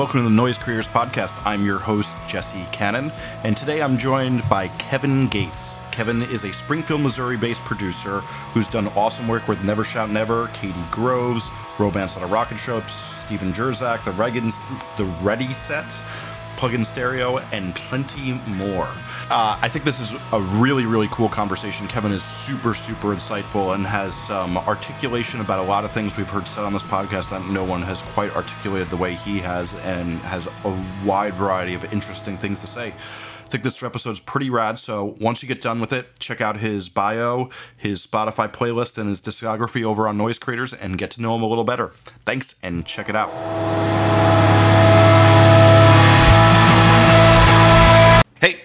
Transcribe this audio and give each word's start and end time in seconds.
Welcome 0.00 0.20
to 0.20 0.24
the 0.24 0.30
Noise 0.30 0.56
Creators 0.56 0.88
Podcast. 0.88 1.38
I'm 1.44 1.62
your 1.62 1.78
host, 1.78 2.16
Jesse 2.26 2.64
Cannon, 2.72 3.12
and 3.44 3.54
today 3.54 3.82
I'm 3.82 3.98
joined 3.98 4.48
by 4.48 4.68
Kevin 4.78 5.28
Gates. 5.28 5.76
Kevin 5.90 6.22
is 6.22 6.44
a 6.44 6.52
Springfield, 6.54 7.02
Missouri 7.02 7.36
based 7.36 7.60
producer 7.64 8.20
who's 8.54 8.66
done 8.66 8.88
awesome 8.96 9.28
work 9.28 9.46
with 9.46 9.62
Never 9.62 9.84
Shout 9.84 10.08
Never, 10.08 10.48
Katie 10.54 10.72
Groves, 10.90 11.50
Romance 11.78 12.16
on 12.16 12.22
a 12.22 12.26
Rocket 12.26 12.56
Ship, 12.56 12.82
Stephen 12.88 13.52
Jerzak, 13.52 14.02
The 14.06 14.12
Regans, 14.12 14.58
The 14.96 15.04
Ready 15.22 15.52
Set, 15.52 15.94
Plug-in 16.56 16.82
Stereo, 16.82 17.36
and 17.52 17.74
plenty 17.74 18.40
more. 18.46 18.88
Uh, 19.30 19.56
I 19.62 19.68
think 19.68 19.84
this 19.84 20.00
is 20.00 20.16
a 20.32 20.40
really, 20.40 20.86
really 20.86 21.06
cool 21.12 21.28
conversation. 21.28 21.86
Kevin 21.86 22.10
is 22.10 22.24
super, 22.24 22.74
super 22.74 23.14
insightful 23.14 23.76
and 23.76 23.86
has 23.86 24.12
some 24.12 24.58
articulation 24.58 25.40
about 25.40 25.60
a 25.60 25.62
lot 25.62 25.84
of 25.84 25.92
things 25.92 26.16
we've 26.16 26.28
heard 26.28 26.48
said 26.48 26.64
on 26.64 26.72
this 26.72 26.82
podcast 26.82 27.30
that 27.30 27.46
no 27.48 27.62
one 27.62 27.80
has 27.82 28.02
quite 28.02 28.34
articulated 28.34 28.90
the 28.90 28.96
way 28.96 29.14
he 29.14 29.38
has, 29.38 29.78
and 29.84 30.18
has 30.22 30.48
a 30.64 30.84
wide 31.04 31.34
variety 31.34 31.74
of 31.74 31.84
interesting 31.92 32.36
things 32.38 32.58
to 32.58 32.66
say. 32.66 32.88
I 32.88 33.48
think 33.50 33.62
this 33.62 33.80
episode's 33.84 34.18
pretty 34.18 34.50
rad. 34.50 34.80
So 34.80 35.16
once 35.20 35.44
you 35.44 35.48
get 35.48 35.60
done 35.60 35.80
with 35.80 35.92
it, 35.92 36.18
check 36.18 36.40
out 36.40 36.56
his 36.56 36.88
bio, 36.88 37.50
his 37.76 38.04
Spotify 38.04 38.52
playlist, 38.52 38.98
and 38.98 39.08
his 39.08 39.20
discography 39.20 39.84
over 39.84 40.08
on 40.08 40.16
Noise 40.16 40.40
Creators 40.40 40.72
and 40.72 40.98
get 40.98 41.12
to 41.12 41.22
know 41.22 41.36
him 41.36 41.42
a 41.42 41.46
little 41.46 41.62
better. 41.62 41.92
Thanks 42.24 42.56
and 42.64 42.84
check 42.84 43.08
it 43.08 43.14
out. 43.14 43.30
Hey, 48.40 48.60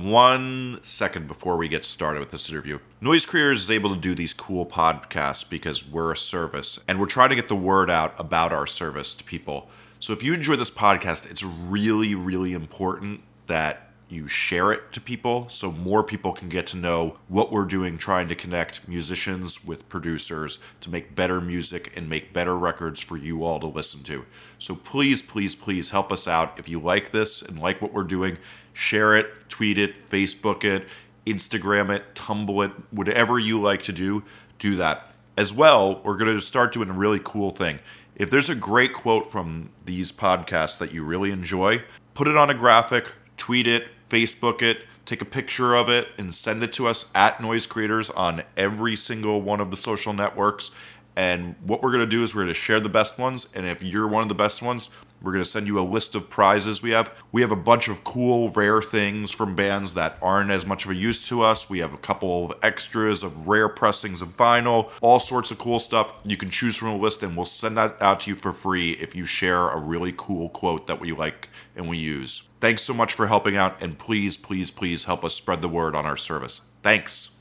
one 0.00 0.78
second 0.82 1.26
before 1.26 1.56
we 1.56 1.68
get 1.68 1.84
started 1.84 2.20
with 2.20 2.30
this 2.30 2.48
interview. 2.48 2.78
Noise 3.00 3.26
Creators 3.26 3.62
is 3.62 3.70
able 3.70 3.92
to 3.92 4.00
do 4.00 4.14
these 4.14 4.32
cool 4.32 4.64
podcasts 4.64 5.48
because 5.48 5.88
we're 5.88 6.12
a 6.12 6.16
service 6.16 6.78
and 6.86 7.00
we're 7.00 7.06
trying 7.06 7.30
to 7.30 7.34
get 7.34 7.48
the 7.48 7.56
word 7.56 7.90
out 7.90 8.18
about 8.18 8.52
our 8.52 8.66
service 8.66 9.14
to 9.16 9.24
people. 9.24 9.68
So 9.98 10.12
if 10.12 10.22
you 10.22 10.34
enjoy 10.34 10.56
this 10.56 10.70
podcast, 10.70 11.28
it's 11.28 11.42
really, 11.42 12.14
really 12.14 12.52
important 12.52 13.22
that 13.48 13.88
you 14.08 14.26
share 14.26 14.72
it 14.72 14.90
to 14.92 15.00
people 15.00 15.48
so 15.50 15.70
more 15.70 16.02
people 16.02 16.32
can 16.32 16.48
get 16.48 16.66
to 16.66 16.76
know 16.76 17.18
what 17.28 17.52
we're 17.52 17.64
doing 17.64 17.98
trying 17.98 18.28
to 18.28 18.34
connect 18.34 18.88
musicians 18.88 19.64
with 19.64 19.88
producers 19.88 20.58
to 20.80 20.90
make 20.90 21.14
better 21.14 21.40
music 21.40 21.92
and 21.94 22.08
make 22.08 22.32
better 22.32 22.56
records 22.56 23.00
for 23.00 23.16
you 23.16 23.44
all 23.44 23.60
to 23.60 23.66
listen 23.66 24.02
to. 24.02 24.24
So 24.58 24.74
please, 24.74 25.20
please, 25.20 25.54
please 25.54 25.90
help 25.90 26.10
us 26.10 26.26
out. 26.26 26.58
If 26.58 26.68
you 26.68 26.80
like 26.80 27.10
this 27.10 27.42
and 27.42 27.58
like 27.58 27.82
what 27.82 27.92
we're 27.92 28.04
doing, 28.04 28.38
share 28.78 29.16
it, 29.16 29.26
tweet 29.48 29.76
it, 29.76 29.98
Facebook 30.08 30.62
it, 30.62 30.86
Instagram 31.26 31.90
it, 31.90 32.14
Tumble 32.14 32.62
it, 32.62 32.70
whatever 32.92 33.36
you 33.36 33.60
like 33.60 33.82
to 33.82 33.92
do, 33.92 34.22
do 34.60 34.76
that. 34.76 35.12
As 35.36 35.52
well, 35.52 36.00
we're 36.04 36.16
going 36.16 36.32
to 36.32 36.40
start 36.40 36.72
doing 36.72 36.88
a 36.88 36.92
really 36.92 37.20
cool 37.22 37.50
thing. 37.50 37.80
If 38.14 38.30
there's 38.30 38.48
a 38.48 38.54
great 38.54 38.94
quote 38.94 39.28
from 39.30 39.70
these 39.84 40.12
podcasts 40.12 40.78
that 40.78 40.92
you 40.94 41.02
really 41.02 41.32
enjoy, 41.32 41.82
put 42.14 42.28
it 42.28 42.36
on 42.36 42.50
a 42.50 42.54
graphic, 42.54 43.12
tweet 43.36 43.66
it, 43.66 43.88
Facebook 44.08 44.62
it, 44.62 44.82
take 45.04 45.22
a 45.22 45.24
picture 45.24 45.74
of 45.74 45.88
it, 45.88 46.06
and 46.16 46.32
send 46.32 46.62
it 46.62 46.72
to 46.74 46.86
us 46.86 47.10
at 47.16 47.40
Noise 47.40 47.66
Creators 47.66 48.10
on 48.10 48.42
every 48.56 48.94
single 48.94 49.42
one 49.42 49.60
of 49.60 49.72
the 49.72 49.76
social 49.76 50.12
networks. 50.12 50.70
And 51.16 51.56
what 51.64 51.82
we're 51.82 51.90
going 51.90 52.04
to 52.04 52.06
do 52.06 52.22
is 52.22 52.32
we're 52.32 52.42
going 52.42 52.54
to 52.54 52.54
share 52.54 52.78
the 52.78 52.88
best 52.88 53.18
ones. 53.18 53.48
And 53.56 53.66
if 53.66 53.82
you're 53.82 54.06
one 54.06 54.22
of 54.22 54.28
the 54.28 54.36
best 54.36 54.62
ones, 54.62 54.90
we're 55.22 55.32
going 55.32 55.42
to 55.42 55.48
send 55.50 55.66
you 55.66 55.78
a 55.78 55.82
list 55.82 56.14
of 56.14 56.30
prizes 56.30 56.82
we 56.82 56.90
have. 56.90 57.12
We 57.32 57.42
have 57.42 57.50
a 57.50 57.56
bunch 57.56 57.88
of 57.88 58.04
cool, 58.04 58.50
rare 58.50 58.80
things 58.80 59.30
from 59.30 59.56
bands 59.56 59.94
that 59.94 60.16
aren't 60.22 60.50
as 60.50 60.64
much 60.64 60.84
of 60.84 60.90
a 60.90 60.94
use 60.94 61.26
to 61.28 61.42
us. 61.42 61.68
We 61.68 61.80
have 61.80 61.92
a 61.92 61.98
couple 61.98 62.46
of 62.46 62.58
extras 62.62 63.22
of 63.22 63.48
rare 63.48 63.68
pressings 63.68 64.22
of 64.22 64.36
vinyl, 64.36 64.90
all 65.00 65.18
sorts 65.18 65.50
of 65.50 65.58
cool 65.58 65.78
stuff. 65.78 66.14
You 66.24 66.36
can 66.36 66.50
choose 66.50 66.76
from 66.76 66.88
a 66.88 66.96
list, 66.96 67.22
and 67.22 67.36
we'll 67.36 67.44
send 67.44 67.76
that 67.76 68.00
out 68.00 68.20
to 68.20 68.30
you 68.30 68.36
for 68.36 68.52
free 68.52 68.92
if 68.92 69.14
you 69.14 69.24
share 69.24 69.68
a 69.68 69.78
really 69.78 70.14
cool 70.16 70.48
quote 70.50 70.86
that 70.86 71.00
we 71.00 71.12
like 71.12 71.48
and 71.74 71.88
we 71.88 71.98
use. 71.98 72.48
Thanks 72.60 72.82
so 72.82 72.94
much 72.94 73.14
for 73.14 73.26
helping 73.26 73.56
out, 73.56 73.82
and 73.82 73.98
please, 73.98 74.36
please, 74.36 74.70
please 74.70 75.04
help 75.04 75.24
us 75.24 75.34
spread 75.34 75.62
the 75.62 75.68
word 75.68 75.94
on 75.94 76.06
our 76.06 76.16
service. 76.16 76.70
Thanks. 76.82 77.37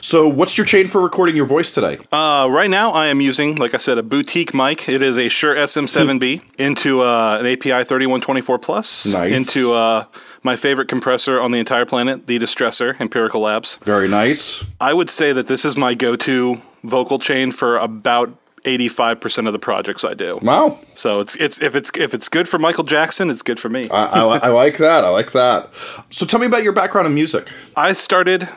So, 0.00 0.28
what's 0.28 0.56
your 0.56 0.64
chain 0.64 0.88
for 0.88 1.00
recording 1.00 1.36
your 1.36 1.46
voice 1.46 1.72
today? 1.72 1.98
Uh, 2.10 2.48
right 2.50 2.70
now, 2.70 2.90
I 2.92 3.06
am 3.06 3.20
using, 3.20 3.56
like 3.56 3.74
I 3.74 3.78
said, 3.78 3.98
a 3.98 4.02
boutique 4.02 4.54
mic. 4.54 4.88
It 4.88 5.02
is 5.02 5.18
a 5.18 5.28
Shure 5.28 5.54
SM7B 5.54 6.58
into 6.58 7.02
uh, 7.02 7.38
an 7.38 7.46
API 7.46 7.84
3124 7.84 8.58
Plus. 8.58 9.06
Nice. 9.06 9.32
Into 9.32 9.74
uh, 9.74 10.06
my 10.42 10.56
favorite 10.56 10.88
compressor 10.88 11.40
on 11.40 11.50
the 11.50 11.58
entire 11.58 11.86
planet, 11.86 12.26
the 12.26 12.38
Distressor, 12.38 12.98
Empirical 13.00 13.42
Labs. 13.42 13.78
Very 13.82 14.08
nice. 14.08 14.64
I 14.80 14.92
would 14.92 15.10
say 15.10 15.32
that 15.32 15.46
this 15.46 15.64
is 15.64 15.76
my 15.76 15.94
go 15.94 16.16
to 16.16 16.60
vocal 16.82 17.18
chain 17.18 17.52
for 17.52 17.76
about 17.76 18.36
85% 18.64 19.46
of 19.46 19.52
the 19.52 19.58
projects 19.58 20.04
I 20.04 20.14
do. 20.14 20.38
Wow. 20.40 20.78
So 20.94 21.20
it's 21.20 21.34
it's 21.36 21.60
if 21.60 21.74
it's 21.74 21.90
if 21.96 22.14
it's 22.14 22.28
good 22.28 22.48
for 22.48 22.58
Michael 22.58 22.84
Jackson, 22.84 23.28
it's 23.30 23.42
good 23.42 23.58
for 23.58 23.68
me. 23.68 23.88
I, 23.90 24.04
I, 24.04 24.38
I 24.38 24.48
like 24.48 24.78
that. 24.78 25.04
I 25.04 25.08
like 25.08 25.32
that. 25.32 25.70
So, 26.10 26.26
tell 26.26 26.38
me 26.38 26.46
about 26.46 26.62
your 26.62 26.72
background 26.72 27.06
in 27.06 27.14
music. 27.14 27.48
I 27.76 27.92
started 27.92 28.48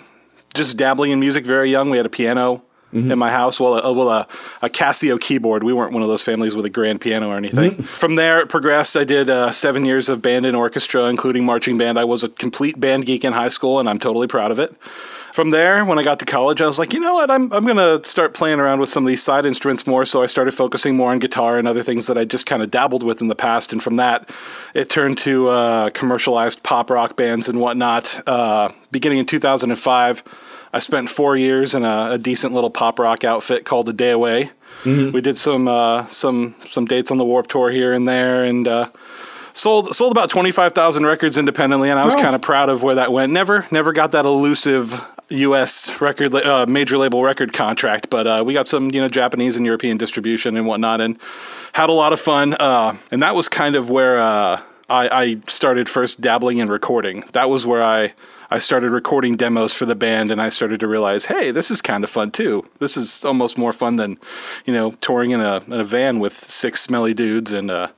just 0.56 0.78
dabbling 0.78 1.12
in 1.12 1.20
music 1.20 1.46
very 1.46 1.70
young. 1.70 1.90
We 1.90 1.98
had 1.98 2.06
a 2.06 2.10
piano 2.10 2.64
in 2.96 3.20
my 3.20 3.30
house, 3.30 3.60
well, 3.60 3.78
a, 3.78 3.92
well, 3.92 4.10
a, 4.10 4.28
a 4.62 4.70
Casio 4.70 5.20
keyboard. 5.20 5.64
We 5.64 5.74
weren't 5.74 5.92
one 5.92 6.02
of 6.02 6.08
those 6.08 6.22
families 6.22 6.56
with 6.56 6.66
a 6.66 6.70
grand 6.70 7.02
piano 7.02 7.30
or 7.30 7.36
anything. 7.36 7.72
From 7.82 8.16
there, 8.16 8.40
it 8.40 8.48
progressed. 8.48 8.96
I 8.96 9.04
did 9.04 9.30
uh, 9.30 9.52
seven 9.52 9.84
years 9.84 10.08
of 10.08 10.22
band 10.22 10.46
and 10.46 10.56
orchestra, 10.56 11.06
including 11.06 11.46
marching 11.46 11.78
band. 11.78 12.00
I 12.00 12.06
was 12.06 12.24
a 12.24 12.30
complete 12.30 12.80
band 12.80 13.06
geek 13.06 13.26
in 13.26 13.34
high 13.34 13.50
school, 13.50 13.80
and 13.80 13.90
I'm 13.90 14.00
totally 14.00 14.28
proud 14.28 14.52
of 14.52 14.60
it. 14.60 14.74
From 15.34 15.50
there, 15.50 15.84
when 15.84 16.00
I 16.00 16.04
got 16.04 16.20
to 16.20 16.26
college, 16.26 16.62
I 16.62 16.66
was 16.66 16.80
like, 16.80 16.94
you 16.94 17.02
know 17.02 17.16
what? 17.16 17.30
I'm, 17.30 17.52
I'm 17.52 17.66
going 17.66 17.76
to 17.76 18.08
start 18.08 18.34
playing 18.34 18.62
around 18.62 18.80
with 18.80 18.88
some 18.88 19.04
of 19.04 19.10
these 19.10 19.22
side 19.22 19.46
instruments 19.46 19.86
more. 19.86 20.06
So 20.06 20.24
I 20.24 20.28
started 20.28 20.54
focusing 20.54 20.96
more 20.96 21.12
on 21.12 21.20
guitar 21.20 21.60
and 21.60 21.68
other 21.68 21.84
things 21.84 22.08
that 22.08 22.18
I 22.18 22.24
just 22.24 22.46
kind 22.46 22.64
of 22.64 22.72
dabbled 22.72 23.04
with 23.04 23.20
in 23.20 23.28
the 23.28 23.36
past. 23.36 23.74
And 23.74 23.84
from 23.84 23.98
that, 23.98 24.30
it 24.74 24.90
turned 24.90 25.18
to 25.20 25.50
uh, 25.50 25.90
commercialized 25.90 26.64
pop 26.64 26.90
rock 26.90 27.18
bands 27.18 27.50
and 27.50 27.60
whatnot. 27.60 28.26
Uh, 28.26 28.70
beginning 28.92 29.18
in 29.18 29.26
2005, 29.26 30.24
I 30.76 30.80
spent 30.80 31.10
four 31.10 31.38
years 31.38 31.74
in 31.74 31.86
a, 31.86 32.10
a 32.12 32.18
decent 32.18 32.54
little 32.54 32.70
pop 32.70 33.00
rock 33.00 33.24
outfit 33.24 33.64
called 33.64 33.86
The 33.86 33.94
Day 33.94 34.12
Away. 34.12 34.52
We 34.84 35.22
did 35.22 35.38
some 35.38 35.68
uh, 35.70 36.06
some 36.08 36.54
some 36.68 36.86
dates 36.86 37.10
on 37.12 37.18
the 37.18 37.24
Warp 37.26 37.48
Tour 37.48 37.72
here 37.72 37.94
and 37.94 38.06
there, 38.08 38.44
and 38.44 38.68
uh, 38.68 38.90
sold 39.54 39.96
sold 39.96 40.12
about 40.12 40.30
twenty 40.30 40.52
five 40.52 40.74
thousand 40.74 41.06
records 41.06 41.38
independently, 41.38 41.90
and 41.90 41.98
I 41.98 42.06
was 42.06 42.14
Oh. 42.16 42.22
kind 42.22 42.36
of 42.36 42.42
proud 42.42 42.70
of 42.70 42.84
where 42.84 42.96
that 42.96 43.12
went. 43.12 43.32
Never 43.32 43.66
never 43.72 43.94
got 43.94 44.12
that 44.12 44.26
elusive 44.26 45.02
U.S. 45.30 46.00
record 46.02 46.36
uh, 46.36 46.66
major 46.68 46.98
label 47.00 47.24
record 47.24 47.52
contract, 47.54 48.10
but 48.12 48.28
uh, 48.28 48.44
we 48.46 48.54
got 48.54 48.68
some 48.68 48.92
you 48.92 49.02
know 49.02 49.08
Japanese 49.10 49.56
and 49.58 49.66
European 49.66 49.98
distribution 49.98 50.56
and 50.58 50.68
whatnot, 50.68 51.00
and 51.02 51.18
had 51.74 51.90
a 51.90 51.94
lot 51.94 52.12
of 52.14 52.20
fun. 52.20 52.54
Uh, 52.60 52.96
and 53.12 53.24
that 53.24 53.34
was 53.34 53.48
kind 53.50 53.76
of 53.76 53.90
where 53.90 54.20
uh, 54.20 54.62
I, 54.90 55.10
I 55.10 55.42
started 55.48 55.88
first 55.90 56.22
dabbling 56.22 56.58
in 56.60 56.68
recording. 56.70 57.24
That 57.32 57.50
was 57.50 57.66
where 57.66 57.82
I. 57.84 58.14
I 58.56 58.58
started 58.58 58.92
recording 58.92 59.36
demos 59.36 59.74
for 59.74 59.86
the 59.86 59.98
band, 59.98 60.32
and 60.32 60.42
I 60.42 60.48
started 60.48 60.80
to 60.80 60.88
realize, 60.88 61.26
hey, 61.26 61.52
this 61.52 61.70
is 61.70 61.82
kind 61.82 62.06
of 62.06 62.10
fun 62.10 62.32
too. 62.32 62.64
This 62.80 62.96
is 62.96 63.26
almost 63.26 63.58
more 63.58 63.74
fun 63.74 63.98
than, 63.98 64.18
you 64.64 64.72
know, 64.72 64.92
touring 65.02 65.32
in 65.32 65.42
a 65.42 65.58
in 65.68 65.74
a 65.74 65.84
van 65.84 66.20
with 66.20 66.42
six 66.42 66.80
smelly 66.80 67.14
dudes 67.14 67.52
and 67.52 67.70
uh, 67.70 67.90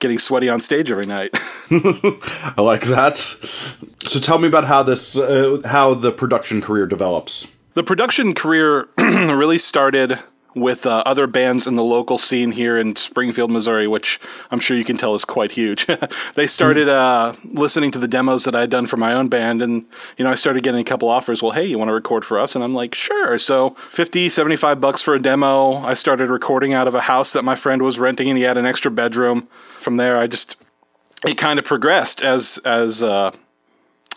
getting 0.00 0.18
sweaty 0.18 0.48
on 0.48 0.58
stage 0.60 0.90
every 0.90 1.06
night. 1.06 1.30
I 1.70 2.54
like 2.58 2.82
that. 2.86 3.16
So, 3.16 4.18
tell 4.18 4.38
me 4.38 4.48
about 4.48 4.64
how 4.64 4.82
this, 4.82 5.16
uh, 5.16 5.60
how 5.66 5.94
the 5.94 6.10
production 6.10 6.60
career 6.60 6.86
develops. 6.86 7.46
the 7.74 7.84
production 7.84 8.34
career 8.34 8.88
really 8.98 9.58
started 9.58 10.18
with 10.54 10.86
uh, 10.86 11.02
other 11.06 11.26
bands 11.26 11.66
in 11.66 11.76
the 11.76 11.82
local 11.82 12.18
scene 12.18 12.52
here 12.52 12.76
in 12.78 12.96
Springfield, 12.96 13.50
Missouri, 13.50 13.86
which 13.86 14.20
I'm 14.50 14.60
sure 14.60 14.76
you 14.76 14.84
can 14.84 14.96
tell 14.96 15.14
is 15.14 15.24
quite 15.24 15.52
huge. 15.52 15.86
they 16.34 16.46
started 16.46 16.88
uh, 16.88 17.34
listening 17.44 17.90
to 17.92 17.98
the 17.98 18.08
demos 18.08 18.44
that 18.44 18.54
I 18.54 18.60
had 18.60 18.70
done 18.70 18.86
for 18.86 18.96
my 18.96 19.14
own 19.14 19.28
band, 19.28 19.62
and 19.62 19.84
you 20.16 20.24
know 20.24 20.30
I 20.30 20.34
started 20.34 20.62
getting 20.62 20.80
a 20.80 20.84
couple 20.84 21.08
offers. 21.08 21.42
Well, 21.42 21.52
hey, 21.52 21.64
you 21.64 21.78
want 21.78 21.88
to 21.88 21.94
record 21.94 22.24
for 22.24 22.38
us? 22.38 22.54
And 22.54 22.62
I'm 22.62 22.74
like, 22.74 22.94
sure. 22.94 23.38
So 23.38 23.70
50, 23.90 24.28
75 24.28 24.80
bucks 24.80 25.02
for 25.02 25.14
a 25.14 25.20
demo. 25.20 25.76
I 25.76 25.94
started 25.94 26.28
recording 26.28 26.72
out 26.72 26.88
of 26.88 26.94
a 26.94 27.02
house 27.02 27.32
that 27.32 27.44
my 27.44 27.54
friend 27.54 27.82
was 27.82 27.98
renting, 27.98 28.28
and 28.28 28.36
he 28.36 28.44
had 28.44 28.58
an 28.58 28.66
extra 28.66 28.90
bedroom. 28.90 29.48
From 29.78 29.96
there, 29.96 30.16
I 30.16 30.26
just 30.26 30.56
it 31.26 31.38
kind 31.38 31.58
of 31.58 31.64
progressed 31.64 32.22
as 32.22 32.58
as 32.64 33.02
uh, 33.02 33.32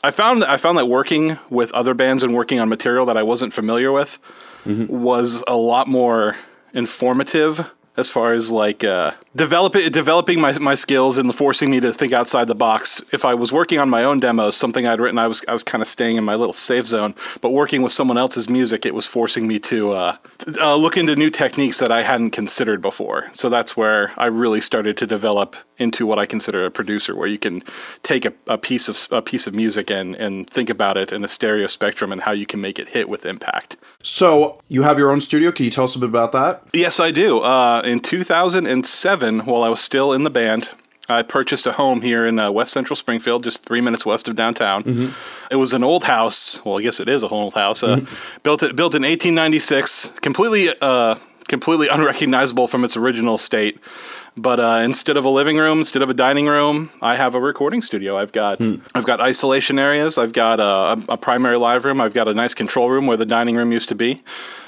I 0.05 0.11
found 0.11 0.43
I 0.43 0.57
found 0.57 0.77
that 0.77 0.85
working 0.85 1.39
with 1.49 1.71
other 1.71 1.95
bands 1.95 2.21
and 2.21 2.31
working 2.35 2.59
on 2.59 2.69
material 2.69 3.07
that 3.07 3.17
I 3.17 3.23
wasn't 3.23 3.53
familiar 3.53 3.91
with 3.91 4.19
mm-hmm. 4.63 4.85
was 4.85 5.43
a 5.47 5.55
lot 5.55 5.87
more 5.87 6.35
informative 6.73 7.71
as 7.97 8.09
far 8.09 8.33
as 8.33 8.51
like 8.51 8.83
uh, 8.83 9.11
developing 9.35 9.89
developing 9.89 10.39
my, 10.39 10.57
my 10.59 10.75
skills 10.75 11.17
and 11.17 11.33
forcing 11.33 11.69
me 11.69 11.79
to 11.79 11.93
think 11.93 12.13
outside 12.13 12.47
the 12.47 12.55
box. 12.55 13.01
If 13.11 13.25
I 13.25 13.33
was 13.33 13.51
working 13.51 13.79
on 13.79 13.89
my 13.89 14.03
own 14.03 14.19
demos, 14.19 14.55
something 14.55 14.85
I'd 14.85 14.99
written, 14.99 15.17
I 15.17 15.27
was 15.27 15.43
I 15.47 15.53
was 15.53 15.63
kind 15.63 15.81
of 15.81 15.87
staying 15.87 16.17
in 16.17 16.23
my 16.23 16.35
little 16.35 16.53
safe 16.53 16.87
zone. 16.87 17.15
But 17.41 17.51
working 17.51 17.81
with 17.81 17.91
someone 17.91 18.17
else's 18.17 18.49
music, 18.49 18.85
it 18.85 18.93
was 18.93 19.05
forcing 19.05 19.47
me 19.47 19.59
to 19.59 19.93
uh, 19.93 20.17
uh, 20.59 20.75
look 20.75 20.97
into 20.97 21.15
new 21.15 21.29
techniques 21.29 21.79
that 21.79 21.91
I 21.91 22.03
hadn't 22.03 22.31
considered 22.31 22.81
before. 22.81 23.29
So 23.33 23.49
that's 23.49 23.77
where 23.77 24.11
I 24.17 24.27
really 24.27 24.61
started 24.61 24.97
to 24.97 25.07
develop 25.07 25.55
into 25.77 26.05
what 26.05 26.19
I 26.19 26.25
consider 26.25 26.65
a 26.65 26.71
producer, 26.71 27.15
where 27.15 27.27
you 27.27 27.37
can 27.37 27.61
take 28.03 28.25
a, 28.25 28.33
a 28.47 28.57
piece 28.57 28.89
of 28.89 29.07
a 29.11 29.21
piece 29.21 29.47
of 29.47 29.53
music 29.53 29.89
and 29.89 30.15
and 30.15 30.49
think 30.49 30.69
about 30.69 30.97
it 30.97 31.11
in 31.11 31.23
a 31.23 31.27
stereo 31.27 31.67
spectrum 31.67 32.11
and 32.11 32.21
how 32.21 32.31
you 32.31 32.45
can 32.45 32.61
make 32.61 32.79
it 32.79 32.89
hit 32.89 33.09
with 33.09 33.25
impact. 33.25 33.77
So, 34.01 34.59
you 34.67 34.83
have 34.83 34.99
your 34.99 35.11
own 35.11 35.19
studio. 35.19 35.51
Can 35.51 35.65
you 35.65 35.71
tell 35.71 35.85
us 35.85 35.95
a 35.95 35.99
bit 35.99 36.09
about 36.09 36.31
that? 36.33 36.63
Yes, 36.73 36.99
I 36.99 37.09
do. 37.09 37.39
Uh, 37.39 37.81
in 37.85 37.99
2007, 37.99 39.39
while 39.41 39.63
I 39.63 39.69
was 39.69 39.79
still 39.79 40.13
in 40.13 40.23
the 40.23 40.29
band, 40.29 40.69
I 41.07 41.21
purchased 41.21 41.67
a 41.67 41.73
home 41.73 42.01
here 42.01 42.25
in 42.25 42.39
uh, 42.39 42.51
West 42.51 42.71
Central 42.71 42.95
Springfield, 42.95 43.43
just 43.43 43.63
three 43.63 43.81
minutes 43.81 44.05
west 44.05 44.27
of 44.27 44.35
downtown. 44.35 44.83
Mm-hmm. 44.83 45.13
It 45.51 45.57
was 45.57 45.73
an 45.73 45.83
old 45.83 46.05
house. 46.05 46.63
Well, 46.65 46.79
I 46.79 46.81
guess 46.81 46.99
it 46.99 47.07
is 47.07 47.21
a 47.21 47.27
old 47.27 47.53
house. 47.53 47.83
Uh, 47.83 48.05
built 48.43 48.63
it 48.63 48.75
built 48.75 48.95
in 48.95 49.03
1896, 49.03 50.13
completely 50.21 50.75
uh, 50.81 51.15
completely 51.47 51.87
unrecognizable 51.89 52.67
from 52.67 52.83
its 52.83 52.97
original 52.97 53.37
state. 53.37 53.79
But 54.37 54.59
uh, 54.59 54.81
instead 54.83 55.15
of 55.15 55.23
a 55.23 55.29
living 55.29 55.57
room, 55.57 55.79
instead 55.79 56.01
of 56.01 56.09
a 56.09 56.13
dining 56.13 56.47
room, 56.47 56.89
I 57.01 57.15
have 57.15 57.35
a 57.35 57.39
recording 57.39 57.81
studio. 57.81 58.17
I've 58.17 58.33
got 58.33 58.61
I've 58.93 59.05
got 59.05 59.21
isolation 59.21 59.79
areas. 59.79 60.17
I've 60.17 60.33
got 60.33 60.59
a, 60.59 61.01
a 61.07 61.17
primary 61.17 61.57
live 61.57 61.85
room. 61.85 62.01
I've 62.01 62.13
got 62.13 62.27
a 62.27 62.33
nice 62.33 62.53
control 62.53 62.89
room 62.89 63.07
where 63.07 63.15
the 63.15 63.25
dining 63.25 63.55
room 63.55 63.71
used 63.71 63.87
to 63.89 63.95
be. 63.95 64.23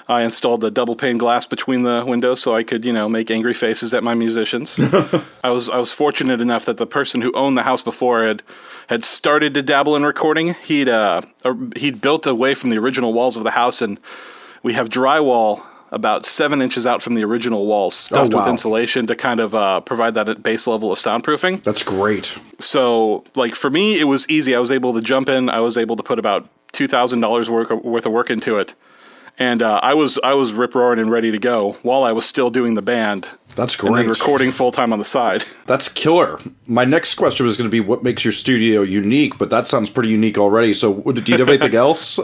I 0.09 0.21
installed 0.21 0.61
the 0.61 0.71
double 0.71 0.95
pane 0.95 1.17
glass 1.17 1.45
between 1.45 1.83
the 1.83 2.03
windows 2.07 2.39
so 2.39 2.55
I 2.55 2.63
could, 2.63 2.85
you 2.85 2.93
know, 2.93 3.09
make 3.09 3.29
angry 3.29 3.53
faces 3.53 3.93
at 3.93 4.05
my 4.05 4.13
musicians. 4.13 4.77
I 5.43 5.49
was 5.49 5.69
I 5.69 5.77
was 5.77 5.91
fortunate 5.91 6.39
enough 6.39 6.63
that 6.63 6.77
the 6.77 6.87
person 6.87 7.19
who 7.19 7.33
owned 7.33 7.57
the 7.57 7.63
house 7.63 7.81
before 7.81 8.25
had 8.25 8.43
had 8.87 9.03
started 9.03 9.53
to 9.55 9.61
dabble 9.61 9.97
in 9.97 10.03
recording. 10.03 10.53
He'd 10.53 10.87
uh, 10.87 11.23
he'd 11.75 11.99
built 11.99 12.25
away 12.25 12.53
from 12.53 12.69
the 12.69 12.77
original 12.77 13.11
walls 13.11 13.35
of 13.35 13.43
the 13.43 13.51
house, 13.51 13.81
and 13.81 13.99
we 14.63 14.73
have 14.73 14.87
drywall 14.87 15.63
about 15.91 16.25
seven 16.25 16.61
inches 16.61 16.85
out 16.85 17.01
from 17.01 17.15
the 17.15 17.23
original 17.23 17.65
walls, 17.65 17.95
stuffed 17.95 18.33
with 18.33 18.43
wow. 18.43 18.49
insulation 18.49 19.07
to 19.07 19.15
kind 19.15 19.39
of 19.39 19.55
uh, 19.55 19.79
provide 19.81 20.13
that 20.15 20.43
base 20.43 20.67
level 20.67 20.91
of 20.91 20.99
soundproofing 20.99 21.63
That's 21.63 21.83
great. 21.83 22.37
so 22.59 23.23
like 23.35 23.55
for 23.55 23.69
me 23.69 23.99
it 23.99 24.05
was 24.05 24.27
easy 24.29 24.55
i 24.55 24.59
was 24.59 24.71
able 24.71 24.93
to 24.93 25.01
jump 25.01 25.29
in 25.29 25.49
i 25.49 25.59
was 25.59 25.77
able 25.77 25.95
to 25.95 26.03
put 26.03 26.19
about 26.19 26.49
$2000 26.73 27.49
worth 27.49 28.05
of, 28.05 28.11
work 28.11 28.29
into 28.29 28.57
it 28.57 28.75
and 29.37 29.61
uh, 29.61 29.79
i 29.81 29.93
was 29.93 30.19
i 30.23 30.33
was 30.33 30.53
rip 30.53 30.75
roaring 30.75 30.99
and 30.99 31.09
ready 31.11 31.31
to 31.31 31.39
go 31.39 31.73
while 31.81 32.03
i 32.03 32.11
was 32.11 32.25
still 32.25 32.49
doing 32.49 32.73
the 32.73 32.81
band 32.81 33.27
That's 33.55 33.75
great 33.75 34.07
recording 34.07 34.51
full 34.51 34.71
time 34.71 34.91
on 34.93 34.99
the 34.99 35.05
side 35.05 35.43
That's 35.65 35.89
killer. 35.89 36.39
My 36.65 36.85
next 36.85 37.15
question 37.15 37.45
was 37.45 37.57
going 37.57 37.69
to 37.69 37.71
be 37.71 37.81
what 37.81 38.03
makes 38.03 38.23
your 38.23 38.31
studio 38.31 38.81
unique, 38.83 39.37
but 39.37 39.49
that 39.49 39.67
sounds 39.67 39.89
pretty 39.89 40.09
unique 40.09 40.37
already. 40.37 40.73
So, 40.73 41.01
do 41.01 41.21
you 41.31 41.37
have 41.37 41.49
anything 41.49 41.75
else? 41.87 42.19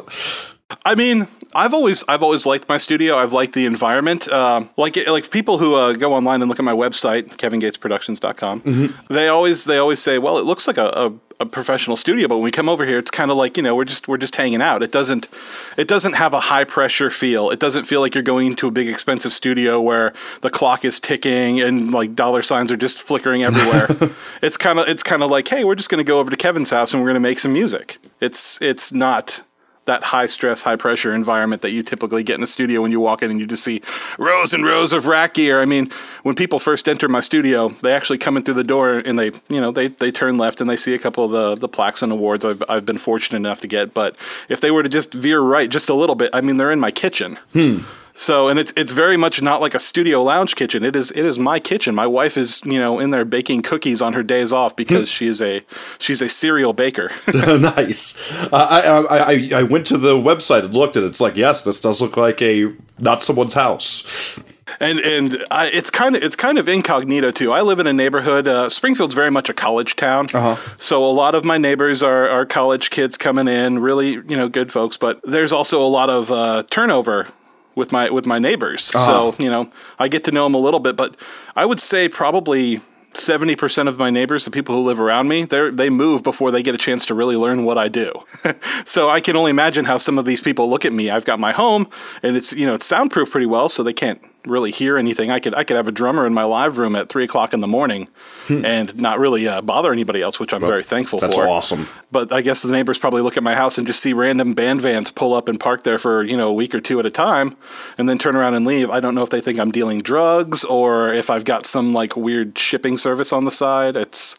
I 0.85 0.95
mean, 0.95 1.27
I've 1.55 1.73
always 1.73 2.03
I've 2.07 2.23
always 2.23 2.45
liked 2.45 2.67
my 2.67 2.77
studio. 2.77 3.17
I've 3.17 3.33
liked 3.33 3.53
the 3.53 3.65
environment. 3.65 4.27
Um, 4.29 4.69
like 4.77 4.97
like 5.07 5.29
people 5.29 5.57
who 5.57 5.75
uh, 5.75 5.93
go 5.93 6.13
online 6.13 6.41
and 6.41 6.49
look 6.49 6.59
at 6.59 6.65
my 6.65 6.73
website, 6.73 7.37
kevingatesproductions.com. 7.37 8.61
They 9.09 9.27
always 9.27 9.65
they 9.65 9.77
always 9.77 9.99
say, 9.99 10.17
"Well, 10.17 10.37
it 10.37 10.45
looks 10.45 10.67
like 10.67 10.77
a, 10.77 10.87
a, 10.87 11.13
a 11.41 11.45
professional 11.45 11.95
studio, 11.95 12.27
but 12.27 12.37
when 12.37 12.43
we 12.43 12.51
come 12.51 12.69
over 12.69 12.85
here, 12.85 12.97
it's 12.97 13.11
kind 13.11 13.29
of 13.29 13.37
like 13.37 13.57
you 13.57 13.63
know 13.63 13.75
we're 13.75 13.85
just 13.85 14.07
we're 14.07 14.17
just 14.17 14.35
hanging 14.35 14.61
out. 14.61 14.81
It 14.81 14.91
doesn't 14.91 15.29
it 15.77 15.87
doesn't 15.87 16.13
have 16.13 16.33
a 16.33 16.39
high 16.39 16.63
pressure 16.63 17.09
feel. 17.09 17.49
It 17.51 17.59
doesn't 17.59 17.85
feel 17.85 18.01
like 18.01 18.15
you're 18.15 18.23
going 18.23 18.47
into 18.47 18.67
a 18.67 18.71
big 18.71 18.89
expensive 18.89 19.33
studio 19.33 19.79
where 19.79 20.13
the 20.41 20.49
clock 20.49 20.83
is 20.83 20.99
ticking 20.99 21.61
and 21.61 21.91
like 21.91 22.15
dollar 22.15 22.41
signs 22.41 22.71
are 22.71 22.77
just 22.77 23.03
flickering 23.03 23.43
everywhere. 23.43 24.11
it's 24.41 24.57
kind 24.57 24.79
of 24.79 24.87
it's 24.87 25.03
kind 25.03 25.21
of 25.21 25.29
like, 25.29 25.47
hey, 25.47 25.63
we're 25.63 25.75
just 25.75 25.89
going 25.89 26.03
to 26.03 26.07
go 26.07 26.19
over 26.19 26.31
to 26.31 26.37
Kevin's 26.37 26.71
house 26.71 26.93
and 26.93 27.01
we're 27.01 27.09
going 27.09 27.15
to 27.15 27.19
make 27.19 27.39
some 27.39 27.53
music. 27.53 27.99
It's 28.19 28.59
it's 28.61 28.91
not 28.91 29.43
that 29.85 30.03
high 30.03 30.27
stress, 30.27 30.61
high 30.61 30.75
pressure 30.75 31.13
environment 31.13 31.61
that 31.61 31.71
you 31.71 31.83
typically 31.83 32.23
get 32.23 32.37
in 32.37 32.43
a 32.43 32.47
studio 32.47 32.81
when 32.81 32.91
you 32.91 32.99
walk 32.99 33.21
in 33.21 33.29
and 33.29 33.39
you 33.39 33.45
just 33.45 33.63
see 33.63 33.81
rows 34.17 34.53
and 34.53 34.65
rows 34.65 34.93
of 34.93 35.05
rack 35.05 35.33
gear. 35.33 35.61
I 35.61 35.65
mean, 35.65 35.89
when 36.23 36.35
people 36.35 36.59
first 36.59 36.87
enter 36.87 37.09
my 37.09 37.19
studio, 37.19 37.69
they 37.81 37.93
actually 37.93 38.17
come 38.17 38.37
in 38.37 38.43
through 38.43 38.53
the 38.55 38.63
door 38.63 38.93
and 38.93 39.19
they, 39.19 39.31
you 39.49 39.59
know, 39.61 39.71
they, 39.71 39.89
they 39.89 40.11
turn 40.11 40.37
left 40.37 40.61
and 40.61 40.69
they 40.69 40.77
see 40.77 40.93
a 40.93 40.99
couple 40.99 41.25
of 41.25 41.31
the, 41.31 41.55
the 41.55 41.67
plaques 41.67 42.01
and 42.01 42.11
awards 42.11 42.45
I've, 42.45 42.63
I've 42.69 42.85
been 42.85 42.97
fortunate 42.97 43.37
enough 43.37 43.61
to 43.61 43.67
get. 43.67 43.93
But 43.93 44.15
if 44.49 44.61
they 44.61 44.71
were 44.71 44.83
to 44.83 44.89
just 44.89 45.13
veer 45.13 45.41
right 45.41 45.69
just 45.69 45.89
a 45.89 45.93
little 45.93 46.15
bit, 46.15 46.29
I 46.33 46.41
mean, 46.41 46.57
they're 46.57 46.71
in 46.71 46.79
my 46.79 46.91
kitchen. 46.91 47.37
Hmm. 47.51 47.79
So, 48.15 48.47
and 48.47 48.59
it's 48.59 48.71
it's 48.77 48.91
very 48.91 49.17
much 49.17 49.41
not 49.41 49.59
like 49.59 49.73
a 49.73 49.79
studio 49.79 50.21
lounge 50.21 50.55
kitchen. 50.55 50.83
It 50.85 50.95
is 50.95 51.09
it 51.11 51.25
is 51.25 51.39
my 51.39 51.59
kitchen. 51.59 51.95
My 51.95 52.05
wife 52.05 52.37
is 52.37 52.61
you 52.63 52.79
know 52.79 52.99
in 52.99 53.09
there 53.09 53.25
baking 53.25 53.63
cookies 53.63 54.01
on 54.01 54.13
her 54.13 54.21
days 54.21 54.53
off 54.53 54.75
because 54.75 55.09
she 55.09 55.27
is 55.27 55.41
a 55.41 55.63
she's 55.97 56.21
a 56.21 56.29
serial 56.29 56.73
baker. 56.73 57.09
nice. 57.33 58.19
Uh, 58.53 59.03
I, 59.09 59.17
I 59.17 59.17
I 59.33 59.49
I 59.61 59.63
went 59.63 59.87
to 59.87 59.97
the 59.97 60.13
website 60.15 60.63
and 60.63 60.75
looked, 60.75 60.95
and 60.95 61.05
it's 61.05 61.19
like, 61.19 61.35
yes, 61.35 61.63
this 61.63 61.79
does 61.81 62.01
look 62.01 62.15
like 62.15 62.41
a 62.41 62.71
not 62.99 63.23
someone's 63.23 63.55
house. 63.55 64.39
and 64.79 64.99
and 64.99 65.43
I, 65.49 65.65
it's 65.67 65.89
kind 65.89 66.15
of 66.15 66.21
it's 66.21 66.35
kind 66.35 66.59
of 66.59 66.69
incognito 66.69 67.31
too. 67.31 67.51
I 67.51 67.61
live 67.61 67.79
in 67.79 67.87
a 67.87 67.93
neighborhood. 67.93 68.47
Uh, 68.47 68.69
Springfield's 68.69 69.15
very 69.15 69.31
much 69.31 69.49
a 69.49 69.53
college 69.55 69.95
town, 69.95 70.27
Uh-huh. 70.35 70.55
so 70.77 71.03
a 71.03 71.09
lot 71.11 71.33
of 71.33 71.45
my 71.45 71.57
neighbors 71.57 72.03
are 72.03 72.29
are 72.29 72.45
college 72.45 72.91
kids 72.91 73.17
coming 73.17 73.47
in, 73.47 73.79
really 73.79 74.11
you 74.11 74.37
know 74.37 74.49
good 74.49 74.71
folks. 74.71 74.97
But 74.97 75.19
there's 75.23 75.51
also 75.51 75.81
a 75.83 75.89
lot 75.89 76.11
of 76.11 76.31
uh, 76.31 76.63
turnover 76.69 77.27
with 77.75 77.91
my 77.91 78.09
with 78.09 78.25
my 78.25 78.39
neighbors. 78.39 78.83
So 78.83 78.99
uh-huh. 78.99 79.43
you 79.43 79.49
know 79.49 79.69
I 79.99 80.07
get 80.07 80.23
to 80.25 80.31
know 80.31 80.45
them 80.45 80.55
a 80.55 80.59
little 80.59 80.79
bit, 80.79 80.95
but 80.95 81.15
I 81.55 81.65
would 81.65 81.79
say 81.79 82.09
probably. 82.09 82.81
Seventy 83.15 83.55
percent 83.55 83.87
of 83.87 83.99
my 83.99 84.09
neighbors, 84.09 84.43
the 84.43 84.49
people 84.49 84.73
who 84.73 84.81
live 84.81 84.99
around 84.99 85.27
me, 85.27 85.43
they 85.43 85.69
they 85.69 85.91
move 85.91 86.23
before 86.23 86.49
they 86.49 86.63
get 86.63 86.73
a 86.73 86.79
chance 86.79 87.05
to 87.05 87.13
really 87.13 87.35
learn 87.35 87.63
what 87.63 87.77
I 87.77 87.87
do. 87.87 88.11
so 88.85 89.07
I 89.07 89.21
can 89.21 89.35
only 89.35 89.51
imagine 89.51 89.85
how 89.85 89.99
some 89.99 90.17
of 90.17 90.25
these 90.25 90.41
people 90.41 90.67
look 90.67 90.83
at 90.83 90.93
me. 90.93 91.11
I've 91.11 91.23
got 91.23 91.39
my 91.39 91.51
home, 91.51 91.87
and 92.23 92.35
it's 92.35 92.53
you 92.53 92.65
know 92.65 92.73
it's 92.73 92.87
soundproof 92.87 93.29
pretty 93.29 93.45
well, 93.45 93.69
so 93.69 93.83
they 93.83 93.93
can't 93.93 94.19
really 94.45 94.71
hear 94.71 94.97
anything. 94.97 95.29
I 95.29 95.39
could 95.39 95.55
I 95.55 95.63
could 95.63 95.77
have 95.77 95.87
a 95.87 95.91
drummer 95.91 96.25
in 96.25 96.33
my 96.33 96.43
live 96.43 96.77
room 96.77 96.95
at 96.95 97.09
three 97.09 97.23
o'clock 97.23 97.53
in 97.53 97.59
the 97.59 97.67
morning, 97.67 98.07
and 98.49 98.95
not 98.99 99.19
really 99.19 99.47
uh, 99.47 99.61
bother 99.61 99.91
anybody 99.91 100.21
else, 100.21 100.39
which 100.39 100.53
I'm 100.53 100.61
very 100.61 100.83
thankful 100.83 101.19
That's 101.19 101.35
for. 101.35 101.41
That's 101.41 101.51
awesome. 101.51 101.87
But 102.11 102.31
I 102.31 102.41
guess 102.41 102.61
the 102.61 102.71
neighbors 102.71 102.97
probably 102.97 103.21
look 103.21 103.37
at 103.37 103.43
my 103.43 103.55
house 103.55 103.77
and 103.77 103.87
just 103.87 103.99
see 103.99 104.13
random 104.13 104.53
band 104.53 104.81
vans 104.81 105.11
pull 105.11 105.33
up 105.33 105.47
and 105.47 105.59
park 105.59 105.83
there 105.83 105.97
for 105.97 106.23
you 106.23 106.37
know 106.37 106.49
a 106.49 106.53
week 106.53 106.75
or 106.75 106.81
two 106.81 106.99
at 106.99 107.05
a 107.05 107.09
time, 107.09 107.55
and 107.97 108.07
then 108.07 108.17
turn 108.17 108.35
around 108.35 108.53
and 108.53 108.65
leave. 108.65 108.89
I 108.89 108.99
don't 108.99 109.15
know 109.15 109.23
if 109.23 109.29
they 109.29 109.41
think 109.41 109.59
I'm 109.59 109.71
dealing 109.71 109.99
drugs 109.99 110.63
or 110.63 111.13
if 111.13 111.29
I've 111.29 111.45
got 111.45 111.65
some 111.65 111.93
like 111.93 112.15
weird 112.15 112.57
shipping 112.57 112.97
service 112.97 113.33
on 113.33 113.45
the 113.45 113.51
side. 113.51 113.95
It's 113.95 114.37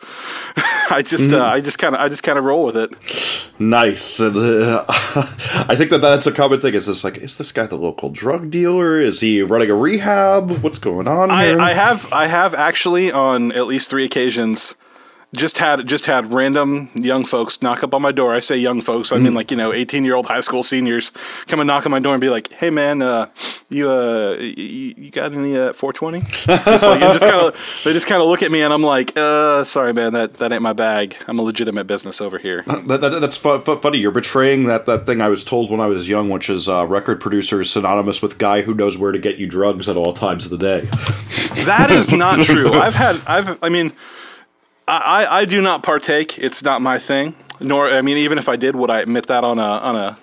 I 0.90 1.02
just 1.04 1.32
uh, 1.32 1.44
I 1.44 1.60
just 1.60 1.78
kind 1.78 1.94
of 1.94 2.00
I 2.00 2.08
just 2.08 2.22
kind 2.22 2.38
of 2.38 2.44
roll 2.44 2.64
with 2.64 2.76
it. 2.76 2.92
Nice. 3.58 4.20
And, 4.20 4.36
uh, 4.36 4.84
I 4.88 5.74
think 5.76 5.90
that 5.90 6.00
that's 6.00 6.26
a 6.26 6.32
common 6.32 6.60
thing. 6.60 6.74
Is 6.74 6.86
this 6.86 7.04
like, 7.04 7.18
is 7.18 7.38
this 7.38 7.52
guy 7.52 7.66
the 7.66 7.76
local 7.76 8.10
drug 8.10 8.50
dealer? 8.50 9.00
Is 9.00 9.20
he 9.20 9.42
running 9.42 9.70
a 9.70 9.74
rehab? 9.94 10.51
What's 10.63 10.79
going 10.79 11.08
on 11.08 11.31
here? 11.31 11.60
I, 11.60 11.70
I 11.70 11.72
have 11.74 12.13
I 12.13 12.27
have 12.27 12.55
actually 12.55 13.10
on 13.13 13.53
at 13.53 13.67
least 13.67 13.91
three 13.91 14.05
occasions 14.05 14.74
just 15.34 15.58
had 15.58 15.86
just 15.86 16.06
had 16.06 16.32
random 16.32 16.91
young 16.94 17.24
folks 17.24 17.60
knock 17.62 17.82
up 17.82 17.94
on 17.94 18.03
my 18.03 18.12
door. 18.12 18.34
I 18.34 18.41
say 18.41 18.56
young 18.56 18.81
folks, 18.81 19.12
I 19.12 19.19
mean 19.19 19.34
like 19.34 19.50
you 19.50 19.56
know 19.56 19.72
eighteen 19.72 20.05
year 20.05 20.14
old 20.14 20.26
high 20.26 20.41
school 20.41 20.62
seniors 20.62 21.10
come 21.46 21.60
and 21.60 21.67
knock 21.67 21.84
on 21.86 21.93
my 21.93 22.00
door 22.00 22.14
and 22.14 22.20
be 22.20 22.29
like, 22.29 22.53
"Hey 22.53 22.70
man, 22.70 23.03
uh, 23.03 23.29
you 23.69 23.91
uh, 23.91 24.36
you, 24.38 24.94
you 24.96 25.10
got 25.10 25.32
any 25.32 25.56
uh, 25.56 25.72
420?" 25.72 26.20
just 26.20 26.84
like, 26.84 27.00
just 27.00 27.24
kind 27.24 27.34
of 27.46 27.82
they 27.84 27.93
just 27.93 28.06
kind 28.06 28.22
of 28.22 28.29
look 28.29 28.43
at 28.43 28.50
me 28.50 28.62
and 28.62 28.72
I'm 28.72 28.82
like, 28.82 29.17
"Uh, 29.17 29.64
sorry 29.64 29.93
man, 29.93 30.12
that 30.12 30.34
that 30.34 30.53
ain't 30.53 30.62
my 30.62 30.72
bag. 30.72 31.17
I'm 31.26 31.38
a 31.38 31.43
legitimate 31.43 31.86
business 31.86 32.20
over 32.20 32.38
here." 32.38 32.64
That, 32.67 33.00
that, 33.00 33.20
that's 33.20 33.36
fu- 33.36 33.60
fu- 33.60 33.76
funny. 33.76 33.98
You're 33.98 34.10
betraying 34.10 34.64
that, 34.64 34.86
that 34.86 35.06
thing 35.06 35.20
I 35.20 35.29
was 35.29 35.44
told 35.44 35.70
when 35.70 35.81
I 35.81 35.86
was 35.86 36.08
young, 36.08 36.29
which 36.29 36.48
is 36.50 36.69
uh, 36.69 36.86
record 36.86 37.20
producer 37.20 37.60
is 37.60 37.70
synonymous 37.70 38.22
with 38.22 38.38
guy 38.38 38.62
who 38.62 38.74
knows 38.74 38.98
where 38.98 39.12
to 39.12 39.19
get 39.19 39.36
you 39.36 39.46
drugs 39.46 39.88
at 39.88 39.96
all 39.96 40.12
times 40.12 40.44
of 40.44 40.50
the 40.50 40.58
day. 40.58 40.81
That 41.64 41.91
is 41.91 42.12
not 42.12 42.41
true. 42.44 42.72
I've 42.72 42.94
had 42.94 43.20
I've 43.26 43.58
I 43.62 43.69
mean 43.69 43.93
I, 44.86 45.26
I 45.41 45.44
do 45.44 45.62
not 45.62 45.82
partake. 45.82 46.38
It's 46.38 46.62
not 46.62 46.82
my 46.82 46.98
thing. 46.98 47.34
Nor 47.60 47.88
I 47.88 48.03
mean 48.03 48.17
even 48.19 48.38
if 48.38 48.48
I 48.48 48.56
did, 48.56 48.76
would 48.76 48.91
I 48.91 49.00
admit 49.00 49.26
that 49.29 49.44
on 49.44 49.58
a 49.58 49.62
on 49.62 49.96
a 49.96 50.19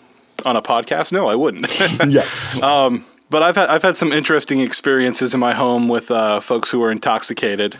on 0.45 0.55
a 0.55 0.61
podcast? 0.61 1.11
No, 1.11 1.29
I 1.29 1.35
wouldn't. 1.35 1.67
yes. 2.07 2.61
but 3.31 3.41
I've 3.41 3.55
had 3.55 3.69
I've 3.69 3.81
had 3.81 3.95
some 3.95 4.11
interesting 4.11 4.59
experiences 4.59 5.33
in 5.33 5.39
my 5.39 5.53
home 5.53 5.87
with 5.87 6.11
uh, 6.11 6.41
folks 6.41 6.69
who 6.69 6.79
were 6.79 6.91
intoxicated. 6.91 7.77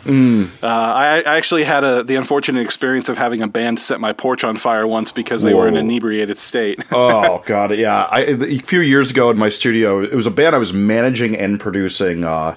Uh, 0.62 0.66
I, 0.66 1.22
I 1.26 1.36
actually 1.36 1.64
had 1.64 1.84
a, 1.84 2.02
the 2.02 2.16
unfortunate 2.16 2.62
experience 2.62 3.10
of 3.10 3.18
having 3.18 3.42
a 3.42 3.46
band 3.46 3.78
set 3.78 4.00
my 4.00 4.14
porch 4.14 4.42
on 4.42 4.56
fire 4.56 4.86
once 4.86 5.12
because 5.12 5.42
they 5.42 5.52
were 5.52 5.68
in 5.68 5.76
an 5.76 5.84
inebriated 5.84 6.38
state. 6.38 6.82
oh 6.90 7.42
god, 7.44 7.76
yeah. 7.76 8.04
I, 8.04 8.20
a 8.22 8.58
few 8.60 8.80
years 8.80 9.10
ago 9.10 9.30
in 9.30 9.36
my 9.36 9.50
studio, 9.50 10.02
it 10.02 10.14
was 10.14 10.26
a 10.26 10.30
band 10.30 10.56
I 10.56 10.58
was 10.58 10.72
managing 10.72 11.36
and 11.36 11.60
producing. 11.60 12.24
Uh, 12.24 12.56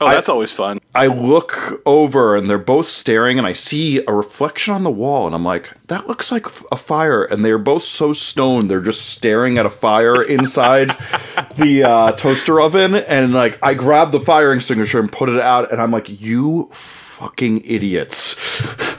oh, 0.00 0.08
that's 0.10 0.28
always 0.28 0.52
fun. 0.52 0.80
I 0.94 1.06
look 1.06 1.82
over 1.86 2.36
and 2.36 2.48
they're 2.48 2.58
both 2.58 2.86
staring, 2.86 3.38
and 3.38 3.46
I 3.46 3.52
see 3.52 4.04
a 4.06 4.12
reflection 4.12 4.74
on 4.74 4.84
the 4.84 4.90
wall, 4.90 5.26
and 5.26 5.34
I'm 5.34 5.44
like, 5.44 5.72
"That 5.88 6.06
looks 6.08 6.32
like 6.32 6.46
a 6.70 6.76
fire." 6.76 7.24
And 7.24 7.44
they're 7.44 7.58
both 7.58 7.82
so 7.82 8.12
stoned, 8.12 8.70
they're 8.70 8.80
just 8.80 9.06
staring 9.10 9.58
at 9.58 9.66
a 9.66 9.70
fire 9.70 10.22
inside 10.36 10.90
the 11.56 11.84
uh, 11.84 12.12
toaster 12.12 12.60
oven, 12.60 12.94
and 12.94 13.34
like, 13.34 13.58
I 13.62 13.74
grab 13.74 14.12
the 14.12 14.20
fire 14.20 14.52
extinguisher 14.52 15.00
and 15.00 15.10
put 15.10 15.28
it 15.28 15.40
out, 15.40 15.72
and 15.72 15.80
I'm 15.80 15.90
like, 15.90 16.20
"You 16.20 16.70
fucking 16.72 17.62
idiots!" 17.64 18.36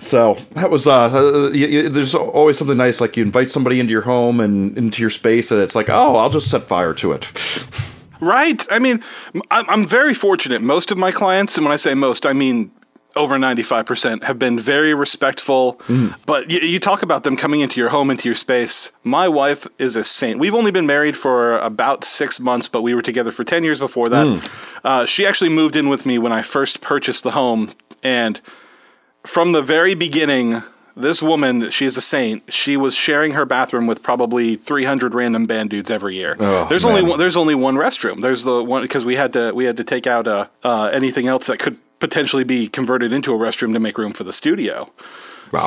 So 0.00 0.36
that 0.52 0.70
was 0.70 0.86
uh, 0.86 1.04
uh 1.04 1.50
y 1.52 1.68
y 1.70 1.88
there's 1.88 2.14
always 2.14 2.58
something 2.58 2.76
nice 2.76 3.00
like 3.00 3.16
you 3.16 3.22
invite 3.22 3.50
somebody 3.50 3.78
into 3.78 3.92
your 3.92 4.02
home 4.02 4.40
and 4.40 4.76
into 4.76 5.00
your 5.00 5.10
space 5.10 5.52
and 5.52 5.60
it's 5.60 5.76
like 5.76 5.88
oh 5.88 6.16
I'll 6.16 6.30
just 6.30 6.50
set 6.50 6.64
fire 6.64 6.94
to 6.94 7.12
it. 7.12 7.30
Right. 8.22 8.64
I 8.70 8.78
mean, 8.78 9.02
I'm, 9.50 9.68
I'm 9.68 9.86
very 9.86 10.14
fortunate. 10.14 10.62
Most 10.62 10.92
of 10.92 10.96
my 10.96 11.10
clients, 11.10 11.56
and 11.56 11.66
when 11.66 11.72
I 11.72 11.76
say 11.76 11.92
most, 11.92 12.24
I 12.24 12.32
mean 12.32 12.70
over 13.16 13.36
95%, 13.36 14.22
have 14.22 14.38
been 14.38 14.60
very 14.60 14.94
respectful. 14.94 15.80
But 16.24 16.48
you, 16.48 16.60
you 16.60 16.78
talk 16.78 17.02
about 17.02 17.24
them 17.24 17.36
coming 17.36 17.60
into 17.60 17.80
your 17.80 17.90
home, 17.90 18.10
into 18.10 18.28
your 18.28 18.36
space. 18.36 18.92
My 19.02 19.26
wife 19.28 19.66
is 19.78 19.96
a 19.96 20.04
saint. 20.04 20.38
We've 20.38 20.54
only 20.54 20.70
been 20.70 20.86
married 20.86 21.16
for 21.16 21.58
about 21.58 22.04
six 22.04 22.38
months, 22.38 22.68
but 22.68 22.82
we 22.82 22.94
were 22.94 23.02
together 23.02 23.32
for 23.32 23.42
10 23.42 23.64
years 23.64 23.80
before 23.80 24.08
that. 24.10 24.50
Uh, 24.84 25.04
she 25.04 25.26
actually 25.26 25.50
moved 25.50 25.74
in 25.74 25.88
with 25.88 26.06
me 26.06 26.16
when 26.18 26.32
I 26.32 26.42
first 26.42 26.80
purchased 26.80 27.24
the 27.24 27.32
home, 27.32 27.72
and 28.04 28.40
from 29.26 29.50
the 29.52 29.62
very 29.62 29.94
beginning, 29.96 30.62
this 30.96 31.22
woman, 31.22 31.70
she's 31.70 31.96
a 31.96 32.00
saint. 32.00 32.42
She 32.52 32.76
was 32.76 32.94
sharing 32.94 33.32
her 33.32 33.44
bathroom 33.44 33.86
with 33.86 34.02
probably 34.02 34.56
300 34.56 35.14
random 35.14 35.46
band 35.46 35.70
dudes 35.70 35.90
every 35.90 36.16
year. 36.16 36.36
Oh, 36.38 36.66
there's 36.68 36.84
man. 36.84 36.96
only 36.96 37.10
one, 37.10 37.18
there's 37.18 37.36
only 37.36 37.54
one 37.54 37.76
restroom. 37.76 38.20
There's 38.22 38.44
the 38.44 38.62
one 38.62 38.82
because 38.82 39.04
we 39.04 39.16
had 39.16 39.32
to 39.34 39.52
we 39.52 39.64
had 39.64 39.76
to 39.78 39.84
take 39.84 40.06
out 40.06 40.26
uh, 40.28 40.46
uh, 40.62 40.90
anything 40.92 41.26
else 41.26 41.46
that 41.46 41.58
could 41.58 41.78
potentially 41.98 42.44
be 42.44 42.68
converted 42.68 43.12
into 43.12 43.32
a 43.32 43.38
restroom 43.38 43.72
to 43.72 43.80
make 43.80 43.96
room 43.96 44.12
for 44.12 44.24
the 44.24 44.32
studio. 44.32 44.90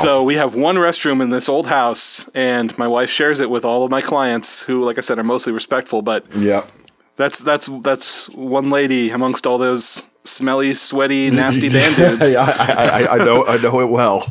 So 0.01 0.23
we 0.23 0.33
have 0.35 0.55
one 0.55 0.77
restroom 0.77 1.21
in 1.21 1.29
this 1.29 1.47
old 1.47 1.67
house, 1.67 2.27
and 2.33 2.75
my 2.75 2.87
wife 2.87 3.09
shares 3.11 3.39
it 3.39 3.51
with 3.51 3.63
all 3.63 3.83
of 3.83 3.91
my 3.91 4.01
clients, 4.01 4.63
who, 4.63 4.83
like 4.83 4.97
I 4.97 5.01
said, 5.01 5.19
are 5.19 5.23
mostly 5.23 5.53
respectful. 5.53 6.01
But 6.01 6.25
Yep. 6.35 6.71
that's 7.17 7.37
that's 7.39 7.69
that's 7.83 8.27
one 8.29 8.71
lady 8.71 9.11
amongst 9.11 9.45
all 9.45 9.59
those 9.59 10.07
smelly, 10.25 10.73
sweaty, 10.73 11.29
nasty 11.31 11.69
band 11.69 11.95
dudes. 11.95 12.33
yeah, 12.33 12.41
I, 12.43 12.73
I, 13.05 13.15
I- 13.15 13.25
know 13.25 13.45
I 13.45 13.57
know 13.57 13.79
it 13.81 13.89
well. 13.89 14.21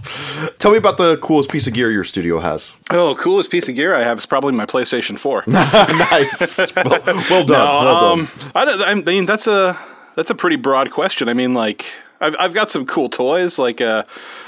Tell 0.59 0.71
me 0.73 0.77
about 0.79 0.97
the 0.99 1.17
coolest 1.19 1.51
piece 1.51 1.67
of 1.67 1.73
gear 1.75 1.91
your 1.91 2.05
studio 2.05 2.39
has. 2.41 2.77
Oh, 2.91 3.15
coolest 3.15 3.51
piece 3.51 3.69
of 3.69 3.75
gear 3.75 3.95
I 3.95 4.03
have 4.03 4.19
is 4.19 4.27
probably 4.27 4.53
my 4.53 4.67
PlayStation 4.67 5.19
Four. 5.19 5.45
nice. 5.47 6.75
Well, 6.77 6.85
well 7.31 7.45
done. 7.45 7.49
well 7.49 8.17
done. 8.17 8.21
um, 8.21 8.29
I, 8.55 8.65
don't, 8.65 8.81
I 8.83 8.95
mean 8.95 9.27
that's 9.27 9.47
a 9.47 9.79
that's 10.17 10.31
a 10.31 10.35
pretty 10.35 10.57
broad 10.57 10.91
question. 10.91 11.29
I 11.29 11.35
mean, 11.35 11.55
like 11.55 11.87
I've 12.21 12.37
I've 12.39 12.55
got 12.55 12.71
some 12.71 12.87
cool 12.87 13.09
toys. 13.09 13.59
Like 13.59 13.81
uh, 13.81 14.05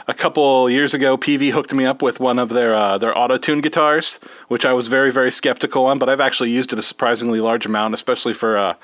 a 0.09 0.15
couple 0.15 0.71
years 0.71 0.95
ago, 0.95 1.17
Peavey 1.17 1.51
hooked 1.51 1.73
me 1.75 1.85
up 1.85 2.03
with 2.03 2.21
one 2.21 2.39
of 2.39 2.51
their 2.51 2.75
uh, 2.75 2.99
their 2.99 3.17
auto 3.17 3.37
tune 3.37 3.61
guitars, 3.61 4.19
which 4.49 4.65
I 4.65 4.73
was 4.73 4.89
very 4.89 5.11
very 5.11 5.31
skeptical 5.31 5.87
on, 5.87 5.99
but 5.99 6.09
I've 6.09 6.21
actually 6.21 6.51
used 6.51 6.73
it 6.73 6.79
a 6.79 6.83
surprisingly 6.83 7.41
large 7.41 7.67
amount, 7.67 7.95
especially 7.95 8.33
for. 8.35 8.57
Uh, 8.57 8.75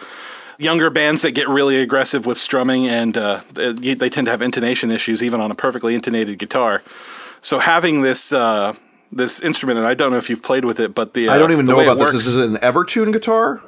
Younger 0.59 0.91
bands 0.91 1.23
that 1.23 1.33
get 1.33 1.49
really 1.49 1.81
aggressive 1.81 2.27
with 2.27 2.39
strumming 2.39 2.87
and 2.87 3.17
uh, 3.17 3.43
they, 3.55 3.95
they 3.95 4.11
tend 4.11 4.27
to 4.27 4.31
have 4.31 4.43
intonation 4.43 4.91
issues 4.91 5.23
even 5.23 5.41
on 5.41 5.51
a 5.51 5.55
perfectly 5.55 5.95
intonated 5.95 6.39
guitar. 6.39 6.83
So 7.41 7.59
having 7.59 8.03
this 8.03 8.33
uh, 8.33 8.75
this 9.13 9.41
instrument, 9.41 9.79
and 9.79 9.87
I 9.87 9.95
don't 9.95 10.11
know 10.11 10.19
if 10.19 10.31
you've 10.31 10.43
played 10.43 10.65
with 10.65 10.81
it, 10.81 10.95
but 10.95 11.15
the 11.15 11.29
uh, 11.29 11.35
I 11.35 11.39
don't 11.39 11.53
even 11.53 11.67
know 11.67 11.81
about 11.81 11.99
this. 11.99 12.15
Is 12.15 12.37
it 12.37 12.45
an 12.45 12.57
Evertune 12.57 13.13
guitar? 13.13 13.63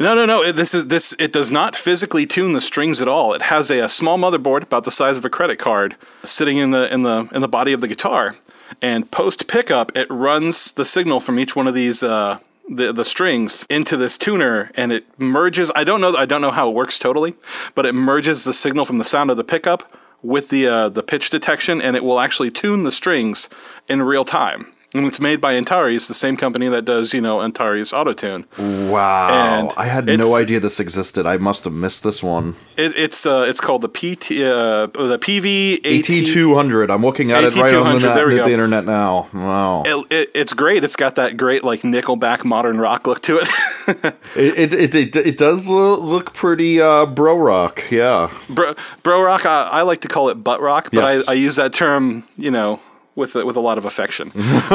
no, 0.00 0.14
no, 0.14 0.26
no. 0.26 0.42
It, 0.42 0.56
this 0.56 0.74
is 0.74 0.88
this. 0.88 1.14
It 1.18 1.32
does 1.32 1.50
not 1.50 1.76
physically 1.76 2.26
tune 2.26 2.52
the 2.52 2.60
strings 2.60 3.00
at 3.00 3.08
all. 3.08 3.32
It 3.34 3.42
has 3.42 3.70
a, 3.70 3.80
a 3.80 3.88
small 3.88 4.18
motherboard 4.18 4.62
about 4.62 4.84
the 4.84 4.90
size 4.90 5.16
of 5.16 5.24
a 5.24 5.30
credit 5.30 5.58
card 5.58 5.96
sitting 6.24 6.58
in 6.58 6.70
the 6.70 6.92
in 6.92 7.02
the 7.02 7.28
in 7.32 7.40
the 7.40 7.48
body 7.48 7.72
of 7.72 7.80
the 7.80 7.88
guitar, 7.88 8.34
and 8.82 9.10
post 9.10 9.46
pickup, 9.46 9.96
it 9.96 10.08
runs 10.10 10.72
the 10.72 10.84
signal 10.84 11.20
from 11.20 11.38
each 11.38 11.54
one 11.54 11.66
of 11.66 11.74
these. 11.74 12.02
Uh, 12.02 12.38
the, 12.68 12.92
the 12.92 13.04
strings 13.04 13.66
into 13.68 13.96
this 13.96 14.18
tuner 14.18 14.70
and 14.74 14.92
it 14.92 15.06
merges. 15.18 15.70
I 15.74 15.84
don't 15.84 16.00
know 16.00 16.14
I 16.16 16.26
don't 16.26 16.42
know 16.42 16.50
how 16.50 16.68
it 16.68 16.74
works 16.74 16.98
totally 16.98 17.34
but 17.74 17.86
it 17.86 17.92
merges 17.92 18.44
the 18.44 18.52
signal 18.52 18.84
from 18.84 18.98
the 18.98 19.04
sound 19.04 19.30
of 19.30 19.36
the 19.36 19.44
pickup 19.44 19.92
with 20.22 20.48
the 20.48 20.66
uh, 20.66 20.88
the 20.88 21.02
pitch 21.02 21.30
detection 21.30 21.80
and 21.80 21.96
it 21.96 22.04
will 22.04 22.20
actually 22.20 22.50
tune 22.50 22.82
the 22.82 22.92
strings 22.92 23.48
in 23.88 24.02
real 24.02 24.24
time 24.24 24.72
and 24.94 25.04
it's 25.06 25.20
made 25.20 25.40
by 25.40 25.54
Antares 25.54 26.08
the 26.08 26.14
same 26.14 26.36
company 26.36 26.68
that 26.68 26.84
does 26.84 27.12
you 27.12 27.20
know 27.20 27.42
Antares 27.42 27.92
Autotune 27.92 28.44
Wow. 28.90 29.28
And 29.28 29.72
I 29.76 29.86
had 29.86 30.06
no 30.06 30.34
idea 30.34 30.60
this 30.60 30.80
existed. 30.80 31.26
I 31.26 31.36
must 31.36 31.64
have 31.64 31.72
missed 31.72 32.02
this 32.02 32.22
one. 32.22 32.56
It, 32.76 32.96
it's 32.96 33.26
uh, 33.26 33.44
it's 33.48 33.60
called 33.60 33.82
the 33.82 33.88
PT 33.88 34.32
uh, 34.42 34.86
the 34.86 35.18
Peavey 35.18 35.80
AT200. 35.82 36.90
I'm 36.90 37.02
looking 37.02 37.30
at 37.32 37.44
it 37.44 37.54
right 37.54 37.74
on 37.74 38.00
the, 38.00 38.06
net, 38.06 38.44
the 38.44 38.52
internet 38.52 38.84
now. 38.84 39.28
Wow. 39.32 39.82
It, 39.84 40.12
it, 40.12 40.30
it's 40.34 40.52
great. 40.52 40.84
It's 40.84 40.96
got 40.96 41.16
that 41.16 41.36
great 41.36 41.64
like 41.64 41.82
Nickelback 41.82 42.44
modern 42.44 42.78
rock 42.78 43.06
look 43.06 43.20
to 43.22 43.38
it. 43.38 43.48
It, 44.36 44.74
it, 44.74 44.74
it, 44.74 44.94
it, 44.94 45.16
it 45.16 45.36
does 45.38 45.70
lo- 45.70 45.98
look 45.98 46.34
pretty 46.34 46.78
uh, 46.78 47.06
bro 47.06 47.38
rock. 47.38 47.82
Yeah. 47.90 48.30
bro, 48.50 48.74
bro 49.02 49.22
rock. 49.22 49.46
I, 49.46 49.62
I 49.68 49.82
like 49.82 50.02
to 50.02 50.08
call 50.08 50.28
it 50.28 50.34
butt 50.34 50.60
rock, 50.60 50.90
but 50.92 51.08
Yes. 51.08 51.26
I, 51.28 51.32
I 51.32 51.34
use 51.36 51.56
that 51.56 51.72
term 51.72 52.24
you 52.36 52.50
know 52.50 52.80
with 53.18 53.34
with 53.34 53.56
a 53.56 53.60
lot 53.60 53.76
of 53.76 53.84
affection. 53.84 54.32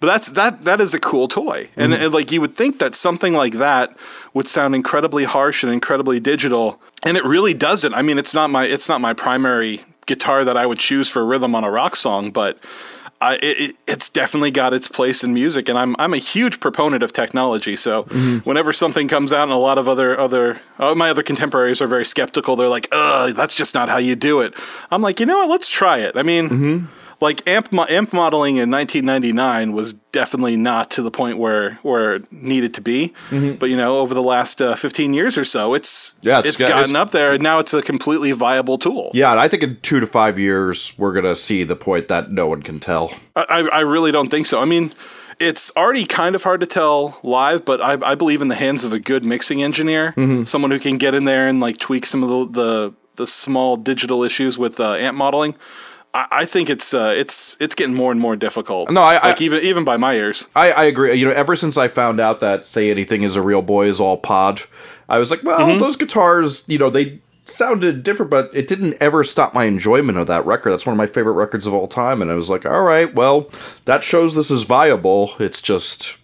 but 0.00 0.06
that's 0.06 0.28
that 0.30 0.64
that 0.64 0.80
is 0.80 0.94
a 0.94 1.00
cool 1.00 1.28
toy, 1.28 1.68
and, 1.76 1.92
and 1.92 2.14
like 2.14 2.30
you 2.32 2.40
would 2.40 2.56
think 2.56 2.78
that 2.78 2.94
something 2.94 3.34
like 3.34 3.54
that 3.54 3.96
would 4.34 4.48
sound 4.48 4.74
incredibly 4.74 5.24
harsh 5.24 5.62
and 5.64 5.72
incredibly 5.72 6.20
digital, 6.20 6.80
and 7.04 7.16
it 7.16 7.24
really 7.24 7.54
doesn't. 7.54 7.94
I 7.94 8.02
mean, 8.02 8.18
it's 8.18 8.32
not 8.34 8.48
my 8.50 8.64
it's 8.64 8.88
not 8.88 9.00
my 9.00 9.12
primary 9.12 9.84
guitar 10.06 10.44
that 10.44 10.56
I 10.56 10.64
would 10.66 10.78
choose 10.78 11.10
for 11.10 11.24
rhythm 11.24 11.54
on 11.54 11.64
a 11.64 11.70
rock 11.70 11.96
song, 11.96 12.30
but. 12.30 12.58
I, 13.20 13.34
it, 13.34 13.60
it- 13.70 13.76
it's 13.88 14.08
definitely 14.08 14.52
got 14.52 14.72
its 14.72 14.86
place 14.86 15.24
in 15.24 15.34
music, 15.34 15.68
and 15.68 15.76
I'm 15.76 15.96
I'm 15.98 16.14
a 16.14 16.18
huge 16.18 16.60
proponent 16.60 17.02
of 17.02 17.12
technology. 17.12 17.74
So 17.74 18.04
whenever 18.44 18.72
something 18.72 19.08
comes 19.08 19.32
out, 19.32 19.42
and 19.42 19.50
a 19.50 19.56
lot 19.56 19.76
of 19.76 19.88
other 19.88 20.16
other 20.16 20.60
uh, 20.78 20.94
my 20.94 21.10
other 21.10 21.24
contemporaries 21.24 21.82
are 21.82 21.88
very 21.88 22.04
skeptical. 22.04 22.54
They're 22.54 22.68
like, 22.68 22.86
"Ugh, 22.92 23.34
that's 23.34 23.56
just 23.56 23.74
not 23.74 23.88
how 23.88 23.96
you 23.98 24.14
do 24.14 24.38
it." 24.38 24.54
I'm 24.92 25.02
like, 25.02 25.18
you 25.18 25.26
know 25.26 25.38
what? 25.38 25.48
Let's 25.50 25.68
try 25.68 25.98
it. 25.98 26.16
I 26.16 26.22
mean, 26.22 26.86
like 27.20 27.46
amp 27.48 27.72
mo- 27.72 27.86
amp 27.88 28.12
modeling 28.12 28.56
in 28.58 28.70
1999 28.70 29.72
was 29.72 29.94
definitely 30.12 30.56
not 30.56 30.90
to 30.92 31.02
the 31.02 31.10
point 31.10 31.38
where 31.38 31.74
where 31.82 32.14
it 32.16 32.32
needed 32.32 32.74
to 32.74 32.80
be. 32.80 33.12
But 33.30 33.70
you 33.70 33.76
know, 33.76 33.98
over 33.98 34.14
the 34.14 34.22
last 34.22 34.60
uh, 34.62 34.74
15 34.76 35.14
years 35.14 35.36
or 35.36 35.44
so, 35.44 35.74
it's 35.74 36.14
Yeah, 36.22 36.38
it's 36.38 36.50
it's 36.50 36.58
got- 36.58 36.68
gotten 36.68 36.84
it's- 36.90 36.94
up 36.94 37.10
there, 37.10 37.32
and 37.34 37.42
now 37.42 37.58
it's 37.58 37.74
a 37.74 37.82
completely 37.82 38.32
viable 38.32 38.78
tool. 38.78 39.10
Yeah, 39.14 39.30
and 39.32 39.40
I 39.40 39.48
think 39.48 39.62
in 39.62 39.78
two 39.82 40.00
to 40.00 40.06
five 40.06 40.38
years, 40.38 40.94
we're 40.98 41.12
going 41.12 41.24
to 41.24 41.36
see 41.36 41.64
the 41.64 41.76
point 41.76 42.08
that 42.08 42.30
no 42.30 42.46
one 42.46 42.62
can 42.62 42.78
tell. 42.78 43.12
I, 43.34 43.60
I 43.72 43.80
really 43.80 44.12
don't 44.12 44.28
think 44.30 44.46
so. 44.46 44.60
I 44.60 44.64
mean, 44.64 44.92
it's 45.40 45.70
already 45.76 46.04
kind 46.04 46.34
of 46.34 46.42
hard 46.42 46.60
to 46.60 46.66
tell 46.66 47.18
live, 47.22 47.64
but 47.64 47.80
I, 47.80 47.92
I 48.12 48.14
believe 48.14 48.42
in 48.42 48.48
the 48.48 48.54
hands 48.56 48.84
of 48.84 48.92
a 48.92 48.98
good 49.00 49.24
mixing 49.24 49.62
engineer, 49.62 50.12
someone 50.46 50.70
who 50.70 50.78
can 50.80 50.96
get 50.96 51.14
in 51.14 51.24
there 51.24 51.46
and 51.48 51.60
like 51.60 51.78
tweak 51.78 52.06
some 52.06 52.22
of 52.24 52.30
the 52.52 52.62
the, 52.62 52.94
the 53.16 53.26
small 53.26 53.76
digital 53.76 54.22
issues 54.24 54.56
with 54.58 54.78
uh, 54.80 54.94
amp 54.94 55.16
modeling. 55.16 55.54
I, 56.14 56.26
I 56.30 56.44
think 56.44 56.70
it's 56.70 56.94
uh, 56.94 57.14
it's 57.16 57.56
it's 57.60 57.74
getting 57.74 57.94
more 57.94 58.10
and 58.12 58.20
more 58.20 58.36
difficult. 58.36 58.90
No, 58.90 59.02
I- 59.02 59.30
I- 59.32 59.36
even 59.38 59.62
even 59.62 59.84
by 59.84 59.96
my 59.96 60.14
ears. 60.14 60.48
I, 60.56 60.72
I 60.72 60.84
agree. 60.84 61.14
You 61.14 61.26
know, 61.26 61.32
ever 61.34 61.54
since 61.56 61.76
I 61.76 61.88
found 61.88 62.20
out 62.20 62.40
that 62.40 62.66
"Say 62.66 62.90
Anything 62.90 63.22
Is 63.22 63.36
a 63.36 63.42
Real 63.42 63.62
Boy" 63.62 63.86
is 63.86 64.00
all 64.00 64.16
pod, 64.16 64.62
I 65.08 65.18
was 65.18 65.30
like, 65.30 65.42
well, 65.44 65.78
those 65.78 65.96
guitars, 65.96 66.68
you 66.68 66.78
know, 66.78 66.90
they 66.90 67.20
sounded 67.44 68.02
different, 68.02 68.30
but 68.30 68.50
it 68.52 68.66
didn't 68.68 68.94
ever 69.00 69.24
stop 69.24 69.54
my 69.54 69.64
enjoyment 69.64 70.18
of 70.18 70.26
that 70.26 70.44
record. 70.44 70.70
That's 70.70 70.84
one 70.84 70.92
of 70.92 70.98
my 70.98 71.06
favorite 71.06 71.32
records 71.32 71.66
of 71.66 71.72
all 71.74 71.86
time, 71.88 72.20
and 72.22 72.30
I 72.30 72.34
was 72.34 72.50
like, 72.50 72.66
all 72.66 72.82
right, 72.82 73.12
well, 73.14 73.50
that 73.86 74.04
shows 74.04 74.34
this 74.34 74.50
is 74.50 74.64
viable. 74.64 75.32
It's 75.38 75.62
just, 75.62 76.18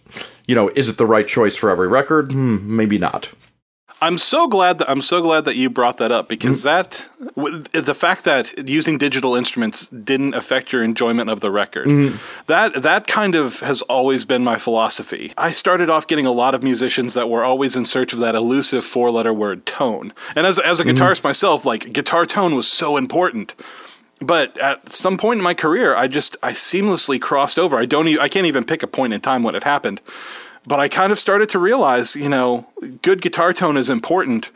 you 0.47 0.53
know, 0.53 0.69
is 0.75 0.87
it 0.87 0.97
the 0.97 1.05
right 1.07 1.27
choice 1.27 1.55
for 1.55 1.69
every 1.71 1.87
record? 1.87 2.31
Hmm, 2.31 2.75
maybe 2.75 2.97
not. 2.99 3.29
I'm 4.01 4.17
so 4.17 4.47
glad 4.47 4.79
that 4.79 4.89
I'm 4.89 5.01
so 5.01 5.21
glad 5.21 5.45
that 5.45 5.55
you 5.55 5.69
brought 5.69 5.97
that 5.97 6.11
up 6.11 6.27
because 6.27 6.61
mm. 6.61 6.63
that 6.63 7.05
w- 7.35 7.59
the 7.59 7.95
fact 7.95 8.25
that 8.25 8.67
using 8.67 8.97
digital 8.97 9.35
instruments 9.35 9.87
didn't 9.87 10.33
affect 10.33 10.73
your 10.73 10.83
enjoyment 10.83 11.29
of 11.29 11.39
the 11.39 11.49
record. 11.49 11.87
Mm-hmm. 11.87 12.17
That 12.47 12.83
that 12.83 13.07
kind 13.07 13.35
of 13.35 13.61
has 13.61 13.81
always 13.83 14.25
been 14.25 14.43
my 14.43 14.57
philosophy. 14.57 15.33
I 15.37 15.51
started 15.51 15.89
off 15.89 16.07
getting 16.07 16.25
a 16.25 16.31
lot 16.31 16.53
of 16.53 16.61
musicians 16.61 17.13
that 17.13 17.29
were 17.29 17.43
always 17.43 17.75
in 17.75 17.85
search 17.85 18.11
of 18.11 18.19
that 18.19 18.35
elusive 18.35 18.83
four-letter 18.83 19.33
word 19.33 19.65
tone. 19.65 20.13
And 20.35 20.45
as 20.45 20.59
as 20.59 20.79
a 20.79 20.83
mm-hmm. 20.83 20.95
guitarist 20.95 21.23
myself, 21.23 21.65
like 21.65 21.93
guitar 21.93 22.25
tone 22.25 22.55
was 22.55 22.67
so 22.67 22.97
important. 22.97 23.55
But 24.19 24.57
at 24.59 24.91
some 24.91 25.17
point 25.17 25.39
in 25.39 25.43
my 25.43 25.53
career, 25.53 25.95
I 25.95 26.07
just 26.07 26.37
I 26.43 26.51
seamlessly 26.51 27.19
crossed 27.19 27.59
over. 27.59 27.77
I 27.77 27.85
don't 27.85 28.07
e- 28.07 28.19
I 28.19 28.29
can't 28.29 28.45
even 28.45 28.65
pick 28.65 28.83
a 28.83 28.87
point 28.87 29.13
in 29.13 29.21
time 29.21 29.43
when 29.43 29.55
it 29.55 29.63
happened. 29.63 30.01
But 30.67 30.79
I 30.79 30.87
kind 30.87 31.11
of 31.11 31.19
started 31.19 31.49
to 31.49 31.59
realize, 31.59 32.15
you 32.15 32.29
know, 32.29 32.67
good 33.01 33.21
guitar 33.21 33.53
tone 33.53 33.77
is 33.77 33.89
important, 33.89 34.51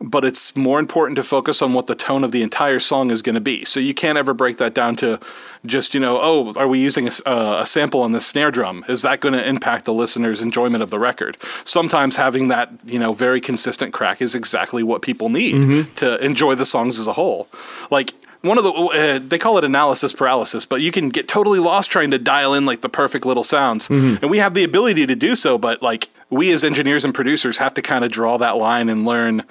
but 0.00 0.24
it's 0.24 0.56
more 0.56 0.78
important 0.78 1.16
to 1.16 1.22
focus 1.22 1.62
on 1.62 1.72
what 1.72 1.86
the 1.86 1.94
tone 1.94 2.24
of 2.24 2.32
the 2.32 2.42
entire 2.42 2.80
song 2.80 3.10
is 3.10 3.22
going 3.22 3.36
to 3.36 3.40
be. 3.40 3.64
So 3.64 3.78
you 3.80 3.94
can't 3.94 4.18
ever 4.18 4.34
break 4.34 4.58
that 4.58 4.74
down 4.74 4.96
to 4.96 5.20
just, 5.64 5.94
you 5.94 6.00
know, 6.00 6.18
oh, 6.20 6.52
are 6.56 6.68
we 6.68 6.78
using 6.80 7.06
a, 7.06 7.12
uh, 7.24 7.60
a 7.62 7.66
sample 7.66 8.02
on 8.02 8.12
the 8.12 8.20
snare 8.20 8.50
drum? 8.50 8.84
Is 8.88 9.02
that 9.02 9.20
going 9.20 9.34
to 9.34 9.48
impact 9.48 9.84
the 9.84 9.94
listener's 9.94 10.42
enjoyment 10.42 10.82
of 10.82 10.90
the 10.90 10.98
record? 10.98 11.36
Sometimes 11.64 12.16
having 12.16 12.48
that, 12.48 12.70
you 12.84 12.98
know, 12.98 13.12
very 13.12 13.40
consistent 13.40 13.94
crack 13.94 14.20
is 14.20 14.34
exactly 14.34 14.82
what 14.82 15.02
people 15.02 15.28
need 15.28 15.54
to 15.96 16.22
enjoy 16.24 16.54
the 16.54 16.66
songs 16.66 16.98
as 16.98 17.06
a 17.06 17.12
whole. 17.12 17.48
Like, 17.90 18.12
one 18.44 18.58
of 18.58 18.64
the 18.64 18.70
uh, 18.70 19.18
they 19.18 19.38
call 19.38 19.56
it 19.58 19.64
analysis 19.64 20.12
paralysis, 20.12 20.64
but 20.66 20.82
you 20.82 20.92
can 20.92 21.08
get 21.08 21.26
totally 21.28 21.58
lost 21.58 21.90
trying 21.90 22.10
to 22.10 22.18
dial 22.18 22.52
in 22.54 22.66
like 22.66 22.82
the 22.82 22.88
perfect 22.88 23.24
little 23.24 23.44
sounds, 23.44 23.88
and 23.88 24.30
we 24.30 24.38
have 24.38 24.54
the 24.54 24.64
ability 24.64 25.06
to 25.06 25.16
do 25.16 25.34
so. 25.34 25.56
But 25.56 25.82
like 25.82 26.10
we 26.30 26.52
as 26.52 26.62
engineers 26.62 27.04
and 27.04 27.14
producers 27.14 27.56
have 27.56 27.74
to 27.74 27.82
kind 27.82 28.04
of 28.04 28.10
draw 28.10 28.36
that 28.38 28.56
line 28.56 28.88
and 28.88 29.04
learn. 29.04 29.44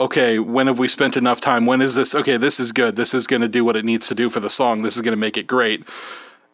Okay, 0.00 0.38
when 0.38 0.66
have 0.66 0.78
we 0.78 0.88
spent 0.88 1.14
enough 1.14 1.42
time? 1.42 1.66
When 1.66 1.82
is 1.82 1.94
this? 1.94 2.14
Okay, 2.14 2.38
this 2.38 2.58
is 2.58 2.72
good. 2.72 2.96
This 2.96 3.12
is 3.12 3.26
going 3.26 3.42
to 3.42 3.48
do 3.48 3.66
what 3.66 3.76
it 3.76 3.84
needs 3.84 4.08
to 4.08 4.14
do 4.14 4.30
for 4.30 4.40
the 4.40 4.48
song. 4.48 4.80
This 4.80 4.96
is 4.96 5.02
going 5.02 5.12
to 5.12 5.18
make 5.18 5.36
it 5.36 5.46
great. 5.46 5.86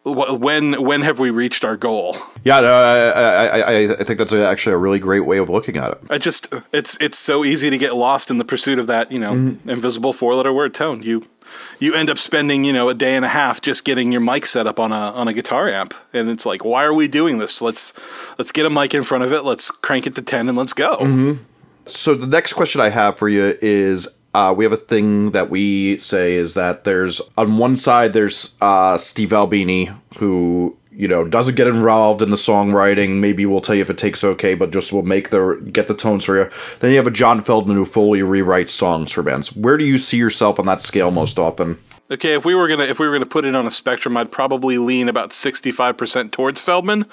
When 0.05 0.83
when 0.83 1.03
have 1.03 1.21
we 1.21 1.31
reached 1.31 1.65
our 1.65 1.77
goal? 1.77 2.17
Yeah, 2.45 2.61
no, 2.61 2.73
I, 2.73 3.09
I, 3.09 3.59
I, 3.59 3.93
I 4.01 4.05
think 4.05 4.19
that's 4.19 4.33
actually 4.33 4.75
a 4.75 4.79
really 4.79 4.99
great 4.99 5.27
way 5.27 5.39
of 5.39 5.49
looking 5.49 5.77
at 5.77 5.93
it. 5.93 5.99
I 6.11 6.19
just 6.19 6.53
it's 6.73 6.99
it's 7.01 7.19
so 7.19 7.45
easy 7.45 7.71
to 7.71 7.79
get 7.79 7.95
lost 7.95 8.31
in 8.31 8.39
the 8.39 8.45
pursuit 8.45 8.81
of 8.81 8.89
that 8.89 9.13
you 9.13 9.19
know 9.21 9.33
invisible 9.65 10.13
four 10.13 10.35
letter 10.35 10.53
word 10.53 10.75
tone. 10.75 11.03
You 11.03 11.27
you 11.79 11.95
end 11.95 12.11
up 12.11 12.19
spending 12.19 12.65
you 12.65 12.73
know 12.73 12.89
a 12.89 12.95
day 12.95 13.15
and 13.15 13.25
a 13.25 13.29
half 13.29 13.61
just 13.61 13.85
getting 13.85 14.13
your 14.13 14.21
mic 14.21 14.47
set 14.47 14.67
up 14.67 14.79
on 14.81 14.93
a 14.93 14.95
on 14.95 15.29
a 15.29 15.33
guitar 15.33 15.69
amp, 15.69 15.95
and 16.13 16.29
it's 16.29 16.47
like 16.47 16.65
why 16.65 16.85
are 16.85 16.95
we 16.95 17.09
doing 17.09 17.39
this? 17.39 17.61
Let's 17.61 17.93
let's 18.39 18.53
get 18.53 18.67
a 18.67 18.71
mic 18.71 18.95
in 18.95 19.03
front 19.03 19.25
of 19.25 19.33
it. 19.33 19.43
Let's 19.43 19.71
crank 19.71 20.07
it 20.07 20.15
to 20.17 20.23
ten 20.23 20.49
and 20.49 20.57
let's 20.57 20.73
go. 20.73 20.99
So 21.87 22.15
the 22.15 22.27
next 22.27 22.55
question 22.55 22.81
I 22.81 22.89
have 22.89 23.17
for 23.17 23.29
you 23.29 23.57
is 23.61 24.09
uh, 24.35 24.53
we 24.53 24.65
have 24.65 24.73
a 24.73 24.77
thing 24.77 25.31
that 25.31 25.49
we 25.49 25.97
say 25.99 26.35
is 26.35 26.55
that 26.55 26.85
there's 26.85 27.23
on 27.39 27.57
one 27.57 27.77
side 27.77 28.13
there's 28.13 28.57
uh, 28.61 28.99
Steve 28.99 29.33
Albini 29.33 29.89
who 30.19 30.77
you 30.97 31.07
know 31.07 31.25
doesn't 31.25 31.55
get 31.55 31.67
involved 31.67 32.23
in 32.23 32.31
the 32.31 32.37
songwriting. 32.37 33.21
Maybe 33.21 33.47
we'll 33.47 33.61
tell 33.61 33.75
you 33.75 33.83
if 33.83 33.91
it 33.91 33.99
takes 33.99 34.25
okay, 34.25 34.55
but 34.55 34.73
just 34.73 34.93
we'll 34.93 35.03
make 35.03 35.31
the 35.31 35.61
get 35.73 35.89
the 35.89 35.95
tones 35.95 36.25
for 36.25 36.37
you. 36.37 36.51
Then 36.81 36.91
you 36.91 36.97
have 36.97 37.07
a 37.07 37.13
John 37.13 37.43
Feldmann 37.43 37.75
who 37.75 37.85
fully 37.85 38.21
rewrites 38.21 38.71
songs 38.71 39.13
for 39.13 39.23
bands. 39.23 39.55
Where 39.55 39.77
do 39.77 39.85
you 39.85 39.99
see 39.99 40.17
yourself 40.17 40.59
on 40.59 40.67
that 40.67 40.81
scale 40.81 41.11
most 41.11 41.39
often? 41.39 41.79
Okay, 42.09 42.35
if 42.35 42.45
we 42.45 42.55
were 42.55 42.69
gonna 42.69 42.85
if 42.85 43.01
we 43.01 43.07
were 43.07 43.13
gonna 43.13 43.27
put 43.27 43.45
it 43.45 43.57
on 43.57 43.67
a 43.67 43.71
spectrum, 43.71 44.17
I'd 44.17 44.31
probably 44.31 44.79
lean 44.79 45.09
about 45.09 45.33
sixty 45.33 45.73
five 45.73 45.97
percent 45.97 46.31
towards 46.31 46.61
Feldmann, 46.61 47.05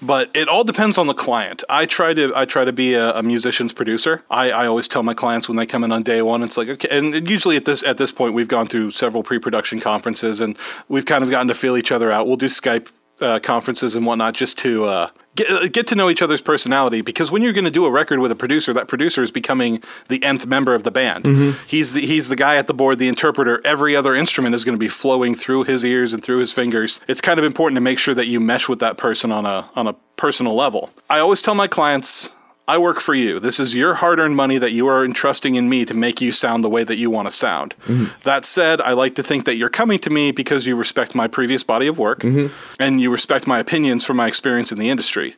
but 0.00 0.30
it 0.34 0.48
all 0.48 0.62
depends 0.62 0.98
on 0.98 1.08
the 1.08 1.14
client. 1.14 1.64
I 1.68 1.84
try 1.84 2.14
to 2.14 2.32
I 2.34 2.44
try 2.44 2.64
to 2.64 2.72
be 2.72 2.94
a, 2.94 3.12
a, 3.14 3.24
musician's 3.24 3.72
producer. 3.72 4.22
I, 4.30 4.52
I 4.52 4.66
always 4.68 4.86
tell 4.86 5.02
my 5.02 5.14
clients 5.14 5.48
when 5.48 5.56
they 5.56 5.66
come 5.66 5.82
in 5.82 5.90
on 5.90 6.04
day 6.04 6.22
one, 6.22 6.44
it's 6.44 6.56
like 6.56 6.68
okay, 6.68 6.88
and 6.96 7.28
usually 7.28 7.56
at 7.56 7.64
this 7.64 7.82
at 7.82 7.96
this 7.96 8.12
point 8.12 8.34
we've 8.34 8.46
gone 8.46 8.68
through 8.68 8.92
several 8.92 9.24
pre 9.24 9.40
production 9.40 9.80
conferences 9.80 10.40
and 10.40 10.56
we've 10.88 11.06
kind 11.06 11.24
of 11.24 11.30
gotten 11.30 11.48
to 11.48 11.54
feel 11.54 11.76
each 11.76 11.90
other 11.90 12.12
out. 12.12 12.28
We'll 12.28 12.36
do 12.36 12.46
Skype 12.46 12.88
uh, 13.20 13.38
conferences 13.40 13.94
and 13.96 14.04
whatnot 14.04 14.34
just 14.34 14.58
to 14.58 14.84
uh, 14.84 15.08
get, 15.34 15.50
uh, 15.50 15.68
get 15.68 15.86
to 15.86 15.94
know 15.94 16.10
each 16.10 16.22
other's 16.22 16.40
personality 16.40 17.00
because 17.00 17.30
when 17.30 17.42
you're 17.42 17.52
going 17.52 17.64
to 17.64 17.70
do 17.70 17.84
a 17.84 17.90
record 17.90 18.18
with 18.18 18.30
a 18.30 18.34
producer 18.34 18.72
that 18.72 18.88
producer 18.88 19.22
is 19.22 19.30
becoming 19.30 19.82
the 20.08 20.22
nth 20.22 20.46
member 20.46 20.74
of 20.74 20.82
the 20.84 20.90
band. 20.90 21.24
Mm-hmm. 21.24 21.66
he's 21.66 21.92
the 21.92 22.00
he's 22.00 22.28
the 22.28 22.36
guy 22.36 22.56
at 22.56 22.66
the 22.66 22.74
board 22.74 22.98
the 22.98 23.08
interpreter. 23.08 23.60
Every 23.64 23.96
other 23.96 24.14
instrument 24.14 24.54
is 24.54 24.64
going 24.64 24.76
to 24.76 24.80
be 24.80 24.88
flowing 24.88 25.34
through 25.34 25.64
his 25.64 25.84
ears 25.84 26.12
and 26.12 26.22
through 26.22 26.38
his 26.38 26.52
fingers. 26.52 27.00
It's 27.08 27.20
kind 27.20 27.38
of 27.38 27.44
important 27.44 27.76
to 27.76 27.82
make 27.82 27.98
sure 27.98 28.14
that 28.14 28.26
you 28.26 28.40
mesh 28.40 28.68
with 28.68 28.80
that 28.80 28.98
person 28.98 29.32
on 29.32 29.46
a 29.46 29.70
on 29.74 29.86
a 29.86 29.94
personal 30.16 30.54
level. 30.54 30.90
I 31.08 31.18
always 31.18 31.42
tell 31.42 31.54
my 31.54 31.68
clients 31.68 32.30
I 32.68 32.78
work 32.78 33.00
for 33.00 33.14
you. 33.14 33.38
This 33.38 33.60
is 33.60 33.74
your 33.74 33.94
hard 33.94 34.18
earned 34.18 34.34
money 34.34 34.58
that 34.58 34.72
you 34.72 34.88
are 34.88 35.04
entrusting 35.04 35.54
in 35.54 35.68
me 35.68 35.84
to 35.84 35.94
make 35.94 36.20
you 36.20 36.32
sound 36.32 36.64
the 36.64 36.68
way 36.68 36.82
that 36.82 36.96
you 36.96 37.10
want 37.10 37.28
to 37.28 37.32
sound. 37.32 37.76
Mm-hmm. 37.84 38.06
That 38.24 38.44
said, 38.44 38.80
I 38.80 38.92
like 38.92 39.14
to 39.16 39.22
think 39.22 39.44
that 39.44 39.54
you're 39.54 39.68
coming 39.68 40.00
to 40.00 40.10
me 40.10 40.32
because 40.32 40.66
you 40.66 40.74
respect 40.74 41.14
my 41.14 41.28
previous 41.28 41.62
body 41.62 41.86
of 41.86 41.98
work 41.98 42.20
mm-hmm. 42.20 42.52
and 42.80 43.00
you 43.00 43.10
respect 43.10 43.46
my 43.46 43.60
opinions 43.60 44.04
from 44.04 44.16
my 44.16 44.26
experience 44.26 44.72
in 44.72 44.78
the 44.78 44.90
industry. 44.90 45.36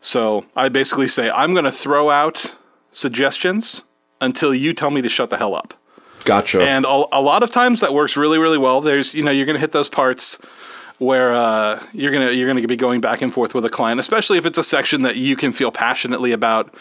So 0.00 0.44
I 0.54 0.68
basically 0.68 1.08
say, 1.08 1.30
I'm 1.30 1.52
going 1.52 1.64
to 1.64 1.72
throw 1.72 2.10
out 2.10 2.54
suggestions 2.92 3.82
until 4.20 4.54
you 4.54 4.74
tell 4.74 4.90
me 4.90 5.00
to 5.00 5.08
shut 5.08 5.30
the 5.30 5.38
hell 5.38 5.54
up. 5.54 5.72
Gotcha. 6.24 6.60
And 6.60 6.84
a, 6.84 7.04
a 7.12 7.22
lot 7.22 7.42
of 7.42 7.50
times 7.50 7.80
that 7.80 7.94
works 7.94 8.16
really, 8.16 8.38
really 8.38 8.58
well. 8.58 8.80
There's, 8.82 9.14
you 9.14 9.22
know, 9.22 9.30
you're 9.30 9.46
going 9.46 9.54
to 9.54 9.60
hit 9.60 9.72
those 9.72 9.88
parts 9.88 10.38
where 10.98 11.32
uh, 11.32 11.82
you're 11.92 12.12
gonna 12.12 12.30
you're 12.30 12.46
gonna 12.46 12.66
be 12.66 12.76
going 12.76 13.00
back 13.00 13.22
and 13.22 13.32
forth 13.32 13.54
with 13.54 13.64
a 13.64 13.70
client, 13.70 14.00
especially 14.00 14.38
if 14.38 14.46
it's 14.46 14.58
a 14.58 14.64
section 14.64 15.02
that 15.02 15.16
you 15.16 15.36
can 15.36 15.52
feel 15.52 15.70
passionately 15.70 16.32
about. 16.32 16.74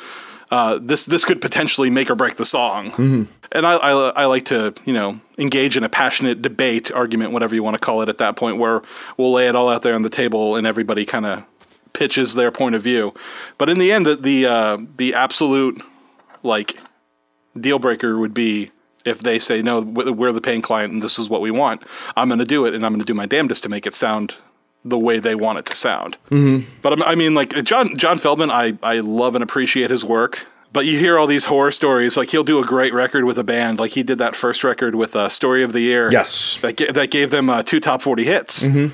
Uh, 0.51 0.77
this 0.79 1.05
this 1.05 1.25
could 1.25 1.41
potentially 1.41 1.89
make 1.89 2.10
or 2.10 2.15
break 2.15 2.36
the 2.36 2.45
song, 2.45 2.91
mm-hmm. 2.91 3.24
and 3.51 3.65
I, 3.65 3.74
I, 3.74 4.10
I 4.10 4.25
like 4.25 4.45
to 4.45 4.75
you 4.86 4.93
know 4.93 5.19
engage 5.39 5.75
in 5.75 5.84
a 5.84 5.89
passionate 5.89 6.41
debate, 6.41 6.91
argument, 6.91 7.31
whatever 7.31 7.55
you 7.55 7.63
want 7.63 7.74
to 7.74 7.79
call 7.79 8.03
it, 8.03 8.10
at 8.10 8.19
that 8.19 8.36
point 8.36 8.57
where 8.57 8.84
we'll 9.17 9.34
lay 9.34 9.48
it 9.48 9.55
all 9.55 9.69
out 9.69 9.81
there 9.81 9.95
on 9.95 10.03
the 10.03 10.10
table 10.10 10.55
and 10.55 10.67
everybody 10.67 11.03
kind 11.03 11.25
of 11.25 11.45
pitches 11.93 12.36
their 12.36 12.51
point 12.51 12.75
of 12.75 12.84
view. 12.84 13.13
But 13.57 13.69
in 13.69 13.79
the 13.79 13.91
end, 13.91 14.05
the 14.05 14.15
the, 14.15 14.45
uh, 14.45 14.77
the 14.98 15.15
absolute 15.15 15.81
like 16.43 16.79
deal 17.60 17.79
breaker 17.79 18.19
would 18.19 18.34
be 18.34 18.72
if 19.05 19.19
they 19.19 19.39
say 19.39 19.62
no, 19.62 19.81
we're 19.81 20.31
the 20.31 20.41
paying 20.41 20.61
client 20.61 20.91
and 20.91 21.01
this 21.01 21.18
is 21.18 21.29
what 21.29 21.41
we 21.41 21.51
want, 21.51 21.83
I'm 22.18 22.27
going 22.27 22.39
to 22.39 22.46
do 22.46 22.65
it 22.65 22.74
and 22.74 22.85
I'm 22.85 22.91
going 22.91 23.00
to 23.01 23.05
do 23.05 23.13
my 23.13 23.25
damnedest 23.25 23.63
to 23.63 23.70
make 23.70 23.85
it 23.85 23.94
sound 23.94 24.35
the 24.83 24.98
way 24.98 25.20
they 25.20 25.35
want 25.35 25.59
it 25.59 25.65
to 25.65 25.75
sound. 25.75 26.18
Mm-hmm. 26.29 26.70
But 26.81 27.01
I 27.05 27.15
mean, 27.15 27.33
like 27.33 27.51
John 27.63 27.96
John 27.98 28.20
Feldmann, 28.20 28.51
I 28.51 28.77
I 28.83 29.00
love 29.00 29.35
and 29.35 29.44
appreciate 29.44 29.89
his 29.89 30.03
work. 30.03 30.48
But 30.74 30.85
you 30.85 31.00
hear 31.00 31.18
all 31.18 31.25
these 31.25 31.46
horror 31.46 31.72
stories. 31.72 32.18
Like 32.18 32.31
he'll 32.31 32.44
do 32.44 32.59
a 32.59 32.65
great 32.65 32.94
record 32.94 33.24
with 33.24 33.39
a 33.39 33.46
band. 33.46 33.79
Like 33.79 33.91
he 33.91 34.03
did 34.03 34.18
that 34.18 34.35
first 34.35 34.63
record 34.63 34.94
with 34.94 35.15
uh, 35.15 35.29
"Story 35.29 35.63
of 35.63 35.72
the 35.72 35.79
Year." 35.79 36.09
Yes, 36.11 36.59
that 36.59 36.77
that 36.94 37.11
gave 37.11 37.31
them 37.31 37.50
uh, 37.50 37.63
two 37.63 37.79
top 37.79 38.01
forty 38.01 38.25
hits. 38.25 38.65
Mm-hmm 38.65 38.94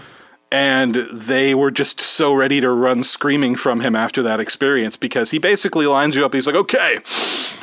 and 0.52 0.96
they 1.12 1.56
were 1.56 1.72
just 1.72 2.02
so 2.02 2.34
ready 2.34 2.60
to 2.62 2.70
run 2.70 3.04
screaming 3.04 3.56
from 3.56 3.80
him 3.80 3.96
after 3.96 4.22
that 4.24 4.40
experience 4.40 4.98
because 4.98 5.32
he 5.32 5.38
basically 5.38 5.88
lines 5.88 6.16
you 6.16 6.26
up. 6.26 6.34
He's 6.34 6.48
like, 6.48 6.56
"Okay, 6.56 7.00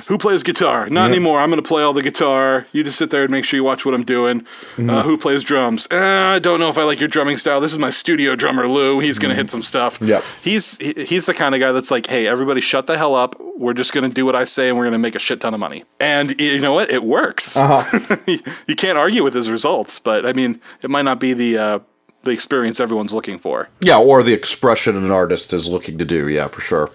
who 0.08 0.16
plays 0.16 0.42
guitar? 0.42 0.88
Not 0.88 1.04
yeah. 1.04 1.16
anymore. 1.16 1.38
I'm 1.40 1.50
going 1.50 1.62
to 1.62 1.68
play 1.68 1.82
all 1.82 1.92
the 1.92 2.02
guitar. 2.02 2.66
You 2.72 2.82
just 2.82 2.96
sit 2.96 3.10
there 3.10 3.24
and 3.24 3.30
make 3.30 3.44
sure 3.44 3.58
you 3.58 3.64
watch 3.64 3.84
what 3.84 3.94
I'm 3.94 4.04
doing. 4.04 4.40
Mm-hmm. 4.40 4.88
Uh, 4.88 5.02
who 5.02 5.18
plays 5.18 5.44
drums? 5.44 5.86
Eh, 5.90 5.98
I 5.98 6.38
don't 6.38 6.60
know 6.60 6.70
if 6.70 6.78
I 6.78 6.84
like 6.84 6.98
your 6.98 7.10
drumming 7.10 7.36
style. 7.36 7.60
This 7.60 7.72
is 7.72 7.78
my 7.78 7.90
studio 7.90 8.34
drummer, 8.34 8.66
Lou. 8.66 9.00
He's 9.00 9.18
going 9.18 9.28
to 9.28 9.34
mm-hmm. 9.34 9.42
hit 9.42 9.50
some 9.50 9.62
stuff. 9.62 9.98
Yep. 10.00 10.24
He's 10.42 10.78
he's 10.78 11.26
the 11.26 11.34
kind 11.34 11.54
of 11.54 11.60
guy 11.60 11.72
that's 11.72 11.90
like, 11.90 12.06
"Hey, 12.06 12.26
everybody, 12.26 12.62
shut 12.62 12.86
the 12.86 12.96
hell 12.96 13.14
up. 13.14 13.38
We're 13.58 13.74
just 13.74 13.92
going 13.92 14.08
to 14.08 14.14
do 14.14 14.24
what 14.24 14.34
I 14.34 14.44
say, 14.44 14.68
and 14.68 14.78
we're 14.78 14.84
going 14.84 14.92
to 14.92 14.98
make 14.98 15.14
a 15.14 15.18
shit 15.18 15.42
ton 15.42 15.52
of 15.52 15.60
money." 15.60 15.84
And 16.00 16.40
you 16.40 16.58
know 16.58 16.72
what? 16.72 16.90
It 16.90 17.04
works. 17.04 17.54
Uh-huh. 17.54 18.16
you 18.66 18.76
can't 18.76 18.96
argue 18.96 19.22
with 19.22 19.34
his 19.34 19.50
results, 19.50 19.98
but 19.98 20.24
I 20.24 20.32
mean, 20.32 20.58
it 20.82 20.88
might 20.88 21.02
not 21.02 21.20
be 21.20 21.34
the 21.34 21.58
uh, 21.58 21.78
the 22.28 22.34
experience 22.34 22.78
everyone's 22.80 23.12
looking 23.12 23.38
for. 23.38 23.68
Yeah, 23.80 23.98
or 23.98 24.22
the 24.22 24.32
expression 24.32 24.96
an 24.96 25.10
artist 25.10 25.52
is 25.52 25.68
looking 25.68 25.98
to 25.98 26.04
do. 26.04 26.28
Yeah, 26.28 26.48
for 26.48 26.60
sure. 26.60 26.90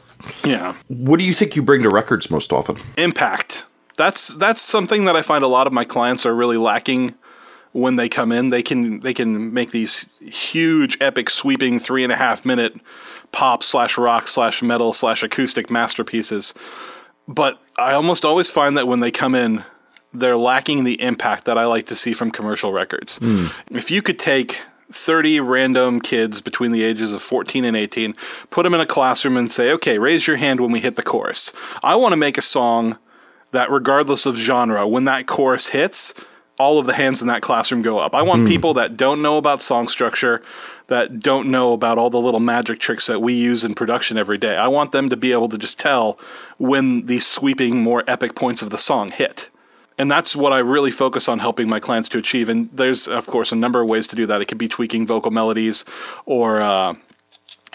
Yeah. 0.46 0.76
What 0.88 1.20
do 1.20 1.26
you 1.26 1.34
think 1.34 1.56
you 1.56 1.62
bring 1.62 1.84
to 1.84 1.90
records 1.90 2.32
most 2.32 2.54
often? 2.54 2.78
Impact. 2.98 3.66
That's 3.98 4.34
that's 4.36 4.62
something 4.62 5.06
that 5.06 5.16
I 5.16 5.22
find 5.22 5.44
a 5.44 5.48
lot 5.48 5.68
of 5.68 5.74
my 5.74 5.84
clients 5.84 6.26
are 6.26 6.34
really 6.34 6.58
lacking 6.58 7.16
when 7.74 7.96
they 7.98 8.10
come 8.10 8.32
in. 8.32 8.50
They 8.50 8.64
can 8.64 9.02
they 9.02 9.14
can 9.14 9.54
make 9.54 9.72
these 9.72 10.06
huge, 10.22 10.98
epic, 11.02 11.30
sweeping 11.30 11.80
three 11.80 12.04
and 12.04 12.12
a 12.12 12.16
half 12.16 12.46
minute 12.46 12.76
pop 13.32 13.64
slash 13.64 13.98
rock 13.98 14.28
slash 14.28 14.62
metal 14.62 14.94
slash 14.94 15.24
acoustic 15.24 15.70
masterpieces. 15.70 16.54
But 17.28 17.60
I 17.78 17.94
almost 17.94 18.26
always 18.26 18.50
find 18.50 18.78
that 18.78 18.88
when 18.88 19.00
they 19.00 19.12
come 19.12 19.36
in, 19.36 19.64
they're 20.14 20.38
lacking 20.38 20.84
the 20.84 21.02
impact 21.02 21.46
that 21.46 21.58
I 21.58 21.66
like 21.66 21.88
to 21.88 21.96
see 21.96 22.14
from 22.14 22.32
commercial 22.32 22.72
records. 22.72 23.20
Mm. 23.20 23.52
If 23.72 23.90
you 23.90 24.02
could 24.02 24.20
take 24.20 24.62
30 24.96 25.40
random 25.40 26.02
kids 26.02 26.42
between 26.42 26.72
the 26.72 26.84
ages 26.84 27.12
of 27.12 27.22
14 27.22 27.66
and 27.66 27.76
18, 27.76 28.14
put 28.50 28.64
them 28.64 28.74
in 28.74 28.80
a 28.80 28.86
classroom 28.86 29.38
and 29.38 29.52
say, 29.52 29.72
okay, 29.72 29.98
raise 29.98 30.28
your 30.28 30.38
hand 30.38 30.60
when 30.60 30.72
we 30.72 30.80
hit 30.80 30.96
the 30.96 31.04
chorus. 31.04 31.52
I 31.84 31.96
want 31.96 32.14
to 32.14 32.18
make 32.18 32.38
a 32.38 32.42
song 32.42 32.98
that, 33.52 33.72
regardless 33.72 34.26
of 34.26 34.36
genre, 34.36 34.88
when 34.88 35.06
that 35.06 35.28
chorus 35.28 35.68
hits, 35.68 36.14
all 36.60 36.78
of 36.78 36.86
the 36.86 36.94
hands 36.94 37.22
in 37.22 37.28
that 37.28 37.42
classroom 37.42 37.82
go 37.82 37.98
up. 37.98 38.14
I 38.14 38.22
want 38.22 38.44
mm. 38.44 38.48
people 38.48 38.74
that 38.76 38.96
don't 38.96 39.22
know 39.22 39.38
about 39.38 39.62
song 39.62 39.88
structure, 39.88 40.42
that 40.88 41.20
don't 41.20 41.50
know 41.50 41.74
about 41.74 41.98
all 41.98 42.10
the 42.10 42.20
little 42.20 42.40
magic 42.40 42.80
tricks 42.80 43.08
that 43.08 43.22
we 43.22 43.34
use 43.34 43.64
in 43.64 43.74
production 43.74 44.18
every 44.18 44.38
day. 44.38 44.56
I 44.56 44.68
want 44.68 44.92
them 44.92 45.10
to 45.10 45.18
be 45.18 45.32
able 45.32 45.50
to 45.50 45.58
just 45.58 45.80
tell 45.80 46.20
when 46.58 47.08
these 47.08 47.26
sweeping, 47.26 47.82
more 47.82 48.04
epic 48.08 48.36
points 48.36 48.62
of 48.62 48.70
the 48.70 48.78
song 48.78 49.12
hit 49.12 49.50
and 49.98 50.10
that's 50.10 50.36
what 50.36 50.54
I 50.54 50.60
really 50.60 50.92
focus 50.92 51.28
on 51.28 51.40
helping 51.40 51.68
my 51.68 51.80
clients 51.80 52.10
to 52.10 52.18
achieve. 52.18 52.50
And 52.50 52.70
there's, 52.72 53.08
of 53.08 53.28
course, 53.28 53.52
a 53.52 53.56
number 53.56 53.82
of 53.82 53.88
ways 53.88 54.08
to 54.08 54.16
do 54.16 54.26
that. 54.28 54.42
It 54.42 54.46
could 54.46 54.58
be 54.58 54.68
tweaking 54.68 55.06
vocal 55.06 55.32
melodies 55.32 55.86
or 56.26 56.62
uh, 56.62 56.96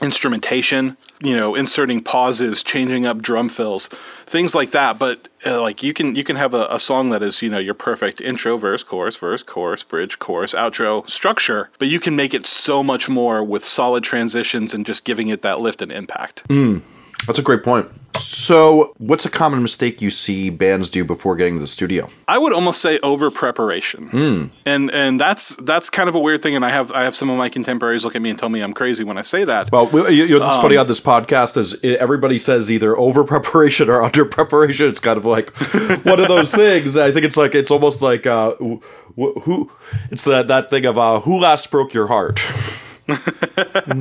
instrumentation, 0.03 0.97
you 1.21 1.37
know, 1.37 1.55
inserting 1.55 2.03
pauses, 2.03 2.63
changing 2.63 3.07
up 3.07 3.21
drum 3.21 3.49
fills, 3.49 3.89
things 4.27 4.55
like 4.55 4.71
that. 4.73 4.99
But 4.99 5.29
uh, 5.47 5.61
like 5.61 5.83
you 5.83 5.93
can 5.93 6.15
you 6.17 6.25
can 6.25 6.37
have 6.37 6.55
a, 6.55 6.67
a, 6.71 6.79
song 6.79 7.11
that 7.11 7.23
is 7.23 7.43
you 7.43 7.51
know 7.51 7.59
your 7.59 7.75
perfect 7.75 8.21
intro, 8.21 8.57
verse, 8.57 8.83
chorus, 8.83 9.17
verse, 9.17 9.43
chorus, 9.43 9.83
bridge, 9.85 10.19
chorus, 10.19 10.55
outro 10.55 11.09
structure. 11.09 11.71
But 11.79 11.89
you 11.89 12.01
can 12.01 12.17
make 12.17 12.35
it 12.35 12.47
so 12.47 12.83
much 12.83 13.09
more 13.09 13.43
with 13.43 13.65
solid 13.65 14.05
transitions 14.05 14.75
and 14.75 14.85
just 14.85 15.05
giving 15.05 15.29
it 15.29 15.43
that 15.43 15.61
lift 15.61 15.83
and 15.83 15.93
impact. 15.93 16.47
Mm. 16.49 16.83
That's 17.27 17.39
a 17.39 17.43
great 17.43 17.63
point. 17.63 17.91
So, 18.17 18.95
what's 18.99 19.27
a 19.27 19.31
common 19.31 19.63
mistake 19.63 20.03
you 20.03 20.11
see 20.11 20.51
bands 20.51 20.89
do 20.89 21.05
before 21.05 21.37
getting 21.37 21.55
to 21.55 21.61
the 21.61 21.67
studio? 21.67 22.11
I 22.27 22.39
would 22.39 22.53
almost 22.53 22.81
say 22.81 22.99
over 23.01 23.31
preparation, 23.31 24.09
mm. 24.09 24.53
and 24.67 24.91
and 24.91 25.21
that's 25.21 25.55
that's 25.57 25.89
kind 25.89 26.09
of 26.09 26.15
a 26.15 26.19
weird 26.19 26.43
thing. 26.43 26.57
And 26.57 26.65
I 26.65 26.71
have 26.71 26.91
I 26.91 27.05
have 27.05 27.15
some 27.15 27.31
of 27.31 27.39
my 27.39 27.49
contemporaries 27.49 28.05
look 28.05 28.17
at 28.17 28.23
me 28.23 28.31
and 28.31 28.39
tell 28.39 28.49
me 28.49 28.61
I'm 28.61 28.73
crazy 28.73 29.05
when 29.05 29.19
I 29.19 29.23
say 29.23 29.45
that. 29.45 29.71
Well, 29.71 29.89
you, 30.11 30.25
you 30.25 30.39
know, 30.39 30.47
what's 30.47 30.57
um, 30.57 30.63
funny 30.63 30.77
on 30.77 30.87
this 30.89 31.01
podcast 31.01 31.57
is 31.57 31.85
everybody 31.85 32.39
says 32.39 32.73
either 32.73 32.97
over 32.97 33.23
preparation 33.25 33.89
or 33.89 34.03
under 34.05 34.25
preparation. 34.25 34.89
It's 34.89 35.01
kind 35.01 35.19
of 35.19 35.25
like 35.25 35.51
one 36.05 36.19
of 36.19 36.29
those 36.29 36.53
things. 36.53 36.97
I 36.97 37.13
think 37.13 37.25
it's 37.25 37.37
like 37.37 37.55
it's 37.55 37.71
almost 37.71 38.03
like 38.03 38.27
uh, 38.27 38.55
who, 38.57 38.81
who 39.15 39.71
it's 40.11 40.23
that 40.23 40.49
that 40.49 40.71
thing 40.71 40.87
of 40.87 40.99
uh, 40.99 41.21
who 41.21 41.39
last 41.39 41.71
broke 41.71 41.95
your 41.95 42.09
heart. 42.09 42.45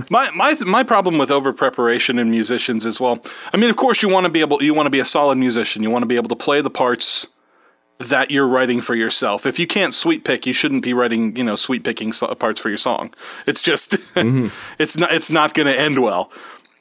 My 0.09 0.29
my 0.31 0.55
my 0.65 0.83
problem 0.83 1.17
with 1.17 1.31
over 1.31 1.53
preparation 1.53 2.19
in 2.19 2.29
musicians 2.29 2.85
is 2.85 2.99
well, 2.99 3.23
I 3.53 3.57
mean, 3.57 3.69
of 3.69 3.75
course, 3.75 4.01
you 4.01 4.09
want 4.09 4.25
to 4.25 4.31
be 4.31 4.41
able, 4.41 4.61
you 4.61 4.73
want 4.73 4.85
to 4.85 4.91
be 4.91 4.99
a 4.99 5.05
solid 5.05 5.37
musician. 5.37 5.83
You 5.83 5.89
want 5.89 6.03
to 6.03 6.07
be 6.07 6.17
able 6.17 6.29
to 6.29 6.35
play 6.35 6.61
the 6.61 6.69
parts 6.69 7.27
that 7.99 8.31
you're 8.31 8.47
writing 8.47 8.81
for 8.81 8.95
yourself. 8.95 9.45
If 9.45 9.57
you 9.59 9.67
can't 9.67 9.93
sweet 9.93 10.23
pick, 10.23 10.45
you 10.45 10.53
shouldn't 10.53 10.83
be 10.83 10.93
writing, 10.93 11.35
you 11.35 11.43
know, 11.43 11.55
sweet 11.55 11.83
picking 11.83 12.11
parts 12.11 12.61
for 12.61 12.69
your 12.69 12.77
song. 12.77 13.13
It's 13.47 13.61
just, 13.61 13.91
mm-hmm. 14.15 14.47
it's 14.79 14.97
not, 14.97 15.11
it's 15.11 15.31
not 15.31 15.53
going 15.53 15.67
to 15.67 15.77
end 15.77 15.99
well. 15.99 16.31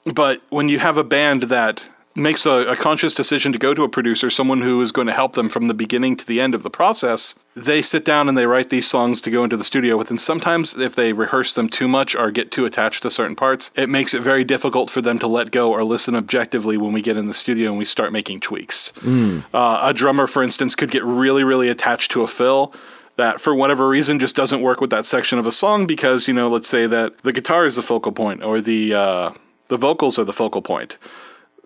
But 0.05 0.43
when 0.51 0.69
you 0.69 0.79
have 0.79 0.99
a 0.99 1.05
band 1.05 1.45
that 1.45 1.83
makes 2.17 2.47
a, 2.47 2.51
a, 2.51 2.77
conscious 2.77 3.15
decision 3.15 3.53
to 3.53 3.59
go 3.59 3.75
to 3.75 3.83
a 3.83 3.89
producer, 3.89 4.31
someone 4.31 4.63
who 4.63 4.81
is 4.83 4.93
going 4.93 5.07
to 5.07 5.13
help 5.13 5.35
them 5.35 5.49
from 5.49 5.69
the 5.69 5.75
beginning 5.75 6.17
to 6.17 6.27
the 6.27 6.41
end 6.41 6.55
of 6.55 6.63
the 6.63 6.71
process, 6.71 7.35
they 7.55 7.83
sit 7.83 8.05
down 8.05 8.29
and 8.29 8.37
they 8.37 8.47
write 8.47 8.69
these 8.69 8.87
songs 8.87 9.21
to 9.21 9.31
go 9.31 9.45
into 9.45 9.57
the 9.57 9.65
studio 9.65 9.97
with. 9.97 10.11
And 10.11 10.21
sometimes, 10.21 10.75
if 10.79 10.95
they 10.95 11.13
rehearse 11.13 11.53
them 11.53 11.69
too 11.69 11.89
much 11.89 12.15
or 12.15 12.31
get 12.31 12.51
too 12.51 12.65
attached 12.65 13.03
to 13.03 13.11
certain 13.11 13.37
parts, 13.37 13.71
it 13.75 13.89
makes 13.89 14.15
it 14.15 14.23
very 14.23 14.45
difficult 14.45 14.91
for 14.91 15.01
them 15.01 15.19
to 15.19 15.27
let 15.27 15.51
go 15.51 15.73
or 15.73 15.85
listen 15.85 16.15
objectively 16.15 16.77
when 16.77 16.93
we 16.93 17.03
get 17.03 17.17
in 17.17 17.27
the 17.27 17.35
studio 17.35 17.71
and 17.71 17.79
we 17.79 17.85
start 17.85 18.13
making 18.13 18.41
tweaks. 18.41 18.93
Mm. 19.01 19.45
Uh, 19.53 19.81
a 19.83 19.95
drummer, 19.95 20.27
for 20.27 20.43
instance, 20.43 20.75
could 20.75 20.91
get 20.91 21.05
really, 21.05 21.45
really 21.45 21.69
attached 21.69 22.11
to 22.13 22.23
a 22.23 22.27
fill 22.27 22.75
that 23.17 23.41
for 23.41 23.55
whatever 23.55 23.89
reason 23.89 24.19
just 24.19 24.37
doesn't 24.37 24.61
work 24.61 24.81
with 24.81 24.91
that 24.91 25.05
section 25.05 25.39
of 25.39 25.47
a 25.47 25.53
song 25.53 25.87
because 25.87 26.29
you 26.29 26.35
know 26.35 26.49
let's 26.49 26.69
say 26.69 26.87
that 26.87 27.17
the 27.23 27.33
guitar 27.33 27.65
is 27.65 27.77
the 27.77 27.83
focal 27.83 28.13
point 28.13 28.43
or 28.43 28.61
the 28.61 28.93
uh, 28.93 29.33
the 29.69 29.77
vocals 29.77 30.19
are 30.19 30.25
the 30.25 30.35
focal 30.35 30.63
point 30.63 30.99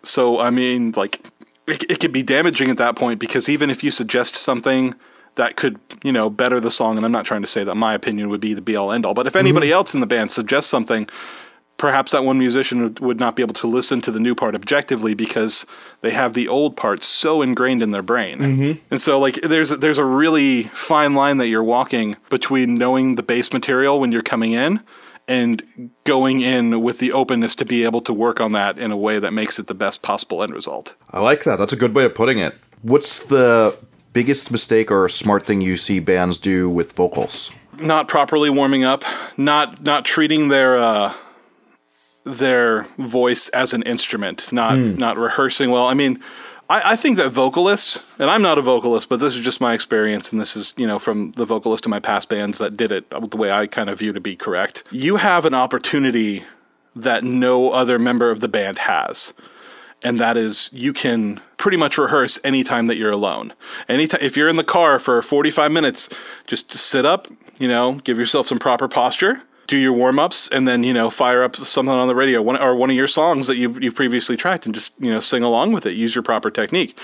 so 0.02 0.38
I 0.38 0.50
mean, 0.50 0.92
like 0.96 1.26
it, 1.66 1.90
it 1.90 2.00
could 2.00 2.12
be 2.12 2.22
damaging 2.22 2.70
at 2.70 2.76
that 2.78 2.96
point 2.96 3.20
because 3.20 3.48
even 3.48 3.70
if 3.70 3.84
you 3.84 3.90
suggest 3.90 4.34
something 4.34 4.94
that 5.36 5.56
could, 5.56 5.78
you 6.02 6.12
know, 6.12 6.28
better 6.28 6.60
the 6.60 6.70
song, 6.70 6.96
and 6.96 7.06
I'm 7.06 7.12
not 7.12 7.24
trying 7.24 7.42
to 7.42 7.46
say 7.46 7.64
that 7.64 7.74
my 7.74 7.94
opinion 7.94 8.28
would 8.28 8.40
be 8.40 8.54
the 8.54 8.60
be 8.60 8.76
all 8.76 8.92
end 8.92 9.06
all, 9.06 9.14
but 9.14 9.26
if 9.26 9.36
anybody 9.36 9.68
mm-hmm. 9.68 9.74
else 9.74 9.94
in 9.94 10.00
the 10.00 10.06
band 10.06 10.30
suggests 10.30 10.68
something, 10.68 11.08
perhaps 11.76 12.12
that 12.12 12.24
one 12.24 12.38
musician 12.38 12.82
would, 12.82 13.00
would, 13.00 13.20
not 13.20 13.36
be 13.36 13.42
able 13.42 13.54
to 13.54 13.66
listen 13.66 14.02
to 14.02 14.10
the 14.10 14.20
new 14.20 14.34
part 14.34 14.54
objectively 14.54 15.14
because 15.14 15.64
they 16.02 16.10
have 16.10 16.34
the 16.34 16.46
old 16.46 16.76
part 16.76 17.02
so 17.02 17.40
ingrained 17.40 17.80
in 17.80 17.90
their 17.90 18.02
brain. 18.02 18.38
Mm-hmm. 18.38 18.84
And 18.90 19.00
so, 19.00 19.18
like, 19.18 19.36
there's 19.40 19.70
there's 19.70 19.98
a 19.98 20.04
really 20.04 20.64
fine 20.74 21.14
line 21.14 21.38
that 21.38 21.46
you're 21.46 21.64
walking 21.64 22.16
between 22.28 22.74
knowing 22.74 23.14
the 23.14 23.22
base 23.22 23.52
material 23.52 23.98
when 23.98 24.12
you're 24.12 24.22
coming 24.22 24.52
in 24.52 24.80
and 25.28 25.90
going 26.04 26.40
in 26.40 26.83
with 26.83 26.98
the 26.98 27.12
openness 27.12 27.54
to 27.56 27.64
be 27.64 27.85
able 27.85 28.00
to 28.02 28.12
work 28.12 28.40
on 28.40 28.52
that 28.52 28.78
in 28.78 28.90
a 28.90 28.96
way 28.96 29.18
that 29.18 29.33
makes 29.33 29.59
it 29.59 29.66
the 29.66 29.74
best 29.74 30.02
possible 30.02 30.42
end 30.42 30.52
result. 30.52 30.94
I 31.11 31.20
like 31.20 31.44
that. 31.44 31.59
That's 31.59 31.72
a 31.72 31.76
good 31.76 31.94
way 31.94 32.04
of 32.04 32.14
putting 32.14 32.38
it. 32.38 32.54
What's 32.83 33.20
the 33.20 33.76
biggest 34.12 34.50
mistake 34.50 34.90
or 34.90 35.09
smart 35.09 35.46
thing 35.46 35.61
you 35.61 35.76
see 35.76 36.00
bands 36.00 36.38
do 36.38 36.68
with 36.68 36.92
vocals? 36.92 37.52
Not 37.78 38.09
properly 38.09 38.50
warming 38.50 38.85
up, 38.85 39.04
not 39.37 39.83
not 39.83 40.04
treating 40.04 40.48
their 40.48 40.76
uh, 40.76 41.14
their 42.24 42.85
voice 42.98 43.48
as 43.50 43.72
an 43.72 43.83
instrument, 43.83 44.52
not 44.52 44.74
mm. 44.74 44.98
not 44.98 45.16
rehearsing 45.16 45.70
well. 45.70 45.87
I 45.87 45.94
mean, 45.94 46.22
I, 46.70 46.92
I, 46.92 46.96
think 46.96 47.16
that 47.16 47.30
vocalists, 47.30 47.98
and 48.20 48.30
I'm 48.30 48.42
not 48.42 48.56
a 48.56 48.62
vocalist, 48.62 49.09
but 49.09 49.18
this 49.18 49.35
is 49.35 49.40
just 49.40 49.61
my 49.61 49.74
experience, 49.74 50.30
and 50.30 50.40
this 50.40 50.54
is, 50.54 50.72
you 50.76 50.87
know, 50.87 51.00
from 51.00 51.33
the 51.33 51.44
vocalist 51.44 51.85
in 51.85 51.90
my 51.90 51.98
past 51.98 52.28
bands 52.28 52.59
that 52.59 52.76
did 52.76 52.92
it 52.92 53.11
the 53.11 53.37
way 53.37 53.50
I 53.50 53.66
kind 53.66 53.90
of 53.90 53.98
view 53.98 54.12
to 54.12 54.20
be 54.20 54.37
correct. 54.37 54.85
You 54.92 55.16
have 55.16 55.44
an 55.44 55.52
opportunity 55.52 56.44
that 56.94 57.24
no 57.24 57.72
other 57.72 57.98
member 57.98 58.30
of 58.30 58.40
the 58.40 58.48
band 58.48 58.78
has. 58.78 59.35
And 60.02 60.18
that 60.18 60.37
is, 60.37 60.70
you 60.72 60.92
can 60.92 61.40
pretty 61.56 61.76
much 61.76 61.98
rehearse 61.98 62.38
anytime 62.44 62.87
that 62.87 62.96
you're 62.96 63.11
alone. 63.11 63.52
Anytime, 63.88 64.20
if 64.22 64.37
you're 64.37 64.48
in 64.48 64.56
the 64.56 64.64
car 64.64 65.00
for 65.00 65.20
45 65.22 65.72
minutes, 65.72 66.09
just 66.46 66.70
sit 66.70 67.04
up, 67.04 67.26
you 67.59 67.66
know, 67.66 67.94
give 68.04 68.16
yourself 68.16 68.46
some 68.46 68.59
proper 68.59 68.87
posture, 68.87 69.42
do 69.70 69.76
your 69.76 69.92
warm 69.92 70.18
ups 70.18 70.48
and 70.48 70.66
then 70.66 70.83
you 70.83 70.92
know 70.92 71.11
fire 71.11 71.44
up 71.44 71.54
something 71.54 71.94
on 71.94 72.09
the 72.09 72.14
radio 72.14 72.42
one, 72.42 72.61
or 72.61 72.74
one 72.74 72.90
of 72.90 72.96
your 72.96 73.06
songs 73.06 73.46
that 73.46 73.56
you've, 73.56 73.80
you've 73.80 73.94
previously 73.94 74.37
tracked 74.37 74.66
and 74.66 74.74
just 74.74 74.92
you 74.98 75.12
know 75.12 75.20
sing 75.20 75.44
along 75.44 75.70
with 75.70 75.87
it 75.87 75.92
use 75.92 76.14
your 76.14 76.24
proper 76.24 76.50
technique. 76.50 76.98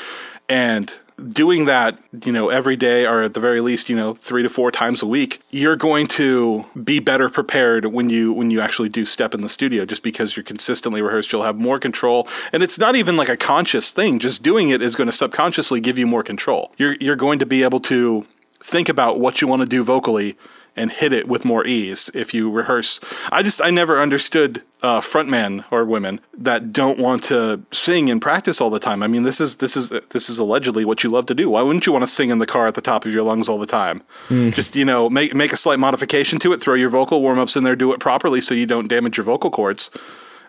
And 0.49 0.93
doing 1.29 1.65
that 1.65 1.99
you 2.25 2.33
know 2.33 2.49
every 2.51 2.77
day 2.77 3.07
or 3.07 3.23
at 3.23 3.35
the 3.35 3.41
very 3.41 3.61
least 3.61 3.89
you 3.89 3.97
know 3.97 4.15
three 4.15 4.43
to 4.43 4.51
four 4.51 4.71
times 4.71 5.01
a 5.01 5.07
week 5.07 5.41
you're 5.51 5.75
going 5.75 6.07
to 6.07 6.67
be 6.85 6.99
better 6.99 7.31
prepared 7.31 7.87
when 7.87 8.11
you 8.11 8.33
when 8.33 8.51
you 8.51 8.61
actually 8.61 8.89
do 8.89 9.05
step 9.07 9.33
in 9.33 9.41
the 9.41 9.49
studio 9.49 9.87
just 9.87 10.03
because 10.03 10.37
you're 10.37 10.45
consistently 10.45 11.01
rehearsed. 11.01 11.33
You'll 11.33 11.45
have 11.45 11.57
more 11.57 11.79
control. 11.79 12.29
And 12.53 12.65
it's 12.65 12.79
not 12.81 12.97
even 12.97 13.17
like 13.17 13.29
a 13.29 13.37
conscious 13.37 13.93
thing. 13.93 14.19
Just 14.19 14.43
doing 14.43 14.71
it 14.71 14.83
is 14.83 14.97
going 14.97 15.09
to 15.09 15.17
subconsciously 15.17 15.81
give 15.81 15.99
you 15.99 16.07
more 16.07 16.25
control. 16.25 16.73
You're 16.79 16.97
you're 16.97 17.17
going 17.27 17.39
to 17.39 17.47
be 17.47 17.63
able 17.63 17.81
to 17.93 18.27
think 18.61 18.89
about 18.89 19.21
what 19.21 19.41
you 19.41 19.47
want 19.47 19.63
to 19.63 19.69
do 19.69 19.85
vocally 19.85 20.37
and 20.77 20.93
hit 20.93 21.13
it 21.13 21.27
with 21.27 21.45
more 21.45 21.67
ease 21.67 22.11
if 22.15 22.35
you 22.35 22.51
rehearse. 22.51 23.01
I 23.33 23.43
just 23.43 23.63
I 23.63 23.71
never 23.71 24.01
understood 24.01 24.63
uh, 24.83 25.01
frontmen 25.01 25.65
or 25.71 25.85
women 25.85 26.21
that 26.37 26.73
don't 26.73 26.99
want 26.99 27.25
to 27.25 27.63
sing 27.73 28.11
and 28.11 28.21
practice 28.21 28.61
all 28.61 28.71
the 28.71 28.79
time. 28.79 29.03
I 29.03 29.07
mean, 29.07 29.23
this 29.23 29.41
is 29.41 29.57
this 29.57 29.77
is 29.77 29.91
this 30.11 30.29
is 30.29 30.39
allegedly 30.39 30.85
what 30.85 31.03
you 31.03 31.11
love 31.11 31.27
to 31.27 31.35
do. 31.35 31.51
Why 31.51 31.63
wouldn't 31.63 31.87
you 31.87 31.93
want 31.93 32.03
to 32.03 32.11
sing 32.11 32.31
in 32.31 32.39
the 32.39 32.47
car 32.47 32.67
at 32.67 32.75
the 32.75 32.81
top 32.83 33.07
of 33.07 33.13
your 33.13 33.23
lungs 33.23 33.49
all 33.49 33.59
the 33.59 33.67
time? 33.67 34.03
Mm. 34.29 34.53
Just 34.53 34.77
you 34.77 34.85
know, 34.85 35.09
make 35.09 35.35
make 35.35 35.53
a 35.53 35.57
slight 35.57 35.79
modification 35.79 36.39
to 36.41 36.53
it. 36.53 36.61
Throw 36.61 36.75
your 36.75 36.91
vocal 36.91 37.23
warm 37.23 37.39
ups 37.39 37.57
in 37.57 37.65
there. 37.65 37.77
Do 37.77 37.93
it 37.93 38.01
properly 38.01 38.41
so 38.41 38.55
you 38.55 38.67
don't 38.67 38.89
damage 38.89 39.17
your 39.17 39.25
vocal 39.25 39.51
cords 39.51 39.91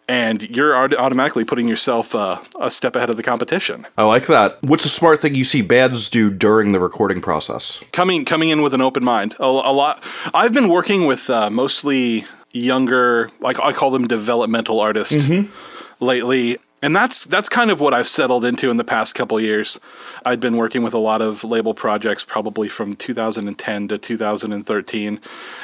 and 0.08 0.42
you're 0.44 0.76
automatically 0.76 1.44
putting 1.44 1.68
yourself 1.68 2.16
uh, 2.16 2.42
a 2.60 2.72
step 2.72 2.96
ahead 2.96 3.10
of 3.10 3.18
the 3.18 3.24
competition. 3.24 3.86
I 3.98 4.04
like 4.04 4.28
that. 4.28 4.58
What's 4.64 4.86
a 4.86 4.90
smart 4.90 5.22
thing 5.22 5.36
you 5.36 5.44
see 5.44 5.62
bands 5.62 6.10
do 6.10 6.30
during 6.30 6.72
the 6.72 6.80
recording 6.80 7.22
process? 7.22 7.84
Coming 7.92 8.26
coming 8.26 8.50
in 8.50 8.62
with 8.62 8.74
an 8.74 8.82
open 8.82 9.04
mind. 9.04 9.36
A, 9.40 9.46
a 9.46 9.74
lot. 9.74 10.04
I've 10.34 10.54
been 10.54 10.70
working 10.70 11.06
with 11.06 11.30
uh, 11.30 11.50
mostly 11.50 12.26
younger, 12.52 13.30
like 13.40 13.60
I 13.60 13.74
call 13.74 13.92
them 13.92 14.08
developmental 14.08 14.80
artists 14.80 15.14
mm-hmm. 15.14 15.52
lately, 16.04 16.58
and 16.82 16.96
that's 16.96 17.24
that's 17.26 17.50
kind 17.50 17.72
of 17.72 17.82
what 17.82 17.94
I've 17.94 18.08
settled 18.08 18.46
into 18.46 18.70
in 18.70 18.78
the 18.78 18.84
past 18.84 19.16
couple 19.16 19.40
years. 19.40 19.80
I'd 20.24 20.40
been 20.40 20.58
working 20.58 20.84
with 20.84 20.94
a 20.94 21.00
lot 21.00 21.22
of 21.22 21.44
label 21.44 21.74
projects 21.74 22.24
probably 22.24 22.70
from 22.70 22.96
2010 22.96 23.88
to 23.88 23.98
2013, 23.98 25.20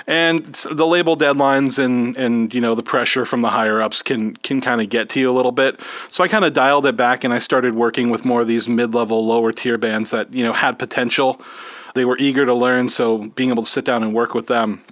and 0.07 0.45
the 0.45 0.87
label 0.87 1.15
deadlines 1.15 1.77
and 1.77 2.17
and 2.17 2.51
you 2.53 2.59
know 2.59 2.73
the 2.73 2.81
pressure 2.81 3.25
from 3.25 3.41
the 3.41 3.51
higher 3.51 3.79
ups 3.79 4.01
can 4.01 4.35
can 4.37 4.59
kind 4.59 4.81
of 4.81 4.89
get 4.89 5.07
to 5.09 5.19
you 5.19 5.29
a 5.29 5.33
little 5.33 5.51
bit. 5.51 5.79
So 6.07 6.23
I 6.23 6.27
kind 6.27 6.45
of 6.45 6.53
dialed 6.53 6.87
it 6.87 6.97
back 6.97 7.23
and 7.23 7.33
I 7.33 7.37
started 7.37 7.75
working 7.75 8.09
with 8.09 8.25
more 8.25 8.41
of 8.41 8.47
these 8.47 8.67
mid 8.67 8.95
level, 8.95 9.23
lower 9.25 9.51
tier 9.51 9.77
bands 9.77 10.09
that 10.09 10.33
you 10.33 10.43
know 10.43 10.53
had 10.53 10.79
potential. 10.79 11.39
They 11.93 12.05
were 12.05 12.17
eager 12.17 12.43
to 12.47 12.55
learn, 12.55 12.89
so 12.89 13.19
being 13.19 13.51
able 13.51 13.63
to 13.63 13.69
sit 13.69 13.85
down 13.85 14.01
and 14.01 14.15
work 14.15 14.33
with 14.33 14.47
them. 14.47 14.83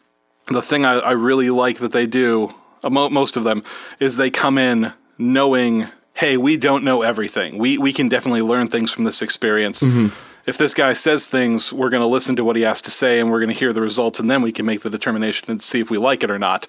The 0.48 0.62
thing 0.62 0.86
I, 0.86 1.00
I 1.00 1.12
really 1.14 1.50
like 1.50 1.80
that 1.80 1.94
they 1.94 2.06
do, 2.06 2.54
uh, 2.84 2.90
most 2.92 3.38
of 3.38 3.44
them, 3.44 3.64
is 4.00 4.18
they 4.18 4.30
come 4.30 4.60
in 4.60 4.94
knowing 5.18 5.88
hey, 6.22 6.38
we 6.38 6.56
don't 6.56 6.84
know 6.84 7.02
everything. 7.02 7.58
We 7.58 7.80
we 7.80 7.92
can 7.92 8.08
definitely 8.08 8.44
learn 8.44 8.68
things 8.68 8.94
from 8.94 9.06
this 9.06 9.24
experience. 9.24 9.82
Mm-hmm. 9.82 10.10
If 10.46 10.58
this 10.58 10.76
guy 10.76 10.94
says 10.94 11.28
things, 11.28 11.74
we're 11.74 11.90
going 11.90 12.02
to 12.02 12.08
listen 12.08 12.36
to 12.36 12.44
what 12.44 12.56
he 12.56 12.62
has 12.62 12.82
to 12.84 12.92
say 12.92 13.20
and 13.20 13.32
we're 13.32 13.40
going 13.40 13.54
to 13.54 13.60
hear 13.60 13.74
the 13.74 13.82
results 13.82 14.20
and 14.20 14.30
then 14.30 14.44
we 14.44 14.52
can 14.52 14.66
make 14.66 14.82
the 14.82 14.90
determination 14.90 15.50
and 15.50 15.62
see 15.62 15.80
if 15.80 15.90
we 15.90 15.98
like 15.98 16.24
it 16.24 16.30
or 16.30 16.38
not. 16.38 16.68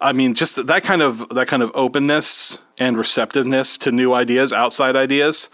I 0.00 0.12
mean, 0.12 0.34
just 0.34 0.66
that 0.66 0.84
kind 0.84 1.02
of 1.02 1.28
that 1.30 1.48
kind 1.48 1.64
of 1.64 1.72
openness 1.74 2.58
and 2.78 2.96
receptiveness 2.96 3.76
to 3.78 3.90
new 3.90 4.14
ideas, 4.14 4.52
outside 4.52 4.94
ideas 4.94 5.48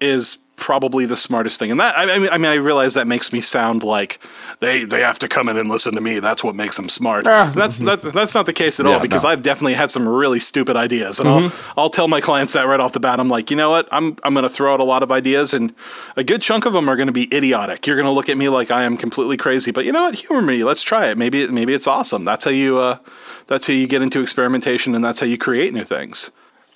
is 0.00 0.38
probably 0.56 1.04
the 1.04 1.16
smartest 1.16 1.58
thing. 1.58 1.70
And 1.70 1.80
that 1.80 1.96
I 1.96 2.18
mean, 2.18 2.30
I 2.30 2.38
mean, 2.38 2.50
I 2.50 2.54
realize 2.54 2.94
that 2.94 3.06
makes 3.06 3.34
me 3.34 3.42
sound 3.42 3.84
like 3.84 4.18
they 4.60 4.84
they 4.84 5.00
have 5.00 5.18
to 5.20 5.28
come 5.28 5.48
in 5.48 5.56
and 5.56 5.68
listen 5.68 5.94
to 5.94 6.00
me. 6.00 6.18
That's 6.18 6.42
what 6.42 6.56
makes 6.56 6.76
them 6.76 6.88
smart. 6.88 7.26
Ah. 7.26 7.52
That's 7.54 7.78
that, 7.78 8.02
that's 8.02 8.34
not 8.34 8.46
the 8.46 8.52
case 8.52 8.80
at 8.80 8.86
yeah, 8.86 8.94
all 8.94 9.00
because 9.00 9.22
no. 9.22 9.30
I've 9.30 9.42
definitely 9.42 9.74
had 9.74 9.90
some 9.90 10.08
really 10.08 10.40
stupid 10.40 10.76
ideas, 10.76 11.18
and 11.18 11.28
mm-hmm. 11.28 11.70
I'll 11.78 11.84
I'll 11.84 11.90
tell 11.90 12.08
my 12.08 12.20
clients 12.20 12.54
that 12.54 12.66
right 12.66 12.80
off 12.80 12.92
the 12.92 13.00
bat. 13.00 13.20
I'm 13.20 13.28
like, 13.28 13.50
you 13.50 13.56
know 13.56 13.70
what? 13.70 13.88
I'm 13.92 14.16
I'm 14.24 14.34
going 14.34 14.42
to 14.42 14.48
throw 14.48 14.74
out 14.74 14.80
a 14.80 14.84
lot 14.84 15.02
of 15.02 15.12
ideas, 15.12 15.54
and 15.54 15.74
a 16.16 16.24
good 16.24 16.42
chunk 16.42 16.66
of 16.66 16.72
them 16.72 16.88
are 16.88 16.96
going 16.96 17.06
to 17.06 17.12
be 17.12 17.32
idiotic. 17.34 17.86
You're 17.86 17.96
going 17.96 18.06
to 18.06 18.12
look 18.12 18.28
at 18.28 18.36
me 18.36 18.48
like 18.48 18.70
I 18.70 18.84
am 18.84 18.96
completely 18.96 19.36
crazy, 19.36 19.70
but 19.70 19.84
you 19.84 19.92
know 19.92 20.02
what? 20.02 20.16
Humor 20.16 20.42
me. 20.42 20.64
Let's 20.64 20.82
try 20.82 21.06
it. 21.06 21.18
Maybe 21.18 21.46
maybe 21.48 21.72
it's 21.72 21.86
awesome. 21.86 22.24
That's 22.24 22.44
how 22.44 22.50
you 22.50 22.78
uh, 22.78 22.98
that's 23.46 23.66
how 23.68 23.72
you 23.72 23.86
get 23.86 24.02
into 24.02 24.20
experimentation, 24.20 24.94
and 24.94 25.04
that's 25.04 25.20
how 25.20 25.26
you 25.26 25.38
create 25.38 25.72
new 25.72 25.84
things 25.84 26.30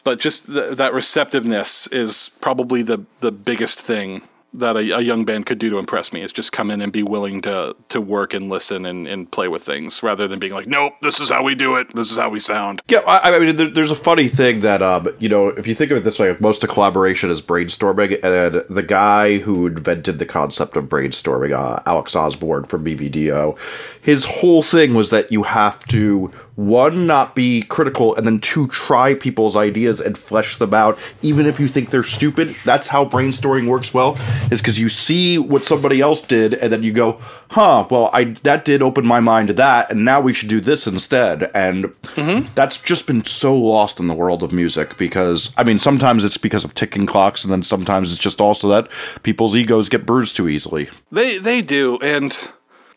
but 0.05 0.19
just 0.19 0.47
th- 0.47 0.77
that 0.77 0.93
receptiveness 0.93 1.87
is 1.89 2.31
probably 2.41 2.83
the 2.83 3.05
the 3.21 3.31
biggest 3.31 3.81
thing 3.81 4.23
that 4.55 4.77
a, 4.77 4.99
a, 4.99 5.01
young 5.01 5.25
band 5.25 5.47
could 5.47 5.59
do 5.59 5.71
to 5.71 5.79
impress 5.79 6.13
me 6.13 6.23
is 6.23 6.33
just 6.33 6.53
come 6.53 6.71
in 6.71 6.81
and 6.81 6.93
be 6.93 7.03
willing 7.03 7.41
to 7.43 7.75
to 7.89 8.01
work 8.01 8.35
and 8.35 8.49
listen 8.51 8.85
and, 8.85 9.07
and 9.07 9.31
play 9.31 9.49
with 9.49 9.63
things 9.63 10.03
rather 10.03 10.29
than 10.29 10.39
being 10.39 10.53
like, 10.53 10.67
nope, 10.67 10.95
this 11.03 11.21
is 11.21 11.31
how 11.31 11.43
we 11.43 11.55
do 11.55 11.77
it. 11.77 11.95
This 11.95 12.11
is 12.11 12.19
how 12.19 12.29
we 12.29 12.41
sound. 12.41 12.83
Yeah, 12.89 13.01
I, 13.07 13.35
I 13.35 13.39
mean, 13.39 13.57
there, 13.57 13.69
there's 13.69 13.91
a 13.91 13.97
funny 13.97 14.29
thing 14.29 14.61
that 14.61 14.83
um, 14.83 15.09
you 15.19 15.29
know, 15.29 15.49
if 15.49 15.67
you 15.67 15.75
think 15.75 15.91
of 15.91 15.99
it 15.99 16.05
this 16.05 16.19
way, 16.19 16.37
most 16.41 16.63
of 16.63 16.71
collaboration 16.71 17.31
is 17.31 17.41
brainstorming, 17.41 18.23
and 18.23 18.65
the 18.69 18.83
guy 18.83 19.39
who 19.39 19.67
invented 19.67 20.19
the 20.19 20.27
concept 20.27 20.77
of 20.77 20.85
brainstorming, 20.85 21.53
uh, 21.53 21.83
Alex 21.87 22.15
Osborn 22.15 22.65
from 22.65 22.85
BBDO, 22.85 23.57
his 24.01 24.27
whole 24.27 24.63
thing 24.63 24.95
was 24.95 25.11
that 25.11 25.33
you 25.33 25.45
have 25.45 25.87
to 25.89 26.31
one 26.57 27.07
not 27.07 27.35
be 27.35 27.63
critical 27.63 28.15
and 28.15 28.27
then 28.27 28.39
two 28.39 28.69
try 28.69 29.15
people's 29.15 29.57
ideas 29.57 30.01
and 30.01 30.19
flesh 30.19 30.57
them 30.57 30.75
out 30.75 30.99
even 31.23 31.47
if 31.47 31.59
you 31.59 31.67
think 31.67 31.91
they're 31.91 32.03
stupid. 32.03 32.55
That's 32.65 32.89
how 32.89 33.05
brainstorming 33.05 33.69
works 33.69 33.95
well 33.95 34.19
is 34.51 34.61
because 34.61 34.79
you 34.79 34.89
see 34.89 35.39
what 35.39 35.65
somebody 35.65 36.01
else 36.01 36.23
did 36.23 36.55
and 36.55 36.71
then 36.71 36.83
you 36.83 36.93
go 36.93 37.19
huh 37.51 37.87
well 37.91 38.11
i 38.13 38.25
that 38.25 38.65
did 38.65 38.83
open 38.83 39.07
my 39.07 39.21
mind 39.21 39.49
to 39.49 39.55
that 39.55 39.91
and 39.91 40.05
now 40.05 40.21
we 40.21 40.33
should 40.33 40.49
do 40.49 40.61
this 40.61 40.87
instead. 40.87 41.51
And 41.55 41.85
mm-hmm. 41.85 42.53
that's 42.55 42.79
just 42.79 43.07
been 43.07 43.25
so 43.25 43.57
lost 43.57 43.99
in 43.99 44.09
the 44.09 44.15
world 44.15 44.43
of 44.43 44.53
music 44.53 44.97
because 44.99 45.55
i 45.57 45.65
mean 45.65 45.79
sometimes 45.79 46.25
it's 46.25 46.37
because 46.37 46.65
of 46.65 46.75
ticking 46.75 47.07
clocks 47.07 47.45
and 47.45 47.53
then 47.53 47.63
sometimes 47.63 48.13
it's 48.13 48.21
just 48.21 48.41
also 48.41 48.69
that 48.69 48.89
people's 49.23 49.57
egos 49.57 49.89
get 49.89 50.05
bruised 50.07 50.37
too 50.37 50.49
easily. 50.49 50.89
They 51.11 51.39
they 51.39 51.63
do 51.63 51.99
and 51.99 52.37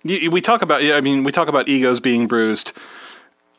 we 0.04 0.42
talk 0.42 0.62
about 0.62 0.84
i 0.84 1.02
mean 1.02 1.24
we 1.24 1.32
talk 1.32 1.48
about 1.48 1.68
egos 1.68 2.00
being 2.00 2.28
bruised 2.28 2.74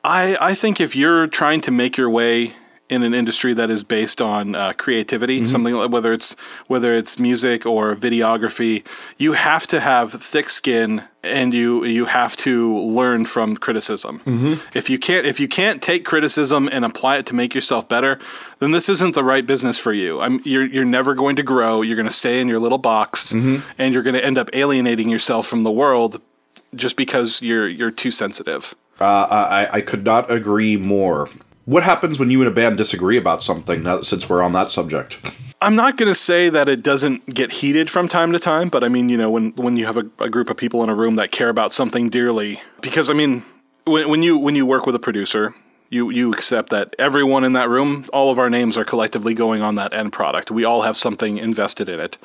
I, 0.07 0.37
I 0.41 0.55
think 0.55 0.81
if 0.81 0.95
you're 0.95 1.27
trying 1.27 1.61
to 1.63 1.71
make 1.71 1.97
your 1.97 2.09
way 2.09 2.55
in 2.89 3.03
an 3.03 3.13
industry 3.13 3.53
that 3.55 3.69
is 3.69 3.83
based 3.83 4.23
on 4.23 4.55
uh, 4.55 4.73
creativity, 4.75 5.41
mm-hmm. 5.41 5.51
something 5.51 5.75
like, 5.75 5.91
whether 5.91 6.13
it's 6.13 6.37
whether 6.69 6.95
it's 6.95 7.19
music 7.19 7.67
or 7.67 7.97
videography, 7.97 8.85
you 9.19 9.33
have 9.33 9.67
to 9.67 9.81
have 9.81 10.13
thick 10.23 10.49
skin 10.49 11.03
and 11.25 11.53
you 11.53 11.85
you 11.85 12.05
have 12.05 12.37
to 12.37 12.77
learn 12.79 13.25
from 13.25 13.57
criticism. 13.57 14.21
Mm-hmm. 14.21 14.79
If 14.79 14.89
you 14.89 15.01
can't 15.01 15.27
if 15.27 15.41
you 15.41 15.49
can't 15.49 15.83
take 15.83 16.05
criticism 16.05 16.69
and 16.71 16.85
apply 16.85 17.19
it 17.19 17.27
to 17.27 17.35
make 17.35 17.57
yourself 17.57 17.89
better, 17.89 18.21
then 18.61 18.71
this 18.71 18.89
isn't 18.89 19.17
the 19.17 19.25
right 19.25 19.45
business 19.45 19.77
for 19.77 19.93
you. 19.93 20.21
I'm, 20.21 20.41
you're 20.45 20.67
you're 20.67 20.85
never 20.85 21.17
going 21.17 21.35
to 21.37 21.43
grow. 21.43 21.83
You're 21.83 21.97
going 21.97 22.09
to 22.09 22.15
stay 22.15 22.41
in 22.41 22.47
your 22.47 22.61
little 22.61 22.79
box, 22.79 23.33
mm-hmm. 23.33 23.69
and 23.77 23.93
you're 23.93 24.05
going 24.05 24.15
to 24.15 24.25
end 24.25 24.39
up 24.39 24.51
alienating 24.53 25.09
yourself 25.09 25.49
from 25.49 25.65
the 25.65 25.73
world 25.73 26.23
just 26.77 26.97
because 26.97 27.43
you're 27.43 27.67
you're 27.67 27.91
too 27.91 28.13
sensitive. 28.13 28.77
Uh, 29.01 29.27
I, 29.31 29.69
I 29.73 29.81
could 29.81 30.05
not 30.05 30.31
agree 30.31 30.77
more. 30.77 31.29
What 31.65 31.83
happens 31.83 32.19
when 32.19 32.31
you 32.31 32.41
and 32.41 32.49
a 32.49 32.55
band 32.55 32.77
disagree 32.77 33.17
about 33.17 33.43
something? 33.43 33.83
Now, 33.83 34.01
since 34.01 34.29
we're 34.29 34.43
on 34.43 34.53
that 34.53 34.71
subject, 34.71 35.21
I'm 35.61 35.75
not 35.75 35.97
going 35.97 36.11
to 36.11 36.15
say 36.15 36.49
that 36.49 36.69
it 36.69 36.83
doesn't 36.83 37.35
get 37.35 37.51
heated 37.51 37.91
from 37.91 38.09
time 38.09 38.33
to 38.33 38.39
time, 38.39 38.69
but 38.69 38.85
I 38.85 38.89
mean, 38.89 39.09
you 39.09 39.17
know, 39.17 39.31
when 39.31 39.51
when 39.57 39.77
you 39.77 39.87
have 39.87 39.97
a, 39.97 40.09
a 40.21 40.31
group 40.31 40.49
of 40.49 40.57
people 40.57 40.83
in 40.83 40.89
a 40.89 40.95
room 40.95 41.17
that 41.17 41.33
care 41.33 41.49
about 41.49 41.73
something 41.73 42.09
dearly, 42.09 42.61
because 42.81 43.11
I 43.11 43.15
mean, 43.15 43.43
when, 43.85 44.09
when 44.09 44.23
you 44.23 44.39
when 44.39 44.55
you 44.55 44.65
work 44.65 44.87
with 44.87 44.95
a 44.95 44.99
producer, 44.99 45.55
you 45.91 46.11
you 46.11 46.33
accept 46.33 46.71
that 46.71 46.95
everyone 46.99 47.43
in 47.43 47.53
that 47.55 47.69
room, 47.69 48.05
all 48.13 48.31
of 48.31 48.39
our 48.39 48.51
names 48.51 48.77
are 48.77 48.85
collectively 48.85 49.35
going 49.35 49.63
on 49.63 49.75
that 49.77 49.93
end 49.93 50.13
product. 50.13 50.51
We 50.51 50.65
all 50.65 50.83
have 50.83 50.97
something 50.97 51.39
invested 51.39 51.89
in 51.89 52.01
it. 52.01 52.19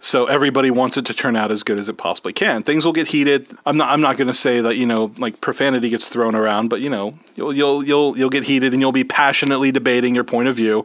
So 0.00 0.26
everybody 0.26 0.70
wants 0.70 0.96
it 0.96 1.06
to 1.06 1.14
turn 1.14 1.36
out 1.36 1.50
as 1.50 1.62
good 1.62 1.78
as 1.78 1.88
it 1.88 1.96
possibly 1.96 2.32
can. 2.32 2.62
Things 2.62 2.84
will 2.84 2.92
get 2.92 3.08
heated. 3.08 3.46
I'm 3.64 3.76
not. 3.76 3.90
I'm 3.90 4.00
not 4.00 4.16
going 4.16 4.28
to 4.28 4.34
say 4.34 4.60
that 4.60 4.76
you 4.76 4.86
know, 4.86 5.12
like 5.18 5.40
profanity 5.40 5.88
gets 5.88 6.08
thrown 6.08 6.34
around, 6.34 6.68
but 6.68 6.80
you 6.80 6.90
know, 6.90 7.18
you'll 7.34 7.52
you'll 7.54 7.84
you'll 7.84 8.18
you'll 8.18 8.30
get 8.30 8.44
heated 8.44 8.72
and 8.72 8.80
you'll 8.80 8.92
be 8.92 9.04
passionately 9.04 9.72
debating 9.72 10.14
your 10.14 10.24
point 10.24 10.48
of 10.48 10.56
view. 10.56 10.84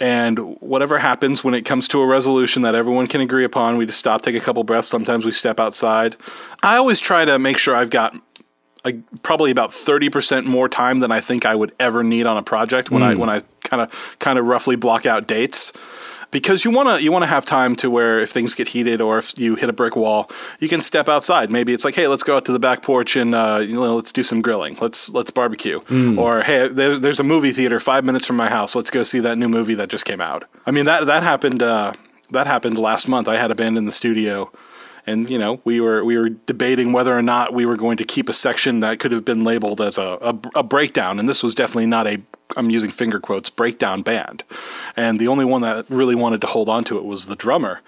And 0.00 0.38
whatever 0.60 0.98
happens 0.98 1.42
when 1.42 1.54
it 1.54 1.62
comes 1.62 1.88
to 1.88 2.00
a 2.00 2.06
resolution 2.06 2.62
that 2.62 2.76
everyone 2.76 3.08
can 3.08 3.20
agree 3.20 3.44
upon, 3.44 3.76
we 3.76 3.86
just 3.86 3.98
stop, 3.98 4.22
take 4.22 4.36
a 4.36 4.40
couple 4.40 4.62
breaths. 4.62 4.86
Sometimes 4.86 5.24
we 5.24 5.32
step 5.32 5.58
outside. 5.58 6.16
I 6.62 6.76
always 6.76 7.00
try 7.00 7.24
to 7.24 7.36
make 7.38 7.58
sure 7.58 7.74
I've 7.74 7.90
got 7.90 8.14
probably 9.22 9.50
about 9.50 9.70
30% 9.70 10.44
more 10.44 10.68
time 10.68 11.00
than 11.00 11.10
I 11.10 11.20
think 11.20 11.44
I 11.44 11.54
would 11.54 11.74
ever 11.80 12.04
need 12.04 12.26
on 12.26 12.36
a 12.36 12.42
project 12.42 12.90
when 12.90 13.02
I 13.02 13.14
hmm. 13.14 13.20
when 13.20 13.28
I 13.28 13.42
kind 13.64 13.82
of 13.82 14.16
kind 14.18 14.38
of 14.38 14.46
roughly 14.46 14.76
block 14.76 15.04
out 15.04 15.26
dates 15.26 15.72
because 16.30 16.64
you 16.64 16.70
want 16.70 16.88
to 16.88 17.02
you 17.02 17.10
want 17.12 17.22
to 17.22 17.26
have 17.26 17.44
time 17.44 17.74
to 17.76 17.90
where 17.90 18.18
if 18.18 18.30
things 18.30 18.54
get 18.54 18.68
heated 18.68 19.00
or 19.00 19.18
if 19.18 19.38
you 19.38 19.54
hit 19.54 19.68
a 19.68 19.72
brick 19.72 19.96
wall, 19.96 20.30
you 20.60 20.68
can 20.68 20.80
step 20.80 21.08
outside. 21.08 21.50
Maybe 21.50 21.72
it's 21.72 21.84
like, 21.84 21.94
hey, 21.94 22.06
let's 22.08 22.22
go 22.22 22.36
out 22.36 22.44
to 22.46 22.52
the 22.52 22.58
back 22.58 22.82
porch 22.82 23.16
and 23.16 23.34
uh, 23.34 23.58
you 23.62 23.74
know 23.74 23.96
let's 23.96 24.12
do 24.12 24.22
some 24.22 24.42
grilling. 24.42 24.76
Let's 24.80 25.08
let's 25.08 25.30
barbecue. 25.30 25.80
Or 26.18 26.42
hey, 26.42 26.68
there, 26.68 26.98
there's 26.98 27.20
a 27.20 27.24
movie 27.24 27.52
theater 27.52 27.80
five 27.80 28.04
minutes 28.04 28.26
from 28.26 28.36
my 28.36 28.48
house. 28.48 28.74
Let's 28.74 28.90
go 28.90 29.02
see 29.02 29.20
that 29.20 29.38
new 29.38 29.48
movie 29.48 29.74
that 29.74 29.88
just 29.88 30.04
came 30.04 30.20
out. 30.20 30.44
I 30.66 30.70
mean 30.70 30.84
that 30.84 31.06
that 31.06 31.22
happened 31.22 31.62
uh, 31.62 31.92
that 32.30 32.46
happened 32.46 32.78
last 32.78 33.08
month. 33.08 33.28
I 33.28 33.36
had 33.36 33.50
a 33.50 33.54
band 33.54 33.78
in 33.78 33.84
the 33.86 33.92
studio. 33.92 34.50
And 35.08 35.30
you 35.30 35.38
know, 35.38 35.60
we 35.64 35.80
were 35.80 36.04
we 36.04 36.18
were 36.18 36.28
debating 36.28 36.92
whether 36.92 37.16
or 37.16 37.22
not 37.22 37.54
we 37.54 37.64
were 37.64 37.76
going 37.76 37.96
to 37.96 38.04
keep 38.04 38.28
a 38.28 38.34
section 38.34 38.80
that 38.80 39.00
could 39.00 39.10
have 39.10 39.24
been 39.24 39.42
labeled 39.42 39.80
as 39.80 39.96
a, 39.96 40.18
a, 40.20 40.38
a 40.56 40.62
breakdown, 40.62 41.18
and 41.18 41.26
this 41.26 41.42
was 41.42 41.54
definitely 41.54 41.86
not 41.86 42.06
a 42.06 42.20
I'm 42.56 42.68
using 42.68 42.90
finger 42.90 43.18
quotes 43.18 43.48
breakdown 43.48 44.02
band, 44.02 44.44
and 44.96 45.18
the 45.18 45.28
only 45.28 45.46
one 45.46 45.62
that 45.62 45.88
really 45.88 46.14
wanted 46.14 46.42
to 46.42 46.46
hold 46.46 46.68
on 46.68 46.84
to 46.84 46.98
it 46.98 47.06
was 47.06 47.26
the 47.26 47.36
drummer. 47.36 47.80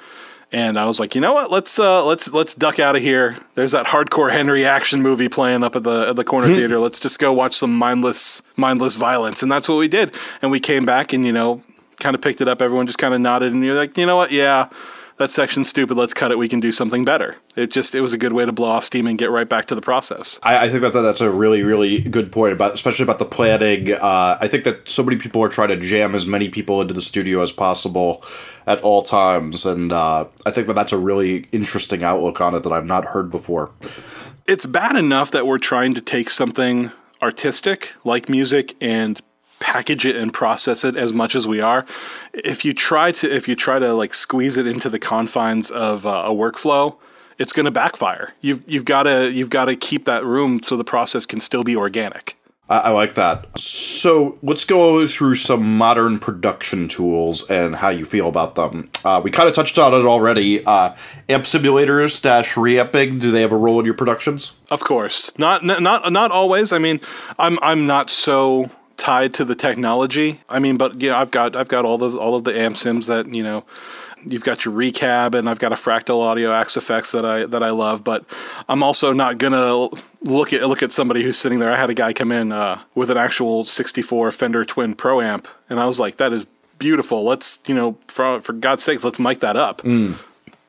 And 0.50 0.78
I 0.78 0.86
was 0.86 0.98
like, 0.98 1.14
you 1.14 1.20
know 1.20 1.34
what? 1.34 1.50
Let's 1.50 1.78
uh, 1.78 2.04
let's 2.06 2.32
let's 2.32 2.54
duck 2.54 2.80
out 2.80 2.96
of 2.96 3.02
here. 3.02 3.36
There's 3.54 3.72
that 3.72 3.86
hardcore 3.86 4.32
Henry 4.32 4.64
action 4.64 5.02
movie 5.02 5.28
playing 5.28 5.62
up 5.62 5.76
at 5.76 5.84
the 5.84 6.08
at 6.08 6.16
the 6.16 6.24
corner 6.24 6.48
theater. 6.48 6.78
Let's 6.78 6.98
just 6.98 7.18
go 7.18 7.34
watch 7.34 7.54
some 7.54 7.74
mindless 7.76 8.40
mindless 8.56 8.96
violence, 8.96 9.42
and 9.42 9.52
that's 9.52 9.68
what 9.68 9.76
we 9.76 9.88
did. 9.88 10.14
And 10.40 10.50
we 10.50 10.58
came 10.58 10.86
back, 10.86 11.12
and 11.12 11.26
you 11.26 11.32
know, 11.32 11.62
kind 12.00 12.14
of 12.14 12.22
picked 12.22 12.40
it 12.40 12.48
up. 12.48 12.62
Everyone 12.62 12.86
just 12.86 12.98
kind 12.98 13.12
of 13.12 13.20
nodded, 13.20 13.52
and 13.52 13.62
you're 13.62 13.74
like, 13.74 13.98
you 13.98 14.06
know 14.06 14.16
what? 14.16 14.32
Yeah, 14.32 14.70
that 15.20 15.30
section's 15.30 15.68
stupid. 15.68 15.98
Let's 15.98 16.14
cut 16.14 16.30
it. 16.32 16.38
We 16.38 16.48
can 16.48 16.60
do 16.60 16.72
something 16.72 17.04
better. 17.04 17.36
It 17.54 17.70
just 17.70 17.94
it 17.94 18.00
was 18.00 18.14
a 18.14 18.18
good 18.18 18.32
way 18.32 18.46
to 18.46 18.52
blow 18.52 18.70
off 18.70 18.84
steam 18.84 19.06
and 19.06 19.18
get 19.18 19.30
right 19.30 19.46
back 19.46 19.66
to 19.66 19.74
the 19.74 19.82
process. 19.82 20.40
I, 20.42 20.64
I 20.64 20.68
think 20.70 20.80
that 20.80 20.92
that's 20.92 21.20
a 21.20 21.30
really, 21.30 21.62
really 21.62 22.00
good 22.00 22.32
point 22.32 22.54
about, 22.54 22.72
especially 22.72 23.02
about 23.02 23.18
the 23.18 23.26
planning. 23.26 23.92
Uh, 23.92 24.38
I 24.40 24.48
think 24.48 24.64
that 24.64 24.88
so 24.88 25.02
many 25.02 25.18
people 25.18 25.44
are 25.44 25.50
trying 25.50 25.68
to 25.68 25.76
jam 25.76 26.14
as 26.14 26.26
many 26.26 26.48
people 26.48 26.80
into 26.80 26.94
the 26.94 27.02
studio 27.02 27.42
as 27.42 27.52
possible 27.52 28.24
at 28.66 28.80
all 28.80 29.02
times, 29.02 29.66
and 29.66 29.92
uh, 29.92 30.26
I 30.46 30.50
think 30.50 30.66
that 30.68 30.72
that's 30.72 30.92
a 30.92 30.98
really 30.98 31.48
interesting 31.52 32.02
outlook 32.02 32.40
on 32.40 32.54
it 32.54 32.60
that 32.60 32.72
I've 32.72 32.86
not 32.86 33.04
heard 33.04 33.30
before. 33.30 33.72
it's 34.48 34.64
bad 34.64 34.96
enough 34.96 35.30
that 35.32 35.46
we're 35.46 35.58
trying 35.58 35.92
to 35.96 36.00
take 36.00 36.30
something 36.30 36.92
artistic 37.20 37.92
like 38.04 38.30
music 38.30 38.74
and 38.80 39.20
package 39.60 40.04
it 40.04 40.16
and 40.16 40.32
process 40.32 40.84
it 40.84 40.96
as 40.96 41.12
much 41.12 41.36
as 41.36 41.46
we 41.46 41.60
are 41.60 41.84
if 42.32 42.64
you 42.64 42.72
try 42.72 43.12
to 43.12 43.32
if 43.32 43.46
you 43.46 43.54
try 43.54 43.78
to 43.78 43.92
like 43.94 44.12
squeeze 44.14 44.56
it 44.56 44.66
into 44.66 44.88
the 44.88 44.98
confines 44.98 45.70
of 45.70 46.06
uh, 46.06 46.24
a 46.26 46.30
workflow 46.30 46.96
it's 47.38 47.52
going 47.52 47.66
to 47.66 47.70
backfire 47.70 48.32
you've 48.40 48.62
you've 48.66 48.86
got 48.86 49.04
to 49.04 49.30
you've 49.30 49.50
got 49.50 49.66
to 49.66 49.76
keep 49.76 50.06
that 50.06 50.24
room 50.24 50.62
so 50.62 50.76
the 50.76 50.84
process 50.84 51.26
can 51.26 51.40
still 51.40 51.62
be 51.62 51.76
organic 51.76 52.36
I, 52.70 52.90
like 52.90 53.16
that. 53.16 53.58
So 53.58 54.38
let's 54.42 54.64
go 54.64 55.08
through 55.08 55.34
some 55.34 55.76
modern 55.76 56.20
production 56.20 56.86
tools 56.86 57.50
and 57.50 57.74
how 57.74 57.88
you 57.88 58.04
feel 58.04 58.28
about 58.28 58.54
them. 58.54 58.90
Uh, 59.04 59.20
we 59.24 59.32
kind 59.32 59.48
of 59.48 59.56
touched 59.56 59.76
on 59.76 59.92
it 59.92 60.06
already. 60.06 60.64
Uh, 60.64 60.94
amp 61.28 61.46
simulators 61.46 62.22
dash 62.22 62.56
reamping. 62.56 63.18
Do 63.18 63.32
they 63.32 63.40
have 63.40 63.50
a 63.50 63.56
role 63.56 63.80
in 63.80 63.86
your 63.86 63.94
productions? 63.94 64.56
Of 64.70 64.80
course, 64.80 65.36
not 65.36 65.64
not 65.64 66.12
not 66.12 66.30
always. 66.30 66.70
I 66.70 66.78
mean, 66.78 67.00
I'm 67.40 67.58
I'm 67.60 67.88
not 67.88 68.08
so 68.08 68.70
tied 69.00 69.32
to 69.34 69.44
the 69.46 69.54
technology. 69.54 70.40
I 70.48 70.58
mean, 70.58 70.76
but 70.76 71.00
you 71.00 71.08
know, 71.08 71.16
I've 71.16 71.30
got 71.30 71.56
I've 71.56 71.68
got 71.68 71.84
all 71.84 71.98
the 71.98 72.16
all 72.16 72.36
of 72.36 72.44
the 72.44 72.56
amp 72.56 72.76
sims 72.76 73.06
that 73.08 73.34
you 73.34 73.42
know. 73.42 73.64
You've 74.26 74.44
got 74.44 74.66
your 74.66 74.74
recab, 74.74 75.34
and 75.34 75.48
I've 75.48 75.58
got 75.58 75.72
a 75.72 75.76
fractal 75.76 76.20
audio 76.20 76.52
Axe-Fx 76.52 77.12
that 77.12 77.24
I 77.24 77.46
that 77.46 77.62
I 77.62 77.70
love. 77.70 78.04
But 78.04 78.26
I'm 78.68 78.82
also 78.82 79.14
not 79.14 79.38
gonna 79.38 79.88
look 80.20 80.52
at 80.52 80.68
look 80.68 80.82
at 80.82 80.92
somebody 80.92 81.22
who's 81.22 81.38
sitting 81.38 81.58
there. 81.58 81.72
I 81.72 81.76
had 81.76 81.88
a 81.88 81.94
guy 81.94 82.12
come 82.12 82.30
in 82.30 82.52
uh, 82.52 82.82
with 82.94 83.10
an 83.10 83.16
actual 83.16 83.64
64 83.64 84.30
Fender 84.32 84.62
Twin 84.66 84.94
Pro 84.94 85.22
amp, 85.22 85.48
and 85.70 85.80
I 85.80 85.86
was 85.86 85.98
like, 85.98 86.18
"That 86.18 86.34
is 86.34 86.44
beautiful. 86.78 87.24
Let's 87.24 87.60
you 87.66 87.74
know, 87.74 87.96
for 88.08 88.42
for 88.42 88.52
God's 88.52 88.82
sakes, 88.82 89.04
let's 89.04 89.18
mic 89.18 89.40
that 89.40 89.56
up." 89.56 89.80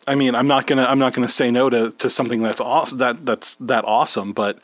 I 0.07 0.15
mean, 0.15 0.33
I'm 0.33 0.47
not 0.47 0.65
gonna 0.65 0.85
I'm 0.85 0.99
not 0.99 1.13
gonna 1.13 1.27
say 1.27 1.51
no 1.51 1.69
to, 1.69 1.91
to 1.91 2.09
something 2.09 2.41
that's 2.41 2.61
awesome 2.61 2.99
that 2.99 3.25
that's 3.25 3.55
that 3.55 3.83
awesome. 3.83 4.31
But 4.31 4.59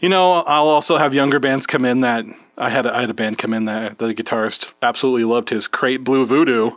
you 0.00 0.08
know, 0.08 0.32
I'll 0.32 0.68
also 0.68 0.96
have 0.96 1.14
younger 1.14 1.38
bands 1.38 1.68
come 1.68 1.84
in 1.84 2.00
that 2.00 2.24
I 2.56 2.70
had 2.70 2.86
a, 2.86 2.94
I 2.94 3.00
had 3.02 3.10
a 3.10 3.14
band 3.14 3.38
come 3.38 3.52
in 3.52 3.64
that 3.64 3.98
the 3.98 4.14
guitarist 4.14 4.74
absolutely 4.82 5.24
loved 5.24 5.50
his 5.50 5.66
Crate 5.68 6.04
Blue 6.04 6.24
Voodoo. 6.24 6.72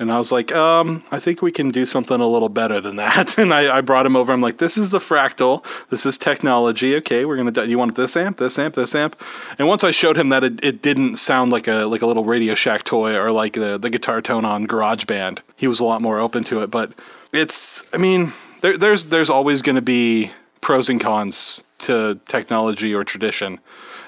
And 0.00 0.12
I 0.12 0.18
was 0.18 0.30
like, 0.30 0.52
um, 0.52 1.02
I 1.10 1.18
think 1.18 1.42
we 1.42 1.50
can 1.50 1.70
do 1.70 1.84
something 1.84 2.20
a 2.20 2.26
little 2.28 2.48
better 2.48 2.80
than 2.80 2.96
that. 2.96 3.36
And 3.38 3.52
I, 3.52 3.78
I 3.78 3.80
brought 3.80 4.06
him 4.06 4.16
over. 4.16 4.32
I'm 4.32 4.40
like, 4.40 4.58
this 4.58 4.76
is 4.76 4.90
the 4.90 4.98
fractal. 4.98 5.64
This 5.90 6.04
is 6.06 6.18
technology. 6.18 6.94
Okay, 6.96 7.24
we're 7.24 7.36
gonna. 7.36 7.50
Do, 7.50 7.64
you 7.66 7.78
want 7.78 7.94
this 7.94 8.16
amp, 8.16 8.36
this 8.36 8.58
amp, 8.58 8.74
this 8.74 8.94
amp? 8.94 9.20
And 9.58 9.68
once 9.68 9.84
I 9.84 9.90
showed 9.90 10.16
him 10.16 10.28
that 10.28 10.44
it, 10.44 10.64
it 10.64 10.82
didn't 10.82 11.16
sound 11.16 11.52
like 11.52 11.66
a 11.68 11.84
like 11.84 12.02
a 12.02 12.06
little 12.06 12.24
Radio 12.24 12.54
Shack 12.54 12.84
toy 12.84 13.16
or 13.16 13.30
like 13.30 13.54
the 13.54 13.78
the 13.78 13.90
guitar 13.90 14.20
tone 14.20 14.44
on 14.44 14.66
GarageBand, 14.66 15.40
he 15.56 15.66
was 15.66 15.80
a 15.80 15.84
lot 15.84 16.02
more 16.02 16.18
open 16.18 16.44
to 16.44 16.62
it. 16.62 16.70
But 16.70 16.92
it's, 17.32 17.84
I 17.92 17.96
mean, 17.96 18.32
there, 18.60 18.76
there's 18.76 19.06
there's 19.06 19.30
always 19.30 19.62
going 19.62 19.76
to 19.76 19.82
be 19.82 20.32
pros 20.60 20.88
and 20.88 21.00
cons 21.00 21.60
to 21.78 22.20
technology 22.26 22.94
or 22.94 23.04
tradition. 23.04 23.60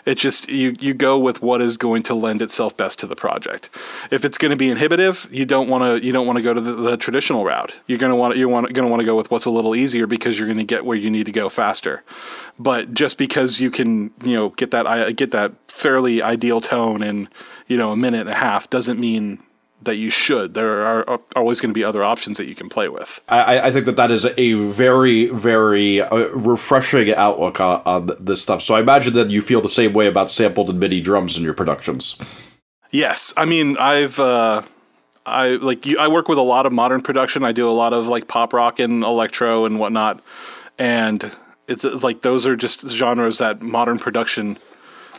It's 0.06 0.20
just 0.20 0.48
you 0.48 0.76
you 0.80 0.94
go 0.94 1.18
with 1.18 1.42
what 1.42 1.60
is 1.60 1.76
going 1.76 2.02
to 2.04 2.14
lend 2.14 2.42
itself 2.42 2.76
best 2.76 2.98
to 3.00 3.06
the 3.06 3.16
project. 3.16 3.70
If 4.10 4.24
it's 4.24 4.38
going 4.38 4.50
to 4.50 4.56
be 4.56 4.70
inhibitive, 4.70 5.28
you 5.30 5.44
don't 5.44 5.68
want 5.68 5.84
to 5.84 6.04
you 6.04 6.12
don't 6.12 6.26
want 6.26 6.38
to 6.38 6.42
go 6.42 6.54
to 6.54 6.60
the, 6.60 6.72
the 6.72 6.96
traditional 6.96 7.44
route. 7.44 7.74
You're 7.86 7.98
going 7.98 8.10
to 8.10 8.16
want 8.16 8.36
you 8.36 8.48
want 8.48 8.72
going 8.72 8.86
to 8.86 8.90
want 8.90 9.00
to 9.00 9.06
go 9.06 9.16
with 9.16 9.30
what's 9.30 9.44
a 9.44 9.50
little 9.50 9.74
easier 9.74 10.06
because 10.06 10.38
you're 10.38 10.48
going 10.48 10.58
to 10.58 10.64
get 10.64 10.84
where 10.84 10.96
you 10.96 11.10
need 11.10 11.26
to 11.26 11.32
go 11.32 11.48
faster. 11.48 12.02
But 12.58 12.94
just 12.94 13.18
because 13.18 13.60
you 13.60 13.70
can 13.70 14.12
you 14.22 14.34
know 14.34 14.50
get 14.50 14.70
that 14.70 15.16
get 15.16 15.30
that 15.32 15.52
fairly 15.68 16.22
ideal 16.22 16.60
tone 16.60 17.02
in 17.02 17.28
you 17.66 17.76
know 17.76 17.92
a 17.92 17.96
minute 17.96 18.22
and 18.22 18.30
a 18.30 18.34
half 18.34 18.68
doesn't 18.70 18.98
mean 18.98 19.42
that 19.82 19.96
you 19.96 20.10
should. 20.10 20.54
There 20.54 20.82
are 20.86 21.20
always 21.34 21.60
going 21.60 21.70
to 21.70 21.74
be 21.74 21.84
other 21.84 22.04
options 22.04 22.36
that 22.36 22.46
you 22.46 22.54
can 22.54 22.68
play 22.68 22.88
with. 22.88 23.20
I, 23.28 23.60
I 23.60 23.70
think 23.70 23.86
that 23.86 23.96
that 23.96 24.10
is 24.10 24.26
a 24.36 24.54
very, 24.54 25.26
very 25.28 26.00
uh, 26.00 26.28
refreshing 26.28 27.14
outlook 27.14 27.60
on, 27.60 27.82
on 27.86 28.10
this 28.20 28.42
stuff. 28.42 28.62
So 28.62 28.74
I 28.74 28.80
imagine 28.80 29.14
that 29.14 29.30
you 29.30 29.42
feel 29.42 29.60
the 29.60 29.68
same 29.68 29.92
way 29.92 30.06
about 30.06 30.30
sampled 30.30 30.68
and 30.68 30.78
MIDI 30.78 31.00
drums 31.00 31.36
in 31.36 31.42
your 31.42 31.54
productions. 31.54 32.20
Yes, 32.90 33.32
I 33.36 33.44
mean 33.44 33.76
I've 33.78 34.18
uh, 34.18 34.62
I 35.24 35.50
like 35.50 35.86
you, 35.86 35.98
I 35.98 36.08
work 36.08 36.28
with 36.28 36.38
a 36.38 36.42
lot 36.42 36.66
of 36.66 36.72
modern 36.72 37.02
production. 37.02 37.44
I 37.44 37.52
do 37.52 37.68
a 37.68 37.72
lot 37.72 37.92
of 37.92 38.06
like 38.08 38.26
pop 38.26 38.52
rock 38.52 38.78
and 38.78 39.04
electro 39.04 39.64
and 39.64 39.78
whatnot, 39.78 40.22
and 40.78 41.30
it's, 41.68 41.84
it's 41.84 42.02
like 42.02 42.22
those 42.22 42.46
are 42.46 42.56
just 42.56 42.88
genres 42.88 43.38
that 43.38 43.62
modern 43.62 43.98
production 43.98 44.58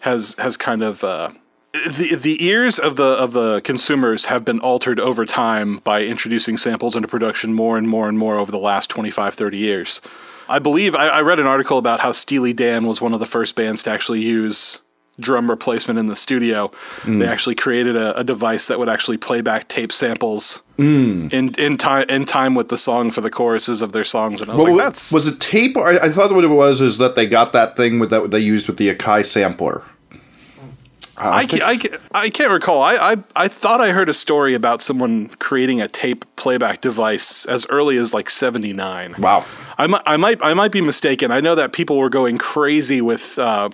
has 0.01 0.35
has 0.37 0.57
kind 0.57 0.83
of. 0.83 1.03
Uh, 1.03 1.31
the 1.73 2.15
the 2.15 2.45
ears 2.45 2.77
of 2.77 2.95
the 2.97 3.03
of 3.03 3.33
the 3.33 3.61
consumers 3.61 4.25
have 4.25 4.43
been 4.43 4.59
altered 4.59 4.99
over 4.99 5.25
time 5.25 5.77
by 5.77 6.03
introducing 6.03 6.57
samples 6.57 6.95
into 6.95 7.07
production 7.07 7.53
more 7.53 7.77
and 7.77 7.87
more 7.87 8.09
and 8.09 8.17
more 8.17 8.37
over 8.37 8.51
the 8.51 8.59
last 8.59 8.89
25 8.89 9.33
30 9.33 9.57
years. 9.57 10.01
I 10.49 10.59
believe 10.59 10.95
I, 10.95 11.07
I 11.07 11.21
read 11.21 11.39
an 11.39 11.47
article 11.47 11.77
about 11.77 12.01
how 12.01 12.11
Steely 12.11 12.51
Dan 12.51 12.85
was 12.85 12.99
one 12.99 13.13
of 13.13 13.21
the 13.21 13.25
first 13.25 13.55
bands 13.55 13.83
to 13.83 13.91
actually 13.91 14.19
use 14.19 14.79
drum 15.19 15.49
replacement 15.49 15.99
in 15.99 16.07
the 16.07 16.15
studio, 16.15 16.71
mm. 17.01 17.19
they 17.19 17.27
actually 17.27 17.55
created 17.55 17.95
a, 17.95 18.17
a 18.19 18.23
device 18.23 18.67
that 18.67 18.79
would 18.79 18.89
actually 18.89 19.17
play 19.17 19.41
back 19.41 19.67
tape 19.67 19.91
samples 19.91 20.61
mm. 20.77 21.31
in 21.31 21.53
in 21.55 21.77
time 21.77 22.05
in 22.09 22.25
time 22.25 22.55
with 22.55 22.69
the 22.69 22.77
song 22.77 23.11
for 23.11 23.21
the 23.21 23.29
choruses 23.29 23.81
of 23.81 23.91
their 23.91 24.03
songs. 24.03 24.41
And 24.41 24.51
I 24.51 24.55
was 24.55 24.63
Well, 24.63 24.75
like, 24.75 24.85
that's 24.85 25.11
was 25.13 25.27
it 25.27 25.39
tape? 25.39 25.77
Or 25.77 25.87
I, 25.87 26.07
I 26.07 26.09
thought 26.09 26.33
what 26.33 26.43
it 26.43 26.47
was 26.47 26.81
is 26.81 26.97
that 26.97 27.15
they 27.15 27.27
got 27.27 27.53
that 27.53 27.77
thing 27.77 27.99
with 27.99 28.09
that 28.09 28.31
they 28.31 28.39
used 28.39 28.67
with 28.67 28.77
the 28.77 28.93
Akai 28.93 29.23
sampler. 29.23 29.83
Uh, 31.17 31.29
I, 31.29 31.45
ca- 31.45 31.65
I, 31.65 31.77
ca- 31.77 31.97
I 32.13 32.29
can't 32.29 32.51
recall. 32.51 32.81
I, 32.81 32.95
I 32.95 33.17
I 33.35 33.47
thought 33.47 33.81
I 33.81 33.91
heard 33.91 34.09
a 34.09 34.13
story 34.13 34.53
about 34.53 34.81
someone 34.81 35.29
creating 35.39 35.81
a 35.81 35.87
tape 35.87 36.25
playback 36.35 36.81
device 36.81 37.45
as 37.45 37.65
early 37.69 37.97
as 37.97 38.13
like 38.13 38.29
seventy 38.29 38.73
nine. 38.73 39.15
Wow. 39.19 39.45
I 39.77 39.87
might, 39.87 40.03
I 40.05 40.17
might, 40.17 40.43
I 40.43 40.53
might 40.53 40.71
be 40.71 40.81
mistaken. 40.81 41.31
I 41.31 41.41
know 41.41 41.55
that 41.55 41.73
people 41.73 41.97
were 41.97 42.09
going 42.09 42.37
crazy 42.37 43.01
with 43.01 43.37
uh, 43.37 43.69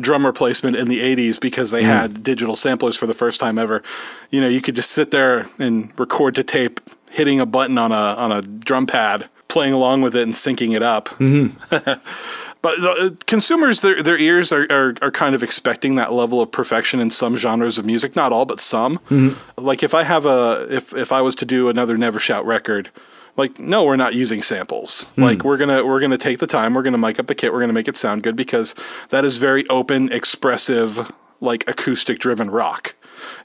drum 0.00 0.26
replacement 0.26 0.76
in 0.76 0.88
the 0.88 1.00
'80s 1.00 1.40
because 1.40 1.70
they 1.70 1.82
mm. 1.82 1.86
had 1.86 2.22
digital 2.22 2.56
samplers 2.56 2.96
for 2.96 3.06
the 3.06 3.14
first 3.14 3.38
time 3.38 3.58
ever. 3.58 3.82
You 4.30 4.40
know, 4.40 4.48
you 4.48 4.60
could 4.60 4.74
just 4.74 4.90
sit 4.90 5.10
there 5.12 5.48
and 5.58 5.92
record 5.98 6.34
to 6.34 6.42
tape, 6.42 6.80
hitting 7.10 7.38
a 7.38 7.46
button 7.46 7.78
on 7.78 7.92
a 7.92 7.94
on 7.94 8.32
a 8.32 8.42
drum 8.42 8.86
pad, 8.86 9.28
playing 9.48 9.72
along 9.72 10.02
with 10.02 10.16
it, 10.16 10.22
and 10.22 10.34
syncing 10.34 10.74
it 10.74 10.82
up. 10.82 11.08
Mm-hmm. 11.20 12.00
But 12.66 12.80
the, 12.80 12.90
uh, 12.90 13.10
consumers, 13.26 13.80
their 13.80 14.02
their 14.02 14.18
ears 14.18 14.50
are, 14.50 14.66
are 14.70 14.94
are 15.00 15.12
kind 15.12 15.36
of 15.36 15.42
expecting 15.44 15.94
that 15.94 16.12
level 16.12 16.40
of 16.40 16.50
perfection 16.50 16.98
in 16.98 17.12
some 17.12 17.36
genres 17.36 17.78
of 17.78 17.86
music. 17.86 18.16
Not 18.16 18.32
all, 18.32 18.44
but 18.44 18.58
some. 18.58 18.98
Like 19.56 19.84
if 19.84 19.94
I 19.94 20.02
have 20.02 20.26
a 20.26 20.66
if 20.68 20.92
if 20.92 21.12
I 21.12 21.20
was 21.20 21.36
to 21.36 21.44
do 21.44 21.68
another 21.68 21.96
Never 21.96 22.18
Shout 22.18 22.44
record, 22.44 22.90
like 23.36 23.60
no, 23.60 23.84
we're 23.84 23.94
not 23.94 24.14
using 24.14 24.42
samples. 24.42 25.06
Like 25.16 25.44
we're 25.44 25.58
gonna 25.58 25.86
we're 25.86 26.00
gonna 26.00 26.18
take 26.18 26.40
the 26.40 26.48
time. 26.48 26.74
We're 26.74 26.82
gonna 26.82 26.98
mic 26.98 27.20
up 27.20 27.28
the 27.28 27.36
kit. 27.36 27.52
We're 27.52 27.60
gonna 27.60 27.72
make 27.72 27.86
it 27.86 27.96
sound 27.96 28.24
good 28.24 28.34
because 28.34 28.74
that 29.10 29.24
is 29.24 29.36
very 29.36 29.64
open, 29.68 30.10
expressive, 30.10 31.12
like 31.40 31.62
acoustic 31.68 32.18
driven 32.18 32.50
rock. 32.50 32.96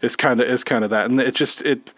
It's 0.02 0.16
kind 0.16 0.42
of 0.42 0.48
is 0.48 0.64
kind 0.64 0.84
of 0.84 0.90
that, 0.90 1.06
and 1.12 1.20
it 1.20 1.36
just 1.36 1.62
it. 1.62 1.94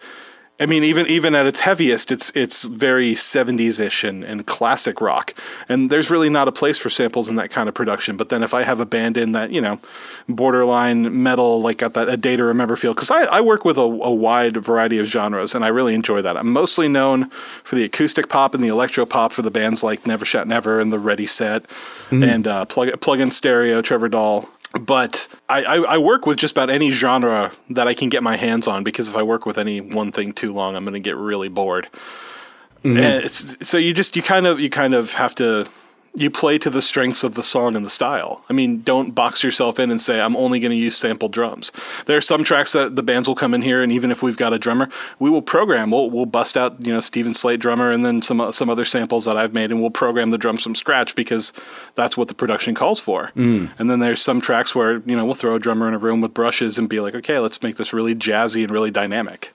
I 0.60 0.66
mean, 0.66 0.84
even 0.84 1.08
even 1.08 1.34
at 1.34 1.46
its 1.46 1.60
heaviest, 1.60 2.12
it's 2.12 2.30
it's 2.36 2.62
very 2.62 3.16
seventies 3.16 3.80
ish 3.80 4.04
and, 4.04 4.22
and 4.22 4.46
classic 4.46 5.00
rock. 5.00 5.34
And 5.68 5.90
there's 5.90 6.10
really 6.10 6.30
not 6.30 6.46
a 6.46 6.52
place 6.52 6.78
for 6.78 6.88
samples 6.90 7.28
in 7.28 7.34
that 7.36 7.50
kind 7.50 7.68
of 7.68 7.74
production. 7.74 8.16
But 8.16 8.28
then 8.28 8.44
if 8.44 8.54
I 8.54 8.62
have 8.62 8.78
a 8.78 8.86
band 8.86 9.16
in 9.16 9.32
that, 9.32 9.50
you 9.50 9.60
know, 9.60 9.80
borderline 10.28 11.22
metal, 11.24 11.60
like 11.60 11.78
got 11.78 11.94
that 11.94 12.08
a 12.08 12.16
day 12.16 12.36
to 12.36 12.44
remember 12.44 12.76
feel, 12.76 12.94
because 12.94 13.10
I, 13.10 13.24
I 13.24 13.40
work 13.40 13.64
with 13.64 13.76
a, 13.78 13.82
a 13.82 14.12
wide 14.12 14.56
variety 14.56 14.98
of 14.98 15.06
genres 15.06 15.56
and 15.56 15.64
I 15.64 15.68
really 15.68 15.94
enjoy 15.94 16.22
that. 16.22 16.36
I'm 16.36 16.52
mostly 16.52 16.86
known 16.86 17.30
for 17.64 17.74
the 17.74 17.82
acoustic 17.82 18.28
pop 18.28 18.54
and 18.54 18.62
the 18.62 18.68
electro 18.68 19.04
pop 19.06 19.32
for 19.32 19.42
the 19.42 19.50
bands 19.50 19.82
like 19.82 20.06
Never 20.06 20.24
Shout 20.24 20.46
Never 20.46 20.78
and 20.78 20.92
the 20.92 21.00
Ready 21.00 21.26
Set 21.26 21.66
and 22.22 22.46
uh, 22.46 22.64
Plug 22.66 23.00
Plug 23.00 23.18
in 23.18 23.32
Stereo, 23.32 23.82
Trevor 23.82 24.08
Dahl 24.08 24.48
but 24.80 25.28
I, 25.48 25.64
I, 25.64 25.76
I 25.76 25.98
work 25.98 26.26
with 26.26 26.38
just 26.38 26.52
about 26.52 26.70
any 26.70 26.90
genre 26.90 27.52
that 27.70 27.86
I 27.86 27.94
can 27.94 28.08
get 28.08 28.22
my 28.22 28.36
hands 28.36 28.68
on 28.68 28.84
because 28.84 29.08
if 29.08 29.16
I 29.16 29.22
work 29.22 29.46
with 29.46 29.58
any 29.58 29.80
one 29.80 30.12
thing 30.12 30.32
too 30.32 30.52
long, 30.52 30.76
I'm 30.76 30.84
going 30.84 30.94
to 30.94 31.00
get 31.00 31.16
really 31.16 31.48
bored. 31.48 31.88
Mm-hmm. 32.84 32.96
And 32.96 33.24
it's, 33.24 33.68
so 33.68 33.78
you 33.78 33.94
just 33.94 34.14
you 34.16 34.22
kind 34.22 34.46
of 34.46 34.60
you 34.60 34.68
kind 34.68 34.94
of 34.94 35.14
have 35.14 35.34
to 35.36 35.66
you 36.16 36.30
play 36.30 36.58
to 36.58 36.70
the 36.70 36.80
strengths 36.80 37.24
of 37.24 37.34
the 37.34 37.42
song 37.42 37.74
and 37.74 37.84
the 37.84 37.90
style. 37.90 38.44
I 38.48 38.52
mean, 38.52 38.82
don't 38.82 39.12
box 39.12 39.42
yourself 39.42 39.80
in 39.80 39.90
and 39.90 40.00
say 40.00 40.20
I'm 40.20 40.36
only 40.36 40.60
going 40.60 40.70
to 40.70 40.76
use 40.76 40.96
sample 40.96 41.28
drums. 41.28 41.72
There 42.06 42.16
are 42.16 42.22
some 42.22 42.44
tracks 42.44 42.72
that 42.72 42.94
the 42.94 43.02
bands 43.02 43.26
will 43.26 43.34
come 43.34 43.52
in 43.52 43.62
here, 43.62 43.82
and 43.82 43.90
even 43.90 44.12
if 44.12 44.22
we've 44.22 44.36
got 44.36 44.52
a 44.52 44.58
drummer, 44.58 44.88
we 45.18 45.28
will 45.28 45.42
program. 45.42 45.90
We'll 45.90 46.10
we'll 46.10 46.26
bust 46.26 46.56
out 46.56 46.84
you 46.84 46.92
know 46.92 47.00
Steven 47.00 47.34
Slate 47.34 47.58
drummer 47.58 47.90
and 47.90 48.04
then 48.04 48.22
some 48.22 48.52
some 48.52 48.70
other 48.70 48.84
samples 48.84 49.24
that 49.24 49.36
I've 49.36 49.52
made, 49.52 49.72
and 49.72 49.80
we'll 49.80 49.90
program 49.90 50.30
the 50.30 50.38
drums 50.38 50.62
from 50.62 50.76
scratch 50.76 51.16
because 51.16 51.52
that's 51.96 52.16
what 52.16 52.28
the 52.28 52.34
production 52.34 52.74
calls 52.74 53.00
for. 53.00 53.32
Mm. 53.36 53.70
And 53.78 53.90
then 53.90 53.98
there's 53.98 54.22
some 54.22 54.40
tracks 54.40 54.74
where 54.74 55.02
you 55.06 55.16
know 55.16 55.24
we'll 55.24 55.34
throw 55.34 55.56
a 55.56 55.60
drummer 55.60 55.88
in 55.88 55.94
a 55.94 55.98
room 55.98 56.20
with 56.20 56.32
brushes 56.32 56.78
and 56.78 56.88
be 56.88 57.00
like, 57.00 57.16
okay, 57.16 57.40
let's 57.40 57.62
make 57.62 57.76
this 57.76 57.92
really 57.92 58.14
jazzy 58.14 58.62
and 58.62 58.70
really 58.70 58.90
dynamic. 58.92 59.52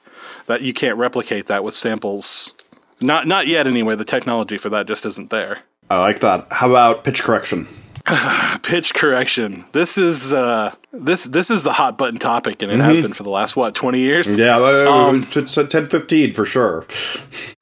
That 0.47 0.61
you 0.61 0.73
can't 0.73 0.97
replicate 0.97 1.45
that 1.45 1.63
with 1.63 1.73
samples. 1.73 2.53
Not 2.99 3.27
not 3.27 3.47
yet 3.47 3.65
anyway. 3.65 3.95
The 3.95 4.03
technology 4.03 4.57
for 4.57 4.69
that 4.69 4.87
just 4.87 5.05
isn't 5.05 5.29
there. 5.29 5.59
I 5.89 5.99
like 5.99 6.19
that. 6.19 6.47
How 6.51 6.69
about 6.69 7.03
pitch 7.03 7.23
correction? 7.23 7.67
pitch 8.63 8.93
correction. 8.93 9.65
This 9.71 9.97
is 9.97 10.33
uh, 10.33 10.73
this 10.91 11.25
this 11.25 11.49
is 11.49 11.63
the 11.63 11.73
hot 11.73 11.97
button 11.97 12.19
topic, 12.19 12.61
and 12.61 12.71
it 12.71 12.79
has 12.79 12.97
been 12.97 13.13
for 13.13 13.23
the 13.23 13.29
last 13.29 13.55
what 13.55 13.75
twenty 13.75 13.99
years. 13.99 14.35
Yeah, 14.35 14.57
um, 14.57 15.27
it's 15.35 15.55
10 15.55 15.85
15 15.85 16.31
for 16.31 16.45
sure. 16.45 16.85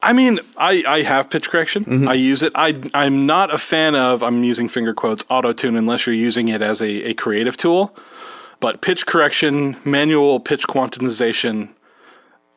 I 0.01 0.13
mean, 0.13 0.39
I, 0.57 0.83
I 0.87 1.01
have 1.01 1.29
pitch 1.29 1.49
correction. 1.49 2.07
I 2.07 2.13
use 2.13 2.41
it. 2.43 2.53
I 2.55 2.79
I'm 2.93 3.25
not 3.25 3.53
a 3.53 3.57
fan 3.57 3.95
of. 3.95 4.23
I'm 4.23 4.43
using 4.43 4.67
finger 4.67 4.93
quotes 4.93 5.25
auto 5.29 5.53
tune 5.53 5.75
unless 5.75 6.05
you're 6.05 6.15
using 6.15 6.47
it 6.49 6.61
as 6.61 6.81
a, 6.81 7.09
a 7.09 7.13
creative 7.13 7.57
tool. 7.57 7.95
But 8.59 8.81
pitch 8.81 9.05
correction, 9.05 9.77
manual 9.85 10.39
pitch 10.39 10.67
quantization, 10.67 11.69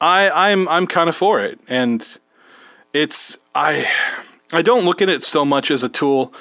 I 0.00 0.30
I'm 0.30 0.68
I'm 0.68 0.87
kind 0.87 1.09
of 1.09 1.16
for 1.16 1.40
it, 1.40 1.59
and 1.68 2.06
it's 2.92 3.38
I 3.54 3.90
I 4.52 4.62
don't 4.62 4.84
look 4.84 5.00
at 5.00 5.08
it 5.08 5.22
so 5.22 5.44
much 5.44 5.70
as 5.70 5.82
a 5.82 5.88
tool 5.88 6.32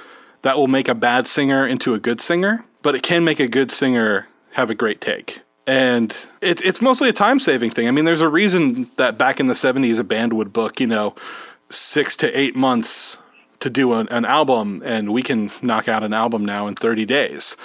that 0.42 0.58
will 0.58 0.68
make 0.68 0.88
a 0.88 0.96
bad 0.96 1.28
singer 1.28 1.66
into 1.66 1.94
a 1.94 2.00
good 2.00 2.22
singer, 2.22 2.66
but 2.82 2.96
it 2.96 3.04
can 3.04 3.24
make 3.24 3.40
a 3.40 3.48
good 3.48 3.72
singer 3.72 4.28
have 4.54 4.70
a 4.70 4.76
great 4.76 5.02
take. 5.02 5.42
And 5.68 6.16
it, 6.42 6.62
it's 6.66 6.82
mostly 6.82 7.10
a 7.10 7.14
time 7.14 7.40
saving 7.40 7.72
thing. 7.72 7.88
I 7.88 7.92
mean, 7.92 8.06
there's 8.06 8.22
a 8.22 8.30
reason 8.30 8.90
that 8.96 9.18
back 9.18 9.40
in 9.40 9.46
the 9.46 9.54
70s, 9.54 10.00
a 10.00 10.04
band 10.04 10.34
would 10.34 10.52
book, 10.52 10.80
you 10.80 10.88
know, 10.88 11.14
six 11.70 12.16
to 12.18 12.40
eight 12.40 12.56
months 12.56 13.18
to 13.60 13.70
do 13.70 13.94
an, 13.94 14.08
an 14.10 14.26
album, 14.26 14.82
and 14.84 15.14
we 15.14 15.22
can 15.22 15.52
knock 15.62 15.88
out 15.88 16.04
an 16.04 16.14
album 16.14 16.44
now 16.44 16.66
in 16.66 16.76
30 16.76 17.06
days. 17.06 17.56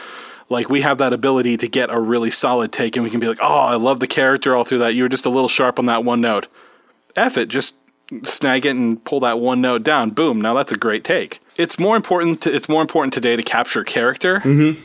Like, 0.51 0.69
we 0.69 0.83
have 0.83 0.99
that 0.99 1.15
ability 1.15 1.57
to 1.57 1.69
get 1.69 1.91
a 1.91 1.99
really 1.99 2.31
solid 2.31 2.73
take, 2.73 2.97
and 2.97 3.05
we 3.05 3.11
can 3.11 3.21
be 3.21 3.29
like, 3.29 3.39
oh, 3.41 3.61
I 3.61 3.77
love 3.77 4.01
the 4.01 4.07
character 4.07 4.55
all 4.55 4.65
through 4.65 4.79
that. 4.79 4.95
You 4.95 5.05
were 5.05 5.09
just 5.09 5.25
a 5.25 5.31
little 5.31 5.49
sharp 5.49 5.79
on 5.79 5.87
that 5.87 6.05
one 6.05 6.21
note. 6.21 6.49
F 7.17 7.39
it, 7.39 7.49
just 7.49 7.77
snag 8.25 8.67
it 8.67 8.71
and 8.71 9.03
pull 9.05 9.21
that 9.21 9.39
one 9.41 9.61
note 9.61 9.83
down. 9.83 10.11
Boom! 10.11 10.41
Now 10.41 10.55
that's 10.55 10.73
a 10.73 10.77
great 10.77 11.05
take. 11.05 11.41
It's 11.57 11.79
more 11.79 11.97
important. 11.97 12.43
To, 12.43 12.55
it's 12.55 12.69
more 12.69 12.83
important 12.83 13.15
today 13.15 13.37
to 13.37 13.43
capture 13.43 13.85
character 13.85 14.41
mm-hmm. 14.41 14.81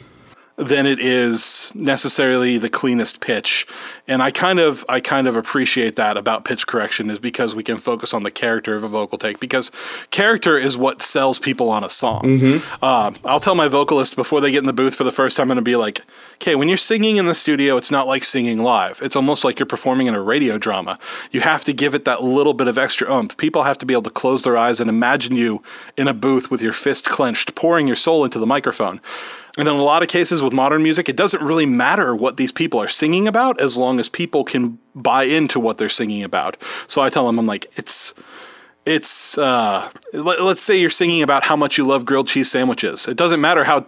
Than 0.60 0.86
it 0.86 1.00
is 1.00 1.72
necessarily 1.74 2.58
the 2.58 2.70
cleanest 2.70 3.22
pitch. 3.22 3.66
And 4.08 4.22
I 4.22 4.30
kind 4.30 4.60
of 4.60 4.84
I 4.90 5.00
kind 5.00 5.26
of 5.28 5.38
appreciate 5.38 5.96
that 5.96 6.18
about 6.18 6.44
pitch 6.44 6.68
correction 6.68 7.10
is 7.10 7.20
because 7.20 7.56
we 7.56 7.64
can 7.64 7.78
focus 7.78 8.14
on 8.14 8.24
the 8.24 8.32
character 8.32 8.76
of 8.76 8.84
a 8.84 8.90
vocal 8.90 9.18
take 9.18 9.40
because 9.40 9.72
character 10.12 10.58
is 10.58 10.78
what 10.78 11.02
sells 11.02 11.40
people 11.40 11.70
on 11.70 11.84
a 11.84 11.90
song. 11.90 12.62
Uh, 12.82 13.12
I'll 13.24 13.40
tell 13.40 13.56
my 13.56 13.70
vocalist 13.70 14.18
before 14.18 14.42
they 14.42 14.52
get 14.52 14.60
in 14.60 14.66
the 14.66 14.74
booth 14.74 14.96
for 14.96 15.06
the 15.06 15.12
first 15.12 15.38
time, 15.38 15.50
I'm 15.50 15.56
to 15.56 15.62
be 15.62 15.78
like, 15.78 16.02
okay, 16.36 16.56
when 16.56 16.68
you're 16.68 16.78
singing 16.78 17.18
in 17.18 17.26
the 17.26 17.36
studio, 17.36 17.78
it's 17.78 17.92
not 17.92 18.08
like 18.08 18.24
singing 18.26 18.60
live. 18.60 19.00
It's 19.02 19.16
almost 19.16 19.46
like 19.46 19.60
you're 19.60 19.66
performing 19.66 20.08
in 20.08 20.16
a 20.16 20.22
radio 20.22 20.58
drama. 20.58 21.00
You 21.32 21.42
have 21.42 21.64
to 21.66 21.74
give 21.74 21.96
it 21.96 22.04
that 22.06 22.22
little 22.22 22.54
bit 22.54 22.68
of 22.68 22.78
extra 22.78 23.10
oomph. 23.10 23.38
People 23.38 23.64
have 23.64 23.78
to 23.78 23.86
be 23.86 23.94
able 23.94 24.04
to 24.04 24.10
close 24.10 24.44
their 24.44 24.58
eyes 24.58 24.80
and 24.80 24.90
imagine 24.90 25.36
you 25.36 25.64
in 25.96 26.08
a 26.08 26.14
booth 26.14 26.52
with 26.52 26.62
your 26.62 26.74
fist 26.74 27.06
clenched, 27.06 27.56
pouring 27.56 27.88
your 27.88 27.96
soul 27.96 28.26
into 28.26 28.40
the 28.40 28.46
microphone. 28.46 29.00
And 29.60 29.68
in 29.68 29.76
a 29.76 29.84
lot 29.84 30.02
of 30.02 30.08
cases 30.08 30.42
with 30.42 30.54
modern 30.54 30.82
music, 30.84 31.10
it 31.10 31.18
doesn't 31.18 31.44
really 31.44 31.66
matter 31.66 32.16
what 32.16 32.38
these 32.38 32.54
people 32.54 32.82
are 32.82 32.88
singing 32.88 33.28
about 33.28 33.60
as 33.60 33.76
long 33.76 34.00
as 34.00 34.08
people 34.08 34.46
can 34.46 34.80
buy 34.96 35.24
into 35.24 35.60
what 35.60 35.78
they're 35.78 35.90
singing 35.90 36.24
about. 36.24 36.56
So 36.88 37.02
I 37.02 37.10
tell 37.10 37.26
them, 37.26 37.38
I'm 37.38 37.46
like, 37.46 37.70
it's 37.76 38.14
it's 38.86 39.38
uh, 39.38 39.92
let, 40.14 40.40
us 40.40 40.62
say 40.62 40.80
you're 40.80 40.90
singing 40.90 41.22
about 41.22 41.44
how 41.44 41.58
much 41.58 41.78
you 41.78 41.86
love 41.86 42.06
grilled 42.06 42.30
cheese 42.30 42.50
sandwiches. 42.50 43.06
It 43.10 43.18
doesn't 43.18 43.42
matter 43.42 43.66
how 43.66 43.86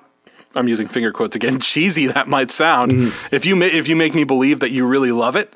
I'm 0.56 0.68
using 0.68 0.90
finger 0.90 1.14
quotes 1.14 1.38
again, 1.38 1.60
cheesy 1.62 2.08
that 2.08 2.28
might 2.28 2.52
sound. 2.52 3.14
If 3.32 3.46
you 3.46 3.56
ma- 3.56 3.66
if 3.66 3.88
you 3.88 3.96
make 3.96 4.14
me 4.14 4.26
believe 4.26 4.60
that 4.60 4.72
you 4.72 4.86
really 4.86 5.14
love 5.14 5.38
it, 5.38 5.54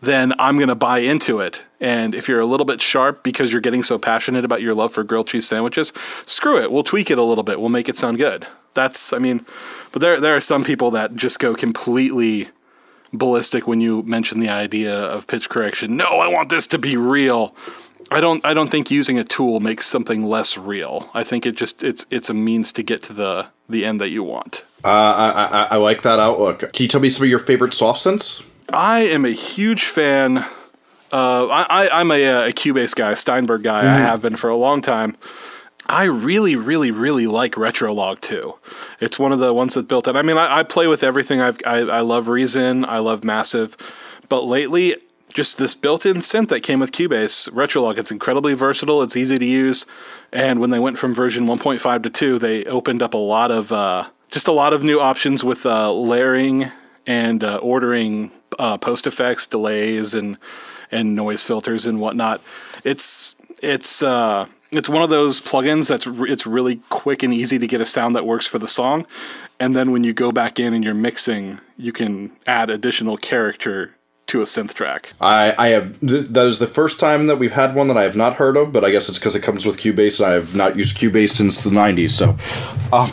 then 0.00 0.32
I'm 0.38 0.56
going 0.56 0.68
to 0.68 0.74
buy 0.74 1.00
into 1.00 1.40
it. 1.40 1.62
And 1.84 2.14
if 2.14 2.28
you're 2.28 2.40
a 2.40 2.46
little 2.46 2.64
bit 2.64 2.80
sharp 2.80 3.22
because 3.22 3.52
you're 3.52 3.60
getting 3.60 3.82
so 3.82 3.98
passionate 3.98 4.42
about 4.42 4.62
your 4.62 4.74
love 4.74 4.94
for 4.94 5.04
grilled 5.04 5.26
cheese 5.26 5.46
sandwiches, 5.46 5.92
screw 6.24 6.58
it. 6.58 6.72
We'll 6.72 6.82
tweak 6.82 7.10
it 7.10 7.18
a 7.18 7.22
little 7.22 7.44
bit. 7.44 7.60
We'll 7.60 7.68
make 7.68 7.90
it 7.90 7.98
sound 7.98 8.16
good. 8.16 8.46
That's, 8.72 9.12
I 9.12 9.18
mean, 9.18 9.44
but 9.92 10.00
there 10.00 10.18
there 10.18 10.34
are 10.34 10.40
some 10.40 10.64
people 10.64 10.90
that 10.92 11.14
just 11.14 11.38
go 11.38 11.54
completely 11.54 12.48
ballistic 13.12 13.66
when 13.66 13.82
you 13.82 14.02
mention 14.04 14.40
the 14.40 14.48
idea 14.48 14.98
of 14.98 15.26
pitch 15.26 15.50
correction. 15.50 15.94
No, 15.94 16.06
I 16.06 16.26
want 16.26 16.48
this 16.48 16.66
to 16.68 16.78
be 16.78 16.96
real. 16.96 17.54
I 18.10 18.20
don't 18.20 18.42
I 18.46 18.54
don't 18.54 18.70
think 18.70 18.90
using 18.90 19.18
a 19.18 19.24
tool 19.24 19.60
makes 19.60 19.84
something 19.86 20.22
less 20.22 20.56
real. 20.56 21.10
I 21.12 21.22
think 21.22 21.44
it 21.44 21.54
just 21.54 21.84
it's 21.84 22.06
it's 22.08 22.30
a 22.30 22.34
means 22.34 22.72
to 22.72 22.82
get 22.82 23.02
to 23.02 23.12
the 23.12 23.48
the 23.68 23.84
end 23.84 24.00
that 24.00 24.08
you 24.08 24.22
want. 24.22 24.64
Uh, 24.82 24.88
I, 24.88 25.28
I, 25.28 25.68
I 25.72 25.76
like 25.76 26.00
that 26.00 26.18
outlook. 26.18 26.60
Can 26.60 26.82
you 26.84 26.88
tell 26.88 27.02
me 27.02 27.10
some 27.10 27.24
of 27.24 27.28
your 27.28 27.38
favorite 27.38 27.74
soft 27.74 28.00
synths? 28.00 28.42
I 28.72 29.00
am 29.00 29.26
a 29.26 29.32
huge 29.32 29.84
fan. 29.84 30.46
Uh, 31.14 31.46
I, 31.46 31.84
I, 31.84 32.00
I'm 32.00 32.10
a, 32.10 32.48
a 32.48 32.52
Cubase 32.52 32.92
guy, 32.92 33.14
Steinberg 33.14 33.62
guy. 33.62 33.82
I 33.82 33.98
have 33.98 34.20
been 34.20 34.34
for 34.34 34.50
a 34.50 34.56
long 34.56 34.80
time. 34.80 35.16
I 35.86 36.04
really, 36.04 36.56
really, 36.56 36.90
really 36.90 37.28
like 37.28 37.52
Retrologue 37.52 38.20
too. 38.20 38.58
It's 38.98 39.16
one 39.16 39.30
of 39.30 39.38
the 39.38 39.54
ones 39.54 39.74
that 39.74 39.86
built 39.86 40.08
it. 40.08 40.16
I 40.16 40.22
mean, 40.22 40.36
I, 40.36 40.58
I 40.58 40.62
play 40.64 40.88
with 40.88 41.04
everything. 41.04 41.40
I've, 41.40 41.58
I 41.64 41.78
I 41.82 42.00
love 42.00 42.26
Reason. 42.26 42.84
I 42.84 42.98
love 42.98 43.22
Massive, 43.22 43.76
but 44.28 44.42
lately, 44.42 44.96
just 45.32 45.58
this 45.58 45.76
built-in 45.76 46.16
synth 46.16 46.48
that 46.48 46.62
came 46.62 46.80
with 46.80 46.90
Cubase, 46.90 47.48
Retrologue. 47.50 47.98
It's 47.98 48.10
incredibly 48.10 48.54
versatile. 48.54 49.00
It's 49.02 49.16
easy 49.16 49.38
to 49.38 49.46
use, 49.46 49.86
and 50.32 50.58
when 50.58 50.70
they 50.70 50.80
went 50.80 50.98
from 50.98 51.14
version 51.14 51.46
1.5 51.46 52.02
to 52.02 52.10
2, 52.10 52.38
they 52.40 52.64
opened 52.64 53.02
up 53.02 53.14
a 53.14 53.18
lot 53.18 53.52
of 53.52 53.70
uh, 53.70 54.08
just 54.32 54.48
a 54.48 54.52
lot 54.52 54.72
of 54.72 54.82
new 54.82 54.98
options 54.98 55.44
with 55.44 55.64
uh, 55.64 55.92
layering 55.92 56.72
and 57.06 57.44
uh, 57.44 57.58
ordering 57.58 58.32
uh, 58.58 58.78
post 58.78 59.06
effects, 59.06 59.46
delays, 59.46 60.12
and 60.12 60.38
and 60.94 61.14
noise 61.14 61.42
filters 61.42 61.84
and 61.84 62.00
whatnot. 62.00 62.40
It's 62.84 63.34
it's 63.62 64.02
uh, 64.02 64.46
it's 64.70 64.88
one 64.88 65.02
of 65.02 65.10
those 65.10 65.40
plugins 65.40 65.88
that's 65.88 66.06
re- 66.06 66.30
it's 66.30 66.46
really 66.46 66.76
quick 66.88 67.22
and 67.22 67.34
easy 67.34 67.58
to 67.58 67.66
get 67.66 67.80
a 67.80 67.86
sound 67.86 68.16
that 68.16 68.24
works 68.24 68.46
for 68.46 68.58
the 68.58 68.68
song, 68.68 69.06
and 69.60 69.76
then 69.76 69.90
when 69.90 70.04
you 70.04 70.12
go 70.12 70.32
back 70.32 70.58
in 70.58 70.72
and 70.72 70.84
you're 70.84 70.94
mixing, 70.94 71.60
you 71.76 71.92
can 71.92 72.32
add 72.46 72.70
additional 72.70 73.16
character 73.16 73.94
to 74.26 74.40
a 74.40 74.44
synth 74.44 74.72
track. 74.72 75.12
I, 75.20 75.54
I 75.58 75.68
have 75.68 76.00
th- 76.00 76.28
that 76.28 76.46
is 76.46 76.58
the 76.58 76.66
first 76.66 76.98
time 76.98 77.26
that 77.26 77.36
we've 77.36 77.52
had 77.52 77.74
one 77.74 77.88
that 77.88 77.96
I 77.98 78.04
have 78.04 78.16
not 78.16 78.34
heard 78.36 78.56
of, 78.56 78.72
but 78.72 78.84
I 78.84 78.90
guess 78.90 79.08
it's 79.08 79.18
because 79.18 79.34
it 79.34 79.42
comes 79.42 79.66
with 79.66 79.76
Cubase, 79.76 80.18
and 80.18 80.28
I 80.28 80.32
have 80.32 80.54
not 80.54 80.76
used 80.76 80.96
Cubase 80.96 81.30
since 81.30 81.62
the 81.62 81.70
'90s. 81.70 82.10
So, 82.10 82.30
um, 82.92 83.10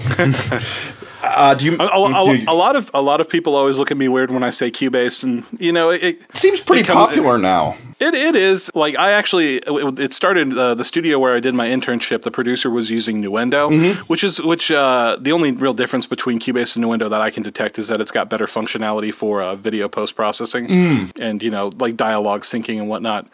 uh, 1.24 1.53
do 1.55 1.65
you? 1.65 1.78
A, 1.80 1.86
a- 1.86 2.26
do 2.26 2.36
you- 2.38 2.45
a 2.47 2.53
lot 2.53 2.76
of 2.76 2.89
a 2.93 3.01
lot 3.01 3.22
of 3.22 3.30
people 3.30 3.55
always 3.55 3.78
look 3.78 3.91
at 3.91 3.97
me 3.97 4.07
weird 4.07 4.32
when 4.32 4.43
I 4.43 4.49
say 4.49 4.72
Cubase, 4.72 5.24
and 5.24 5.43
you 5.59 5.72
know 5.72 5.89
it, 5.89 6.03
it 6.03 6.36
seems 6.38 6.61
pretty 6.61 6.82
it 6.82 6.88
come- 6.88 6.97
popular 6.97 7.38
now. 7.38 7.76
It 7.99 8.15
it 8.15 8.36
is 8.36 8.72
like 8.74 8.95
I 8.97 9.11
actually 9.11 9.57
it 9.67 10.13
started 10.13 10.57
uh, 10.57 10.74
the 10.74 10.84
studio 10.84 11.19
where 11.19 11.36
I 11.36 11.39
did 11.39 11.53
my 11.53 11.67
internship. 11.67 12.24
The 12.24 12.32
producer 12.32 12.69
was 12.72 12.89
using 12.89 13.22
Nuendo, 13.22 13.69
Mm-hmm. 13.69 14.01
which 14.07 14.24
is 14.24 14.41
which 14.41 14.72
uh, 14.72 15.17
the 15.22 15.32
only 15.32 15.51
real 15.51 15.76
difference 15.76 16.07
between 16.07 16.39
Cubase 16.39 16.76
and 16.76 16.84
Nuendo 16.84 17.07
that 17.11 17.22
I 17.22 17.30
can 17.30 17.43
detect 17.43 17.78
is 17.78 17.88
that 17.89 18.01
it's 18.01 18.09
got 18.11 18.28
better 18.28 18.47
functionality 18.47 19.13
for 19.13 19.43
uh, 19.43 19.55
video 19.55 19.88
post 19.88 20.15
processing 20.15 20.67
Mm. 20.67 21.11
and 21.19 21.43
you 21.43 21.51
know 21.51 21.69
like 21.78 21.95
dialogue 21.95 22.41
syncing 22.41 22.80
and 22.80 22.89
whatnot. 22.89 23.28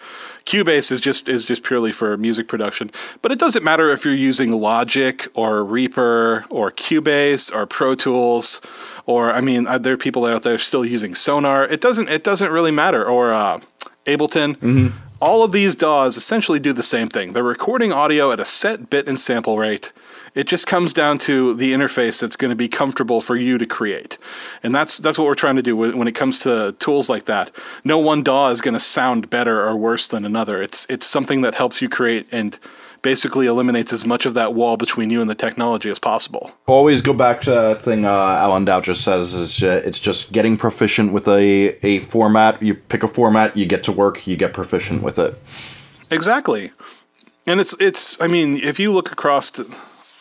Cubase 0.48 0.92
is 0.92 1.02
just 1.02 1.28
is 1.28 1.44
just 1.44 1.62
purely 1.62 1.92
for 1.92 2.16
music 2.16 2.48
production, 2.48 2.90
but 3.22 3.34
it 3.34 3.38
doesn't 3.38 3.64
matter 3.64 3.90
if 3.90 4.06
you're 4.06 4.14
using 4.16 4.54
Logic 4.54 5.28
or 5.34 5.62
Reaper 5.62 6.46
or 6.50 6.72
Cubase 6.72 7.54
or 7.54 7.66
Pro 7.66 7.96
Tools 7.96 8.62
or 9.06 9.34
I 9.34 9.42
mean 9.42 9.68
uh, 9.68 9.78
there 9.78 9.94
are 9.94 9.98
people 9.98 10.26
out 10.26 10.44
there 10.44 10.58
still 10.58 10.86
using 10.86 11.14
Sonar. 11.16 11.66
It 11.66 11.82
doesn't 11.82 12.08
it 12.08 12.24
doesn't 12.24 12.50
really 12.50 12.72
matter 12.72 13.04
or 13.06 13.34
uh, 13.34 13.60
Ableton. 14.06 14.94
All 15.20 15.42
of 15.44 15.52
these 15.52 15.74
DAWs 15.74 16.16
essentially 16.16 16.60
do 16.60 16.74
the 16.74 16.84
same 16.84 17.10
thing. 17.10 17.34
They're 17.34 17.42
recording 17.42 17.92
audio 17.92 18.32
at 18.32 18.40
a 18.40 18.46
set 18.46 18.92
bit 18.92 19.08
and 19.08 19.20
sample 19.20 19.58
rate. 19.58 19.92
It 20.36 20.46
just 20.46 20.68
comes 20.68 20.94
down 20.94 21.18
to 21.20 21.56
the 21.56 21.74
interface 21.74 22.22
that's 22.22 22.36
going 22.36 22.52
to 22.52 22.56
be 22.56 22.68
comfortable 22.68 23.20
for 23.20 23.36
you 23.36 23.58
to 23.58 23.66
create, 23.66 24.20
and 24.62 24.76
that's 24.76 24.98
that's 24.98 25.18
what 25.18 25.26
we're 25.26 25.34
trying 25.34 25.56
to 25.56 25.64
do 25.64 25.76
when 25.76 26.08
it 26.08 26.12
comes 26.12 26.38
to 26.40 26.76
tools 26.78 27.10
like 27.10 27.26
that. 27.26 27.50
No 27.84 27.98
one 27.98 28.22
DAW 28.22 28.50
is 28.50 28.62
going 28.62 28.76
to 28.76 28.80
sound 28.80 29.32
better 29.32 29.68
or 29.68 29.76
worse 29.76 30.08
than 30.08 30.24
another. 30.24 30.62
It's 30.62 30.86
it's 30.88 31.08
something 31.08 31.42
that 31.42 31.56
helps 31.56 31.82
you 31.82 31.90
create 31.90 32.28
and 32.32 32.60
basically 33.08 33.48
eliminates 33.48 33.94
as 33.94 34.06
much 34.06 34.26
of 34.26 34.34
that 34.34 34.54
wall 34.54 34.76
between 34.76 35.10
you 35.10 35.22
and 35.22 35.30
the 35.30 35.36
technology 35.36 35.90
as 35.90 35.98
possible. 35.98 36.52
Always 36.66 37.02
go 37.02 37.14
back 37.14 37.40
to 37.44 37.52
that 37.52 37.82
thing 37.82 38.04
uh, 38.04 38.10
Alan 38.12 38.66
Dow 38.66 38.82
just 38.82 39.02
says 39.02 39.34
is 39.34 39.64
uh, 39.64 39.82
it's 39.86 40.02
just 40.02 40.34
getting 40.34 40.58
proficient 40.58 41.14
with 41.14 41.26
a 41.30 41.78
a 41.86 42.02
format. 42.02 42.62
You 42.62 42.74
pick 42.74 43.04
a 43.04 43.08
format, 43.08 43.56
you 43.56 43.66
get 43.66 43.86
to 43.86 43.94
work, 43.94 44.28
you 44.28 44.36
get 44.36 44.52
proficient 44.52 45.04
with 45.04 45.18
it. 45.18 45.42
Exactly. 46.12 46.74
And 47.46 47.62
it's 47.62 47.74
it's 47.80 48.20
I 48.20 48.28
mean, 48.28 48.58
if 48.62 48.78
you 48.78 48.92
look 48.92 49.10
across 49.10 49.52
to, 49.52 49.66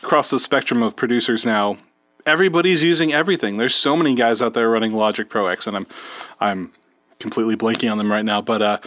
across 0.04 0.30
the 0.30 0.38
spectrum 0.38 0.80
of 0.80 0.94
producers 0.94 1.44
now, 1.44 1.78
everybody's 2.24 2.84
using 2.84 3.12
everything. 3.12 3.56
There's 3.56 3.74
so 3.74 3.96
many 3.96 4.14
guys 4.14 4.40
out 4.40 4.54
there 4.54 4.70
running 4.70 4.92
Logic 4.92 5.28
Pro 5.28 5.48
X 5.48 5.66
and 5.66 5.76
I'm 5.76 5.88
I'm 6.38 6.70
completely 7.18 7.56
blanking 7.56 7.90
on 7.90 7.98
them 7.98 8.12
right 8.12 8.24
now, 8.24 8.40
but 8.40 8.62
uh 8.62 8.78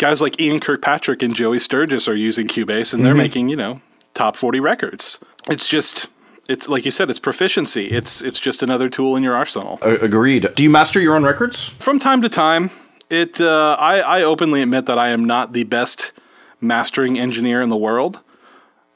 guys 0.00 0.20
like 0.20 0.40
Ian 0.40 0.58
Kirkpatrick 0.58 1.22
and 1.22 1.36
Joey 1.36 1.60
Sturgis 1.60 2.08
are 2.08 2.16
using 2.16 2.48
Cubase 2.48 2.92
and 2.92 3.04
they're 3.04 3.14
making, 3.14 3.50
you 3.50 3.56
know, 3.56 3.80
top 4.14 4.34
40 4.34 4.58
records. 4.58 5.20
It's 5.48 5.68
just 5.68 6.08
it's 6.48 6.68
like 6.68 6.84
you 6.84 6.90
said, 6.90 7.10
it's 7.10 7.20
proficiency. 7.20 7.86
It's 7.86 8.20
it's 8.20 8.40
just 8.40 8.62
another 8.62 8.88
tool 8.88 9.14
in 9.14 9.22
your 9.22 9.36
arsenal. 9.36 9.78
Agreed. 9.82 10.52
Do 10.56 10.64
you 10.64 10.70
master 10.70 10.98
your 11.00 11.14
own 11.14 11.22
records? 11.22 11.68
From 11.68 12.00
time 12.00 12.22
to 12.22 12.28
time, 12.28 12.70
it 13.08 13.40
uh, 13.40 13.76
I, 13.78 14.00
I 14.00 14.22
openly 14.22 14.62
admit 14.62 14.86
that 14.86 14.98
I 14.98 15.10
am 15.10 15.24
not 15.24 15.52
the 15.52 15.64
best 15.64 16.12
mastering 16.60 17.18
engineer 17.18 17.62
in 17.62 17.68
the 17.68 17.76
world. 17.76 18.20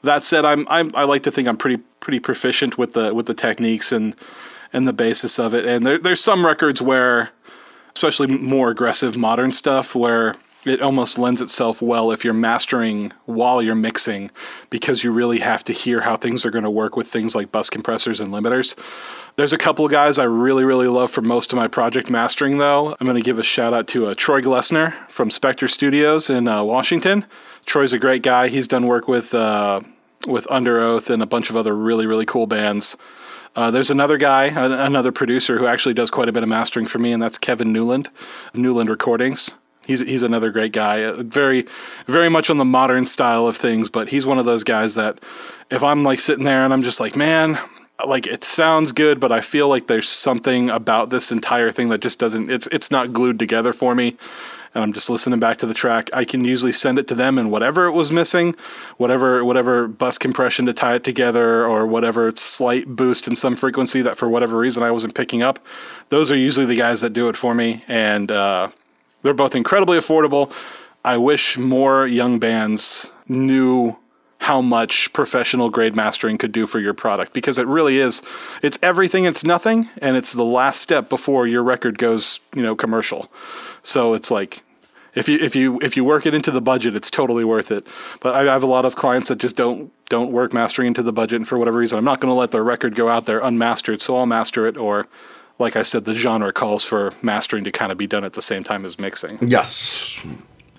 That 0.03 0.21
said, 0.21 0.43
I'm, 0.43 0.67
I'm 0.69 0.91
I 0.95 1.03
like 1.03 1.23
to 1.23 1.31
think 1.31 1.47
I'm 1.47 1.57
pretty 1.57 1.81
pretty 1.99 2.19
proficient 2.19 2.77
with 2.77 2.93
the 2.93 3.13
with 3.13 3.27
the 3.27 3.33
techniques 3.33 3.91
and 3.91 4.15
and 4.73 4.87
the 4.87 4.93
basis 4.93 5.39
of 5.39 5.53
it. 5.53 5.65
And 5.65 5.85
there, 5.85 5.97
there's 5.97 6.21
some 6.21 6.45
records 6.45 6.81
where, 6.81 7.29
especially 7.95 8.27
more 8.27 8.69
aggressive 8.69 9.15
modern 9.15 9.51
stuff, 9.51 9.95
where 9.95 10.35
it 10.65 10.81
almost 10.81 11.17
lends 11.17 11.41
itself 11.41 11.81
well 11.81 12.11
if 12.11 12.23
you're 12.23 12.33
mastering 12.33 13.13
while 13.25 13.61
you're 13.61 13.75
mixing 13.75 14.31
because 14.69 15.03
you 15.03 15.11
really 15.11 15.39
have 15.39 15.63
to 15.65 15.73
hear 15.73 16.01
how 16.01 16.17
things 16.17 16.45
are 16.45 16.51
going 16.51 16.63
to 16.63 16.69
work 16.69 16.95
with 16.95 17.07
things 17.07 17.35
like 17.35 17.51
bus 17.51 17.69
compressors 17.69 18.19
and 18.19 18.31
limiters. 18.31 18.77
There's 19.37 19.53
a 19.53 19.57
couple 19.57 19.83
of 19.83 19.91
guys 19.91 20.17
I 20.17 20.23
really, 20.23 20.63
really 20.63 20.87
love 20.87 21.11
for 21.11 21.21
most 21.21 21.51
of 21.51 21.57
my 21.57 21.67
project 21.67 22.09
mastering, 22.09 22.57
though. 22.57 22.95
I'm 22.99 23.05
going 23.05 23.21
to 23.21 23.25
give 23.25 23.37
a 23.37 23.43
shout 23.43 23.73
out 23.73 23.87
to 23.89 24.07
uh, 24.07 24.13
Troy 24.15 24.41
Glessner 24.41 24.93
from 25.09 25.29
Spectre 25.29 25.67
Studios 25.67 26.29
in 26.29 26.47
uh, 26.47 26.63
Washington. 26.63 27.25
Troy's 27.65 27.91
a 27.91 27.99
great 27.99 28.23
guy. 28.23 28.47
He's 28.47 28.67
done 28.67 28.87
work 28.87 29.07
with 29.07 29.33
uh, 29.33 29.81
with 30.25 30.47
Underoath 30.47 31.09
and 31.09 31.21
a 31.21 31.25
bunch 31.25 31.49
of 31.49 31.57
other 31.57 31.75
really, 31.75 32.05
really 32.05 32.25
cool 32.25 32.47
bands. 32.47 32.95
Uh, 33.55 33.71
there's 33.71 33.89
another 33.89 34.17
guy, 34.17 34.45
an- 34.45 34.71
another 34.71 35.11
producer 35.11 35.57
who 35.57 35.65
actually 35.67 35.93
does 35.93 36.11
quite 36.11 36.29
a 36.29 36.31
bit 36.31 36.43
of 36.43 36.49
mastering 36.49 36.85
for 36.85 36.99
me, 36.99 37.11
and 37.11 37.21
that's 37.21 37.37
Kevin 37.37 37.71
Newland, 37.71 38.09
Newland 38.53 38.89
Recordings. 38.89 39.51
He's 39.85 39.99
he's 40.01 40.23
another 40.23 40.51
great 40.51 40.71
guy, 40.71 41.03
uh, 41.03 41.23
very 41.23 41.65
very 42.07 42.29
much 42.29 42.49
on 42.49 42.57
the 42.57 42.65
modern 42.65 43.05
style 43.05 43.47
of 43.47 43.57
things, 43.57 43.89
but 43.89 44.09
he's 44.09 44.25
one 44.25 44.39
of 44.39 44.45
those 44.45 44.63
guys 44.63 44.95
that 44.95 45.19
if 45.69 45.83
I'm 45.83 46.03
like 46.03 46.19
sitting 46.19 46.45
there 46.45 46.63
and 46.63 46.73
I'm 46.73 46.83
just 46.83 46.99
like, 46.99 47.15
man, 47.15 47.59
like 48.05 48.27
it 48.27 48.43
sounds 48.43 48.91
good, 48.91 49.19
but 49.19 49.31
I 49.31 49.41
feel 49.41 49.67
like 49.67 49.87
there's 49.87 50.09
something 50.09 50.69
about 50.69 51.09
this 51.09 51.31
entire 51.31 51.71
thing 51.71 51.89
that 51.89 52.01
just 52.01 52.19
doesn't 52.19 52.49
it's 52.49 52.67
it's 52.71 52.91
not 52.91 53.13
glued 53.13 53.39
together 53.39 53.73
for 53.73 53.95
me. 53.95 54.17
And 54.73 54.83
I'm 54.83 54.91
just 54.91 55.09
listening 55.09 55.39
back 55.39 55.55
to 55.57 55.65
the 55.65 55.73
track. 55.73 56.09
I 56.11 56.25
can 56.25 56.43
usually 56.43 56.73
send 56.73 56.99
it 56.99 57.07
to 57.07 57.15
them 57.15 57.37
and 57.37 57.49
whatever 57.49 57.85
it 57.85 57.93
was 57.93 58.11
missing, 58.11 58.55
whatever 58.97 59.45
whatever 59.45 59.87
bus 59.87 60.17
compression 60.17 60.65
to 60.65 60.73
tie 60.73 60.95
it 60.95 61.03
together 61.05 61.65
or 61.65 61.87
whatever 61.87 62.31
slight 62.35 62.87
boost 62.87 63.27
in 63.27 63.35
some 63.35 63.55
frequency 63.55 64.01
that 64.01 64.17
for 64.17 64.27
whatever 64.27 64.57
reason 64.57 64.83
I 64.83 64.91
wasn't 64.91 65.15
picking 65.15 65.41
up. 65.41 65.59
Those 66.09 66.29
are 66.29 66.37
usually 66.37 66.65
the 66.65 66.75
guys 66.75 66.99
that 67.01 67.11
do 67.13 67.29
it 67.29 67.37
for 67.37 67.55
me 67.55 67.83
and 67.87 68.29
uh 68.31 68.69
they're 69.25 69.33
both 69.33 69.55
incredibly 69.55 69.97
affordable. 69.97 70.53
I 71.03 71.17
wish 71.17 71.57
more 71.57 72.05
young 72.05 72.37
bands 72.37 73.09
knew 73.27 73.97
how 74.37 74.61
much 74.61 75.11
professional 75.13 75.71
grade 75.71 75.95
mastering 75.95 76.37
could 76.37 76.51
do 76.51 76.67
for 76.67 76.79
your 76.79 76.93
product 76.93 77.33
because 77.33 77.57
it 77.57 77.65
really 77.65 77.97
is 77.97 78.21
it's 78.61 78.77
everything 78.83 79.25
it's 79.25 79.43
nothing 79.43 79.89
and 79.99 80.15
it's 80.15 80.33
the 80.33 80.43
last 80.43 80.79
step 80.79 81.09
before 81.09 81.47
your 81.47 81.63
record 81.63 81.97
goes 81.97 82.39
you 82.53 82.61
know 82.61 82.75
commercial 82.75 83.31
so 83.81 84.13
it's 84.13 84.29
like 84.29 84.61
if 85.15 85.27
you 85.27 85.39
if 85.39 85.55
you 85.55 85.79
if 85.81 85.97
you 85.97 86.03
work 86.03 86.27
it 86.27 86.35
into 86.35 86.51
the 86.51 86.61
budget 86.61 86.93
it's 86.95 87.09
totally 87.09 87.43
worth 87.43 87.71
it 87.71 87.87
but 88.19 88.35
i 88.35 88.43
have 88.43 88.61
a 88.61 88.67
lot 88.67 88.85
of 88.85 88.95
clients 88.95 89.29
that 89.29 89.39
just 89.39 89.55
don't 89.55 89.91
don't 90.09 90.31
work 90.31 90.53
mastering 90.53 90.89
into 90.89 91.01
the 91.01 91.13
budget 91.13 91.37
and 91.37 91.47
for 91.47 91.57
whatever 91.57 91.79
reason 91.79 91.97
i'm 91.97 92.05
not 92.05 92.19
going 92.19 92.31
to 92.31 92.39
let 92.39 92.51
their 92.51 92.63
record 92.63 92.93
go 92.93 93.09
out 93.09 93.25
there 93.25 93.39
unmastered 93.39 93.99
so 93.99 94.15
i'll 94.15 94.27
master 94.27 94.67
it 94.67 94.77
or 94.77 95.07
like 95.59 95.75
i 95.75 95.83
said 95.83 96.05
the 96.05 96.15
genre 96.15 96.51
calls 96.51 96.83
for 96.83 97.13
mastering 97.21 97.63
to 97.63 97.71
kind 97.71 97.91
of 97.91 97.97
be 97.97 98.07
done 98.07 98.23
at 98.23 98.33
the 98.33 98.41
same 98.41 98.63
time 98.63 98.85
as 98.85 98.99
mixing 98.99 99.37
Yes. 99.41 100.25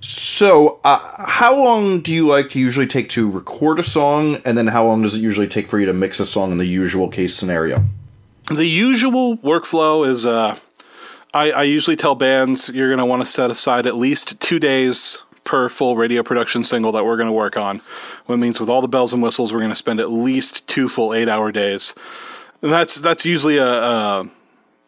So, 0.02 0.78
uh, 0.84 1.00
how 1.26 1.56
long 1.56 2.00
do 2.00 2.12
you 2.12 2.28
like 2.28 2.50
to 2.50 2.60
usually 2.60 2.86
take 2.86 3.08
to 3.08 3.28
record 3.28 3.80
a 3.80 3.82
song, 3.82 4.36
and 4.44 4.56
then 4.56 4.68
how 4.68 4.84
long 4.84 5.02
does 5.02 5.14
it 5.14 5.20
usually 5.20 5.48
take 5.48 5.66
for 5.66 5.80
you 5.80 5.86
to 5.86 5.92
mix 5.92 6.20
a 6.20 6.26
song 6.26 6.52
in 6.52 6.58
the 6.58 6.66
usual 6.66 7.08
case 7.08 7.34
scenario? 7.34 7.82
the 8.50 8.66
usual 8.66 9.36
workflow 9.38 10.06
is 10.06 10.24
uh, 10.24 10.58
I, 11.34 11.50
I 11.50 11.62
usually 11.64 11.96
tell 11.96 12.14
bands 12.14 12.68
you're 12.68 12.88
going 12.88 12.98
to 12.98 13.04
want 13.04 13.22
to 13.22 13.28
set 13.28 13.50
aside 13.50 13.86
at 13.86 13.96
least 13.96 14.38
two 14.40 14.58
days 14.58 15.22
per 15.44 15.68
full 15.68 15.96
radio 15.96 16.22
production 16.22 16.64
single 16.64 16.92
that 16.92 17.04
we're 17.04 17.16
going 17.16 17.28
to 17.28 17.32
work 17.32 17.56
on. 17.56 17.80
What 18.26 18.38
means 18.38 18.58
with 18.60 18.68
all 18.68 18.80
the 18.80 18.88
bells 18.88 19.12
and 19.12 19.22
whistles, 19.22 19.52
we're 19.52 19.60
going 19.60 19.70
to 19.70 19.76
spend 19.76 20.00
at 20.00 20.10
least 20.10 20.66
two 20.66 20.88
full 20.88 21.12
eight 21.12 21.28
hour 21.28 21.52
days. 21.52 21.94
And 22.62 22.72
that's 22.72 22.96
that's 22.96 23.24
usually 23.24 23.58
a, 23.58 23.66
a 23.66 24.30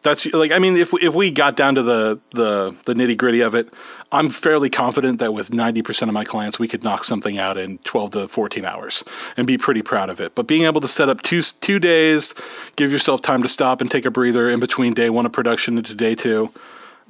that's 0.08 0.26
like 0.26 0.52
I 0.52 0.58
mean 0.58 0.76
if 0.76 0.92
if 0.94 1.14
we 1.14 1.30
got 1.30 1.56
down 1.56 1.74
to 1.76 1.82
the 1.82 2.20
the, 2.30 2.74
the 2.84 2.94
nitty 2.94 3.16
gritty 3.16 3.40
of 3.40 3.54
it, 3.54 3.72
I'm 4.10 4.30
fairly 4.30 4.70
confident 4.70 5.18
that 5.18 5.34
with 5.34 5.50
90% 5.50 6.02
of 6.02 6.12
my 6.14 6.24
clients 6.24 6.58
we 6.58 6.68
could 6.68 6.82
knock 6.82 7.04
something 7.04 7.38
out 7.38 7.58
in 7.58 7.78
12 7.78 8.10
to 8.12 8.28
14 8.28 8.64
hours 8.64 9.04
and 9.36 9.46
be 9.46 9.58
pretty 9.58 9.82
proud 9.82 10.10
of 10.10 10.20
it. 10.20 10.34
But 10.34 10.46
being 10.46 10.64
able 10.64 10.80
to 10.80 10.88
set 10.88 11.08
up 11.08 11.22
two 11.22 11.42
two 11.42 11.78
days, 11.78 12.34
give 12.76 12.90
yourself 12.90 13.22
time 13.22 13.42
to 13.42 13.48
stop 13.48 13.80
and 13.80 13.90
take 13.90 14.06
a 14.06 14.10
breather 14.10 14.48
in 14.48 14.60
between 14.60 14.94
day 14.94 15.10
one 15.10 15.26
of 15.26 15.32
production 15.32 15.78
into 15.78 15.94
day 15.94 16.14
two. 16.14 16.50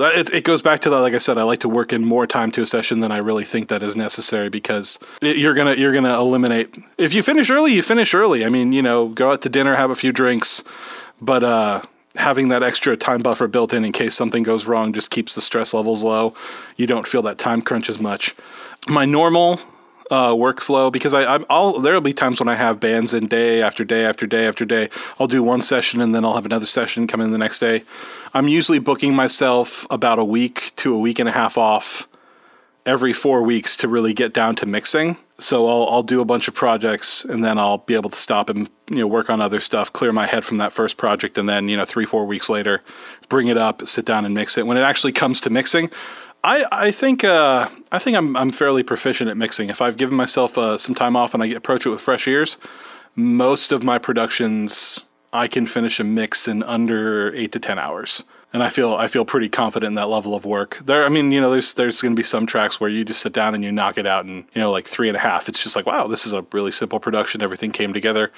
It, 0.00 0.32
it 0.32 0.44
goes 0.44 0.62
back 0.62 0.80
to 0.82 0.90
that. 0.90 1.00
Like 1.00 1.14
I 1.14 1.18
said, 1.18 1.38
I 1.38 1.42
like 1.42 1.60
to 1.60 1.68
work 1.68 1.92
in 1.92 2.04
more 2.04 2.26
time 2.26 2.52
to 2.52 2.62
a 2.62 2.66
session 2.66 3.00
than 3.00 3.10
I 3.10 3.16
really 3.16 3.44
think 3.44 3.68
that 3.68 3.82
is 3.82 3.96
necessary 3.96 4.48
because 4.48 4.96
it, 5.20 5.36
you're 5.36 5.54
gonna 5.54 5.74
you're 5.74 5.92
gonna 5.92 6.16
eliminate. 6.18 6.76
If 6.96 7.14
you 7.14 7.24
finish 7.24 7.50
early, 7.50 7.74
you 7.74 7.82
finish 7.82 8.14
early. 8.14 8.44
I 8.44 8.48
mean, 8.48 8.72
you 8.72 8.82
know, 8.82 9.08
go 9.08 9.32
out 9.32 9.42
to 9.42 9.48
dinner, 9.48 9.74
have 9.74 9.90
a 9.90 9.96
few 9.96 10.12
drinks, 10.12 10.62
but 11.20 11.42
uh, 11.42 11.82
having 12.18 12.48
that 12.48 12.62
extra 12.62 12.96
time 12.96 13.20
buffer 13.20 13.48
built 13.48 13.72
in 13.72 13.84
in 13.84 13.92
case 13.92 14.14
something 14.14 14.42
goes 14.42 14.66
wrong 14.66 14.92
just 14.92 15.10
keeps 15.10 15.34
the 15.34 15.40
stress 15.40 15.72
levels 15.72 16.02
low. 16.02 16.34
You 16.76 16.86
don't 16.86 17.06
feel 17.06 17.22
that 17.22 17.38
time 17.38 17.62
crunch 17.62 17.88
as 17.88 18.00
much. 18.00 18.34
My 18.88 19.04
normal 19.04 19.60
uh, 20.10 20.32
workflow 20.32 20.90
because 20.90 21.12
I, 21.12 21.34
I'm, 21.34 21.44
I'll 21.50 21.80
there'll 21.80 22.00
be 22.00 22.12
times 22.12 22.40
when 22.40 22.48
I 22.48 22.54
have 22.54 22.80
bands 22.80 23.12
in 23.12 23.26
day 23.26 23.60
after 23.60 23.84
day 23.84 24.04
after 24.04 24.26
day 24.26 24.46
after 24.46 24.64
day. 24.64 24.88
I'll 25.18 25.26
do 25.26 25.42
one 25.42 25.60
session 25.60 26.00
and 26.00 26.14
then 26.14 26.24
I'll 26.24 26.34
have 26.34 26.46
another 26.46 26.66
session 26.66 27.06
come 27.06 27.20
in 27.20 27.30
the 27.30 27.38
next 27.38 27.58
day. 27.58 27.84
I'm 28.34 28.48
usually 28.48 28.78
booking 28.78 29.14
myself 29.14 29.86
about 29.90 30.18
a 30.18 30.24
week 30.24 30.72
to 30.76 30.94
a 30.94 30.98
week 30.98 31.18
and 31.18 31.28
a 31.28 31.32
half 31.32 31.58
off 31.58 32.08
every 32.86 33.12
four 33.12 33.42
weeks 33.42 33.76
to 33.76 33.88
really 33.88 34.14
get 34.14 34.32
down 34.32 34.56
to 34.56 34.66
mixing. 34.66 35.18
So 35.40 35.68
I'll 35.68 35.88
I'll 35.88 36.02
do 36.02 36.20
a 36.20 36.24
bunch 36.24 36.48
of 36.48 36.54
projects 36.54 37.24
and 37.24 37.44
then 37.44 37.58
I'll 37.58 37.78
be 37.78 37.94
able 37.94 38.10
to 38.10 38.16
stop 38.16 38.50
and 38.50 38.68
you 38.90 38.98
know 38.98 39.06
work 39.06 39.30
on 39.30 39.40
other 39.40 39.60
stuff, 39.60 39.92
clear 39.92 40.12
my 40.12 40.26
head 40.26 40.44
from 40.44 40.58
that 40.58 40.72
first 40.72 40.96
project, 40.96 41.38
and 41.38 41.48
then 41.48 41.68
you 41.68 41.76
know 41.76 41.84
three 41.84 42.06
four 42.06 42.24
weeks 42.26 42.48
later, 42.48 42.82
bring 43.28 43.46
it 43.46 43.56
up, 43.56 43.86
sit 43.86 44.04
down 44.04 44.24
and 44.24 44.34
mix 44.34 44.58
it. 44.58 44.66
When 44.66 44.76
it 44.76 44.82
actually 44.82 45.12
comes 45.12 45.40
to 45.42 45.50
mixing, 45.50 45.90
I 46.42 46.66
I 46.72 46.90
think 46.90 47.22
uh, 47.22 47.68
I 47.92 48.00
think 48.00 48.16
I'm 48.16 48.36
I'm 48.36 48.50
fairly 48.50 48.82
proficient 48.82 49.30
at 49.30 49.36
mixing. 49.36 49.68
If 49.68 49.80
I've 49.80 49.96
given 49.96 50.16
myself 50.16 50.58
uh, 50.58 50.76
some 50.76 50.94
time 50.96 51.14
off 51.14 51.34
and 51.34 51.42
I 51.42 51.46
approach 51.46 51.86
it 51.86 51.90
with 51.90 52.00
fresh 52.00 52.26
ears, 52.26 52.58
most 53.14 53.70
of 53.70 53.84
my 53.84 53.98
productions 53.98 55.04
I 55.32 55.46
can 55.46 55.66
finish 55.66 56.00
a 56.00 56.04
mix 56.04 56.48
in 56.48 56.64
under 56.64 57.32
eight 57.34 57.52
to 57.52 57.60
ten 57.60 57.78
hours 57.78 58.24
and 58.52 58.62
I 58.62 58.70
feel 58.70 58.94
I 58.94 59.08
feel 59.08 59.24
pretty 59.24 59.48
confident 59.48 59.90
in 59.90 59.94
that 59.94 60.08
level 60.08 60.34
of 60.34 60.44
work. 60.44 60.78
There, 60.84 61.04
I 61.04 61.08
mean, 61.08 61.32
you 61.32 61.40
know, 61.40 61.50
there's 61.50 61.74
there's 61.74 62.00
going 62.00 62.14
to 62.14 62.18
be 62.20 62.24
some 62.24 62.46
tracks 62.46 62.80
where 62.80 62.90
you 62.90 63.04
just 63.04 63.20
sit 63.20 63.32
down 63.32 63.54
and 63.54 63.62
you 63.62 63.70
knock 63.70 63.98
it 63.98 64.06
out 64.06 64.24
in 64.24 64.46
you 64.54 64.60
know 64.60 64.70
like 64.70 64.86
three 64.86 65.08
and 65.08 65.16
a 65.16 65.20
half. 65.20 65.48
It's 65.48 65.62
just 65.62 65.76
like 65.76 65.86
wow, 65.86 66.06
this 66.06 66.26
is 66.26 66.32
a 66.32 66.44
really 66.52 66.72
simple 66.72 67.00
production. 67.00 67.42
Everything 67.42 67.72
came 67.72 67.92
together. 67.92 68.32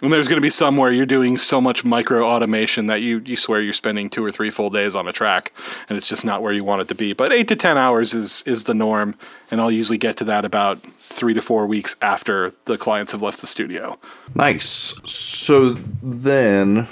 And 0.00 0.12
there's 0.12 0.26
going 0.26 0.38
to 0.38 0.42
be 0.42 0.50
some 0.50 0.76
where 0.76 0.90
you're 0.90 1.06
doing 1.06 1.38
so 1.38 1.60
much 1.60 1.84
micro 1.84 2.26
automation 2.26 2.86
that 2.86 3.02
you 3.02 3.22
you 3.24 3.36
swear 3.36 3.60
you're 3.60 3.72
spending 3.72 4.10
two 4.10 4.24
or 4.24 4.32
three 4.32 4.50
full 4.50 4.68
days 4.68 4.96
on 4.96 5.06
a 5.06 5.12
track, 5.12 5.52
and 5.88 5.96
it's 5.96 6.08
just 6.08 6.24
not 6.24 6.42
where 6.42 6.52
you 6.52 6.64
want 6.64 6.82
it 6.82 6.88
to 6.88 6.96
be. 6.96 7.12
But 7.12 7.32
eight 7.32 7.46
to 7.48 7.56
ten 7.56 7.78
hours 7.78 8.12
is 8.12 8.42
is 8.44 8.64
the 8.64 8.74
norm, 8.74 9.14
and 9.48 9.60
I'll 9.60 9.70
usually 9.70 9.98
get 9.98 10.16
to 10.16 10.24
that 10.24 10.44
about 10.44 10.82
three 10.98 11.34
to 11.34 11.42
four 11.42 11.68
weeks 11.68 11.94
after 12.02 12.52
the 12.64 12.76
clients 12.76 13.12
have 13.12 13.22
left 13.22 13.40
the 13.40 13.46
studio. 13.46 13.96
Nice. 14.34 15.00
So 15.04 15.74
then 16.02 16.88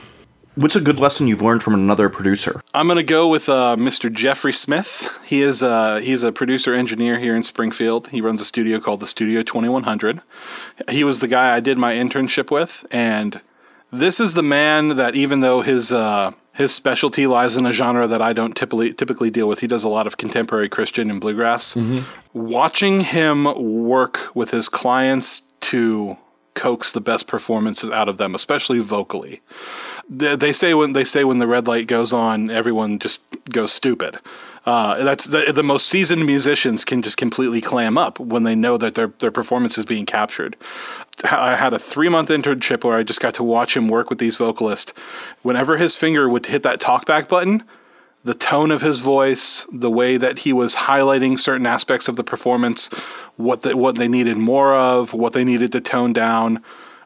What's 0.57 0.75
a 0.75 0.81
good 0.81 0.99
lesson 0.99 1.29
you've 1.29 1.43
learned 1.43 1.63
from 1.63 1.75
another 1.75 2.09
producer? 2.09 2.61
I'm 2.75 2.89
going 2.89 2.97
to 2.97 3.05
go 3.05 3.29
with 3.29 3.49
uh, 3.49 3.77
Mr. 3.79 4.13
Jeffrey 4.13 4.53
Smith. 4.53 5.09
He 5.25 5.43
is 5.43 5.63
uh, 5.63 6.01
he's 6.03 6.25
a 6.25 6.33
producer 6.33 6.75
engineer 6.75 7.21
here 7.21 7.37
in 7.37 7.45
Springfield. 7.45 8.09
He 8.09 8.21
runs 8.21 8.41
a 8.41 8.45
studio 8.45 8.81
called 8.81 8.99
the 8.99 9.07
Studio 9.07 9.43
2100. 9.45 10.23
He 10.89 11.05
was 11.05 11.21
the 11.21 11.29
guy 11.29 11.55
I 11.55 11.61
did 11.61 11.79
my 11.79 11.95
internship 11.95 12.51
with, 12.51 12.85
and 12.91 13.41
this 13.93 14.19
is 14.19 14.35
the 14.35 14.43
man 14.43 14.97
that 14.97 15.15
even 15.15 15.39
though 15.39 15.61
his 15.61 15.93
uh, 15.93 16.33
his 16.53 16.75
specialty 16.75 17.29
lies 17.29 17.57
in 17.57 17.65
a 17.65 17.73
genre 17.73 18.09
that 18.09 18.21
I 18.21 18.33
don't 18.33 18.57
typically 18.57 18.93
typically 18.93 19.31
deal 19.31 19.47
with, 19.47 19.61
he 19.61 19.69
does 19.69 19.85
a 19.85 19.89
lot 19.89 20.09
of 20.09 20.17
contemporary 20.17 20.69
Christian 20.69 21.11
and 21.11 21.21
bluegrass. 21.21 21.75
Mm-hmm. 21.75 22.01
Watching 22.33 23.03
him 23.03 23.45
work 23.57 24.35
with 24.35 24.51
his 24.51 24.69
clients 24.69 25.43
to 25.61 26.19
coax 26.55 26.93
the 26.93 27.01
best 27.01 27.29
performances 27.29 27.91
out 27.91 28.09
of 28.09 28.19
them, 28.19 28.35
especially 28.35 28.81
vocally 28.81 29.43
they 30.11 30.53
say 30.53 30.75
when 30.75 30.93
they 30.93 31.05
say 31.05 31.23
when 31.23 31.39
the 31.39 31.47
red 31.47 31.69
light 31.69 31.87
goes 31.87 32.13
on, 32.13 32.51
everyone 32.51 32.99
just 32.99 33.23
goes 33.49 33.71
stupid. 33.71 34.19
Uh, 34.67 35.03
that's 35.03 35.25
the, 35.25 35.53
the 35.55 35.63
most 35.63 35.87
seasoned 35.87 36.27
musicians 36.27 36.85
can 36.85 37.01
just 37.01 37.17
completely 37.17 37.61
clam 37.61 37.97
up 37.97 38.21
when 38.21 38.43
they 38.43 38.55
know 38.55 38.77
that 38.77 38.95
their 38.95 39.09
their 39.21 39.31
performance 39.31 39.79
is 39.79 39.87
being 39.87 40.05
captured. 40.05 40.57
I 41.25 41.55
had 41.55 41.73
a 41.73 41.79
three 41.79 42.09
month 42.09 42.29
internship 42.29 42.83
where 42.83 42.99
I 42.99 43.05
just 43.05 43.21
got 43.21 43.35
to 43.35 43.45
watch 43.45 43.77
him 43.77 43.89
work 43.89 44.11
with 44.11 44.19
these 44.19 44.37
vocalists. 44.37 44.93
Whenever 45.43 45.77
his 45.77 45.95
finger 45.97 46.29
would 46.29 46.47
hit 46.47 46.65
that 46.65 46.81
talkback 46.81 47.29
button, 47.29 47.63
the 48.25 48.35
tone 48.35 48.71
of 48.71 48.83
his 48.83 48.99
voice, 48.99 49.67
the 49.73 49.91
way 49.91 50.17
that 50.17 50.41
he 50.41 50.53
was 50.53 50.75
highlighting 50.75 51.39
certain 51.39 51.67
aspects 51.67 52.09
of 52.09 52.17
the 52.17 52.25
performance, 52.25 52.89
what 53.37 53.63
the, 53.63 53.77
what 53.77 53.95
they 53.95 54.09
needed 54.09 54.37
more 54.37 54.75
of, 54.75 55.15
what 55.15 55.33
they 55.35 55.45
needed 55.45 55.73
to 55.73 55.81
tone 55.81 56.13
down 56.13 56.63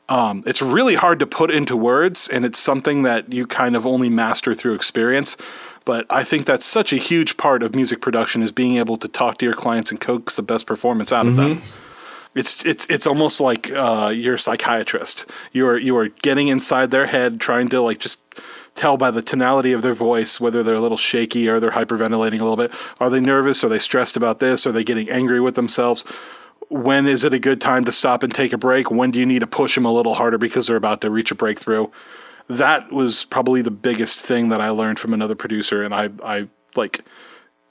um, 0.09 0.43
it's 0.47 0.61
really 0.61 0.95
hard 0.95 1.19
to 1.21 1.27
put 1.27 1.51
into 1.51 1.77
words, 1.77 2.29
and 2.29 2.45
it's 2.45 2.59
something 2.59 3.03
that 3.03 3.33
you 3.33 3.47
kind 3.47 3.75
of 3.75 3.87
only 3.87 4.09
master 4.09 4.55
through 4.55 4.75
experience. 4.75 5.37
But 5.85 6.07
I 6.11 6.25
think 6.25 6.47
that's 6.47 6.65
such 6.65 6.93
a 6.93 6.97
huge 6.97 7.37
part 7.37 7.63
of 7.63 7.75
music 7.75 8.01
production 8.01 8.43
is 8.43 8.53
being 8.53 8.77
able 8.77 8.97
to 8.99 9.09
talk 9.09 9.39
to 9.39 9.45
your 9.45 9.55
clients 9.55 9.91
and 9.91 10.01
coax 10.01 10.37
the 10.37 10.43
best 10.43 10.67
performance 10.67 11.13
out 11.13 11.27
mm-hmm. 11.27 11.39
of 11.41 11.49
them. 11.49 11.59
Mm-hmm. 11.59 12.39
It's 12.39 12.65
it's 12.65 12.87
it's 12.87 13.07
almost 13.07 13.41
like 13.41 13.71
uh, 13.71 14.13
you're 14.15 14.35
a 14.35 14.39
psychiatrist. 14.39 15.27
You 15.53 15.67
are 15.69 15.79
you 15.79 15.97
are 15.97 16.09
getting 16.09 16.49
inside 16.49 16.91
their 16.91 17.07
head, 17.07 17.41
trying 17.41 17.69
to 17.69 17.81
like 17.81 18.01
just 18.01 18.19
tell 18.75 18.97
by 18.97 19.11
the 19.11 19.23
tonality 19.23 19.73
of 19.73 19.83
their 19.83 19.95
voice 19.95 20.41
whether 20.41 20.63
they're 20.63 20.75
a 20.75 20.81
little 20.81 20.97
shaky 20.97 21.49
or 21.49 21.61
they're 21.61 21.71
hyperventilating 21.71 22.41
a 22.41 22.45
little 22.45 22.57
bit. 22.57 22.73
Are 22.99 23.09
they 23.09 23.21
nervous? 23.21 23.63
Are 23.63 23.69
they 23.69 23.79
stressed 23.79 24.17
about 24.17 24.41
this? 24.41 24.67
Are 24.67 24.73
they 24.73 24.83
getting 24.83 25.09
angry 25.09 25.41
with 25.41 25.55
themselves? 25.55 26.05
When 26.69 27.07
is 27.07 27.25
it 27.25 27.33
a 27.33 27.39
good 27.39 27.61
time 27.61 27.85
to 27.85 27.93
stop 27.93 28.23
and 28.23 28.35
take 28.35 28.53
a 28.53 28.59
break? 28.59 28.91
When 28.91 29.11
do 29.11 29.19
you 29.19 29.27
need 29.27 29.41
to 29.41 29.47
push 29.47 29.75
them 29.75 29.85
a 29.85 29.93
little 29.93 30.15
harder 30.15 30.39
because 30.39 30.67
they're 30.67 30.77
about 30.77 31.01
to 31.03 31.11
reach 31.11 31.31
a 31.31 31.35
breakthrough? 31.35 31.89
That 32.49 32.93
was 32.93 33.25
probably 33.25 33.63
the 33.63 33.71
biggest 33.71 34.21
thing 34.21 34.51
that 34.51 34.61
I 34.61 34.71
learned 34.71 34.99
from 34.99 35.15
another 35.15 35.35
producer, 35.35 35.83
and 35.83 35.95
I, 35.95 36.11
I 36.23 36.49
like, 36.75 37.05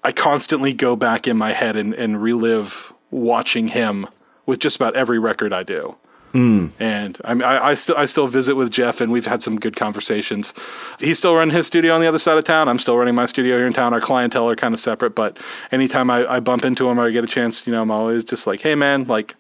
I 0.04 0.12
constantly 0.12 0.74
go 0.74 0.96
back 0.96 1.28
in 1.28 1.38
my 1.38 1.52
head 1.52 1.76
and, 1.76 1.94
and 1.94 2.22
relive 2.22 2.94
watching 3.12 3.68
him 3.70 4.08
with 4.46 4.60
just 4.60 4.76
about 4.76 4.96
every 4.96 5.20
record 5.20 5.54
I 5.54 5.64
do. 5.64 5.96
Mm. 6.34 6.71
And 6.79 7.21
I, 7.23 7.34
mean, 7.34 7.43
I, 7.43 7.67
I, 7.67 7.73
still 7.75 7.95
I 7.95 8.05
still 8.05 8.27
visit 8.27 8.55
with 8.55 8.71
Jeff, 8.71 9.01
and 9.01 9.11
we've 9.11 9.27
had 9.27 9.43
some 9.43 9.59
good 9.59 9.75
conversations. 9.75 10.53
He's 10.99 11.17
still 11.17 11.36
running 11.36 11.55
his 11.55 11.67
studio 11.67 11.93
on 11.93 12.01
the 12.01 12.07
other 12.07 12.19
side 12.19 12.38
of 12.38 12.43
town. 12.43 12.67
I'm 12.67 12.79
still 12.79 12.97
running 12.97 13.13
my 13.13 13.27
studio 13.27 13.57
here 13.57 13.67
in 13.67 13.73
town. 13.73 13.93
Our 13.93 14.01
clientele 14.01 14.49
are 14.49 14.55
kind 14.55 14.73
of 14.73 14.79
separate, 14.79 15.13
but 15.13 15.38
anytime 15.71 16.09
I, 16.09 16.25
I 16.25 16.39
bump 16.39 16.65
into 16.65 16.89
him 16.89 16.99
or 16.99 17.07
I 17.07 17.11
get 17.11 17.23
a 17.23 17.27
chance, 17.27 17.65
you 17.67 17.73
know, 17.73 17.81
I'm 17.81 17.91
always 17.91 18.23
just 18.23 18.47
like, 18.47 18.61
"Hey, 18.61 18.75
man, 18.75 19.05
like." 19.05 19.36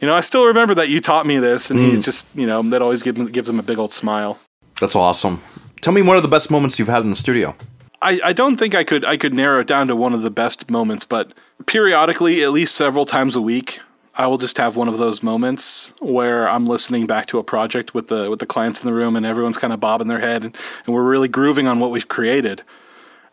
You 0.00 0.08
know, 0.08 0.16
I 0.16 0.20
still 0.20 0.44
remember 0.44 0.74
that 0.74 0.88
you 0.88 1.00
taught 1.00 1.24
me 1.24 1.38
this, 1.38 1.70
and 1.70 1.78
mm. 1.78 1.92
he 1.92 2.02
just, 2.02 2.26
you 2.34 2.46
know, 2.46 2.62
that 2.62 2.82
always 2.82 3.02
gives, 3.02 3.30
gives 3.30 3.48
him 3.48 3.58
a 3.58 3.62
big 3.62 3.78
old 3.78 3.92
smile. 3.92 4.38
That's 4.80 4.96
awesome. 4.96 5.40
Tell 5.80 5.94
me 5.94 6.02
one 6.02 6.16
of 6.16 6.22
the 6.22 6.28
best 6.28 6.50
moments 6.50 6.78
you've 6.78 6.88
had 6.88 7.04
in 7.04 7.10
the 7.10 7.16
studio. 7.16 7.54
I, 8.02 8.20
I 8.22 8.32
don't 8.34 8.56
think 8.56 8.74
I 8.74 8.84
could 8.84 9.04
I 9.04 9.16
could 9.16 9.32
narrow 9.32 9.60
it 9.60 9.66
down 9.66 9.86
to 9.88 9.96
one 9.96 10.12
of 10.12 10.22
the 10.22 10.30
best 10.30 10.70
moments, 10.70 11.06
but 11.06 11.32
periodically, 11.66 12.42
at 12.42 12.52
least 12.52 12.74
several 12.74 13.06
times 13.06 13.34
a 13.34 13.40
week, 13.40 13.80
I 14.16 14.26
will 14.28 14.38
just 14.38 14.58
have 14.58 14.76
one 14.76 14.88
of 14.88 14.98
those 14.98 15.22
moments 15.22 15.92
where 16.00 16.48
I'm 16.48 16.66
listening 16.66 17.06
back 17.06 17.26
to 17.26 17.38
a 17.38 17.44
project 17.44 17.94
with 17.94 18.08
the 18.08 18.30
with 18.30 18.38
the 18.38 18.46
clients 18.46 18.80
in 18.80 18.86
the 18.86 18.94
room 18.94 19.16
and 19.16 19.26
everyone's 19.26 19.56
kind 19.56 19.72
of 19.72 19.80
bobbing 19.80 20.08
their 20.08 20.20
head 20.20 20.44
and, 20.44 20.56
and 20.86 20.94
we're 20.94 21.02
really 21.02 21.28
grooving 21.28 21.66
on 21.66 21.80
what 21.80 21.90
we've 21.90 22.08
created. 22.08 22.62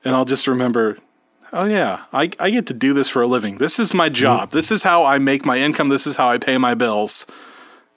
And 0.04 0.16
I'll 0.16 0.26
just 0.26 0.48
remember, 0.48 0.98
oh 1.54 1.66
yeah, 1.66 2.06
I, 2.12 2.32
I 2.40 2.50
get 2.50 2.66
to 2.68 2.74
do 2.74 2.94
this 2.94 3.10
for 3.10 3.22
a 3.22 3.28
living. 3.28 3.60
This 3.60 3.78
is 3.78 3.94
my 3.94 4.10
job. 4.10 4.50
Mm. 4.50 4.52
This 4.54 4.72
is 4.72 4.82
how 4.82 5.06
I 5.06 5.20
make 5.20 5.46
my 5.46 5.58
income. 5.58 5.90
This 5.90 6.08
is 6.08 6.16
how 6.16 6.30
I 6.30 6.38
pay 6.38 6.58
my 6.58 6.74
bills. 6.74 7.26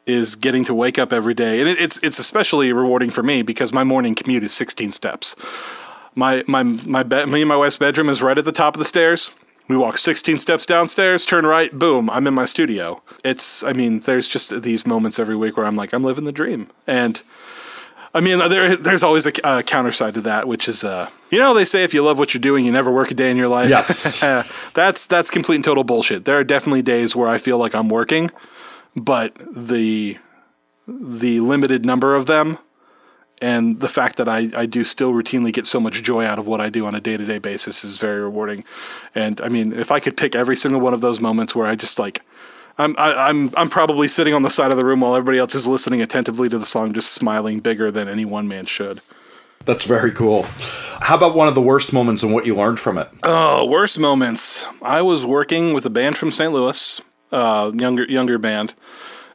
Is 0.07 0.37
getting 0.37 0.67
to 0.67 0.75
wake 0.75 0.99
up 0.99 1.15
every 1.15 1.33
day, 1.33 1.61
and 1.61 1.69
it, 1.69 1.81
it's 1.81 1.97
it's 2.03 2.19
especially 2.19 2.71
rewarding 2.75 3.09
for 3.09 3.23
me 3.23 3.41
because 3.41 3.73
my 3.73 3.85
morning 3.85 4.15
commute 4.15 4.43
is 4.43 4.53
16 4.53 4.93
steps. 4.93 5.35
My 6.15 6.45
my 6.47 6.63
my 6.63 7.03
bed, 7.03 7.31
me 7.31 7.41
and 7.41 7.49
my 7.49 7.57
wife's 7.57 7.79
bedroom 7.79 8.11
is 8.11 8.21
right 8.21 8.37
at 8.37 8.45
the 8.45 8.53
top 8.53 8.75
of 8.75 8.81
the 8.81 8.85
stairs. 8.85 9.31
We 9.67 9.77
walk 9.77 9.97
16 9.97 10.39
steps 10.39 10.67
downstairs, 10.67 11.25
turn 11.25 11.47
right, 11.47 11.73
boom, 11.77 12.11
I'm 12.11 12.27
in 12.27 12.35
my 12.35 12.45
studio. 12.45 13.03
It's, 13.25 13.63
I 13.63 13.73
mean, 13.73 14.01
there's 14.01 14.29
just 14.29 14.63
these 14.63 14.87
moments 14.87 15.19
every 15.19 15.37
week 15.37 15.57
where 15.57 15.65
I'm 15.65 15.77
like, 15.77 15.95
I'm 15.95 16.05
living 16.05 16.25
the 16.25 16.33
dream. 16.33 16.69
And 16.87 17.23
I 18.13 18.21
mean, 18.21 18.39
there, 18.39 18.77
there's 18.77 19.03
always 19.03 19.25
a, 19.25 19.33
a 19.43 19.63
counter 19.63 19.91
side 19.91 20.15
to 20.15 20.21
that, 20.21 20.47
which 20.47 20.69
is, 20.69 20.85
uh, 20.85 21.09
you 21.31 21.39
know, 21.39 21.55
they 21.55 21.65
say 21.65 21.83
if 21.83 21.95
you 21.95 22.05
love 22.05 22.19
what 22.19 22.35
you're 22.35 22.43
doing, 22.43 22.67
you 22.67 22.73
never 22.73 22.93
work 22.93 23.11
a 23.11 23.15
day 23.15 23.31
in 23.31 23.39
your 23.39 23.49
life. 23.49 23.71
Yes. 23.71 24.21
that's, 24.75 25.07
that's 25.07 25.31
complete 25.31 25.57
and 25.57 25.65
total 25.65 25.83
bullshit. 25.83 26.27
There 26.27 26.39
are 26.39 26.45
definitely 26.45 26.83
days 26.83 27.17
where 27.17 27.29
I 27.29 27.39
feel 27.39 27.57
like 27.57 27.75
I'm 27.75 27.89
working, 27.89 28.31
but 28.95 29.35
the, 29.51 30.19
the 30.87 31.41
limited 31.41 31.87
number 31.87 32.15
of 32.15 32.27
them 32.27 32.59
and 33.45 33.81
the 33.81 33.91
fact 33.91 34.17
that 34.17 34.27
I, 34.27 34.49
I 34.57 34.65
do 34.65 34.85
still 34.85 35.13
routinely 35.13 35.53
get 35.53 35.67
so 35.67 35.79
much 35.79 36.03
joy 36.03 36.25
out 36.25 36.39
of 36.39 36.47
what 36.47 36.63
I 36.63 36.71
do 36.71 36.87
on 36.87 36.95
a 36.95 37.01
day 37.01 37.19
to 37.19 37.25
day 37.27 37.39
basis 37.39 37.85
is 37.85 37.99
very 37.99 38.19
rewarding. 38.19 38.65
And 39.15 39.39
I 39.43 39.51
mean, 39.51 39.75
if 39.75 39.93
I 39.93 40.01
could 40.01 40.17
pick 40.17 40.35
every 40.35 40.57
single 40.57 40.81
one 40.81 40.95
of 40.95 41.03
those 41.03 41.21
moments 41.21 41.55
where 41.55 41.67
I 41.67 41.75
just 41.75 41.99
like, 41.99 42.23
I'm 42.79 42.97
I, 42.97 43.29
am 43.29 43.51
i 43.55 43.61
I'm 43.61 43.69
probably 43.69 44.09
sitting 44.09 44.33
on 44.33 44.43
the 44.43 44.49
side 44.49 44.71
of 44.71 44.79
the 44.79 44.85
room 44.85 45.01
while 45.01 45.15
everybody 45.15 45.39
else 45.39 45.55
is 45.55 45.69
listening 45.69 46.01
attentively 46.01 46.49
to 46.49 46.59
the 46.59 46.65
song, 46.65 46.95
just 46.95 47.13
smiling 47.13 47.61
bigger 47.61 47.91
than 47.91 48.09
any 48.09 48.25
one 48.25 48.49
man 48.49 48.65
should. 48.65 49.03
That's 49.67 49.85
very 49.85 50.11
cool. 50.11 50.47
How 51.03 51.17
about 51.17 51.35
one 51.35 51.47
of 51.47 51.55
the 51.55 51.61
worst 51.61 51.93
moments 51.93 52.23
and 52.23 52.33
what 52.33 52.47
you 52.47 52.55
learned 52.55 52.81
from 52.81 52.97
it? 52.97 53.09
Oh, 53.23 53.67
worst 53.67 53.99
moments. 53.99 54.67
I 54.81 55.03
was 55.03 55.25
working 55.27 55.75
with 55.75 55.85
a 55.85 55.91
band 55.91 56.17
from 56.17 56.31
St. 56.31 56.51
Louis, 56.51 56.99
uh, 57.31 57.73
younger 57.75 58.05
younger 58.05 58.39
band, 58.39 58.75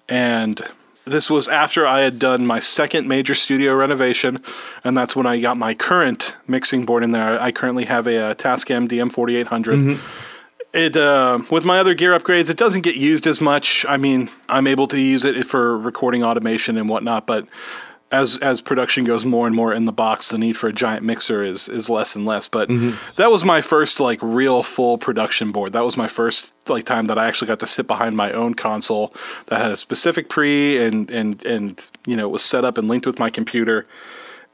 and 0.07 0.67
this 1.09 1.29
was 1.29 1.47
after 1.47 1.85
I 1.85 2.01
had 2.01 2.19
done 2.19 2.45
my 2.45 2.59
second 2.59 3.07
major 3.07 3.35
studio 3.35 3.73
renovation, 3.73 4.43
and 4.83 4.97
that's 4.97 5.15
when 5.15 5.25
I 5.25 5.39
got 5.39 5.57
my 5.57 5.73
current 5.73 6.37
mixing 6.47 6.85
board 6.85 7.03
in 7.03 7.11
there. 7.11 7.39
I 7.41 7.51
currently 7.51 7.85
have 7.85 8.07
a, 8.07 8.31
a 8.31 8.35
Tascam 8.35 8.87
DM4800. 8.87 9.45
Mm-hmm. 9.45 9.95
It 10.71 10.95
uh, 10.95 11.39
with 11.49 11.65
my 11.65 11.79
other 11.79 11.95
gear 11.95 12.17
upgrades, 12.17 12.49
it 12.49 12.57
doesn't 12.57 12.81
get 12.81 12.95
used 12.95 13.25
as 13.25 13.41
much. 13.41 13.85
I 13.89 13.97
mean, 13.97 14.29
I'm 14.47 14.67
able 14.67 14.87
to 14.89 15.01
use 15.01 15.25
it 15.25 15.45
for 15.45 15.77
recording 15.77 16.23
automation 16.23 16.77
and 16.77 16.87
whatnot, 16.87 17.25
but 17.25 17.47
as 18.11 18.37
as 18.37 18.61
production 18.61 19.03
goes 19.03 19.23
more 19.23 19.45
and 19.45 19.55
more 19.55 19.73
in 19.73 19.85
the 19.85 19.91
box, 19.91 20.29
the 20.29 20.37
need 20.37 20.57
for 20.57 20.67
a 20.67 20.73
giant 20.73 21.03
mixer 21.03 21.43
is 21.43 21.69
is 21.69 21.89
less 21.89 22.15
and 22.15 22.25
less. 22.25 22.47
But 22.47 22.69
that 23.17 23.29
was 23.29 23.43
my 23.43 23.61
first 23.61 23.99
like 23.99 24.19
real 24.21 24.63
full 24.63 24.97
production 24.97 25.51
board. 25.51 25.73
That 25.73 25.83
was 25.83 25.95
my 25.95 26.07
first 26.07 26.51
like 26.67 26.85
time 26.85 27.07
that 27.07 27.19
I 27.19 27.27
actually 27.27 27.47
got 27.47 27.59
to 27.59 27.67
sit 27.67 27.87
behind 27.87 28.17
my 28.17 28.31
own 28.31 28.55
console 28.55 29.13
that 29.47 29.61
had 29.61 29.71
a 29.71 29.77
specific 29.77 30.27
pre 30.29 30.77
and 30.77 31.09
and 31.11 31.43
and 31.45 31.89
you 32.05 32.15
know 32.15 32.27
was 32.27 32.43
set 32.43 32.65
up 32.65 32.77
and 32.77 32.87
linked 32.87 33.05
with 33.05 33.19
my 33.19 33.29
computer. 33.29 33.85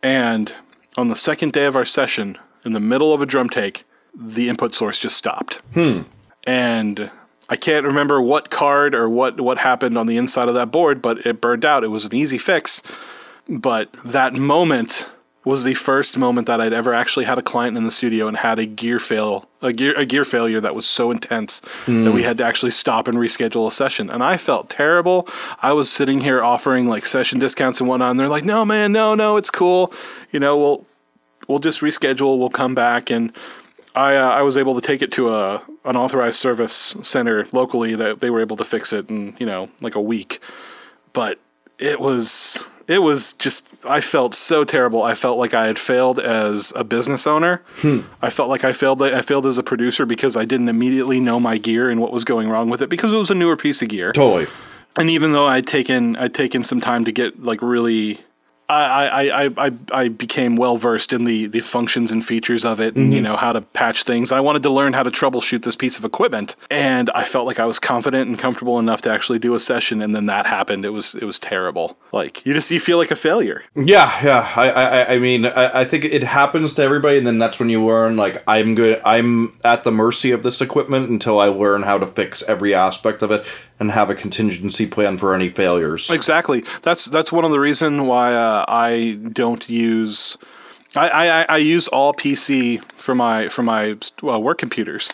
And 0.04 0.54
on 0.98 1.08
the 1.08 1.16
second 1.16 1.54
day 1.54 1.66
of 1.66 1.76
our 1.76 1.86
session, 1.86 2.38
in 2.64 2.74
the 2.74 2.80
middle 2.80 3.14
of 3.14 3.22
a 3.22 3.26
drum 3.26 3.50
take, 3.50 3.86
the 4.14 4.50
input 4.50 4.74
source 4.74 5.00
just 5.00 5.16
stopped. 5.16 5.62
Hmm. 5.74 6.02
And 6.46 7.10
I 7.50 7.56
can't 7.56 7.86
remember 7.86 8.22
what 8.22 8.50
card 8.50 8.96
or 8.96 9.10
what 9.10 9.40
what 9.40 9.60
happened 9.60 9.98
on 9.98 10.08
the 10.08 10.18
inside 10.18 10.50
of 10.50 10.56
that 10.56 10.72
board, 10.72 11.02
but 11.02 11.26
it 11.26 11.40
burned 11.40 11.64
out. 11.64 11.84
It 11.84 11.90
was 11.90 12.04
an 12.04 12.14
easy 12.14 12.38
fix. 12.38 12.82
But 13.48 13.92
that 14.04 14.34
moment 14.34 15.10
was 15.44 15.64
the 15.64 15.76
first 15.76 16.18
moment 16.18 16.48
that 16.48 16.60
I'd 16.60 16.74
ever 16.74 16.92
actually 16.92 17.26
had 17.26 17.38
a 17.38 17.44
client 17.44 17.78
in 17.78 17.84
the 17.84 17.92
studio 17.92 18.28
and 18.28 18.36
had 18.36 18.58
a 18.58 18.66
gear 18.66 18.98
fail, 18.98 19.48
a 19.62 19.72
gear 19.72 19.94
a 19.96 20.04
gear 20.04 20.26
failure 20.26 20.60
that 20.60 20.74
was 20.74 20.88
so 20.88 21.12
intense 21.12 21.62
that 21.86 22.12
we 22.12 22.24
had 22.24 22.40
to 22.40 22.44
actually 22.44 22.72
stop 22.72 23.08
and 23.08 23.20
reschedule 23.20 23.68
a 23.68 23.72
session. 23.72 24.10
And 24.10 24.24
I 24.24 24.38
felt 24.38 24.70
terrible. 24.70 25.28
I 25.62 25.74
was 25.74 25.92
sitting 25.92 26.22
here 26.22 26.44
offering 26.44 26.88
like 26.88 27.06
session 27.06 27.38
discounts 27.38 27.80
and 27.80 27.88
whatnot, 27.88 28.12
and 28.12 28.20
they're 28.20 28.28
like, 28.28 28.44
"No, 28.44 28.66
man, 28.66 28.92
no, 28.92 29.14
no, 29.14 29.38
it's 29.38 29.52
cool. 29.52 29.94
You 30.32 30.40
know, 30.40 30.58
we'll 30.58 30.88
we'll 31.48 31.60
just 31.60 31.82
reschedule. 31.82 32.40
We'll 32.40 32.50
come 32.50 32.74
back." 32.74 33.12
And 33.12 33.32
I 33.94 34.16
uh, 34.16 34.30
I 34.30 34.42
was 34.42 34.58
able 34.58 34.74
to 34.74 34.82
take 34.82 35.04
it 35.04 35.12
to 35.14 35.30
a 35.30 35.62
an 35.86 35.96
authorized 35.96 36.38
service 36.38 36.96
center 37.04 37.48
locally 37.52 37.94
that 37.94 38.20
they 38.20 38.32
were 38.32 38.42
able 38.42 38.58
to 38.58 38.66
fix 38.66 38.92
it 38.92 39.12
in 39.12 39.38
you 39.40 39.46
know 39.46 39.70
like 39.80 39.94
a 39.94 40.02
week. 40.02 40.40
But 41.14 41.40
it 41.78 42.00
was 42.00 42.64
it 42.88 43.00
was 43.00 43.34
just 43.34 43.70
I 43.88 44.02
felt 44.02 44.36
so 44.36 44.64
terrible. 44.64 45.04
I 45.04 45.16
felt 45.16 45.38
like 45.38 45.54
I 45.54 45.68
had 45.68 45.80
failed 45.80 46.20
as 46.20 46.72
a 46.76 46.84
business 46.84 47.26
owner. 47.26 47.62
Hmm. 47.78 48.02
I 48.22 48.30
felt 48.30 48.50
like 48.50 48.64
I 48.64 48.74
failed 48.74 49.02
I 49.02 49.22
failed 49.22 49.46
as 49.46 49.58
a 49.58 49.64
producer 49.64 50.06
because 50.06 50.36
I 50.38 50.46
didn't 50.46 50.70
immediately 50.70 51.20
know 51.20 51.40
my 51.40 51.58
gear 51.58 51.90
and 51.90 52.00
what 52.00 52.12
was 52.12 52.24
going 52.24 52.50
wrong 52.50 52.70
with 52.70 52.82
it 52.82 52.90
because 52.90 53.12
it 53.12 53.18
was 53.18 53.30
a 53.30 53.36
newer 53.36 53.58
piece 53.58 53.82
of 53.82 53.90
gear. 53.90 54.12
Totally. 54.12 54.48
And 54.98 55.10
even 55.10 55.32
though 55.32 55.46
I'd 55.46 55.68
taken 55.68 56.16
I'd 56.16 56.34
taken 56.34 56.64
some 56.64 56.82
time 56.82 57.06
to 57.06 57.12
get 57.12 57.42
like 57.42 57.62
really 57.62 58.22
I, 58.68 59.30
I, 59.30 59.68
I, 59.68 59.72
I, 59.92 60.08
became 60.08 60.56
well 60.56 60.78
versed 60.78 61.14
in 61.14 61.26
the, 61.26 61.46
the 61.46 61.60
functions 61.60 62.12
and 62.12 62.26
features 62.26 62.66
of 62.66 62.80
it 62.80 62.96
and 62.96 63.14
you 63.14 63.22
know 63.22 63.36
how 63.36 63.54
to 63.54 63.62
patch 63.62 64.04
things. 64.04 64.32
I 64.32 64.40
wanted 64.40 64.64
to 64.64 64.70
learn 64.70 64.94
how 64.94 65.04
to 65.04 65.12
troubleshoot 65.12 65.64
this 65.64 65.76
piece 65.76 66.00
of 66.00 66.06
equipment 66.06 66.56
and 66.72 67.10
I 67.12 67.26
felt 67.26 67.46
like 67.46 67.60
I 67.60 67.66
was 67.66 67.78
confident 67.78 68.28
and 68.28 68.40
comfortable 68.40 68.80
enough 68.80 69.02
to 69.02 69.12
actually 69.12 69.40
do 69.40 69.54
a 69.54 69.60
session 69.60 70.02
and 70.02 70.16
then 70.16 70.26
that 70.28 70.46
happened. 70.48 70.84
It 70.84 70.90
was 70.90 71.14
it 71.16 71.26
was 71.26 71.38
terrible. 71.38 71.98
Like 72.12 72.46
you 72.46 72.54
just 72.54 72.72
you 72.72 72.80
feel 72.80 72.98
like 72.98 73.12
a 73.12 73.16
failure. 73.16 73.62
Yeah, 73.76 74.12
yeah. 74.24 74.52
I, 74.56 74.70
I, 74.70 75.14
I 75.14 75.20
mean, 75.20 75.46
I, 75.46 75.82
I 75.82 75.86
think 75.86 76.06
it 76.06 76.24
happens 76.24 76.76
to 76.76 76.82
everybody, 76.82 77.18
and 77.18 77.28
then 77.28 77.40
that's 77.40 77.60
when 77.60 77.70
you 77.70 77.86
learn. 77.86 78.16
Like, 78.18 78.44
I'm 78.48 78.76
good. 78.76 79.02
I'm 79.04 79.58
at 79.64 79.84
the 79.84 79.92
mercy 79.92 80.32
of 80.32 80.44
this 80.44 80.62
equipment 80.62 81.10
until 81.10 81.40
I 81.40 81.48
learn 81.48 81.84
how 81.84 81.98
to 81.98 82.08
fix 82.08 82.48
every 82.48 82.74
aspect 82.74 83.22
of 83.22 83.32
it 83.32 83.46
and 83.80 83.92
have 83.92 84.10
a 84.10 84.16
contingency 84.16 84.88
plan 84.88 85.18
for 85.18 85.34
any 85.36 85.50
failures. 85.50 86.10
Exactly. 86.10 86.64
That's 86.82 87.06
that's 87.06 87.32
one 87.32 87.44
of 87.44 87.52
the 87.52 87.60
reason 87.60 88.08
why 88.08 88.34
uh, 88.34 88.55
I 88.68 89.20
don't 89.32 89.68
use. 89.70 90.38
I, 90.96 91.10
I, 91.10 91.46
I 91.50 91.58
use 91.58 91.88
all 91.90 92.14
PC 92.14 92.82
for 92.94 93.16
my 93.16 93.50
for 93.50 93.64
my 93.64 93.98
uh, 94.24 94.40
work 94.40 94.60
computers, 94.60 95.12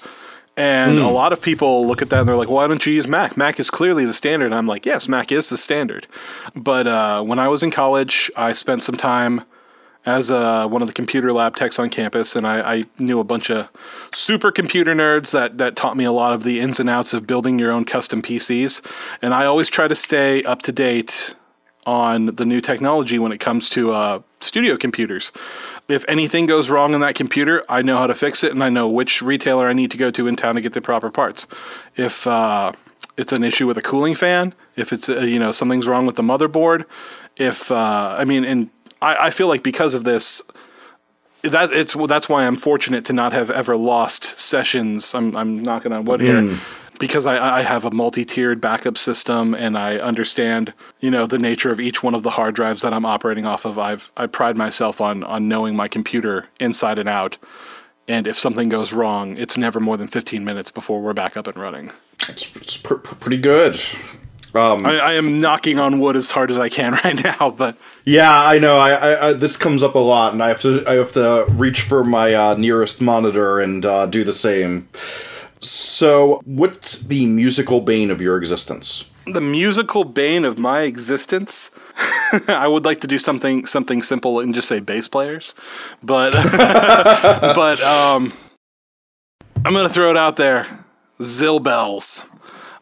and 0.57 0.99
a 0.99 1.07
lot 1.07 1.33
of 1.33 1.41
people 1.41 1.87
look 1.87 2.01
at 2.01 2.09
that 2.09 2.19
and 2.19 2.29
they're 2.29 2.35
like, 2.35 2.49
"Why 2.49 2.67
don't 2.67 2.85
you 2.85 2.93
use 2.93 3.07
Mac? 3.07 3.37
Mac 3.37 3.59
is 3.59 3.69
clearly 3.69 4.05
the 4.05 4.13
standard." 4.13 4.47
And 4.47 4.55
I'm 4.55 4.67
like, 4.67 4.85
"Yes, 4.85 5.07
Mac 5.07 5.31
is 5.31 5.49
the 5.49 5.57
standard," 5.57 6.07
but 6.55 6.87
uh, 6.87 7.23
when 7.23 7.39
I 7.39 7.47
was 7.47 7.63
in 7.63 7.71
college, 7.71 8.29
I 8.35 8.53
spent 8.53 8.83
some 8.83 8.95
time 8.95 9.43
as 10.05 10.31
uh, 10.31 10.67
one 10.67 10.81
of 10.81 10.87
the 10.87 10.93
computer 10.93 11.31
lab 11.31 11.55
techs 11.55 11.77
on 11.77 11.89
campus, 11.89 12.35
and 12.35 12.47
I, 12.47 12.75
I 12.75 12.83
knew 12.97 13.19
a 13.19 13.23
bunch 13.23 13.51
of 13.51 13.69
super 14.13 14.51
computer 14.51 14.95
nerds 14.95 15.31
that 15.31 15.57
that 15.59 15.75
taught 15.75 15.95
me 15.95 16.05
a 16.05 16.11
lot 16.11 16.33
of 16.33 16.43
the 16.43 16.59
ins 16.59 16.79
and 16.79 16.89
outs 16.89 17.13
of 17.13 17.27
building 17.27 17.59
your 17.59 17.71
own 17.71 17.85
custom 17.85 18.21
PCs. 18.21 18.85
And 19.21 19.33
I 19.33 19.45
always 19.45 19.69
try 19.69 19.87
to 19.87 19.95
stay 19.95 20.43
up 20.43 20.63
to 20.63 20.71
date 20.71 21.35
on 21.85 22.27
the 22.27 22.45
new 22.45 22.61
technology 22.61 23.17
when 23.17 23.31
it 23.31 23.39
comes 23.39 23.69
to 23.69 23.91
uh, 23.91 24.21
studio 24.39 24.77
computers. 24.77 25.31
If 25.87 26.05
anything 26.07 26.45
goes 26.45 26.69
wrong 26.69 26.93
in 26.93 27.01
that 27.01 27.15
computer, 27.15 27.63
I 27.67 27.81
know 27.81 27.97
how 27.97 28.07
to 28.07 28.15
fix 28.15 28.43
it, 28.43 28.51
and 28.51 28.63
I 28.63 28.69
know 28.69 28.87
which 28.87 29.21
retailer 29.21 29.67
I 29.67 29.73
need 29.73 29.91
to 29.91 29.97
go 29.97 30.11
to 30.11 30.27
in 30.27 30.35
town 30.35 30.55
to 30.55 30.61
get 30.61 30.73
the 30.73 30.81
proper 30.81 31.09
parts. 31.09 31.47
If 31.95 32.27
uh, 32.27 32.73
it's 33.17 33.31
an 33.31 33.43
issue 33.43 33.67
with 33.67 33.77
a 33.77 33.81
cooling 33.81 34.15
fan, 34.15 34.53
if 34.75 34.93
it's 34.93 35.09
uh, 35.09 35.19
you 35.19 35.39
know 35.39 35.51
something's 35.51 35.87
wrong 35.87 36.05
with 36.05 36.15
the 36.15 36.23
motherboard, 36.23 36.85
if 37.37 37.71
uh, 37.71 38.15
I 38.17 38.25
mean, 38.25 38.45
and 38.45 38.69
I, 39.01 39.27
I 39.27 39.29
feel 39.31 39.47
like 39.47 39.63
because 39.63 39.93
of 39.93 40.03
this, 40.03 40.41
that 41.41 41.73
it's 41.73 41.95
that's 42.07 42.29
why 42.29 42.45
I'm 42.45 42.55
fortunate 42.55 43.05
to 43.05 43.13
not 43.13 43.33
have 43.33 43.49
ever 43.49 43.75
lost 43.75 44.23
sessions. 44.23 45.13
I'm 45.15 45.35
I'm 45.35 45.63
knocking 45.63 45.91
on 45.91 46.05
wood 46.05 46.21
here. 46.21 46.57
Because 47.01 47.25
I, 47.25 47.59
I 47.59 47.61
have 47.63 47.83
a 47.83 47.91
multi-tiered 47.91 48.61
backup 48.61 48.97
system 48.97 49.55
and 49.55 49.77
I 49.77 49.97
understand, 49.97 50.73
you 50.99 51.09
know, 51.09 51.25
the 51.25 51.39
nature 51.39 51.71
of 51.71 51.81
each 51.81 52.03
one 52.03 52.13
of 52.13 52.21
the 52.21 52.29
hard 52.29 52.53
drives 52.55 52.83
that 52.83 52.93
I'm 52.93 53.05
operating 53.05 53.45
off 53.45 53.65
of. 53.65 53.79
I've 53.79 54.11
I 54.15 54.27
pride 54.27 54.55
myself 54.55 55.01
on 55.01 55.23
on 55.23 55.47
knowing 55.47 55.75
my 55.75 55.87
computer 55.87 56.47
inside 56.59 56.99
and 56.99 57.09
out. 57.09 57.37
And 58.07 58.27
if 58.27 58.37
something 58.37 58.69
goes 58.69 58.93
wrong, 58.93 59.35
it's 59.37 59.57
never 59.57 59.79
more 59.79 59.97
than 59.97 60.07
15 60.07 60.45
minutes 60.45 60.71
before 60.71 61.01
we're 61.01 61.13
back 61.13 61.35
up 61.35 61.47
and 61.47 61.57
running. 61.57 61.91
It's, 62.29 62.55
it's 62.55 62.77
pr- 62.77 62.95
pr- 62.95 63.15
pretty 63.15 63.37
good. 63.37 63.75
I, 64.85 64.97
I 64.97 65.13
am 65.13 65.39
knocking 65.39 65.79
on 65.79 65.99
wood 65.99 66.15
as 66.15 66.31
hard 66.31 66.51
as 66.51 66.57
I 66.57 66.67
can 66.69 66.93
right 67.03 67.23
now, 67.23 67.51
but 67.51 67.77
Yeah, 68.05 68.31
I 68.31 68.59
know. 68.59 68.77
I, 68.77 68.91
I, 68.91 69.27
I 69.29 69.33
this 69.33 69.57
comes 69.57 69.81
up 69.81 69.95
a 69.95 69.99
lot, 69.99 70.33
and 70.33 70.43
I 70.43 70.49
have 70.49 70.61
to 70.61 70.83
I 70.87 70.95
have 70.95 71.13
to 71.13 71.47
reach 71.51 71.81
for 71.81 72.03
my 72.03 72.33
uh, 72.33 72.55
nearest 72.55 73.01
monitor 73.01 73.59
and 73.59 73.85
uh, 73.85 74.05
do 74.05 74.23
the 74.23 74.33
same. 74.33 74.89
So, 75.61 76.41
what's 76.45 77.03
the 77.03 77.25
musical 77.27 77.81
bane 77.81 78.09
of 78.09 78.19
your 78.21 78.37
existence? 78.37 79.11
the 79.25 79.41
musical 79.41 80.03
bane 80.03 80.45
of 80.45 80.57
my 80.57 80.81
existence. 80.81 81.71
I 82.47 82.67
would 82.67 82.85
like 82.85 83.01
to 83.01 83.07
do 83.07 83.17
something 83.17 83.65
something 83.65 84.01
simple 84.01 84.39
and 84.39 84.53
just 84.53 84.67
say 84.67 84.79
bass 84.79 85.07
players, 85.07 85.53
but 86.01 86.31
but 87.55 87.81
um, 87.81 88.33
I'm 89.65 89.73
gonna 89.73 89.89
throw 89.89 90.09
it 90.09 90.17
out 90.17 90.35
there. 90.37 90.85
Zill 91.19 91.61
bells. 91.61 92.25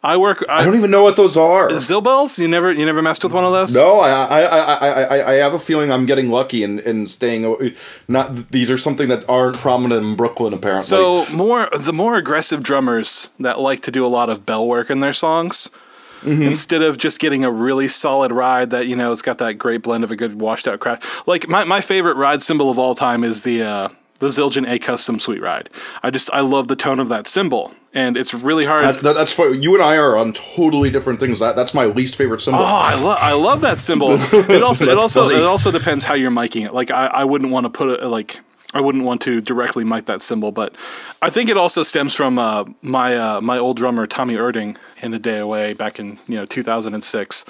I 0.02 0.16
work. 0.16 0.46
I, 0.48 0.62
I 0.62 0.66
don't 0.66 0.76
even 0.78 0.92
know 0.92 1.04
what 1.04 1.18
those 1.18 1.36
are. 1.36 1.68
Zill 1.72 2.02
bells. 2.02 2.40
You 2.40 2.48
never 2.48 2.72
you 2.72 2.86
never 2.86 3.02
messed 3.02 3.24
with 3.24 3.34
one 3.34 3.44
of 3.44 3.52
those. 3.52 3.74
No, 3.76 4.00
I, 4.00 4.10
I, 4.12 4.42
I, 4.42 4.74
I, 5.18 5.32
I- 5.32 5.36
have 5.36 5.54
a 5.54 5.60
feeling 5.60 5.92
I'm 5.92 6.06
getting 6.06 6.30
lucky 6.30 6.64
and 6.64 6.80
in, 6.80 7.00
in 7.02 7.08
staying. 7.08 7.74
Not 8.08 8.52
these 8.52 8.72
are 8.72 8.78
something 8.78 9.10
that 9.10 9.28
aren't 9.28 9.58
prominent 9.58 10.04
in 10.06 10.16
Brooklyn 10.16 10.54
apparently. 10.54 10.88
So 10.88 11.26
more 11.34 11.68
the 11.78 11.92
more 11.94 12.16
aggressive 12.16 12.64
drummers 12.64 13.30
that 13.40 13.60
like 13.60 13.82
to 13.82 13.92
do 13.92 14.06
a 14.06 14.08
lot 14.08 14.30
of 14.30 14.46
bell 14.46 14.66
work 14.66 14.90
in 14.90 15.02
their 15.02 15.14
songs, 15.14 15.70
instead 16.24 16.82
of 16.82 16.98
just 16.98 17.20
getting 17.20 17.44
a 17.46 17.52
really 17.52 17.88
solid 17.88 18.32
ride 18.32 18.70
that 18.70 18.88
you 18.88 18.96
know 18.96 19.12
it's 19.12 19.22
got 19.22 19.38
that 19.40 19.56
great 19.56 19.82
blend 19.82 20.04
of 20.04 20.12
a 20.12 20.16
good 20.16 20.40
washed 20.40 20.68
out 20.68 20.80
crash. 20.80 21.02
Like 21.26 21.48
my, 21.48 21.64
my 21.64 21.82
favorite 21.82 22.16
ride 22.16 22.42
cymbal 22.44 22.70
of 22.70 22.80
all 22.80 22.96
time 22.96 23.24
is 23.24 23.44
the 23.44 23.64
uh, 23.64 23.90
the 24.20 24.28
Zildjian 24.28 24.68
A 24.70 24.80
Custom 24.80 25.20
Sweet 25.20 25.42
Ride. 25.42 25.70
I 26.04 26.10
just 26.10 26.30
I 26.32 26.42
love 26.42 26.68
the 26.68 26.76
tone 26.76 27.00
of 27.00 27.08
that 27.10 27.28
cymbal, 27.28 27.74
and 27.94 28.16
it's 28.18 28.34
really 28.34 28.66
hard. 28.66 28.84
that, 28.86 29.02
that- 29.04 29.14
that's 29.14 29.34
fine. 29.34 29.62
You 29.64 29.74
and 29.74 29.84
I 29.84 29.96
are 29.98 30.16
on 30.18 30.34
totally 30.34 30.90
different 30.90 31.20
things. 31.20 31.40
That 31.40 31.56
that's 31.56 31.74
my 31.74 31.86
least 31.86 32.16
favorite 32.16 32.42
cymbal. 32.42 32.62
Oh, 32.62 32.66
I 32.66 32.96
love 33.02 33.18
I 33.22 33.34
love 33.34 33.62
that 33.62 33.80
cymbal. 33.80 34.10
It 34.50 34.64
also 34.64 34.86
it 34.86 34.98
also 34.98 35.24
funny. 35.24 35.36
it 35.40 35.44
also 35.44 35.72
depends 35.72 36.04
how 36.04 36.14
you're 36.14 36.32
miking 36.32 36.66
it. 36.66 36.74
Like 36.74 36.92
I, 36.92 37.08
I 37.08 37.24
wouldn't 37.24 37.52
want 37.52 37.66
to 37.66 37.70
put 37.70 37.90
it 38.00 38.06
like 38.06 38.40
I 38.74 38.82
wouldn't 38.82 39.04
want 39.04 39.22
to 39.22 39.42
directly 39.42 39.84
mic 39.84 40.06
that 40.06 40.22
cymbal, 40.22 40.52
but 40.52 40.76
I 41.24 41.32
think 41.32 41.50
it 41.50 41.58
also 41.58 41.82
stems 41.82 42.14
from 42.14 42.38
uh, 42.38 42.66
my 42.84 43.16
uh, 43.18 43.42
my 43.42 43.58
old 43.58 43.78
drummer 43.78 44.06
Tommy 44.06 44.36
Erding 44.36 44.78
in 45.02 45.10
the 45.12 45.18
day 45.20 45.40
away 45.40 45.74
back 45.74 46.00
in 46.00 46.20
you 46.28 46.36
know 46.36 46.46
2006 46.46 47.46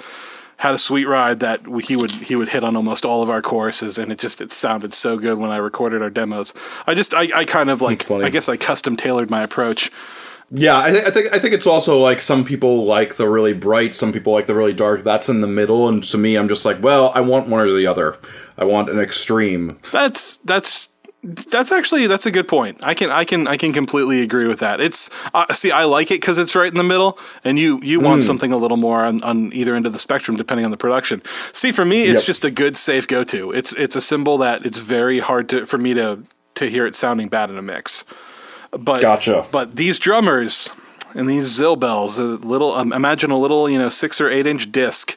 had 0.56 0.74
a 0.74 0.78
sweet 0.78 1.06
ride 1.06 1.40
that 1.40 1.66
we- 1.68 1.82
he 1.82 1.96
would 1.96 2.10
he 2.10 2.34
would 2.36 2.48
hit 2.50 2.62
on 2.64 2.76
almost 2.76 3.04
all 3.04 3.22
of 3.22 3.30
our 3.30 3.40
choruses 3.42 3.98
and 3.98 4.12
it 4.12 4.18
just 4.18 4.40
it 4.40 4.52
sounded 4.52 4.92
so 4.94 5.16
good 5.18 5.38
when 5.38 5.50
I 5.50 5.56
recorded 5.56 6.00
our 6.02 6.10
demos. 6.10 6.52
I 6.86 6.94
just 6.94 7.14
I, 7.14 7.28
I 7.34 7.44
kind 7.44 7.68
of 7.70 7.80
like 7.82 8.10
I 8.10 8.30
guess 8.30 8.48
I 8.48 8.56
custom 8.56 8.96
tailored 8.96 9.30
my 9.30 9.42
approach. 9.42 9.90
Yeah, 10.52 10.78
I, 10.80 10.90
th- 10.90 11.04
I 11.04 11.10
think 11.10 11.32
I 11.32 11.38
think 11.38 11.54
it's 11.54 11.66
also 11.66 12.00
like 12.00 12.20
some 12.20 12.44
people 12.44 12.84
like 12.84 13.16
the 13.16 13.28
really 13.28 13.52
bright, 13.52 13.94
some 13.94 14.12
people 14.12 14.32
like 14.32 14.46
the 14.46 14.54
really 14.54 14.72
dark. 14.72 15.04
That's 15.04 15.28
in 15.28 15.40
the 15.40 15.46
middle, 15.46 15.88
and 15.88 16.02
to 16.04 16.18
me, 16.18 16.36
I'm 16.36 16.48
just 16.48 16.64
like, 16.64 16.82
well, 16.82 17.12
I 17.14 17.20
want 17.20 17.48
one 17.48 17.60
or 17.60 17.70
the 17.72 17.86
other. 17.86 18.18
I 18.58 18.64
want 18.64 18.88
an 18.90 18.98
extreme. 18.98 19.78
That's 19.92 20.38
that's 20.38 20.88
that's 21.22 21.70
actually 21.70 22.08
that's 22.08 22.26
a 22.26 22.32
good 22.32 22.48
point. 22.48 22.78
I 22.82 22.94
can 22.94 23.10
I 23.10 23.24
can 23.24 23.46
I 23.46 23.56
can 23.56 23.72
completely 23.72 24.22
agree 24.22 24.48
with 24.48 24.58
that. 24.58 24.80
It's 24.80 25.08
uh, 25.34 25.52
see 25.54 25.70
I 25.70 25.84
like 25.84 26.10
it 26.10 26.20
because 26.20 26.36
it's 26.36 26.56
right 26.56 26.68
in 26.70 26.76
the 26.76 26.82
middle, 26.82 27.16
and 27.44 27.56
you 27.56 27.78
you 27.82 28.00
want 28.00 28.24
something 28.24 28.50
a 28.52 28.56
little 28.56 28.76
more 28.76 29.04
on, 29.04 29.22
on 29.22 29.52
either 29.52 29.76
end 29.76 29.86
of 29.86 29.92
the 29.92 29.98
spectrum 30.00 30.36
depending 30.36 30.64
on 30.64 30.72
the 30.72 30.76
production. 30.76 31.22
See, 31.52 31.70
for 31.70 31.84
me, 31.84 32.02
it's 32.04 32.22
Yep. 32.22 32.26
just 32.26 32.44
a 32.44 32.50
good 32.50 32.76
safe 32.76 33.06
go 33.06 33.22
to. 33.22 33.52
It's 33.52 33.72
it's 33.74 33.94
a 33.94 34.00
cymbal 34.00 34.38
that 34.38 34.66
it's 34.66 34.78
very 34.78 35.20
hard 35.20 35.48
to 35.50 35.64
for 35.64 35.78
me 35.78 35.94
to 35.94 36.24
to 36.54 36.68
hear 36.68 36.86
it 36.86 36.96
sounding 36.96 37.28
bad 37.28 37.50
in 37.50 37.56
a 37.58 37.62
mix. 37.62 38.04
But 38.72 39.00
Gotcha. 39.02 39.46
But 39.50 39.76
these 39.76 39.98
drummers 39.98 40.70
and 41.14 41.28
these 41.28 41.58
zill 41.58 41.78
bells, 41.78 42.18
a 42.18 42.22
little 42.24 42.72
um, 42.72 42.92
imagine 42.92 43.30
a 43.30 43.38
little 43.38 43.68
you 43.68 43.78
know 43.78 43.88
six 43.88 44.20
or 44.20 44.28
eight 44.30 44.46
inch 44.46 44.70
disc 44.70 45.16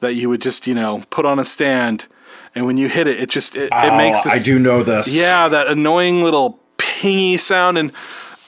that 0.00 0.14
you 0.14 0.28
would 0.28 0.42
just 0.42 0.66
you 0.66 0.74
know 0.74 1.02
put 1.10 1.24
on 1.24 1.38
a 1.38 1.44
stand 1.44 2.06
and 2.54 2.66
when 2.66 2.76
you 2.76 2.88
hit 2.88 3.06
it, 3.06 3.20
it 3.20 3.30
just 3.30 3.54
it, 3.54 3.68
it 3.72 3.96
makes 3.96 4.22
this, 4.24 4.32
Oh, 4.32 4.36
I 4.36 4.42
do 4.42 4.58
know 4.58 4.82
this. 4.82 5.14
yeah 5.16 5.46
that 5.48 5.68
annoying 5.68 6.22
little 6.22 6.58
pingy 6.78 7.38
sound 7.38 7.78
and. 7.78 7.92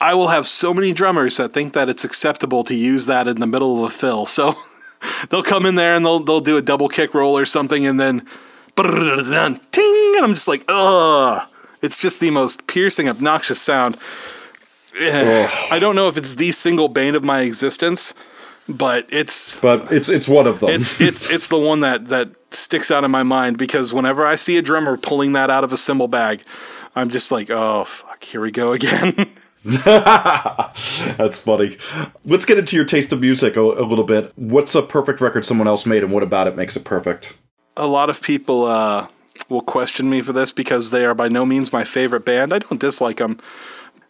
I 0.01 0.15
will 0.15 0.27
have 0.27 0.47
so 0.49 0.73
many 0.73 0.91
drummers 0.91 1.37
that 1.37 1.53
think 1.53 1.71
that 1.73 1.87
it's 1.87 2.03
acceptable 2.03 2.65
to 2.65 2.75
use 2.75 3.05
that 3.05 3.25
in 3.25 3.39
the 3.39 3.47
middle 3.47 3.77
of 3.77 3.89
a 3.89 3.95
fill. 3.95 4.25
So 4.35 4.53
they'll 5.29 5.41
come 5.43 5.65
in 5.65 5.75
there 5.75 5.95
and 5.95 6.05
they'll 6.05 6.19
they'll 6.19 6.41
do 6.41 6.57
a 6.57 6.61
double 6.61 6.89
kick 6.89 7.13
roll 7.13 7.37
or 7.37 7.45
something, 7.45 7.85
and 7.85 7.97
then 7.97 8.27
ting, 9.71 10.13
and 10.17 10.25
I'm 10.25 10.33
just 10.33 10.49
like, 10.49 10.65
ugh. 10.67 11.47
It's 11.83 11.97
just 11.97 12.19
the 12.19 12.31
most 12.31 12.65
piercing, 12.65 13.07
obnoxious 13.07 13.61
sound. 13.61 13.97
I 14.95 15.77
don't 15.79 15.95
know 15.95 16.07
if 16.07 16.17
it's 16.17 16.35
the 16.35 16.51
single 16.51 16.87
bane 16.87 17.13
of 17.13 17.23
my 17.23 17.41
existence, 17.41 18.13
but 18.67 19.07
it's 19.09 19.59
but 19.59 19.91
it's 19.91 20.09
it's 20.09 20.27
one 20.27 20.47
of 20.47 20.59
them. 20.59 20.69
it's 20.69 20.99
it's 20.99 21.29
it's 21.29 21.49
the 21.49 21.59
one 21.59 21.81
that 21.81 22.07
that 22.07 22.29
sticks 22.51 22.89
out 22.89 23.03
in 23.03 23.11
my 23.11 23.23
mind 23.23 23.57
because 23.57 23.93
whenever 23.93 24.25
I 24.25 24.35
see 24.35 24.57
a 24.57 24.61
drummer 24.61 24.97
pulling 24.97 25.33
that 25.33 25.49
out 25.49 25.63
of 25.63 25.73
a 25.73 25.77
cymbal 25.77 26.07
bag, 26.07 26.43
I'm 26.95 27.09
just 27.09 27.31
like, 27.31 27.49
oh 27.51 27.83
fuck, 27.85 28.23
here 28.23 28.41
we 28.41 28.51
go 28.51 28.71
again. 28.71 29.13
That's 29.63 31.39
funny. 31.39 31.77
Let's 32.25 32.45
get 32.45 32.57
into 32.57 32.75
your 32.75 32.85
taste 32.85 33.13
of 33.13 33.21
music 33.21 33.55
a, 33.55 33.61
a 33.61 33.85
little 33.85 34.03
bit. 34.03 34.33
What's 34.35 34.75
a 34.75 34.81
perfect 34.81 35.21
record 35.21 35.45
someone 35.45 35.67
else 35.67 35.85
made, 35.85 36.03
and 36.03 36.11
what 36.11 36.21
about 36.21 36.47
it 36.47 36.57
makes 36.57 36.75
it 36.75 36.83
perfect? 36.83 37.37
a 37.75 37.87
lot 37.87 38.09
of 38.09 38.21
people 38.21 38.65
uh, 38.65 39.07
will 39.49 39.61
question 39.61 40.09
me 40.09 40.21
for 40.21 40.33
this 40.33 40.51
because 40.51 40.91
they 40.91 41.05
are 41.05 41.13
by 41.15 41.27
no 41.27 41.45
means 41.45 41.73
my 41.73 41.83
favorite 41.83 42.25
band. 42.25 42.53
I 42.53 42.59
don't 42.59 42.79
dislike 42.79 43.17
them. 43.17 43.39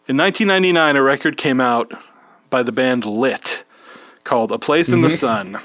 In 0.06 0.16
1999, 0.16 0.96
a 0.96 1.02
record 1.02 1.36
came 1.36 1.60
out 1.60 1.92
by 2.50 2.62
the 2.62 2.72
band 2.72 3.04
Lit 3.06 3.64
called 4.24 4.52
"A 4.52 4.58
Place 4.58 4.90
in 4.90 5.00
the 5.00 5.10
Sun," 5.10 5.58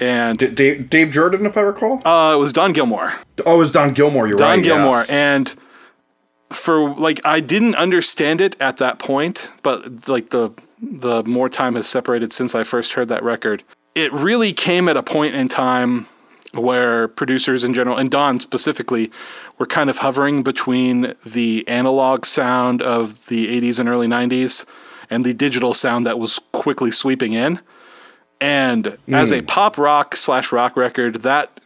and 0.00 0.38
D- 0.38 0.48
Dave, 0.48 0.90
Dave 0.90 1.10
Jordan, 1.10 1.44
if 1.46 1.56
I 1.56 1.60
recall. 1.60 2.00
uh, 2.06 2.34
it 2.34 2.38
was 2.38 2.52
Don 2.52 2.72
Gilmore. 2.72 3.14
oh, 3.44 3.54
it 3.54 3.58
was 3.58 3.70
Don 3.72 3.92
Gilmore. 3.92 4.26
You're 4.26 4.38
Don 4.38 4.48
right. 4.48 4.54
Don 4.56 4.64
Gilmore, 4.64 4.94
yes. 4.96 5.10
and 5.10 5.54
for 6.50 6.94
like 6.94 7.24
I 7.26 7.40
didn't 7.40 7.74
understand 7.74 8.40
it 8.40 8.56
at 8.60 8.78
that 8.78 8.98
point, 8.98 9.50
but 9.62 10.08
like 10.08 10.30
the 10.30 10.50
the 10.80 11.22
more 11.24 11.48
time 11.48 11.74
has 11.76 11.86
separated 11.86 12.32
since 12.32 12.54
I 12.54 12.64
first 12.64 12.94
heard 12.94 13.08
that 13.08 13.22
record, 13.22 13.62
it 13.94 14.12
really 14.12 14.52
came 14.52 14.88
at 14.88 14.96
a 14.96 15.02
point 15.02 15.34
in 15.34 15.48
time 15.48 16.06
where 16.54 17.08
producers 17.08 17.64
in 17.64 17.74
general 17.74 17.96
and 17.96 18.10
Don 18.10 18.40
specifically 18.40 19.10
were 19.58 19.66
kind 19.66 19.88
of 19.88 19.98
hovering 19.98 20.42
between 20.42 21.14
the 21.24 21.66
analog 21.66 22.26
sound 22.26 22.82
of 22.82 23.26
the 23.26 23.60
80s 23.60 23.78
and 23.78 23.88
early 23.88 24.06
90s 24.06 24.64
and 25.08 25.24
the 25.24 25.34
digital 25.34 25.74
sound 25.74 26.06
that 26.06 26.18
was 26.18 26.38
quickly 26.52 26.90
sweeping 26.90 27.32
in. 27.32 27.60
And 28.40 28.98
as 29.08 29.30
a 29.30 29.38
hmm. 29.38 29.46
pop 29.46 29.78
rock 29.78 30.16
slash 30.16 30.50
rock 30.50 30.76
record, 30.76 31.22
that 31.22 31.60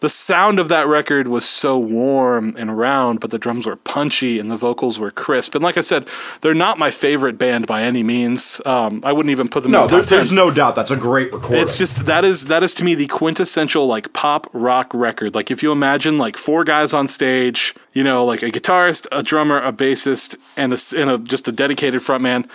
the 0.00 0.08
sound 0.08 0.58
of 0.58 0.68
that 0.68 0.86
record 0.86 1.28
was 1.28 1.46
so 1.46 1.78
warm 1.78 2.54
and 2.58 2.76
round, 2.76 3.20
but 3.20 3.30
the 3.30 3.38
drums 3.38 3.66
were 3.66 3.76
punchy 3.76 4.38
and 4.38 4.50
the 4.50 4.56
vocals 4.56 4.98
were 4.98 5.10
crisp. 5.10 5.54
And 5.54 5.62
like 5.62 5.76
I 5.76 5.82
said, 5.82 6.08
they're 6.40 6.54
not 6.54 6.78
my 6.78 6.90
favorite 6.90 7.38
band 7.38 7.66
by 7.66 7.82
any 7.82 8.02
means. 8.02 8.60
Um, 8.64 9.02
I 9.04 9.12
wouldn't 9.12 9.30
even 9.30 9.48
put 9.48 9.62
them 9.62 9.72
no, 9.72 9.82
in 9.82 9.86
the 9.86 9.90
there, 9.92 10.00
top 10.00 10.08
10. 10.08 10.18
there's 10.18 10.32
no 10.32 10.50
doubt 10.50 10.74
that's 10.74 10.90
a 10.90 10.96
great 10.96 11.32
recording. 11.32 11.60
It's 11.60 11.76
just 11.76 12.06
that 12.06 12.24
is 12.24 12.46
that 12.46 12.62
is 12.62 12.72
to 12.74 12.84
me 12.84 12.94
the 12.94 13.06
quintessential 13.06 13.86
like 13.86 14.12
pop 14.14 14.48
rock 14.52 14.90
record. 14.94 15.34
Like 15.34 15.50
if 15.50 15.62
you 15.62 15.70
imagine 15.70 16.16
like 16.16 16.36
four 16.36 16.64
guys 16.64 16.94
on 16.94 17.06
stage, 17.06 17.74
you 17.92 18.02
know, 18.02 18.24
like 18.24 18.42
a 18.42 18.50
guitarist, 18.50 19.06
a 19.12 19.22
drummer, 19.22 19.60
a 19.60 19.72
bassist, 19.72 20.36
and 20.56 20.72
a, 20.72 21.00
and 21.00 21.10
a 21.10 21.18
just 21.18 21.46
a 21.46 21.52
dedicated 21.52 22.00
frontman. 22.00 22.48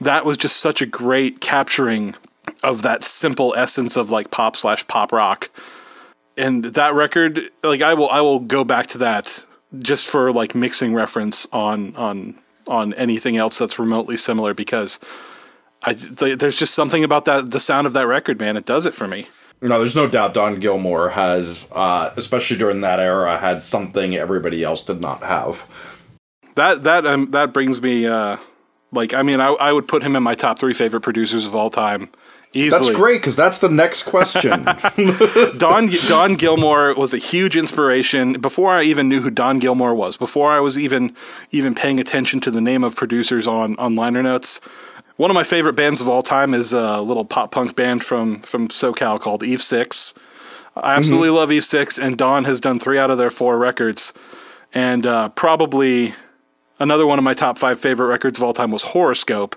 That 0.00 0.24
was 0.24 0.38
just 0.38 0.56
such 0.56 0.80
a 0.80 0.86
great 0.86 1.42
capturing 1.42 2.14
of 2.62 2.80
that 2.82 3.04
simple 3.04 3.54
essence 3.54 3.96
of 3.96 4.10
like 4.10 4.30
pop 4.30 4.56
slash 4.56 4.86
pop 4.86 5.12
rock. 5.12 5.50
And 6.40 6.64
that 6.64 6.94
record, 6.94 7.50
like 7.62 7.82
I 7.82 7.92
will 7.92 8.08
I 8.08 8.22
will 8.22 8.40
go 8.40 8.64
back 8.64 8.86
to 8.88 8.98
that 8.98 9.44
just 9.78 10.06
for 10.06 10.32
like 10.32 10.54
mixing 10.54 10.94
reference 10.94 11.46
on 11.52 11.94
on 11.96 12.40
on 12.66 12.94
anything 12.94 13.36
else 13.36 13.58
that's 13.58 13.78
remotely 13.78 14.16
similar 14.16 14.54
because 14.54 14.98
I 15.82 15.94
th- 15.94 16.38
there's 16.38 16.58
just 16.58 16.72
something 16.72 17.04
about 17.04 17.26
that 17.26 17.50
the 17.50 17.60
sound 17.60 17.86
of 17.86 17.92
that 17.92 18.06
record, 18.06 18.38
man. 18.38 18.56
It 18.56 18.64
does 18.64 18.86
it 18.86 18.94
for 18.94 19.06
me. 19.06 19.28
no, 19.60 19.76
there's 19.78 19.94
no 19.96 20.08
doubt 20.08 20.32
Don 20.32 20.58
Gilmore 20.60 21.10
has, 21.10 21.68
uh, 21.72 22.12
especially 22.16 22.56
during 22.56 22.80
that 22.80 23.00
era, 23.00 23.36
had 23.36 23.62
something 23.62 24.16
everybody 24.16 24.64
else 24.64 24.82
did 24.82 25.00
not 25.00 25.22
have. 25.22 26.00
That 26.54 26.84
that 26.84 27.04
um, 27.06 27.32
that 27.32 27.52
brings 27.52 27.82
me 27.82 28.06
uh 28.06 28.38
like 28.92 29.12
I 29.12 29.22
mean 29.22 29.40
I 29.40 29.48
I 29.48 29.72
would 29.72 29.88
put 29.88 30.02
him 30.02 30.16
in 30.16 30.22
my 30.22 30.34
top 30.34 30.58
3 30.58 30.72
favorite 30.72 31.02
producers 31.02 31.46
of 31.46 31.54
all 31.54 31.68
time. 31.68 32.10
Easily. 32.52 32.84
That's 32.84 32.96
great 32.96 33.20
because 33.20 33.36
that's 33.36 33.58
the 33.58 33.68
next 33.68 34.02
question. 34.02 34.64
Don 35.58 35.88
Don 36.08 36.34
Gilmore 36.34 36.94
was 36.94 37.14
a 37.14 37.18
huge 37.18 37.56
inspiration 37.56 38.40
before 38.40 38.72
I 38.72 38.82
even 38.82 39.08
knew 39.08 39.20
who 39.20 39.30
Don 39.30 39.60
Gilmore 39.60 39.94
was. 39.94 40.16
Before 40.16 40.50
I 40.50 40.58
was 40.58 40.76
even 40.76 41.14
even 41.52 41.76
paying 41.76 42.00
attention 42.00 42.40
to 42.40 42.50
the 42.50 42.60
name 42.60 42.82
of 42.82 42.96
producers 42.96 43.46
on 43.46 43.76
on 43.76 43.94
liner 43.94 44.22
notes. 44.22 44.60
One 45.16 45.30
of 45.30 45.34
my 45.34 45.44
favorite 45.44 45.74
bands 45.74 46.00
of 46.00 46.08
all 46.08 46.22
time 46.22 46.52
is 46.52 46.72
a 46.72 47.00
little 47.02 47.24
pop 47.24 47.52
punk 47.52 47.76
band 47.76 48.02
from 48.02 48.40
from 48.42 48.66
SoCal 48.66 49.20
called 49.20 49.44
Eve 49.44 49.62
Six. 49.62 50.12
I 50.74 50.96
absolutely 50.96 51.30
love 51.30 51.52
Eve 51.52 51.64
Six, 51.64 51.98
and 51.98 52.16
Don 52.16 52.44
has 52.44 52.58
done 52.58 52.80
three 52.80 52.98
out 52.98 53.12
of 53.12 53.18
their 53.18 53.30
four 53.30 53.58
records, 53.58 54.12
and 54.74 55.06
uh, 55.06 55.28
probably 55.28 56.14
another 56.80 57.06
one 57.06 57.18
of 57.18 57.24
my 57.24 57.34
top 57.34 57.58
five 57.58 57.78
favorite 57.78 58.08
records 58.08 58.38
of 58.38 58.42
all 58.42 58.54
time 58.54 58.72
was 58.72 58.82
Horoscope 58.82 59.54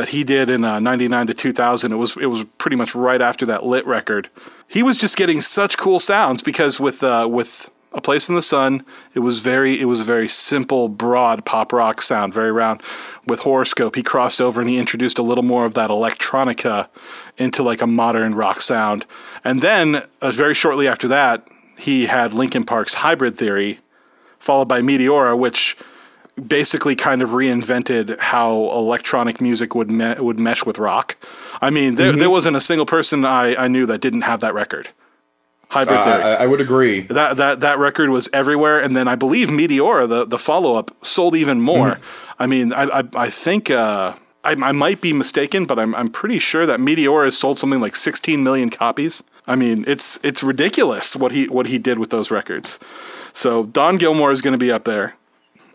that 0.00 0.08
he 0.08 0.24
did 0.24 0.48
in 0.48 0.64
uh, 0.64 0.80
99 0.80 1.26
to 1.26 1.34
2000 1.34 1.92
it 1.92 1.96
was 1.96 2.16
it 2.16 2.26
was 2.26 2.44
pretty 2.56 2.74
much 2.74 2.94
right 2.94 3.20
after 3.20 3.44
that 3.44 3.66
lit 3.66 3.86
record. 3.86 4.30
He 4.66 4.82
was 4.82 4.96
just 4.96 5.14
getting 5.14 5.42
such 5.42 5.76
cool 5.76 6.00
sounds 6.00 6.40
because 6.40 6.80
with 6.80 7.02
uh, 7.02 7.28
with 7.30 7.70
a 7.92 8.00
place 8.00 8.30
in 8.30 8.34
the 8.34 8.40
sun 8.40 8.82
it 9.12 9.18
was 9.18 9.40
very 9.40 9.78
it 9.78 9.84
was 9.84 10.00
a 10.00 10.04
very 10.04 10.26
simple 10.26 10.88
broad 10.88 11.44
pop 11.44 11.70
rock 11.70 12.00
sound 12.00 12.32
very 12.32 12.50
round. 12.50 12.80
With 13.26 13.40
horoscope 13.40 13.94
he 13.94 14.02
crossed 14.02 14.40
over 14.40 14.62
and 14.62 14.70
he 14.70 14.78
introduced 14.78 15.18
a 15.18 15.22
little 15.22 15.44
more 15.44 15.66
of 15.66 15.74
that 15.74 15.90
electronica 15.90 16.88
into 17.36 17.62
like 17.62 17.82
a 17.82 17.86
modern 17.86 18.34
rock 18.34 18.62
sound. 18.62 19.04
And 19.44 19.60
then 19.60 20.06
uh, 20.22 20.30
very 20.30 20.54
shortly 20.54 20.88
after 20.88 21.08
that 21.08 21.46
he 21.76 22.06
had 22.06 22.32
linkin 22.32 22.64
park's 22.64 22.94
hybrid 22.94 23.36
theory 23.36 23.80
followed 24.38 24.68
by 24.68 24.80
meteora 24.80 25.38
which 25.38 25.76
basically 26.46 26.96
kind 26.96 27.22
of 27.22 27.30
reinvented 27.30 28.18
how 28.18 28.70
electronic 28.72 29.40
music 29.40 29.74
would 29.74 29.90
me- 29.90 30.14
would 30.18 30.38
mesh 30.40 30.64
with 30.64 30.78
rock. 30.78 31.16
I 31.60 31.70
mean, 31.70 31.94
there, 31.96 32.12
there 32.12 32.30
wasn't 32.30 32.56
a 32.56 32.60
single 32.60 32.86
person 32.86 33.24
I, 33.24 33.54
I 33.54 33.68
knew 33.68 33.86
that 33.86 34.00
didn't 34.00 34.22
have 34.22 34.40
that 34.40 34.54
record. 34.54 34.88
Hybrid 35.68 35.98
Uh, 35.98 36.04
Theory. 36.04 36.22
I, 36.24 36.34
I 36.34 36.46
would 36.46 36.60
agree. 36.60 37.00
that 37.02 37.36
that 37.36 37.60
that 37.60 37.78
record 37.78 38.10
was 38.10 38.28
everywhere, 38.32 38.80
and 38.80 38.96
then 38.96 39.06
I 39.06 39.14
believe 39.14 39.48
Meteora, 39.48 40.08
the 40.08 40.24
the 40.24 40.38
follow 40.38 40.74
up, 40.74 40.90
sold 41.06 41.36
even 41.36 41.60
more. 41.60 41.98
I 42.38 42.46
mean, 42.46 42.72
I 42.72 43.00
I, 43.00 43.02
I 43.14 43.30
think. 43.30 43.70
Uh, 43.70 44.14
I, 44.42 44.52
I 44.52 44.72
might 44.72 45.02
be 45.02 45.12
mistaken, 45.12 45.66
but 45.66 45.78
I'm 45.78 45.94
I'm 45.94 46.08
pretty 46.08 46.38
sure 46.38 46.64
that 46.64 46.80
Meteor 46.80 47.24
has 47.24 47.36
sold 47.36 47.58
something 47.58 47.78
like 47.78 47.94
16 47.94 48.42
million 48.42 48.70
copies. 48.70 49.22
I 49.46 49.54
mean, 49.54 49.84
it's 49.86 50.18
it's 50.22 50.42
ridiculous 50.42 51.14
what 51.14 51.32
he 51.32 51.46
what 51.46 51.66
he 51.66 51.78
did 51.78 51.98
with 51.98 52.08
those 52.08 52.30
records. 52.30 52.78
So 53.34 53.64
Don 53.64 53.98
Gilmore 53.98 54.30
is 54.32 54.40
going 54.40 54.52
to 54.54 54.58
be 54.58 54.72
up 54.72 54.84
there. 54.84 55.14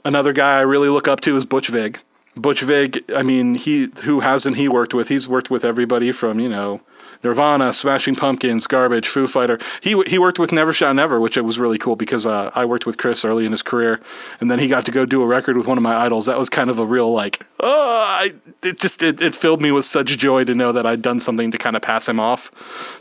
Another 0.06 0.32
guy 0.34 0.58
I 0.60 0.62
really 0.62 0.88
look 0.90 1.08
up 1.08 1.20
to 1.22 1.36
is 1.36 1.46
Butch 1.46 1.68
Vig. 1.68 2.00
Butch 2.38 2.62
Vig, 2.62 3.04
I 3.16 3.24
mean, 3.24 3.56
he 3.56 3.90
who 4.04 4.20
hasn't 4.20 4.58
he 4.58 4.68
worked 4.68 4.94
with? 4.94 5.08
He's 5.10 5.28
worked 5.28 5.50
with 5.50 5.64
everybody 5.66 6.12
from 6.12 6.40
you 6.40 6.50
know 6.50 6.82
Nirvana, 7.24 7.72
Smashing 7.72 8.16
Pumpkins, 8.16 8.68
Garbage, 8.68 9.08
Foo 9.08 9.26
Fighter. 9.26 9.58
He 9.82 10.00
he 10.06 10.20
worked 10.20 10.38
with 10.38 10.52
Never 10.52 10.74
Shout 10.74 10.96
Never, 10.96 11.20
which 11.20 11.38
was 11.38 11.58
really 11.58 11.78
cool 11.78 11.96
because 11.96 12.26
uh, 12.26 12.52
I 12.54 12.66
worked 12.66 12.86
with 12.86 12.98
Chris 12.98 13.24
early 13.24 13.46
in 13.46 13.52
his 13.54 13.62
career, 13.64 14.02
and 14.42 14.52
then 14.52 14.60
he 14.60 14.68
got 14.68 14.86
to 14.86 14.92
go 14.92 15.06
do 15.06 15.24
a 15.24 15.26
record 15.26 15.56
with 15.56 15.66
one 15.66 15.78
of 15.78 15.82
my 15.82 15.96
idols. 15.96 16.26
That 16.26 16.38
was 16.38 16.50
kind 16.50 16.70
of 16.70 16.78
a 16.78 16.86
real 16.86 17.12
like, 17.12 17.46
oh, 17.62 18.06
I, 18.20 18.32
it 18.64 18.80
just 18.82 19.02
it, 19.02 19.22
it 19.22 19.34
filled 19.34 19.62
me 19.62 19.72
with 19.72 19.86
such 19.86 20.16
joy 20.18 20.44
to 20.44 20.54
know 20.54 20.74
that 20.74 20.86
I'd 20.86 21.02
done 21.02 21.22
something 21.22 21.52
to 21.52 21.58
kind 21.58 21.78
of 21.78 21.82
pass 21.82 22.08
him 22.08 22.20
off 22.20 22.52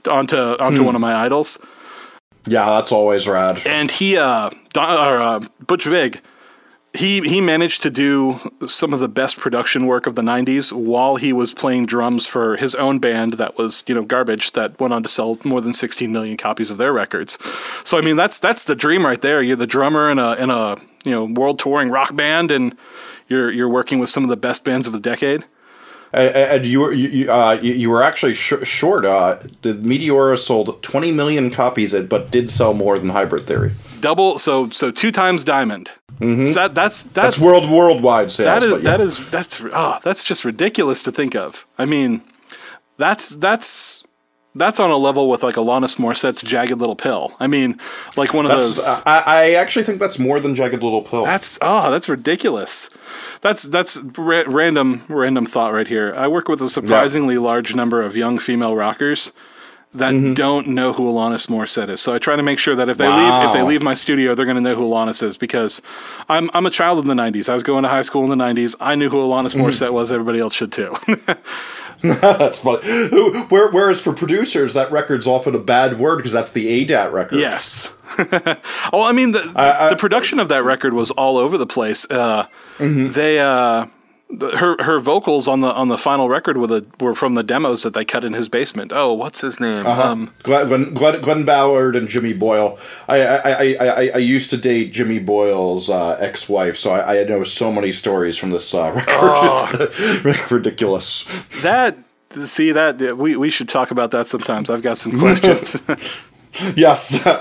onto 0.09 0.37
onto 0.37 0.85
one 0.85 0.95
of 0.95 1.01
my 1.01 1.17
idols 1.17 1.59
Yeah, 2.47 2.67
that's 2.71 2.93
always 2.93 3.27
rad. 3.27 3.61
and 3.67 3.91
he 3.91 4.17
uh, 4.17 4.51
Don, 4.73 4.97
or, 4.97 5.21
uh 5.21 5.41
Butch 5.67 5.85
Vig 5.87 6.21
he 6.95 7.21
he 7.23 7.41
managed 7.41 7.83
to 7.83 7.91
do 7.91 8.53
some 8.67 8.93
of 8.93 9.01
the 9.01 9.09
best 9.09 9.37
production 9.37 9.87
work 9.87 10.07
of 10.07 10.15
the 10.15 10.23
90s 10.23 10.73
while 10.73 11.17
he 11.17 11.33
was 11.33 11.53
playing 11.53 11.87
drums 11.87 12.25
for 12.27 12.57
his 12.57 12.75
own 12.77 12.99
band 12.99 13.35
that 13.35 13.59
was 13.59 13.83
you 13.87 13.95
know 13.95 14.05
garbage 14.05 14.53
that 14.53 14.79
went 14.81 14.95
on 14.95 15.03
to 15.03 15.09
sell 15.09 15.37
more 15.45 15.61
than 15.61 15.75
16 15.75 16.11
million 16.13 16.37
copies 16.37 16.71
of 16.71 16.79
their 16.79 16.93
records 16.93 17.37
so 17.83 17.99
i 17.99 18.01
mean 18.01 18.17
that's 18.17 18.39
that's 18.39 18.65
the 18.65 18.77
dream 18.77 19.05
right 19.05 19.23
there 19.23 19.43
you're 19.43 19.57
the 19.57 19.67
drummer 19.67 20.11
in 20.11 20.19
a 20.19 20.35
in 20.35 20.51
a 20.51 20.77
you 21.05 21.11
know 21.11 21.25
world 21.25 21.59
touring 21.59 21.91
rock 21.91 22.15
band 22.15 22.51
and 22.51 22.77
you're 23.29 23.51
you're 23.51 23.69
working 23.69 23.99
with 23.99 24.09
some 24.09 24.23
of 24.23 24.31
the 24.31 24.37
best 24.37 24.65
bands 24.65 24.87
of 24.87 24.93
the 24.93 25.01
decade 25.01 25.45
And, 26.13 26.65
you 26.65 26.81
were 26.81 26.93
you 26.93 27.31
uh, 27.31 27.59
you, 27.61 27.91
were 27.91 28.05
actually 28.05 28.35
sh- 28.35 28.63
short. 28.63 29.05
Uh, 29.05 29.39
the 29.63 29.75
Meteora 29.75 30.39
sold 30.39 30.81
20 30.81 31.11
million 31.11 31.51
copies, 31.51 31.93
but 31.93 32.31
did 32.31 32.49
sell 32.51 32.73
more 32.73 33.01
than 33.01 33.09
Hybrid 33.09 33.47
Theory. 33.47 33.73
double 34.01 34.39
so 34.39 34.71
so 34.71 34.93
two 34.93 35.11
times 35.11 35.43
diamond 35.43 35.91
Mm-hmm. 36.19 36.47
So 36.47 36.55
that, 36.55 36.75
that's 36.75 37.03
That's 37.03 37.15
that's 37.15 37.39
world 37.41 37.69
worldwide 37.71 38.31
sales. 38.31 38.63
That 38.63 38.63
is 38.63 38.85
yeah. 38.85 38.91
that 38.91 39.01
is 39.01 39.31
that's 39.31 39.61
oh 39.61 39.99
that's 40.03 40.25
just 40.25 40.45
ridiculous 40.45 41.03
to 41.05 41.13
think 41.13 41.35
of. 41.35 41.67
I 41.79 41.87
mean, 41.87 42.23
that's 42.97 43.31
that's 43.31 44.05
that's 44.55 44.79
on 44.79 44.91
a 44.91 44.97
level 44.97 45.29
with 45.29 45.43
like 45.43 45.57
Alanis 45.57 45.97
Morissette's 45.97 46.43
"Jagged 46.43 46.79
Little 46.79 46.95
Pill." 46.95 47.35
I 47.41 47.47
mean, 47.47 47.81
like 48.17 48.33
one 48.33 48.45
of 48.45 48.53
That's, 48.53 48.77
those. 48.77 49.03
I, 49.05 49.23
I 49.27 49.55
actually 49.55 49.85
think 49.85 49.99
that's 49.99 50.19
more 50.19 50.39
than 50.39 50.55
Jagged 50.55 50.83
Little 50.83 51.03
Pill. 51.03 51.25
That's 51.25 51.59
oh, 51.61 51.91
that's 51.91 52.09
ridiculous. 52.09 52.91
That's 53.41 53.65
that's 53.65 53.97
ra- 54.17 54.45
random 54.47 55.05
random 55.09 55.47
thought 55.47 55.73
right 55.73 55.87
here. 55.87 56.15
I 56.17 56.29
work 56.29 56.49
with 56.49 56.63
a 56.63 56.71
surprisingly 56.71 57.39
large 57.39 57.75
number 57.75 58.03
of 58.03 58.17
young 58.17 58.39
female 58.39 58.77
rockers 58.77 59.33
that 59.95 60.13
Mm-hmm. 60.13 60.35
don't 60.35 60.67
know 60.69 60.93
who 60.93 61.05
Alanis 61.05 61.47
Morissette 61.49 61.89
is. 61.89 62.01
So 62.01 62.13
I 62.15 62.19
try 62.19 62.37
to 62.37 62.43
make 62.43 62.59
sure 62.59 62.75
that 62.77 62.89
if 62.89 62.99
they 62.99 63.09
leave 63.09 63.45
if 63.45 63.53
they 63.53 63.63
leave 63.63 63.83
my 63.83 63.95
studio, 63.95 64.35
they're 64.35 64.47
going 64.47 64.57
to 64.57 64.61
know 64.63 64.75
who 64.75 64.83
Alanis 64.89 65.23
is 65.23 65.37
because 65.37 65.81
I'm 66.29 66.51
I'm 66.55 66.67
a 66.67 66.71
child 66.71 66.99
of 66.99 67.05
the 67.07 67.15
'90s. 67.15 67.49
I 67.49 67.55
was 67.55 67.63
going 67.63 67.83
to 67.85 67.89
high 67.89 68.03
school 68.03 68.31
in 68.31 68.37
the 68.37 68.45
'90s. 68.45 68.75
I 68.81 68.95
knew 68.95 69.09
who 69.09 69.19
Alanis 69.19 69.55
Mm-hmm. 69.55 69.61
Morissette 69.63 69.93
was. 69.93 70.11
Everybody 70.13 70.39
else 70.41 70.55
should 70.55 70.73
too. 70.73 70.95
that's 72.03 72.59
funny. 72.59 72.83
Where, 73.49 73.71
whereas 73.71 74.01
for 74.01 74.13
producers, 74.13 74.75
that 74.75 74.91
record's 74.91 75.27
often 75.27 75.55
a 75.55 75.59
bad 75.59 75.99
word 75.99 76.17
because 76.17 76.33
that's 76.33 76.53
the 76.53 76.85
ADAT 76.85 77.13
record. 77.13 77.39
Yes. 77.39 77.93
oh, 78.93 79.03
I 79.03 79.13
mean 79.13 79.33
the 79.33 79.41
the 79.91 79.97
production 79.99 80.39
of 80.39 80.49
that 80.49 80.65
record 80.65 80.93
was 80.93 81.11
all 81.13 81.37
over 81.39 81.57
the 81.59 81.67
place. 81.67 82.05
Uh, 82.11 82.47
Mm-hmm. 82.79 83.13
They 83.13 83.39
uh, 83.39 83.87
the, 84.39 84.57
her 84.59 84.83
her 84.83 85.01
vocals 85.01 85.49
on 85.49 85.61
the 85.61 85.73
on 85.73 85.89
the 85.89 85.99
final 85.99 86.29
record 86.29 86.57
were 86.57 86.67
the 86.67 86.87
were 87.01 87.15
from 87.15 87.35
the 87.35 87.43
demos 87.43 87.83
that 87.83 87.95
they 87.95 88.05
cut 88.05 88.25
in 88.25 88.33
his 88.33 88.49
basement. 88.49 88.93
Oh, 88.95 89.13
what's 89.13 89.41
his 89.41 89.61
name? 89.61 89.87
Uh-huh. 89.87 90.03
Um, 90.03 90.35
Glen, 90.43 90.95
Glen, 90.95 91.21
Glen, 91.21 91.45
Ballard 91.45 91.97
and 91.97 92.09
Jimmy 92.09 92.33
Boyle. 92.33 92.79
I 93.09 93.21
I, 93.21 93.51
I, 93.51 93.75
I, 93.75 94.11
I 94.15 94.19
used 94.19 94.51
to 94.51 94.57
date 94.57 94.93
Jimmy 94.93 95.19
Boyle's 95.19 95.91
uh, 95.91 96.17
ex-wife, 96.21 96.77
so 96.77 96.93
I, 96.93 97.21
I 97.21 97.25
know 97.25 97.45
so 97.45 97.73
many 97.73 97.93
stories 97.93 98.37
from 98.39 98.51
this 98.51 98.75
uh, 98.75 98.93
record. 98.95 99.09
Oh. 99.11 99.89
It's 99.91 100.51
ridiculous. 100.51 101.25
that 101.63 101.97
see 102.45 102.73
that 102.73 103.17
we 103.17 103.37
we 103.37 103.51
should 103.51 103.69
talk 103.69 103.91
about 103.91 104.11
that 104.11 104.27
sometimes. 104.27 104.71
I've 104.71 104.83
got 104.83 104.99
some 104.99 105.19
questions. 105.19 105.77
Yes, 106.77 107.23
ha- 107.25 107.41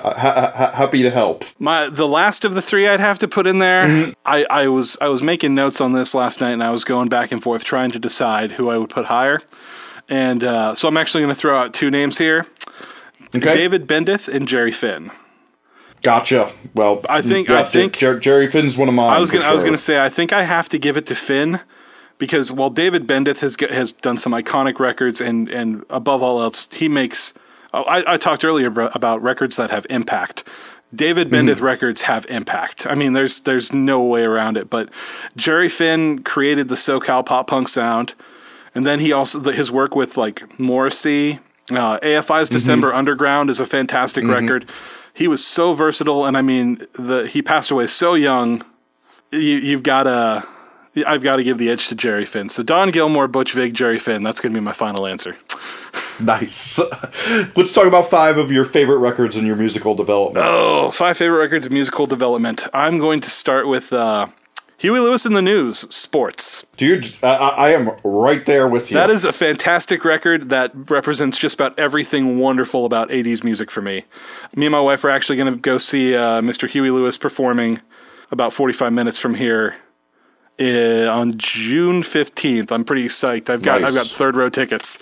ha- 0.55 0.71
happy 0.73 1.03
to 1.03 1.09
help. 1.11 1.43
My 1.59 1.89
the 1.89 2.07
last 2.07 2.45
of 2.45 2.53
the 2.55 2.61
three 2.61 2.87
I'd 2.87 2.99
have 2.99 3.19
to 3.19 3.27
put 3.27 3.45
in 3.47 3.59
there. 3.59 3.85
Mm-hmm. 3.85 4.11
I, 4.25 4.45
I 4.49 4.67
was 4.67 4.97
I 5.01 5.07
was 5.07 5.21
making 5.21 5.53
notes 5.55 5.79
on 5.81 5.93
this 5.93 6.13
last 6.15 6.41
night 6.41 6.51
and 6.51 6.63
I 6.63 6.71
was 6.71 6.83
going 6.83 7.09
back 7.09 7.31
and 7.31 7.41
forth 7.41 7.63
trying 7.63 7.91
to 7.91 7.99
decide 7.99 8.53
who 8.53 8.69
I 8.69 8.77
would 8.77 8.89
put 8.89 9.05
higher. 9.05 9.41
And 10.09 10.43
uh, 10.43 10.75
so 10.75 10.87
I'm 10.87 10.97
actually 10.97 11.21
going 11.23 11.33
to 11.33 11.39
throw 11.39 11.57
out 11.57 11.73
two 11.73 11.89
names 11.89 12.17
here: 12.17 12.45
Okay, 13.35 13.53
David 13.53 13.87
Bendeth 13.87 14.27
and 14.27 14.47
Jerry 14.47 14.71
Finn. 14.71 15.11
gotcha. 16.01 16.51
Well, 16.73 17.01
I 17.09 17.21
think- 17.21 17.47
yeah, 17.47 17.59
I 17.59 17.63
think- 17.63 17.97
Jer- 17.97 18.19
Jerry 18.19 18.47
Finn's 18.47 18.77
one 18.77 18.89
of 18.89 18.95
mine. 18.95 19.13
I 19.13 19.19
was 19.19 19.31
gonna 19.31 19.45
I 19.45 19.51
was 19.51 19.61
sure. 19.61 19.69
gonna 19.69 19.77
say 19.77 20.03
I 20.03 20.09
think 20.09 20.33
I 20.33 20.43
have 20.43 20.69
to 20.69 20.77
give 20.77 20.97
it 20.97 21.05
to 21.07 21.15
Finn 21.15 21.59
because 22.17 22.51
while 22.51 22.69
David 22.69 23.07
Bendeth 23.07 23.39
has 23.39 23.55
has 23.69 23.91
done 23.93 24.17
some 24.17 24.33
iconic 24.33 24.79
records 24.79 25.21
and 25.21 25.49
and 25.49 25.83
above 25.89 26.21
all 26.21 26.41
else 26.41 26.67
he 26.73 26.89
makes 26.89 27.33
oh, 27.73 27.83
I, 27.83 28.13
I 28.13 28.17
talked 28.17 28.45
earlier 28.45 28.67
about 28.67 29.21
records 29.21 29.55
that 29.57 29.71
have 29.71 29.85
impact. 29.89 30.47
David 30.93 31.31
Mm-hmm. 31.31 31.63
Records 31.63 32.03
have 32.03 32.25
impact. 32.27 32.85
I 32.85 32.93
mean, 32.95 33.13
there's 33.13 33.39
there's 33.41 33.73
no 33.73 34.01
way 34.01 34.23
around 34.23 34.57
it. 34.57 34.69
But 34.69 34.89
Jerry 35.35 35.69
Finn 35.69 36.23
created 36.23 36.67
the 36.67 36.75
SoCal 36.75 37.25
pop 37.25 37.47
punk 37.47 37.67
sound, 37.67 38.13
and 38.75 38.85
then 38.85 38.99
he 38.99 39.11
also 39.11 39.39
the, 39.39 39.53
his 39.53 39.71
work 39.71 39.95
with 39.95 40.17
like 40.17 40.59
Morrissey, 40.59 41.39
uh, 41.71 41.97
AFI's 41.99 42.49
Mm-hmm. 42.49 42.53
December 42.53 42.93
Underground 42.93 43.49
is 43.49 43.59
a 43.59 43.65
fantastic 43.65 44.25
record. 44.25 44.69
He 45.15 45.27
was 45.27 45.45
so 45.45 45.73
versatile, 45.73 46.25
and 46.25 46.37
I 46.37 46.41
mean, 46.41 46.85
the 46.93 47.27
he 47.27 47.41
passed 47.41 47.71
away 47.71 47.87
so 47.87 48.13
young 48.13 48.63
you, 49.33 49.57
you've 49.57 49.83
got 49.83 50.03
to. 50.03 50.47
I've 51.07 51.23
got 51.23 51.37
to 51.37 51.43
give 51.43 51.57
the 51.57 51.71
edge 51.71 51.87
to 51.87 51.95
Jerry 51.95 52.25
Finn. 52.25 52.49
So 52.49 52.61
Don 52.61 52.91
Gilmore, 52.91 53.27
Butch 53.27 53.53
Vig, 53.53 53.73
Jerry 53.73 53.97
Finn. 53.97 54.21
That's 54.21 54.39
going 54.39 54.53
to 54.53 54.59
be 54.59 54.63
my 54.63 54.73
final 54.73 55.07
answer. 55.07 55.35
Nice. 56.19 56.79
Let's 57.55 57.73
talk 57.73 57.85
about 57.85 58.07
five 58.07 58.37
of 58.37 58.51
your 58.51 58.65
favorite 58.65 58.97
records 58.97 59.35
in 59.35 59.45
your 59.45 59.55
musical 59.55 59.95
development. 59.95 60.45
Oh, 60.47 60.91
five 60.91 61.17
favorite 61.17 61.39
records 61.39 61.65
of 61.65 61.71
musical 61.71 62.05
development. 62.05 62.67
I'm 62.73 62.99
going 62.99 63.19
to 63.21 63.29
start 63.29 63.67
with 63.67 63.91
uh, 63.91 64.27
Huey 64.77 64.99
Lewis 64.99 65.25
and 65.25 65.35
the 65.35 65.41
News, 65.41 65.79
Sports. 65.93 66.65
Dude, 66.77 67.13
I, 67.23 67.33
I 67.35 67.69
am 67.71 67.91
right 68.03 68.45
there 68.45 68.67
with 68.67 68.91
you. 68.91 68.95
That 68.95 69.09
is 69.09 69.23
a 69.25 69.33
fantastic 69.33 70.05
record 70.05 70.49
that 70.49 70.71
represents 70.89 71.37
just 71.37 71.55
about 71.55 71.77
everything 71.79 72.37
wonderful 72.37 72.85
about 72.85 73.09
80s 73.09 73.43
music 73.43 73.71
for 73.71 73.81
me. 73.81 74.05
Me 74.55 74.65
and 74.67 74.71
my 74.71 74.81
wife 74.81 75.03
are 75.05 75.09
actually 75.09 75.37
going 75.37 75.53
to 75.53 75.59
go 75.59 75.77
see 75.77 76.15
uh, 76.15 76.41
Mr. 76.41 76.69
Huey 76.69 76.89
Lewis 76.91 77.17
performing 77.17 77.79
about 78.29 78.53
45 78.53 78.91
minutes 78.93 79.17
from 79.17 79.35
here 79.35 79.75
uh, 80.59 81.07
on 81.09 81.37
June 81.37 82.03
15th. 82.03 82.71
I'm 82.71 82.83
pretty 82.83 83.07
psyched. 83.07 83.49
I've 83.49 83.61
got 83.63 83.81
Nice. 83.81 83.89
I've 83.89 83.95
got 83.95 84.07
third 84.07 84.35
row 84.35 84.49
tickets. 84.49 84.99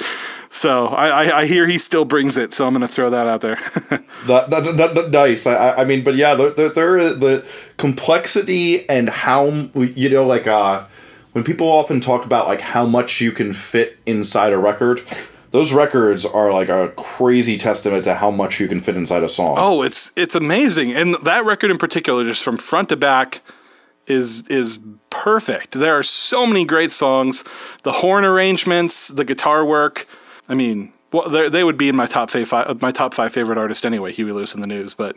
So 0.53 0.87
I, 0.87 1.07
I, 1.07 1.39
I 1.39 1.45
hear 1.45 1.65
he 1.65 1.77
still 1.77 2.03
brings 2.03 2.35
it, 2.35 2.51
so 2.51 2.67
I'm 2.67 2.73
going 2.73 2.81
to 2.81 2.87
throw 2.87 3.09
that 3.09 3.25
out 3.25 3.39
there. 3.41 3.57
That, 4.27 4.51
that, 4.51 4.77
that, 4.77 4.93
that- 4.93 5.09
nice. 5.09 5.47
I- 5.47 5.71
I, 5.77 5.83
mean, 5.85 6.03
but 6.03 6.13
yeah, 6.15 6.35
there, 6.35 6.51
there, 6.51 6.69
there 6.69 7.13
the 7.13 7.45
complexity 7.77 8.87
and 8.87 9.09
how 9.09 9.45
you 9.75 10.09
know, 10.09 10.25
like 10.27 10.45
uh, 10.45 10.85
when 11.31 11.43
people 11.43 11.67
often 11.67 11.99
talk 12.01 12.23
about 12.25 12.47
like 12.47 12.61
how 12.61 12.85
much 12.85 13.19
you 13.21 13.31
can 13.31 13.51
fit 13.53 13.97
inside 14.05 14.53
a 14.53 14.57
record, 14.59 15.01
those 15.51 15.73
records 15.73 16.25
are 16.25 16.51
like 16.53 16.69
a 16.69 16.89
crazy 16.97 17.57
testament 17.57 18.03
to 18.03 18.13
how 18.15 18.29
much 18.29 18.59
you 18.59 18.67
can 18.67 18.79
fit 18.79 18.95
inside 18.95 19.23
a 19.23 19.29
song. 19.29 19.55
Oh, 19.57 19.81
it's 19.81 20.11
it's 20.15 20.35
amazing, 20.35 20.93
and 20.93 21.15
that 21.23 21.45
record 21.45 21.71
in 21.71 21.77
particular, 21.77 22.23
just 22.23 22.43
from 22.43 22.57
front 22.57 22.89
to 22.89 22.95
back, 22.95 23.41
is 24.07 24.45
is 24.47 24.79
perfect. 25.09 25.71
There 25.71 25.97
are 25.97 26.03
so 26.03 26.45
many 26.45 26.63
great 26.65 26.91
songs, 26.91 27.43
the 27.83 27.91
horn 27.93 28.23
arrangements, 28.23 29.07
the 29.07 29.25
guitar 29.25 29.65
work. 29.65 30.07
I 30.51 30.53
mean, 30.53 30.91
well, 31.13 31.29
they 31.29 31.49
they 31.49 31.63
would 31.63 31.77
be 31.77 31.89
in 31.89 31.95
my 31.95 32.05
top 32.05 32.29
five, 32.29 32.81
my 32.81 32.91
top 32.91 33.13
five 33.13 33.31
favorite 33.31 33.57
artist 33.57 33.85
anyway. 33.85 34.11
Huey 34.11 34.31
Lewis 34.31 34.53
and 34.53 34.61
the 34.61 34.67
News, 34.67 34.93
but 34.93 35.15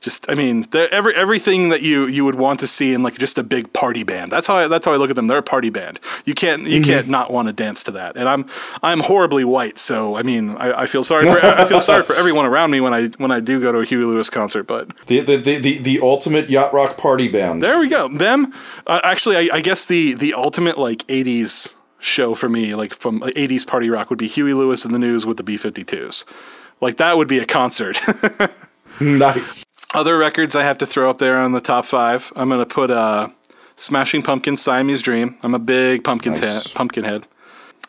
just 0.00 0.30
I 0.30 0.34
mean, 0.34 0.68
every 0.72 1.14
everything 1.16 1.70
that 1.70 1.82
you 1.82 2.06
you 2.06 2.24
would 2.24 2.36
want 2.36 2.60
to 2.60 2.68
see 2.68 2.94
in 2.94 3.02
like 3.02 3.18
just 3.18 3.36
a 3.38 3.42
big 3.42 3.72
party 3.72 4.04
band. 4.04 4.30
That's 4.30 4.46
how 4.46 4.56
I, 4.56 4.68
that's 4.68 4.86
how 4.86 4.92
I 4.92 4.96
look 4.96 5.10
at 5.10 5.16
them. 5.16 5.26
They're 5.26 5.38
a 5.38 5.42
party 5.42 5.70
band. 5.70 5.98
You 6.24 6.34
can't 6.34 6.62
you 6.68 6.82
can't 6.82 7.08
not 7.08 7.32
want 7.32 7.48
to 7.48 7.52
dance 7.52 7.82
to 7.84 7.90
that. 7.92 8.16
And 8.16 8.28
I'm 8.28 8.46
I'm 8.82 9.00
horribly 9.00 9.44
white, 9.44 9.78
so 9.78 10.16
I 10.16 10.22
mean, 10.22 10.50
I, 10.50 10.82
I 10.82 10.86
feel 10.86 11.02
sorry 11.02 11.24
for 11.24 11.44
I 11.44 11.64
feel 11.66 11.80
sorry 11.80 12.04
for 12.04 12.14
everyone 12.14 12.46
around 12.46 12.70
me 12.70 12.80
when 12.80 12.94
I 12.94 13.08
when 13.18 13.32
I 13.32 13.40
do 13.40 13.60
go 13.60 13.72
to 13.72 13.78
a 13.80 13.84
Huey 13.84 14.04
Lewis 14.04 14.30
concert. 14.30 14.64
But 14.68 14.90
The, 15.08 15.20
the, 15.20 15.36
the, 15.36 15.58
the, 15.58 15.78
the 15.78 16.00
ultimate 16.00 16.48
yacht 16.48 16.72
rock 16.72 16.96
party 16.96 17.26
band. 17.28 17.62
there 17.62 17.80
we 17.80 17.88
go. 17.88 18.06
Them 18.08 18.54
uh, 18.86 19.00
actually, 19.02 19.36
I, 19.36 19.56
I 19.56 19.60
guess 19.60 19.86
the 19.86 20.14
the 20.14 20.34
ultimate 20.34 20.78
like 20.78 21.04
'80s 21.08 21.74
show 21.98 22.34
for 22.34 22.48
me, 22.48 22.74
like 22.74 22.94
from 22.94 23.20
'80s 23.20 23.66
party 23.66 23.90
rock, 23.90 24.10
would 24.10 24.18
be 24.18 24.28
Huey 24.28 24.54
Lewis 24.54 24.84
and 24.84 24.94
the 24.94 24.98
News 24.98 25.26
with 25.26 25.36
the 25.36 25.42
B-52s. 25.42 26.24
Like 26.80 26.96
that 26.96 27.16
would 27.16 27.28
be 27.28 27.38
a 27.38 27.46
concert. 27.46 28.00
nice. 29.00 29.64
Other 29.94 30.18
records 30.18 30.54
I 30.54 30.62
have 30.62 30.78
to 30.78 30.86
throw 30.86 31.08
up 31.10 31.18
there 31.18 31.36
on 31.38 31.52
the 31.52 31.60
top 31.60 31.84
five. 31.86 32.32
I'm 32.36 32.48
gonna 32.50 32.66
put 32.66 32.90
uh, 32.90 33.28
Smashing 33.76 34.22
Pumpkins, 34.22 34.60
Siamese 34.62 35.02
Dream. 35.02 35.36
I'm 35.42 35.54
a 35.54 35.58
big 35.58 36.04
Pumpkins 36.04 36.40
Nice. 36.40 36.66
head, 36.72 36.76
Pumpkin 36.76 37.04
head. 37.04 37.26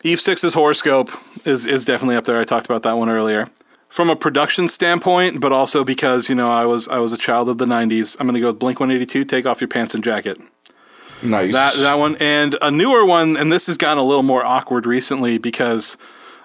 Eve 0.02 0.20
Six's 0.20 0.54
Horoscope 0.54 1.10
is 1.46 1.66
is 1.66 1.84
definitely 1.84 2.16
up 2.16 2.24
there. 2.24 2.38
I 2.40 2.44
talked 2.44 2.66
about 2.66 2.82
that 2.84 2.96
one 2.96 3.10
earlier. 3.10 3.48
From 3.88 4.08
a 4.08 4.14
production 4.16 4.68
standpoint, 4.68 5.40
but 5.40 5.52
also 5.52 5.82
because 5.84 6.28
you 6.28 6.34
know 6.34 6.50
I 6.50 6.64
was 6.64 6.88
I 6.88 6.98
was 6.98 7.12
a 7.12 7.18
child 7.18 7.48
of 7.48 7.58
the 7.58 7.66
'90s. 7.66 8.16
I'm 8.18 8.26
gonna 8.26 8.40
go 8.40 8.46
with 8.46 8.58
Blink 8.58 8.80
182. 8.80 9.24
Take 9.24 9.46
off 9.46 9.60
your 9.60 9.68
pants 9.68 9.94
and 9.94 10.02
jacket. 10.02 10.40
Nice. 11.22 11.54
That 11.54 11.74
that 11.82 11.98
one 11.98 12.16
and 12.16 12.56
a 12.62 12.70
newer 12.70 13.04
one, 13.04 13.36
and 13.36 13.52
this 13.52 13.66
has 13.66 13.76
gotten 13.76 13.98
a 13.98 14.04
little 14.04 14.22
more 14.22 14.44
awkward 14.44 14.86
recently 14.86 15.38
because 15.38 15.96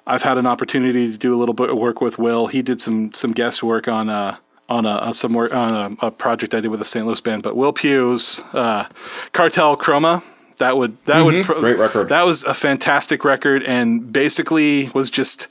I've 0.06 0.24
had 0.24 0.38
an 0.38 0.46
opportunity 0.46 1.12
to 1.12 1.18
do 1.18 1.34
a 1.34 1.38
little 1.38 1.56
bit 1.56 1.70
of 1.70 1.78
work 1.78 2.02
with 2.02 2.18
Will. 2.18 2.48
He 2.48 2.62
did 2.62 2.82
some 2.82 3.14
some 3.14 3.32
guest 3.32 3.64
work 3.64 3.88
on 3.88 4.10
uh 4.10 4.38
on 4.68 4.86
a, 4.86 5.14
some 5.14 5.34
work 5.34 5.54
on 5.54 5.98
a, 6.02 6.08
a 6.08 6.12
project 6.12 6.56
I 6.56 6.60
did 6.60 6.70
with 6.70 6.82
a 6.82 6.86
St. 6.86 7.06
Louis 7.06 7.22
band. 7.22 7.44
But 7.44 7.56
Will 7.56 7.72
Pugh's 7.72 8.40
uh, 8.52 8.88
Cartel 9.32 9.78
Chroma 9.78 10.24
that 10.58 10.78
would 10.78 10.98
that 11.06 11.24
would 11.24 11.46
pro- 11.46 11.60
Great 11.60 11.78
record. 11.78 12.10
That 12.10 12.24
was 12.24 12.44
a 12.44 12.54
fantastic 12.54 13.24
record, 13.24 13.64
and 13.64 14.12
basically 14.12 14.90
was 14.94 15.10
just. 15.10 15.48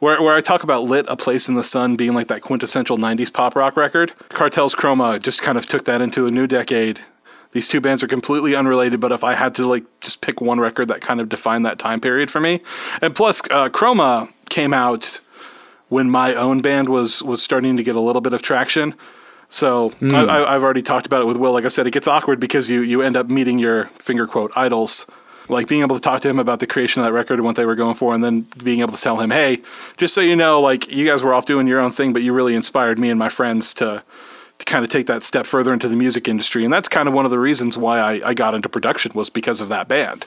Where, 0.00 0.22
where 0.22 0.36
I 0.36 0.40
talk 0.40 0.62
about 0.62 0.84
Lit, 0.84 1.06
A 1.08 1.16
Place 1.16 1.48
in 1.48 1.56
the 1.56 1.64
Sun 1.64 1.96
being 1.96 2.14
like 2.14 2.28
that 2.28 2.40
quintessential 2.40 2.96
90s 2.98 3.32
pop 3.32 3.56
rock 3.56 3.76
record, 3.76 4.12
Cartel's 4.28 4.72
Chroma 4.72 5.20
just 5.20 5.42
kind 5.42 5.58
of 5.58 5.66
took 5.66 5.86
that 5.86 6.00
into 6.00 6.24
a 6.28 6.30
new 6.30 6.46
decade. 6.46 7.00
These 7.52 7.68
two 7.68 7.80
bands 7.80 8.02
are 8.02 8.08
completely 8.08 8.54
unrelated, 8.54 9.00
but 9.00 9.10
if 9.10 9.24
I 9.24 9.34
had 9.34 9.54
to 9.56 9.66
like 9.66 9.84
just 10.00 10.20
pick 10.20 10.40
one 10.40 10.60
record 10.60 10.88
that 10.88 11.00
kind 11.00 11.20
of 11.20 11.28
defined 11.28 11.64
that 11.64 11.78
time 11.78 12.00
period 12.00 12.30
for 12.30 12.40
me, 12.40 12.60
and 13.00 13.14
plus 13.14 13.40
uh, 13.50 13.68
Chroma 13.70 14.32
came 14.50 14.74
out 14.74 15.20
when 15.88 16.10
my 16.10 16.34
own 16.34 16.60
band 16.60 16.88
was 16.88 17.22
was 17.22 17.42
starting 17.42 17.76
to 17.76 17.82
get 17.82 17.96
a 17.96 18.00
little 18.00 18.20
bit 18.20 18.32
of 18.32 18.42
traction. 18.42 18.94
So 19.48 19.92
I, 20.02 20.24
I, 20.24 20.54
I've 20.54 20.62
already 20.62 20.82
talked 20.82 21.06
about 21.06 21.22
it 21.22 21.26
with 21.26 21.38
Will. 21.38 21.52
Like 21.52 21.64
I 21.64 21.68
said, 21.68 21.86
it 21.86 21.92
gets 21.92 22.06
awkward 22.06 22.38
because 22.38 22.68
you 22.68 22.82
you 22.82 23.00
end 23.00 23.16
up 23.16 23.30
meeting 23.30 23.58
your 23.58 23.86
finger 23.98 24.26
quote 24.26 24.52
idols, 24.54 25.06
like 25.48 25.68
being 25.68 25.80
able 25.80 25.96
to 25.96 26.02
talk 26.02 26.20
to 26.20 26.28
him 26.28 26.38
about 26.38 26.60
the 26.60 26.66
creation 26.66 27.00
of 27.00 27.06
that 27.06 27.14
record 27.14 27.38
and 27.38 27.44
what 27.44 27.56
they 27.56 27.64
were 27.64 27.74
going 27.74 27.94
for, 27.94 28.14
and 28.14 28.22
then 28.22 28.42
being 28.62 28.80
able 28.80 28.92
to 28.92 29.00
tell 29.00 29.20
him, 29.20 29.30
hey, 29.30 29.62
just 29.96 30.12
so 30.12 30.20
you 30.20 30.36
know, 30.36 30.60
like 30.60 30.90
you 30.90 31.06
guys 31.06 31.22
were 31.22 31.32
off 31.32 31.46
doing 31.46 31.66
your 31.66 31.80
own 31.80 31.92
thing, 31.92 32.12
but 32.12 32.20
you 32.20 32.34
really 32.34 32.54
inspired 32.54 32.98
me 32.98 33.08
and 33.08 33.18
my 33.18 33.30
friends 33.30 33.72
to 33.74 34.02
to 34.58 34.64
kind 34.64 34.84
of 34.84 34.90
take 34.90 35.06
that 35.06 35.22
step 35.22 35.46
further 35.46 35.72
into 35.72 35.88
the 35.88 35.96
music 35.96 36.26
industry, 36.28 36.64
and 36.64 36.72
that's 36.72 36.88
kind 36.88 37.08
of 37.08 37.14
one 37.14 37.24
of 37.24 37.30
the 37.30 37.38
reasons 37.38 37.76
why 37.78 37.98
I, 37.98 38.28
I 38.30 38.34
got 38.34 38.54
into 38.54 38.68
production 38.68 39.12
was 39.14 39.30
because 39.30 39.60
of 39.60 39.68
that 39.68 39.88
band. 39.88 40.26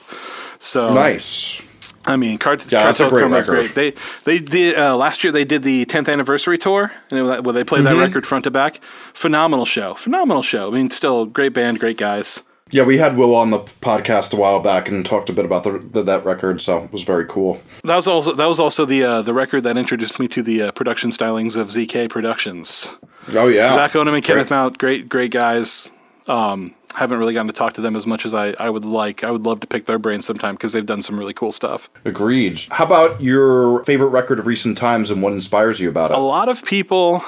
So 0.58 0.88
nice. 0.90 1.66
I 2.04 2.16
mean, 2.16 2.38
Cart- 2.38 2.70
Yeah, 2.72 2.82
that's 2.84 2.98
a 3.00 3.08
great 3.08 3.26
record. 3.30 3.66
great. 3.72 3.74
They 3.74 3.94
they 4.24 4.38
did 4.40 4.76
uh, 4.76 4.96
last 4.96 5.22
year. 5.22 5.32
They 5.32 5.44
did 5.44 5.62
the 5.62 5.84
10th 5.86 6.10
anniversary 6.12 6.58
tour, 6.58 6.90
and 7.10 7.28
it, 7.28 7.44
where 7.44 7.52
they 7.52 7.62
played 7.62 7.84
Mm-hmm. 7.84 7.96
that 7.98 8.04
record 8.04 8.26
front 8.26 8.44
to 8.44 8.50
back. 8.50 8.80
Phenomenal 9.14 9.64
show, 9.66 9.94
phenomenal 9.94 10.42
show. 10.42 10.68
I 10.68 10.74
mean, 10.74 10.90
still 10.90 11.26
great 11.26 11.52
band, 11.52 11.78
great 11.78 11.98
guys. 11.98 12.42
Yeah, 12.70 12.84
we 12.84 12.96
had 12.96 13.18
Will 13.18 13.34
on 13.36 13.50
the 13.50 13.58
podcast 13.58 14.32
a 14.32 14.36
while 14.36 14.58
back 14.58 14.88
and 14.88 15.04
talked 15.04 15.28
a 15.28 15.32
bit 15.34 15.44
about 15.44 15.62
the, 15.62 15.78
the 15.78 16.02
that 16.04 16.24
record, 16.24 16.58
so 16.60 16.84
it 16.84 16.90
was 16.92 17.04
very 17.04 17.26
cool. 17.26 17.60
That 17.84 17.96
was 17.96 18.06
also 18.06 18.32
that 18.34 18.46
was 18.46 18.58
also 18.58 18.84
the 18.86 19.04
uh, 19.04 19.22
the 19.22 19.34
record 19.34 19.62
that 19.64 19.76
introduced 19.76 20.18
me 20.18 20.26
to 20.28 20.42
the 20.42 20.62
uh, 20.62 20.72
production 20.72 21.10
stylings 21.10 21.54
of 21.54 21.68
ZK 21.68 22.08
Productions. 22.08 22.88
Oh 23.34 23.48
yeah, 23.48 23.74
Zach 23.74 23.92
Odom 23.92 24.14
and 24.14 24.24
Kenneth 24.24 24.48
Great. 24.48 24.56
Mount, 24.56 24.78
great 24.78 25.08
great 25.08 25.30
guys. 25.30 25.88
Um, 26.28 26.74
haven't 26.94 27.18
really 27.18 27.32
gotten 27.32 27.46
to 27.48 27.52
talk 27.52 27.72
to 27.74 27.80
them 27.80 27.96
as 27.96 28.06
much 28.06 28.26
as 28.26 28.34
I, 28.34 28.54
I 28.58 28.70
would 28.70 28.84
like. 28.84 29.24
I 29.24 29.30
would 29.30 29.44
love 29.44 29.60
to 29.60 29.66
pick 29.66 29.86
their 29.86 29.98
brains 29.98 30.26
sometime 30.26 30.54
because 30.54 30.72
they've 30.72 30.86
done 30.86 31.02
some 31.02 31.18
really 31.18 31.34
cool 31.34 31.52
stuff. 31.52 31.88
Agreed. 32.04 32.60
How 32.70 32.84
about 32.84 33.20
your 33.20 33.84
favorite 33.84 34.08
record 34.08 34.38
of 34.38 34.46
recent 34.46 34.76
times 34.78 35.10
and 35.10 35.22
what 35.22 35.32
inspires 35.32 35.80
you 35.80 35.88
about 35.88 36.10
it? 36.10 36.16
A 36.16 36.20
lot 36.20 36.48
of 36.48 36.64
people 36.64 37.24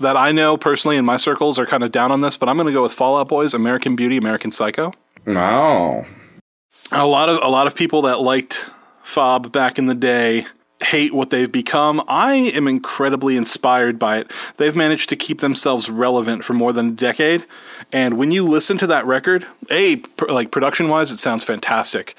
that 0.00 0.16
I 0.16 0.32
know 0.32 0.56
personally 0.56 0.96
in 0.96 1.04
my 1.04 1.16
circles 1.16 1.58
are 1.58 1.66
kind 1.66 1.82
of 1.82 1.92
down 1.92 2.10
on 2.10 2.20
this, 2.20 2.36
but 2.36 2.48
I'm 2.48 2.56
going 2.56 2.66
to 2.66 2.72
go 2.72 2.82
with 2.82 2.92
Fall 2.92 3.18
Out 3.18 3.28
Boy's, 3.28 3.54
American 3.54 3.94
Beauty, 3.96 4.16
American 4.16 4.50
Psycho. 4.50 4.92
Wow. 5.26 6.06
A 6.92 7.06
lot 7.06 7.28
of 7.28 7.42
a 7.42 7.48
lot 7.48 7.66
of 7.66 7.74
people 7.74 8.02
that 8.02 8.20
liked 8.20 8.70
Fob 9.02 9.52
back 9.52 9.78
in 9.78 9.86
the 9.86 9.94
day 9.94 10.46
hate 10.84 11.12
what 11.12 11.30
they've 11.30 11.50
become. 11.50 12.02
I 12.08 12.34
am 12.34 12.68
incredibly 12.68 13.36
inspired 13.36 13.98
by 13.98 14.18
it. 14.18 14.30
They've 14.56 14.76
managed 14.76 15.08
to 15.08 15.16
keep 15.16 15.40
themselves 15.40 15.90
relevant 15.90 16.44
for 16.44 16.52
more 16.52 16.72
than 16.72 16.88
a 16.88 16.92
decade, 16.92 17.44
and 17.92 18.16
when 18.18 18.30
you 18.30 18.44
listen 18.44 18.78
to 18.78 18.86
that 18.88 19.06
record, 19.06 19.46
a 19.70 19.96
pr- 19.96 20.30
like 20.30 20.50
production 20.50 20.88
wise, 20.88 21.10
it 21.10 21.20
sounds 21.20 21.44
fantastic. 21.44 22.16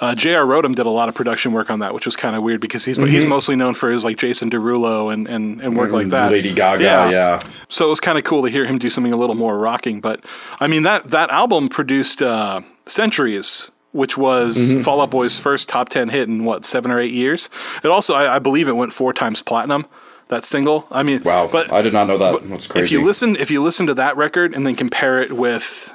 Uh, 0.00 0.14
J.R. 0.14 0.46
Rotem 0.46 0.76
did 0.76 0.86
a 0.86 0.90
lot 0.90 1.08
of 1.08 1.16
production 1.16 1.52
work 1.52 1.70
on 1.70 1.80
that, 1.80 1.92
which 1.92 2.06
was 2.06 2.14
kind 2.14 2.36
of 2.36 2.42
weird 2.44 2.60
because 2.60 2.84
he's 2.84 2.96
he's 2.96 3.24
mostly 3.24 3.56
known 3.56 3.74
for 3.74 3.90
his 3.90 4.04
like 4.04 4.16
Jason 4.16 4.48
Derulo 4.48 5.12
and, 5.12 5.26
and, 5.26 5.60
and 5.60 5.76
work 5.76 5.90
like 5.90 6.08
that. 6.10 6.30
Lady 6.30 6.54
Gaga, 6.54 6.84
yeah. 6.84 7.42
So 7.68 7.86
it 7.86 7.90
was 7.90 7.98
kind 7.98 8.16
of 8.16 8.22
cool 8.22 8.42
to 8.44 8.48
hear 8.48 8.64
him 8.64 8.78
do 8.78 8.90
something 8.90 9.12
a 9.12 9.16
little 9.16 9.34
more 9.34 9.58
rocking. 9.58 10.00
But 10.00 10.24
I 10.60 10.68
mean 10.68 10.84
that 10.84 11.10
that 11.10 11.30
album 11.30 11.68
produced 11.68 12.22
uh, 12.22 12.60
Centuries, 12.86 13.70
which 13.98 14.16
was 14.16 14.56
Mm-hmm. 14.56 14.80
Fall 14.82 15.00
Out 15.02 15.10
Boy's 15.10 15.38
first 15.38 15.68
top 15.68 15.90
ten 15.90 16.08
hit 16.08 16.28
in 16.28 16.44
what 16.44 16.64
seven 16.64 16.90
or 16.90 16.98
eight 16.98 17.12
years. 17.12 17.50
It 17.84 17.88
also, 17.88 18.14
I, 18.14 18.36
I 18.36 18.38
believe, 18.38 18.68
it 18.68 18.72
went 18.76 18.92
four 18.94 19.12
times 19.12 19.42
platinum. 19.42 19.84
That 20.28 20.44
single. 20.44 20.86
I 20.90 21.02
mean, 21.02 21.22
Wow, 21.22 21.48
But 21.50 21.72
I 21.72 21.80
did 21.82 21.92
not 21.94 22.06
know 22.06 22.18
that. 22.18 22.48
That's 22.48 22.66
crazy. 22.66 22.84
if 22.84 22.92
you 22.92 23.04
listen, 23.04 23.34
if 23.36 23.50
you 23.50 23.62
listen 23.62 23.86
to 23.86 23.94
that 23.94 24.16
record 24.16 24.54
and 24.54 24.66
then 24.66 24.74
compare 24.74 25.20
it 25.22 25.32
with 25.32 25.90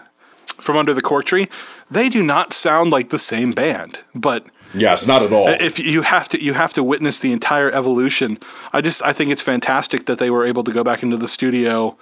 From 0.60 0.76
Under 0.78 0.94
the 0.94 1.02
Cork 1.02 1.26
Tree, 1.26 1.48
they 1.92 2.10
do 2.10 2.24
not 2.24 2.52
sound 2.54 2.90
like 2.92 3.10
the 3.10 3.20
same 3.20 3.52
band. 3.52 4.00
But 4.16 4.48
yes, 4.74 5.06
not 5.08 5.22
at 5.22 5.32
all. 5.32 5.48
if 5.50 5.78
you 5.78 6.02
have 6.02 6.28
to 6.30 6.44
you 6.44 6.54
have 6.54 6.74
to 6.74 6.84
witness 6.84 7.20
the 7.20 7.32
entire 7.32 7.70
evolution 7.72 8.40
i 8.74 8.82
just 8.82 9.04
i 9.04 9.14
think 9.14 9.30
it's 9.30 9.42
fantastic 9.44 10.08
that 10.08 10.18
they 10.18 10.32
were 10.32 10.44
able 10.48 10.64
to 10.64 10.72
go 10.74 10.84
back 10.84 11.04
into 11.04 11.16
the 11.16 11.28
studio 11.28 11.96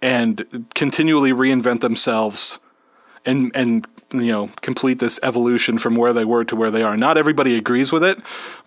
and 0.00 0.68
continually 0.74 1.32
reinvent 1.32 1.80
themselves 1.80 2.60
and 3.26 3.50
and 3.56 3.86
you 4.14 4.32
know 4.32 4.50
complete 4.60 4.98
this 4.98 5.18
evolution 5.22 5.78
from 5.78 5.96
where 5.96 6.12
they 6.12 6.24
were 6.24 6.44
to 6.44 6.56
where 6.56 6.70
they 6.70 6.82
are. 6.82 6.96
Not 6.96 7.18
everybody 7.18 7.56
agrees 7.56 7.92
with 7.92 8.04
it 8.04 8.20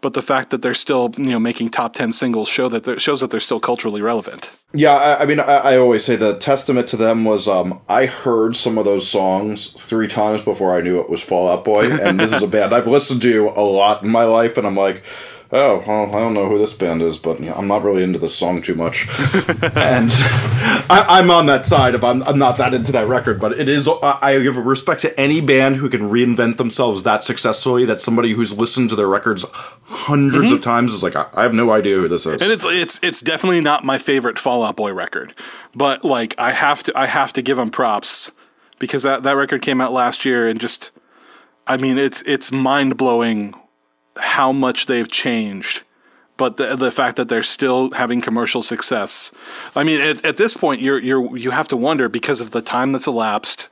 but 0.06 0.14
the 0.14 0.22
fact 0.22 0.52
that 0.52 0.62
they're 0.62 0.76
still 0.76 1.12
you 1.18 1.32
know 1.32 1.40
making 1.40 1.68
top 1.68 1.96
10 1.96 2.14
singles 2.14 2.48
show 2.48 2.70
that 2.70 3.02
shows 3.02 3.22
that 3.22 3.32
they're 3.32 3.40
still 3.40 3.60
culturally 3.60 4.04
relevant. 4.04 4.52
Yeah, 4.72 4.94
I, 4.94 5.24
I 5.24 5.26
mean, 5.26 5.40
I, 5.40 5.56
I 5.56 5.78
always 5.78 6.06
say 6.06 6.16
the 6.16 6.38
testament 6.38 6.88
to 6.90 6.98
them 6.98 7.26
was 7.26 7.48
um, 7.48 7.82
I 7.90 8.06
heard 8.06 8.56
some 8.56 8.78
of 8.78 8.86
those 8.86 9.10
songs 9.10 9.72
three 9.72 10.08
times 10.08 10.44
before 10.44 10.78
I 10.78 10.82
knew 10.82 11.00
it 11.00 11.10
was 11.10 11.24
Fall 11.24 11.50
Out 11.50 11.64
Boy, 11.64 11.90
and 11.92 12.20
this 12.20 12.34
is 12.34 12.44
a 12.44 12.48
band 12.48 12.72
I've 12.72 12.86
listened 12.86 13.24
to 13.24 13.50
a 13.50 13.62
lot 13.62 14.04
in 14.04 14.10
my 14.10 14.26
life, 14.26 14.60
and 14.60 14.68
I'm 14.68 14.76
like, 14.76 15.04
oh, 15.56 15.84
well, 15.88 16.16
I 16.16 16.20
don't 16.20 16.34
know 16.34 16.48
who 16.48 16.58
this 16.58 16.74
band 16.76 17.02
is, 17.02 17.18
but 17.18 17.40
I'm 17.40 17.68
not 17.68 17.84
really 17.84 18.04
into 18.04 18.20
this 18.20 18.36
song 18.36 18.62
too 18.62 18.76
much, 18.76 19.08
and 19.76 20.12
I, 20.90 21.06
I'm 21.08 21.32
on 21.32 21.46
that 21.48 21.66
side 21.66 21.96
of 21.96 22.04
I'm, 22.04 22.22
I'm 22.24 22.38
not 22.38 22.58
that 22.58 22.74
into 22.74 22.92
that 22.92 23.08
record, 23.08 23.40
but 23.40 23.54
it 23.54 23.70
is 23.70 23.88
I, 24.04 24.40
give 24.40 24.58
respect 24.58 25.02
to 25.02 25.20
any 25.20 25.42
band 25.42 25.78
who 25.78 25.90
can 25.90 26.02
reinvent 26.02 26.58
themselves 26.58 27.04
that 27.04 27.24
successfully. 27.24 27.86
That 27.86 28.02
somebody 28.02 28.34
who's 28.34 28.58
listened 28.58 28.90
to 28.90 28.96
their 28.96 29.08
records 29.08 29.46
100s 29.46 30.36
of 30.36 30.44
mm-hmm. 30.44 30.62
times 30.62 30.94
is 30.94 31.04
like, 31.04 31.16
I, 31.16 31.28
I 31.34 31.44
have 31.44 31.54
no 31.54 31.72
idea 31.72 31.96
who 31.96 32.08
this 32.08 32.26
is. 32.26 32.42
and 32.42 32.52
it's 32.52 32.66
it's 32.66 33.00
it's 33.02 33.22
definitely 33.22 33.62
not 33.62 33.84
my 33.84 33.98
favorite 33.98 34.38
Fall 34.38 34.64
Out 34.64 34.76
Boy 34.76 34.92
record, 34.94 35.34
but 35.74 36.04
like 36.04 36.36
I 36.38 36.52
have 36.52 36.84
to 36.84 36.98
I 36.98 37.08
have 37.08 37.34
to 37.34 37.42
give 37.42 37.58
them 37.58 37.72
props 37.72 38.32
because 38.80 39.04
that 39.04 39.24
that 39.24 39.34
record 39.34 39.62
came 39.62 39.82
out 39.82 39.92
last 39.92 40.26
year 40.26 40.48
and 40.48 40.60
just 40.60 40.92
I 41.66 41.78
mean 41.78 41.98
it's 41.98 42.22
it's 42.24 42.52
mind 42.52 42.98
blowing 42.98 43.56
how 44.18 44.52
much 44.52 44.86
they've 44.86 45.10
changed. 45.10 45.84
But 46.38 46.58
the 46.58 46.76
the 46.76 46.92
fact 46.92 47.16
that 47.16 47.30
they're 47.30 47.44
still 47.44 47.92
having 47.92 48.20
commercial 48.20 48.62
success, 48.62 49.32
I 49.76 49.84
mean, 49.86 50.02
at, 50.02 50.26
at 50.26 50.38
this 50.38 50.54
point, 50.54 50.82
you're 50.82 51.00
you're 51.00 51.38
you 51.38 51.52
have 51.52 51.68
to 51.70 51.78
wonder 51.78 52.10
because 52.10 52.42
of 52.42 52.52
the 52.52 52.62
time 52.62 52.92
that's 52.92 53.08
elapsed, 53.08 53.70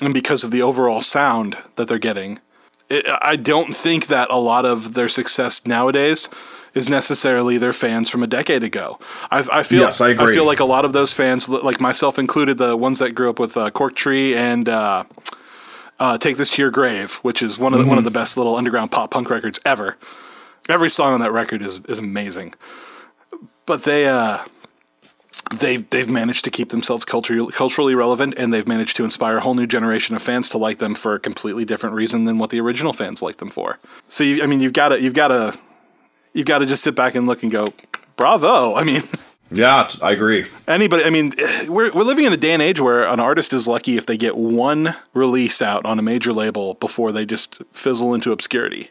and 0.00 0.12
because 0.12 0.42
of 0.42 0.50
the 0.50 0.62
overall 0.62 1.00
sound 1.00 1.56
that 1.76 1.86
they're 1.86 1.98
getting. 1.98 2.40
It, 2.88 3.06
I 3.22 3.36
don't 3.36 3.74
think 3.76 4.08
that 4.08 4.30
a 4.30 4.36
lot 4.36 4.64
of 4.64 4.94
their 4.94 5.08
success 5.08 5.64
nowadays 5.66 6.28
is 6.74 6.88
necessarily 6.88 7.56
their 7.56 7.72
fans 7.72 8.10
from 8.10 8.22
a 8.22 8.26
decade 8.26 8.62
ago. 8.62 8.98
I, 9.30 9.46
I 9.50 9.62
feel 9.62 9.80
Yes, 9.82 10.00
I 10.00 10.10
agree. 10.10 10.34
feel 10.34 10.44
like 10.44 10.60
a 10.60 10.64
lot 10.64 10.84
of 10.84 10.92
those 10.92 11.12
fans, 11.12 11.48
like 11.48 11.80
myself 11.80 12.18
included, 12.18 12.58
the 12.58 12.76
ones 12.76 12.98
that 12.98 13.12
grew 13.12 13.30
up 13.30 13.38
with 13.38 13.56
uh, 13.56 13.70
Cork 13.70 13.94
Tree 13.96 14.34
and 14.36 14.68
uh, 14.68 15.04
uh, 15.98 16.18
"Take 16.18 16.36
This 16.36 16.50
to 16.50 16.62
Your 16.62 16.70
Grave," 16.70 17.16
which 17.16 17.42
is 17.42 17.58
one 17.58 17.74
of 17.74 17.80
the, 17.80 17.86
one 17.86 17.98
of 17.98 18.04
the 18.04 18.10
best 18.10 18.36
little 18.36 18.56
underground 18.56 18.90
pop 18.90 19.10
punk 19.10 19.30
records 19.30 19.60
ever. 19.64 19.96
Every 20.68 20.90
song 20.90 21.14
on 21.14 21.20
that 21.20 21.32
record 21.32 21.62
is 21.62 21.80
is 21.88 21.98
amazing. 21.98 22.54
But 23.66 23.84
they 23.84 24.06
uh, 24.06 24.44
they 25.54 25.78
they've 25.78 26.08
managed 26.08 26.44
to 26.44 26.50
keep 26.50 26.70
themselves 26.70 27.04
culturally 27.04 27.52
culturally 27.52 27.94
relevant, 27.94 28.34
and 28.36 28.52
they've 28.52 28.66
managed 28.66 28.96
to 28.96 29.04
inspire 29.04 29.38
a 29.38 29.40
whole 29.40 29.54
new 29.54 29.66
generation 29.66 30.16
of 30.16 30.22
fans 30.22 30.48
to 30.50 30.58
like 30.58 30.78
them 30.78 30.94
for 30.94 31.14
a 31.14 31.20
completely 31.20 31.64
different 31.64 31.94
reason 31.94 32.24
than 32.24 32.38
what 32.38 32.50
the 32.50 32.60
original 32.60 32.92
fans 32.92 33.22
liked 33.22 33.38
them 33.38 33.50
for. 33.50 33.78
So 34.08 34.24
you, 34.24 34.42
I 34.42 34.46
mean, 34.46 34.60
you've 34.60 34.72
got 34.72 34.88
to 34.90 35.00
you've 35.00 35.14
got 35.14 35.28
to 35.28 35.58
you've 36.32 36.46
got 36.46 36.58
to 36.58 36.66
just 36.66 36.82
sit 36.82 36.94
back 36.94 37.14
and 37.14 37.26
look 37.26 37.42
and 37.42 37.52
go, 37.52 37.72
bravo. 38.16 38.74
I 38.74 38.84
mean. 38.84 39.02
yeah, 39.50 39.88
I 40.02 40.12
agree. 40.12 40.46
Anybody, 40.66 41.04
I 41.04 41.10
mean, 41.10 41.32
we're, 41.68 41.92
we're 41.92 42.04
living 42.04 42.24
in 42.24 42.32
a 42.32 42.36
day 42.36 42.52
and 42.52 42.62
age 42.62 42.80
where 42.80 43.06
an 43.06 43.20
artist 43.20 43.52
is 43.52 43.68
lucky 43.68 43.96
if 43.96 44.06
they 44.06 44.16
get 44.16 44.36
one 44.36 44.96
release 45.14 45.62
out 45.62 45.84
on 45.84 45.98
a 45.98 46.02
major 46.02 46.32
label 46.32 46.74
before 46.74 47.12
they 47.12 47.24
just 47.24 47.62
fizzle 47.72 48.12
into 48.14 48.32
obscurity. 48.32 48.90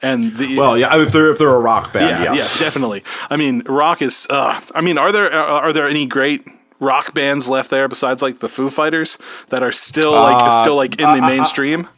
And 0.00 0.36
the, 0.36 0.56
Well, 0.56 0.78
yeah, 0.78 0.96
if 1.02 1.10
they're 1.10 1.32
if 1.32 1.38
they're 1.38 1.52
a 1.54 1.58
rock 1.58 1.92
band, 1.92 2.24
yeah, 2.24 2.32
yes. 2.32 2.36
yes, 2.36 2.58
definitely. 2.60 3.02
I 3.28 3.36
mean, 3.36 3.62
rock 3.66 4.00
is. 4.00 4.28
Uh, 4.30 4.60
I 4.72 4.80
mean, 4.80 4.96
are 4.96 5.10
there 5.10 5.32
are, 5.32 5.62
are 5.62 5.72
there 5.72 5.88
any 5.88 6.06
great 6.06 6.46
rock 6.78 7.14
bands 7.14 7.48
left 7.48 7.70
there 7.70 7.88
besides 7.88 8.22
like 8.22 8.38
the 8.38 8.48
Foo 8.48 8.70
Fighters 8.70 9.18
that 9.48 9.64
are 9.64 9.72
still 9.72 10.12
like 10.12 10.36
Uh, 10.40 10.62
still 10.62 10.76
like 10.76 11.00
in 11.00 11.12
the 11.12 11.20
mainstream? 11.20 11.88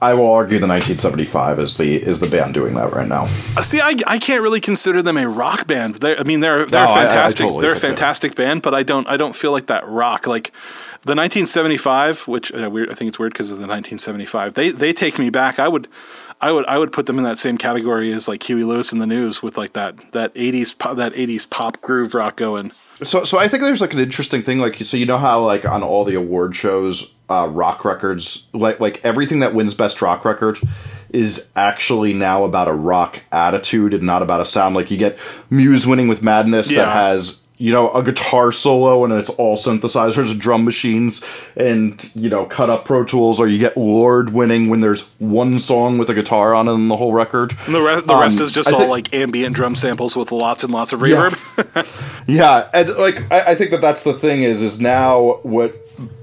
I 0.00 0.14
will 0.14 0.30
argue 0.30 0.58
the 0.60 0.68
1975 0.68 1.58
is 1.58 1.76
the 1.76 1.96
is 1.96 2.20
the 2.20 2.28
band 2.28 2.54
doing 2.54 2.74
that 2.74 2.92
right 2.92 3.08
now. 3.08 3.28
Uh, 3.56 3.62
See, 3.62 3.80
I, 3.80 3.94
I 4.06 4.18
can't 4.18 4.42
really 4.42 4.60
consider 4.60 5.02
them 5.02 5.16
a 5.16 5.28
rock 5.28 5.66
band. 5.66 5.96
They're, 5.96 6.18
I 6.18 6.22
mean, 6.22 6.38
they're 6.40 6.66
they're 6.66 6.84
No, 6.86 6.92
I- 6.92 7.02
I 7.02 7.06
fantastic. 7.06 7.38
totally 7.46 7.62
they're 7.62 7.72
a 7.72 7.74
think 7.74 7.82
they 7.82 7.88
are. 7.88 7.90
fantastic 7.96 8.34
band, 8.36 8.62
but 8.62 8.74
I 8.74 8.82
don't 8.84 9.08
I 9.08 9.16
don't 9.16 9.34
feel 9.34 9.52
like 9.52 9.66
that 9.66 9.86
rock 9.88 10.26
like. 10.26 10.52
The 11.02 11.14
1975, 11.14 12.26
which 12.26 12.52
uh, 12.52 12.68
weird, 12.70 12.90
I 12.90 12.94
think 12.94 13.08
it's 13.10 13.20
weird 13.20 13.32
because 13.32 13.52
of 13.52 13.58
the 13.58 13.68
1975. 13.68 14.54
They 14.54 14.70
they 14.70 14.92
take 14.92 15.16
me 15.16 15.30
back. 15.30 15.60
I 15.60 15.68
would, 15.68 15.86
I 16.40 16.52
would 16.52 16.66
I 16.66 16.78
would 16.78 16.92
put 16.92 17.06
them 17.06 17.18
in 17.18 17.24
that 17.24 17.38
same 17.38 17.58
category 17.58 18.12
as 18.12 18.28
like 18.28 18.42
Huey 18.44 18.62
Lewis 18.64 18.92
and 18.92 19.00
the 19.02 19.06
News 19.06 19.42
with 19.42 19.58
like 19.58 19.72
that 19.72 20.12
that 20.12 20.32
80s 20.34 20.76
pop, 20.78 20.96
that 20.96 21.12
80s 21.12 21.48
pop 21.48 21.80
groove 21.80 22.14
rock 22.14 22.36
going. 22.36 22.70
So 23.02 23.24
so 23.24 23.38
I 23.38 23.48
think 23.48 23.62
there's 23.62 23.80
like 23.80 23.92
an 23.92 23.98
interesting 24.00 24.42
thing 24.42 24.58
like 24.58 24.76
so 24.76 24.96
you 24.96 25.06
know 25.06 25.18
how 25.18 25.44
like 25.44 25.64
on 25.64 25.82
all 25.82 26.04
the 26.04 26.14
award 26.14 26.54
shows 26.54 27.14
uh, 27.28 27.48
rock 27.50 27.84
records 27.84 28.48
like 28.52 28.78
like 28.80 29.04
everything 29.04 29.40
that 29.40 29.54
wins 29.54 29.74
best 29.74 30.00
rock 30.00 30.24
record 30.24 30.58
is 31.10 31.50
actually 31.56 32.12
now 32.12 32.44
about 32.44 32.68
a 32.68 32.72
rock 32.72 33.20
attitude 33.32 33.94
and 33.94 34.02
not 34.04 34.22
about 34.22 34.40
a 34.40 34.44
sound 34.44 34.74
like 34.74 34.90
you 34.90 34.96
get 34.98 35.18
Muse 35.50 35.86
winning 35.86 36.06
with 36.08 36.22
Madness 36.22 36.70
Yeah. 36.70 36.84
that 36.84 36.92
has 36.92 37.42
you 37.58 37.72
know 37.72 37.90
a 37.92 38.02
guitar 38.02 38.52
solo 38.52 39.04
and 39.04 39.12
it's 39.12 39.30
all 39.30 39.56
synthesizers 39.56 40.30
and 40.30 40.40
drum 40.40 40.64
machines 40.64 41.24
and 41.56 42.10
you 42.14 42.30
know 42.30 42.44
cut 42.44 42.70
up 42.70 42.84
pro 42.84 43.02
tools 43.04 43.40
or 43.40 43.48
you 43.48 43.58
get 43.58 43.76
Lorde 43.76 44.30
winning 44.30 44.68
when 44.68 44.80
there's 44.80 45.08
one 45.18 45.58
song 45.58 45.98
with 45.98 46.08
a 46.08 46.14
guitar 46.14 46.54
on 46.54 46.68
it 46.68 46.72
in 46.72 46.88
the 46.88 46.96
whole 46.96 47.12
record 47.12 47.52
And 47.66 47.74
the 47.74 47.82
rest 47.82 48.06
the 48.06 48.14
rest 48.16 48.38
Um, 48.38 48.44
is 48.46 48.52
just 48.52 48.68
I 48.68 48.72
all 48.72 48.78
think- 48.78 48.90
like 48.90 49.14
ambient 49.14 49.56
drum 49.56 49.74
samples 49.74 50.14
with 50.14 50.30
lots 50.32 50.62
and 50.62 50.72
lots 50.72 50.92
of 50.92 51.00
reverb. 51.00 51.34
Yeah, 52.26 52.68
and 52.74 52.90
like 52.96 53.30
I, 53.32 53.50
I 53.50 53.54
think 53.54 53.70
that 53.72 53.80
that's 53.80 54.04
the 54.04 54.12
thing 54.14 54.42
is 54.42 54.62
is 54.62 54.80
now 54.80 55.40
what 55.42 55.74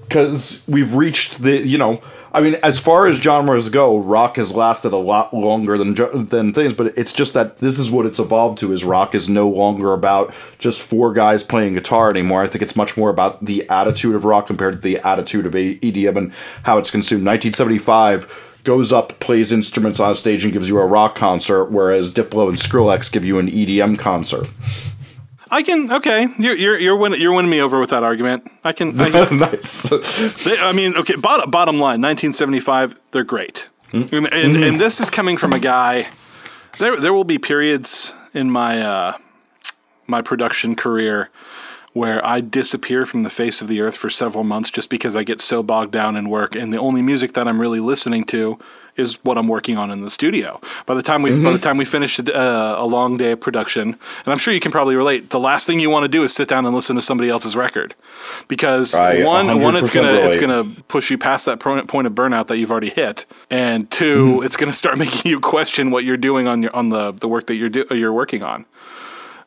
because 0.07 0.63
we've 0.67 0.95
reached 0.95 1.41
the 1.41 1.65
you 1.67 1.77
know 1.77 1.99
I 2.35 2.41
mean, 2.41 2.55
as 2.55 2.79
far 2.79 3.07
as 3.07 3.15
genres 3.15 3.69
go, 3.69 3.97
rock 3.97 4.35
has 4.35 4.53
lasted 4.53 4.91
a 4.91 4.97
lot 4.97 5.33
longer 5.33 5.77
than 5.77 5.93
than 6.27 6.51
things, 6.51 6.73
but 6.73 6.87
it's 6.97 7.13
just 7.13 7.33
that 7.33 7.59
this 7.59 7.79
is 7.79 7.89
what 7.89 8.05
it's 8.05 8.19
evolved 8.19 8.57
to. 8.57 8.73
Is 8.73 8.83
rock 8.83 9.15
is 9.15 9.29
no 9.29 9.47
longer 9.47 9.93
about 9.93 10.33
just 10.59 10.81
four 10.81 11.13
guys 11.13 11.45
playing 11.45 11.75
guitar 11.75 12.09
anymore. 12.09 12.43
I 12.43 12.47
think 12.47 12.61
it's 12.61 12.75
much 12.75 12.97
more 12.97 13.09
about 13.09 13.45
the 13.45 13.65
attitude 13.69 14.15
of 14.15 14.25
rock 14.25 14.47
compared 14.47 14.75
to 14.75 14.81
the 14.81 14.99
attitude 14.99 15.45
of 15.45 15.53
EDM 15.53 16.17
and 16.17 16.33
how 16.63 16.77
it's 16.77 16.91
consumed. 16.91 17.25
1975 17.25 18.59
goes 18.65 18.91
up, 18.91 19.17
plays 19.21 19.53
instruments 19.53 20.01
on 20.01 20.13
stage, 20.15 20.43
and 20.43 20.51
gives 20.51 20.67
you 20.67 20.77
a 20.77 20.85
rock 20.85 21.15
concert, 21.15 21.65
whereas 21.67 22.13
Diplo 22.13 22.49
and 22.49 22.57
Skrillex 22.57 23.09
give 23.09 23.23
you 23.23 23.39
an 23.39 23.47
EDM 23.47 23.97
concert. 23.97 24.49
I 25.51 25.61
can 25.61 25.91
okay. 25.91 26.27
You're 26.39 26.55
you're 26.55 26.79
you're 26.79 26.97
winning, 26.97 27.21
you're 27.21 27.33
winning 27.33 27.51
me 27.51 27.61
over 27.61 27.79
with 27.79 27.91
that 27.91 28.03
argument. 28.03 28.49
I 28.63 28.73
can. 28.73 28.99
I 28.99 29.09
can 29.09 29.39
nice. 29.39 29.83
they, 30.43 30.57
I 30.57 30.71
mean, 30.71 30.97
okay. 30.97 31.15
Bottom 31.15 31.51
bottom 31.51 31.75
line, 31.75 32.01
1975. 32.01 32.99
They're 33.11 33.23
great, 33.23 33.67
mm-hmm. 33.91 34.15
and, 34.15 34.27
and, 34.33 34.63
and 34.63 34.81
this 34.81 34.99
is 34.99 35.09
coming 35.09 35.37
from 35.37 35.53
a 35.53 35.59
guy. 35.59 36.07
There 36.79 36.99
there 36.99 37.13
will 37.13 37.23
be 37.23 37.37
periods 37.37 38.13
in 38.33 38.49
my 38.49 38.81
uh, 38.81 39.17
my 40.07 40.21
production 40.21 40.75
career 40.75 41.29
where 41.93 42.25
I 42.25 42.41
disappear 42.41 43.05
from 43.05 43.23
the 43.23 43.29
face 43.29 43.61
of 43.61 43.69
the 43.69 43.79
earth 43.79 43.95
for 43.95 44.09
several 44.09 44.43
months 44.43 44.69
just 44.69 44.89
because 44.89 45.15
I 45.15 45.23
get 45.23 45.39
so 45.39 45.63
bogged 45.63 45.91
down 45.91 46.17
in 46.17 46.27
work, 46.27 46.55
and 46.55 46.73
the 46.73 46.79
only 46.79 47.01
music 47.01 47.33
that 47.33 47.47
I'm 47.47 47.61
really 47.61 47.79
listening 47.79 48.25
to 48.25 48.59
is 48.95 49.15
what 49.23 49.37
I'm 49.37 49.47
working 49.47 49.77
on 49.77 49.91
in 49.91 50.01
the 50.01 50.09
studio. 50.09 50.59
By 50.85 50.93
the 50.93 51.01
time 51.01 51.21
we 51.21 51.31
mm-hmm. 51.31 51.43
by 51.43 51.51
the 51.51 51.59
time 51.59 51.77
we 51.77 51.85
finish 51.85 52.19
a, 52.19 52.35
uh, 52.35 52.75
a 52.79 52.85
long 52.85 53.17
day 53.17 53.31
of 53.31 53.39
production, 53.39 53.89
and 53.89 54.27
I'm 54.27 54.37
sure 54.37 54.53
you 54.53 54.59
can 54.59 54.71
probably 54.71 54.95
relate, 54.95 55.29
the 55.29 55.39
last 55.39 55.65
thing 55.65 55.79
you 55.79 55.89
want 55.89 56.03
to 56.03 56.09
do 56.09 56.23
is 56.23 56.33
sit 56.33 56.47
down 56.47 56.65
and 56.65 56.75
listen 56.75 56.95
to 56.95 57.01
somebody 57.01 57.29
else's 57.29 57.55
record 57.55 57.95
because 58.47 58.95
one 58.95 59.61
one 59.61 59.75
it's 59.75 59.93
gonna 59.93 60.13
relate. 60.13 60.25
it's 60.25 60.37
gonna 60.37 60.63
push 60.87 61.11
you 61.11 61.17
past 61.17 61.45
that 61.45 61.59
point 61.59 62.07
of 62.07 62.13
burnout 62.13 62.47
that 62.47 62.57
you've 62.57 62.71
already 62.71 62.89
hit, 62.89 63.25
and 63.49 63.89
2 63.91 64.03
mm-hmm. 64.05 64.45
it's 64.45 64.57
gonna 64.57 64.73
start 64.73 64.97
making 65.05 65.29
you 65.29 65.39
question 65.39 65.91
what 65.91 66.03
you're 66.03 66.17
doing 66.17 66.47
on 66.47 66.63
your 66.63 66.75
on 66.75 66.89
the 66.89 67.11
the 67.11 67.27
work 67.27 67.47
that 67.47 67.55
you're 67.55 67.69
do, 67.69 67.85
you're 67.91 68.13
working 68.13 68.43
on 68.43 68.65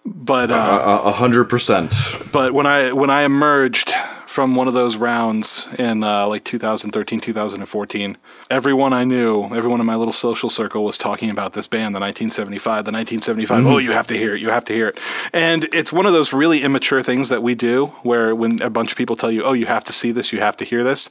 but 0.05 0.51
uh, 0.51 1.03
a 1.05 1.13
hundred 1.13 1.45
percent. 1.47 1.95
But 2.33 2.53
when 2.53 2.67
I 2.67 2.93
when 2.93 3.11
I 3.11 3.23
emerged 3.23 3.93
from 4.39 4.55
one 4.55 4.69
of 4.69 4.75
those 4.75 4.97
rounds 4.97 5.69
in 5.81 6.05
uh, 6.05 6.25
like 6.29 6.45
2013, 6.45 7.21
2014, 7.21 8.17
everyone 8.49 8.93
I 8.93 9.03
knew, 9.03 9.47
everyone 9.47 9.81
in 9.81 9.87
my 9.87 9.97
little 9.97 10.13
social 10.13 10.49
circle 10.49 10.85
was 10.85 10.97
talking 10.97 11.29
about 11.29 11.55
this 11.55 11.67
band, 11.67 11.93
the 11.93 11.99
1975, 11.99 12.85
the 12.85 12.93
1975. 12.93 13.59
Mm-hmm. 13.59 13.67
Oh, 13.67 13.79
you 13.79 13.91
have 13.91 14.07
to 14.07 14.17
hear 14.17 14.37
it, 14.37 14.41
you 14.41 14.51
have 14.51 14.65
to 14.67 14.73
hear 14.73 14.87
it. 14.87 15.01
And 15.33 15.65
it's 15.73 15.93
one 15.93 16.07
of 16.07 16.13
those 16.13 16.33
really 16.33 16.63
immature 16.63 17.03
things 17.03 17.31
that 17.31 17.43
we 17.43 17.57
do, 17.57 17.87
where 18.05 18.33
when 18.33 18.63
a 18.63 18.71
bunch 18.71 18.93
of 18.93 18.97
people 18.97 19.17
tell 19.17 19.33
you, 19.33 19.43
"Oh, 19.43 19.55
you 19.55 19.67
have 19.67 19.83
to 19.83 19.93
see 19.93 20.13
this, 20.13 20.33
you 20.33 20.39
have 20.39 20.57
to 20.59 20.65
hear 20.65 20.85
this," 20.85 21.11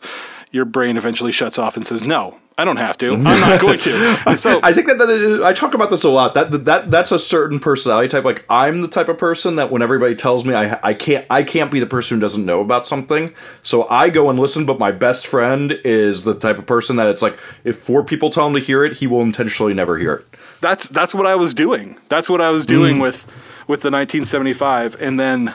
your 0.51 0.63
brain 0.63 0.95
eventually 0.95 1.33
shuts 1.33 1.59
off 1.59 1.75
and 1.75 1.85
says, 1.85 2.07
"No, 2.07 2.37
I 2.59 2.65
don't 2.65 2.77
have 2.77 2.97
to. 2.97 3.13
I'm 3.13 3.23
not 3.23 3.61
going 3.61 3.77
to. 3.79 4.17
So 4.37 4.59
I 4.63 4.73
think 4.73 4.87
that, 4.87 4.97
that 4.97 5.43
I 5.45 5.53
talk 5.53 5.73
about 5.73 5.89
this 5.89 6.03
a 6.03 6.09
lot. 6.09 6.33
That 6.33 6.65
that 6.65 6.91
that's 6.91 7.11
a 7.11 7.19
certain 7.19 7.59
personality 7.59 8.07
type. 8.07 8.23
Like 8.23 8.45
I'm 8.49 8.81
the 8.81 8.87
type 8.87 9.09
of 9.09 9.17
person 9.17 9.57
that 9.57 9.71
when 9.71 9.81
everybody 9.81 10.15
tells 10.15 10.43
me 10.43 10.53
I 10.53 10.79
I 10.83 10.93
can't 10.93 11.25
I 11.29 11.43
can't 11.43 11.71
be 11.71 11.79
the 11.79 11.85
person 11.85 12.17
who 12.17 12.21
doesn't 12.21 12.45
know 12.45 12.61
about 12.61 12.87
something. 12.87 13.33
So 13.61 13.87
I 13.89 14.09
go 14.09 14.29
and 14.29 14.39
listen. 14.39 14.65
But 14.65 14.79
my 14.79 14.91
best 14.91 15.27
friend 15.27 15.71
is 15.83 16.23
the 16.23 16.33
type 16.33 16.57
of 16.57 16.65
person 16.65 16.95
that 16.95 17.07
it's 17.07 17.21
like 17.21 17.37
if 17.63 17.77
four 17.77 18.03
people 18.03 18.29
tell 18.29 18.47
him 18.47 18.53
to 18.53 18.59
hear 18.59 18.83
it, 18.83 18.97
he 18.97 19.07
will 19.07 19.21
intentionally 19.21 19.73
never 19.73 19.97
hear 19.97 20.15
it. 20.15 20.25
That's 20.61 20.89
that's 20.89 21.13
what 21.13 21.25
I 21.25 21.35
was 21.35 21.53
doing. 21.53 21.99
That's 22.09 22.29
what 22.29 22.41
I 22.41 22.49
was 22.49 22.65
doing 22.65 22.97
mm. 22.97 23.01
with 23.01 23.25
with 23.67 23.81
the 23.81 23.91
1975. 23.91 24.99
And 24.99 25.19
then 25.19 25.53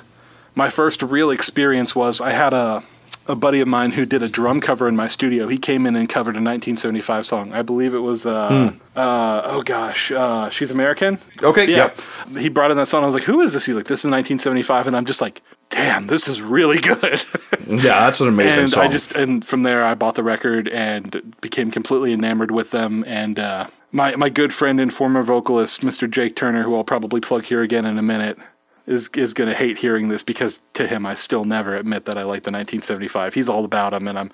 my 0.55 0.71
first 0.71 1.03
real 1.03 1.31
experience 1.31 1.95
was 1.95 2.21
I 2.21 2.31
had 2.31 2.53
a 2.53 2.83
a 3.27 3.37
buddy 3.37 3.61
of 3.61 3.68
mine 3.68 3.93
who 3.93 4.05
did 4.05 4.23
a 4.23 4.29
drum 4.29 4.61
cover 4.61 4.89
in 4.89 4.97
my 4.97 5.07
studio. 5.07 5.47
He 5.47 5.59
came 5.59 5.87
in 5.87 5.97
and 5.97 6.09
covered 6.09 6.35
a 6.35 6.43
1975 6.43 7.27
song. 7.27 7.53
I 7.53 7.62
believe 7.62 7.95
it 7.95 7.99
was, 7.99 8.27
uh, 8.27 8.51
mm. 8.51 8.81
uh, 8.97 9.43
oh 9.45 9.62
gosh, 9.62 10.11
uh, 10.11 10.51
She's 10.51 10.70
American. 10.70 11.18
Okay, 11.43 11.70
yeah. 11.70 11.93
Yep. 12.29 12.39
He 12.39 12.49
brought 12.49 12.70
in 12.70 12.77
that 12.77 12.89
song. 12.89 13.03
I 13.03 13.07
was 13.07 13.14
like, 13.14 13.25
who 13.25 13.41
is 13.41 13.53
this? 13.53 13.64
He's 13.64 13.77
like, 13.77 13.87
this 13.87 14.01
is 14.01 14.11
1975. 14.11 14.89
And 14.89 14.97
I'm 14.97 15.05
just 15.05 15.20
like, 15.20 15.43
damn, 15.70 16.09
this 16.09 16.29
is 16.29 16.43
really 16.43 16.81
good. 16.81 17.03
yeah, 17.66 18.01
that's 18.01 18.20
an 18.20 18.29
amazing 18.29 18.61
and 18.61 18.70
song. 18.70 18.85
I 18.85 18.89
just, 18.89 19.12
and 19.12 19.45
from 19.45 19.62
there, 19.62 19.85
I 19.85 19.95
bought 19.95 20.16
the 20.16 20.25
record 20.25 20.68
and 20.68 21.35
became 21.41 21.70
completely 21.70 22.12
enamored 22.12 22.51
with 22.51 22.70
them. 22.70 23.05
And, 23.07 23.39
uh, 23.39 23.68
my, 23.93 24.16
my 24.16 24.31
good 24.31 24.55
friend 24.55 24.81
and 24.81 24.93
former 24.93 25.23
vocalist, 25.23 25.83
Mr. 25.83 26.11
Jake 26.11 26.35
Turner, 26.35 26.62
who 26.62 26.75
I'll 26.75 26.83
probably 26.83 27.20
plug 27.20 27.45
here 27.45 27.61
again 27.61 27.85
in 27.85 27.99
a 27.99 28.03
minute, 28.03 28.39
is 28.87 29.09
is 29.14 29.35
going 29.35 29.49
to 29.49 29.55
hate 29.55 29.78
hearing 29.78 30.09
this 30.09 30.22
because 30.22 30.61
to 30.74 30.87
him 30.87 31.07
I 31.07 31.14
still 31.14 31.45
never 31.45 31.76
admit 31.76 32.05
that 32.07 32.18
I 32.18 32.22
like 32.22 32.43
the 32.43 32.51
1975. 32.51 33.35
He's 33.35 33.49
all 33.49 33.64
about 33.64 33.93
them, 33.93 34.09
and 34.09 34.18
I'm 34.18 34.30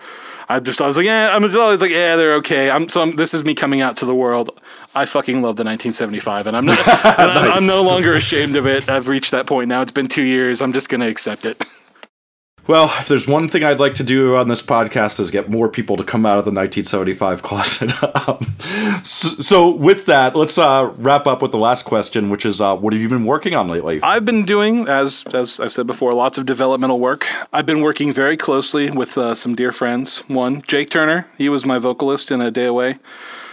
I 0.49 0.61
just 0.61 0.80
I 0.80 0.86
was 0.86 0.96
like 0.96 1.07
yeah 1.07 1.34
I'm 1.34 1.44
always 1.44 1.80
like 1.80 1.90
yeah 1.90 2.16
they're 2.16 2.34
okay. 2.36 2.70
I'm 2.70 2.88
so 2.88 3.03
I'm, 3.03 3.12
this 3.12 3.34
is 3.34 3.44
me 3.44 3.55
coming 3.55 3.80
out 3.80 3.96
to 3.99 4.07
the 4.07 4.14
world. 4.14 4.51
I 4.94 5.05
fucking 5.05 5.42
love 5.42 5.57
the 5.57 5.64
1975, 5.64 6.46
and 6.46 6.57
I'm 6.57 6.64
not 6.64 6.78
nice. 6.86 7.18
I'm, 7.18 7.53
I'm 7.53 7.66
no 7.66 7.82
longer 7.82 8.14
ashamed 8.14 8.57
of 8.57 8.66
it. 8.66 8.88
I've 8.88 9.09
reached 9.09 9.30
that 9.32 9.46
point 9.46 9.68
now. 9.68 9.82
It's 9.82 9.92
been 9.92 10.09
two 10.09 10.22
years. 10.22 10.62
I'm 10.62 10.72
just 10.72 10.88
going 10.88 11.01
to 11.01 11.09
accept 11.09 11.44
it. 11.44 11.62
Well, 12.69 12.93
if 12.99 13.09
there's 13.09 13.27
one 13.27 13.49
thing 13.49 13.64
I'd 13.64 13.81
like 13.81 13.95
to 13.95 14.05
do 14.05 14.37
on 14.37 14.49
this 14.49 14.61
podcast 14.61 15.21
is 15.21 15.31
get 15.31 15.49
more 15.49 15.71
people 15.71 15.97
to 15.97 16.05
come 16.05 16.27
out 16.27 16.37
of 16.37 16.45
the 16.45 16.51
1975 16.51 17.43
closet. 17.43 17.91
um, 18.29 18.57
so, 19.03 19.29
so, 19.41 19.71
with 19.71 20.05
that, 20.05 20.37
let's 20.37 20.59
uh, 20.59 20.93
wrap 20.99 21.27
up 21.27 21.41
with 21.41 21.51
the 21.51 21.59
last 21.59 21.87
question, 21.87 22.29
which 22.29 22.45
is, 22.45 22.61
uh, 22.61 22.77
what 22.77 22.93
have 22.93 23.01
you 23.01 23.09
been 23.09 23.25
working 23.25 23.55
on 23.55 23.69
lately? 23.69 24.01
I've 24.03 24.27
been 24.27 24.45
doing, 24.45 24.87
as 24.87 25.25
as 25.33 25.59
I've 25.61 25.73
said 25.73 25.87
before, 25.87 26.12
lots 26.12 26.37
of 26.37 26.45
developmental 26.45 27.01
work. 27.01 27.27
I've 27.55 27.64
been 27.64 27.81
working 27.81 28.12
very 28.12 28.37
closely 28.37 28.91
with 28.91 29.16
uh, 29.16 29.35
some 29.35 29.55
dear 29.55 29.73
friends. 29.73 30.19
One, 30.29 30.61
Jake 30.61 30.91
Turner. 30.91 31.27
He 31.39 31.49
was 31.49 31.64
my 31.64 31.79
vocalist 31.79 32.31
in 32.31 32.43
A 32.43 32.51
Day 32.51 32.66
Away. 32.66 32.99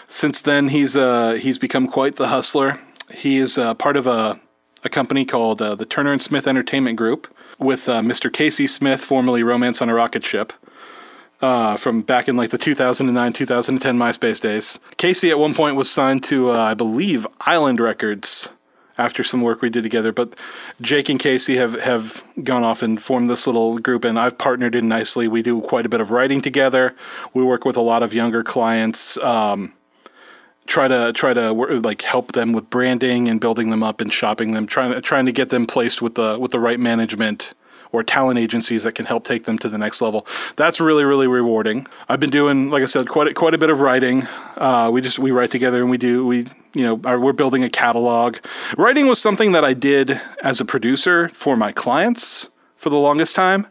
Since 0.09 0.41
then, 0.41 0.67
he's 0.67 0.97
uh, 0.97 1.35
he's 1.35 1.57
become 1.57 1.87
quite 1.87 2.17
the 2.17 2.27
hustler. 2.27 2.81
He 3.13 3.37
is 3.37 3.57
uh, 3.57 3.75
part 3.75 3.95
of 3.95 4.07
a 4.07 4.41
a 4.83 4.89
company 4.89 5.23
called 5.23 5.61
uh, 5.61 5.73
the 5.73 5.85
Turner 5.85 6.11
and 6.11 6.21
Smith 6.21 6.47
Entertainment 6.47 6.97
Group 6.97 7.33
with 7.59 7.87
uh, 7.89 8.01
Mr. 8.01 8.31
Casey 8.31 8.67
Smith, 8.67 9.01
formerly 9.01 9.43
Romance 9.43 9.81
on 9.81 9.89
a 9.89 9.93
Rocket 9.93 10.23
Ship. 10.23 10.51
Uh, 11.41 11.75
from 11.75 12.01
back 12.01 12.29
in 12.29 12.37
like 12.37 12.49
the 12.49 12.57
2009 12.57 13.33
2010 13.33 13.97
MySpace 13.97 14.39
days. 14.39 14.79
Casey 14.95 15.29
at 15.29 15.37
one 15.37 15.53
point 15.53 15.75
was 15.75 15.91
signed 15.91 16.23
to, 16.23 16.49
uh, 16.49 16.57
I 16.57 16.73
believe, 16.73 17.27
Island 17.41 17.81
Records 17.81 18.49
after 18.97 19.23
some 19.23 19.41
work 19.41 19.61
we 19.61 19.69
did 19.69 19.83
together. 19.83 20.11
But 20.11 20.35
Jake 20.81 21.09
and 21.09 21.19
Casey 21.19 21.57
have, 21.57 21.79
have 21.81 22.23
gone 22.43 22.63
off 22.63 22.81
and 22.81 23.01
formed 23.01 23.29
this 23.29 23.45
little 23.45 23.79
group, 23.79 24.05
and 24.05 24.17
I've 24.19 24.37
partnered 24.37 24.75
in 24.75 24.87
nicely. 24.87 25.27
We 25.27 25.41
do 25.41 25.61
quite 25.61 25.85
a 25.85 25.89
bit 25.89 26.01
of 26.01 26.11
writing 26.11 26.41
together. 26.41 26.95
We 27.33 27.43
work 27.43 27.65
with 27.65 27.77
a 27.77 27.81
lot 27.81 28.03
of 28.03 28.13
younger 28.13 28.43
clients. 28.43 29.17
Um, 29.17 29.73
try 30.67 30.87
to 30.87 31.13
try 31.13 31.33
to 31.33 31.51
like 31.53 32.01
help 32.01 32.31
them 32.31 32.53
with 32.53 32.69
branding 32.69 33.27
and 33.27 33.39
building 33.39 33.69
them 33.69 33.83
up 33.83 34.01
and 34.01 34.11
shopping 34.11 34.53
them 34.53 34.65
trying 34.65 34.91
to 34.91 35.01
trying 35.01 35.25
to 35.25 35.31
get 35.31 35.49
them 35.49 35.65
placed 35.65 36.01
with 36.01 36.15
the 36.15 36.37
with 36.39 36.51
the 36.51 36.59
right 36.59 36.79
management 36.79 37.53
or 37.91 38.03
talent 38.03 38.37
agencies 38.37 38.83
that 38.83 38.93
can 38.93 39.05
help 39.05 39.23
take 39.23 39.45
them 39.45 39.57
to 39.57 39.69
the 39.69 39.77
next 39.77 40.01
level. 40.01 40.25
That's 40.55 40.81
really 40.81 41.03
really 41.03 41.27
rewarding. 41.27 41.87
I've 42.09 42.19
been 42.19 42.29
doing 42.29 42.69
like 42.69 42.83
I 42.83 42.87
said 42.87 43.07
quite 43.07 43.27
a, 43.27 43.33
quite 43.33 43.53
a 43.53 43.57
bit 43.57 43.69
of 43.69 43.79
writing. 43.79 44.27
Uh, 44.57 44.89
we 44.91 45.01
just 45.01 45.19
we 45.19 45.31
write 45.31 45.51
together 45.51 45.81
and 45.81 45.89
we 45.89 45.97
do 45.97 46.25
we 46.25 46.47
you 46.73 46.83
know 46.83 46.95
we're 46.95 47.33
building 47.33 47.63
a 47.63 47.69
catalog. 47.69 48.37
Writing 48.77 49.07
was 49.07 49.19
something 49.19 49.51
that 49.51 49.63
I 49.63 49.73
did 49.73 50.19
as 50.43 50.59
a 50.59 50.65
producer 50.65 51.29
for 51.29 51.55
my 51.55 51.71
clients 51.71 52.49
for 52.77 52.89
the 52.89 52.97
longest 52.97 53.35
time 53.35 53.67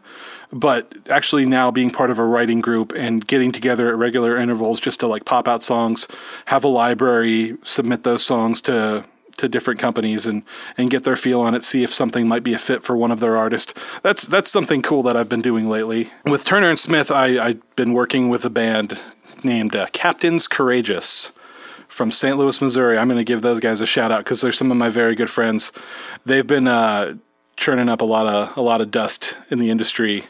but 0.51 0.93
actually 1.09 1.45
now 1.45 1.71
being 1.71 1.91
part 1.91 2.11
of 2.11 2.19
a 2.19 2.23
writing 2.23 2.61
group 2.61 2.93
and 2.95 3.25
getting 3.25 3.51
together 3.51 3.89
at 3.89 3.97
regular 3.97 4.37
intervals 4.37 4.79
just 4.79 4.99
to 4.99 5.07
like 5.07 5.25
pop 5.25 5.47
out 5.47 5.63
songs, 5.63 6.07
have 6.45 6.63
a 6.63 6.67
library, 6.67 7.57
submit 7.63 8.03
those 8.03 8.23
songs 8.23 8.61
to 8.61 9.05
to 9.37 9.49
different 9.49 9.79
companies 9.79 10.25
and 10.25 10.43
and 10.77 10.89
get 10.89 11.03
their 11.03 11.15
feel 11.15 11.41
on 11.41 11.55
it, 11.55 11.63
see 11.63 11.83
if 11.83 11.93
something 11.93 12.27
might 12.27 12.43
be 12.43 12.53
a 12.53 12.59
fit 12.59 12.83
for 12.83 12.95
one 12.95 13.11
of 13.11 13.19
their 13.19 13.37
artists. 13.37 13.73
That's 14.01 14.27
that's 14.27 14.49
something 14.49 14.81
cool 14.81 15.03
that 15.03 15.17
I've 15.17 15.29
been 15.29 15.41
doing 15.41 15.69
lately. 15.69 16.11
With 16.25 16.45
Turner 16.45 16.69
and 16.69 16.79
Smith, 16.79 17.11
I 17.11 17.37
I've 17.37 17.75
been 17.75 17.93
working 17.93 18.29
with 18.29 18.45
a 18.45 18.49
band 18.49 19.01
named 19.43 19.75
uh, 19.75 19.87
Captains 19.87 20.47
Courageous 20.47 21.31
from 21.87 22.11
St. 22.11 22.37
Louis, 22.37 22.61
Missouri. 22.61 22.97
I'm 22.97 23.07
going 23.07 23.17
to 23.17 23.23
give 23.23 23.41
those 23.41 23.59
guys 23.59 23.79
a 23.79 23.85
shout 23.85 24.11
out 24.11 24.19
because 24.19 24.41
they're 24.41 24.51
some 24.51 24.71
of 24.71 24.77
my 24.77 24.89
very 24.89 25.15
good 25.15 25.29
friends. 25.29 25.71
They've 26.25 26.45
been 26.45 26.67
uh, 26.67 27.15
churning 27.55 27.89
up 27.89 28.01
a 28.01 28.05
lot 28.05 28.27
of 28.27 28.57
a 28.57 28.61
lot 28.61 28.81
of 28.81 28.91
dust 28.91 29.37
in 29.49 29.59
the 29.59 29.69
industry 29.69 30.25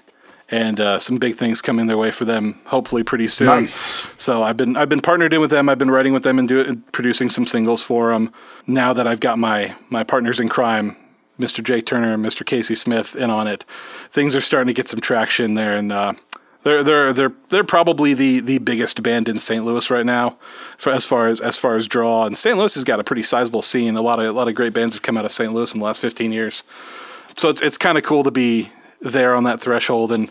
and 0.50 0.80
uh, 0.80 1.00
some 1.00 1.18
big 1.18 1.36
things 1.36 1.62
coming 1.62 1.88
their 1.88 1.98
way 1.98 2.12
for 2.12 2.26
them 2.26 2.60
hopefully 2.66 3.04
pretty 3.04 3.28
soon. 3.28 3.48
Nice. 3.48 4.12
So 4.18 4.44
I've 4.44 4.58
been 4.58 4.76
I've 4.76 4.90
been 4.90 5.02
partnered 5.02 5.34
in 5.34 5.42
with 5.42 5.52
them. 5.52 5.70
I've 5.70 5.80
been 5.80 5.92
writing 5.92 6.14
with 6.14 6.24
them 6.24 6.38
and 6.40 6.48
doing 6.48 6.84
producing 6.92 7.30
some 7.30 7.46
singles 7.46 7.82
for 7.82 8.12
them. 8.12 8.32
Now 8.68 8.94
that 8.94 9.08
I've 9.08 9.20
got 9.20 9.40
my 9.40 9.76
my 9.90 10.04
partners 10.04 10.40
in 10.40 10.50
crime, 10.50 10.96
Mr. 11.40 11.64
Jake 11.64 11.86
Turner 11.86 12.14
and 12.14 12.24
Mr. 12.24 12.46
Casey 12.46 12.76
Smith, 12.76 13.16
in 13.16 13.30
on 13.30 13.48
it, 13.48 13.66
things 14.12 14.36
are 14.36 14.42
starting 14.42 14.68
to 14.68 14.74
get 14.74 14.88
some 14.88 15.00
traction 15.00 15.56
there, 15.56 15.76
and 15.76 15.92
uh, 15.92 16.14
they're 16.64 16.84
they're 16.84 17.14
they're 17.14 17.34
they're 17.50 17.64
probably 17.64 18.14
the 18.14 18.40
the 18.40 18.60
biggest 18.60 19.02
band 19.02 19.28
in 19.28 19.40
St. 19.40 19.66
Louis 19.66 19.90
right 19.90 20.06
now, 20.06 20.38
for 20.78 20.92
as 20.92 21.06
far 21.06 21.28
as 21.28 21.42
as 21.42 21.58
far 21.58 21.76
as 21.76 21.88
draw. 21.88 22.26
And 22.26 22.38
St. 22.38 22.58
Louis 22.58 22.74
has 22.76 22.84
got 22.84 23.00
a 23.00 23.04
pretty 23.04 23.24
sizable 23.24 23.62
scene. 23.62 23.96
A 23.96 24.02
lot 24.02 24.20
of 24.20 24.26
a 24.26 24.32
lot 24.32 24.48
of 24.48 24.56
great 24.56 24.74
bands 24.74 24.96
have 24.96 25.02
come 25.02 25.18
out 25.18 25.26
of 25.26 25.32
St. 25.32 25.52
Louis 25.52 25.74
in 25.74 25.80
the 25.80 25.86
last 25.86 26.02
fifteen 26.02 26.32
years. 26.32 26.64
So 27.36 27.50
it's 27.50 27.62
it's 27.62 27.78
kind 27.78 27.98
of 27.98 28.04
cool 28.04 28.24
to 28.24 28.32
be 28.32 28.72
there 29.10 29.36
on 29.36 29.44
that 29.46 29.62
threshold 29.62 30.12
and 30.12 30.30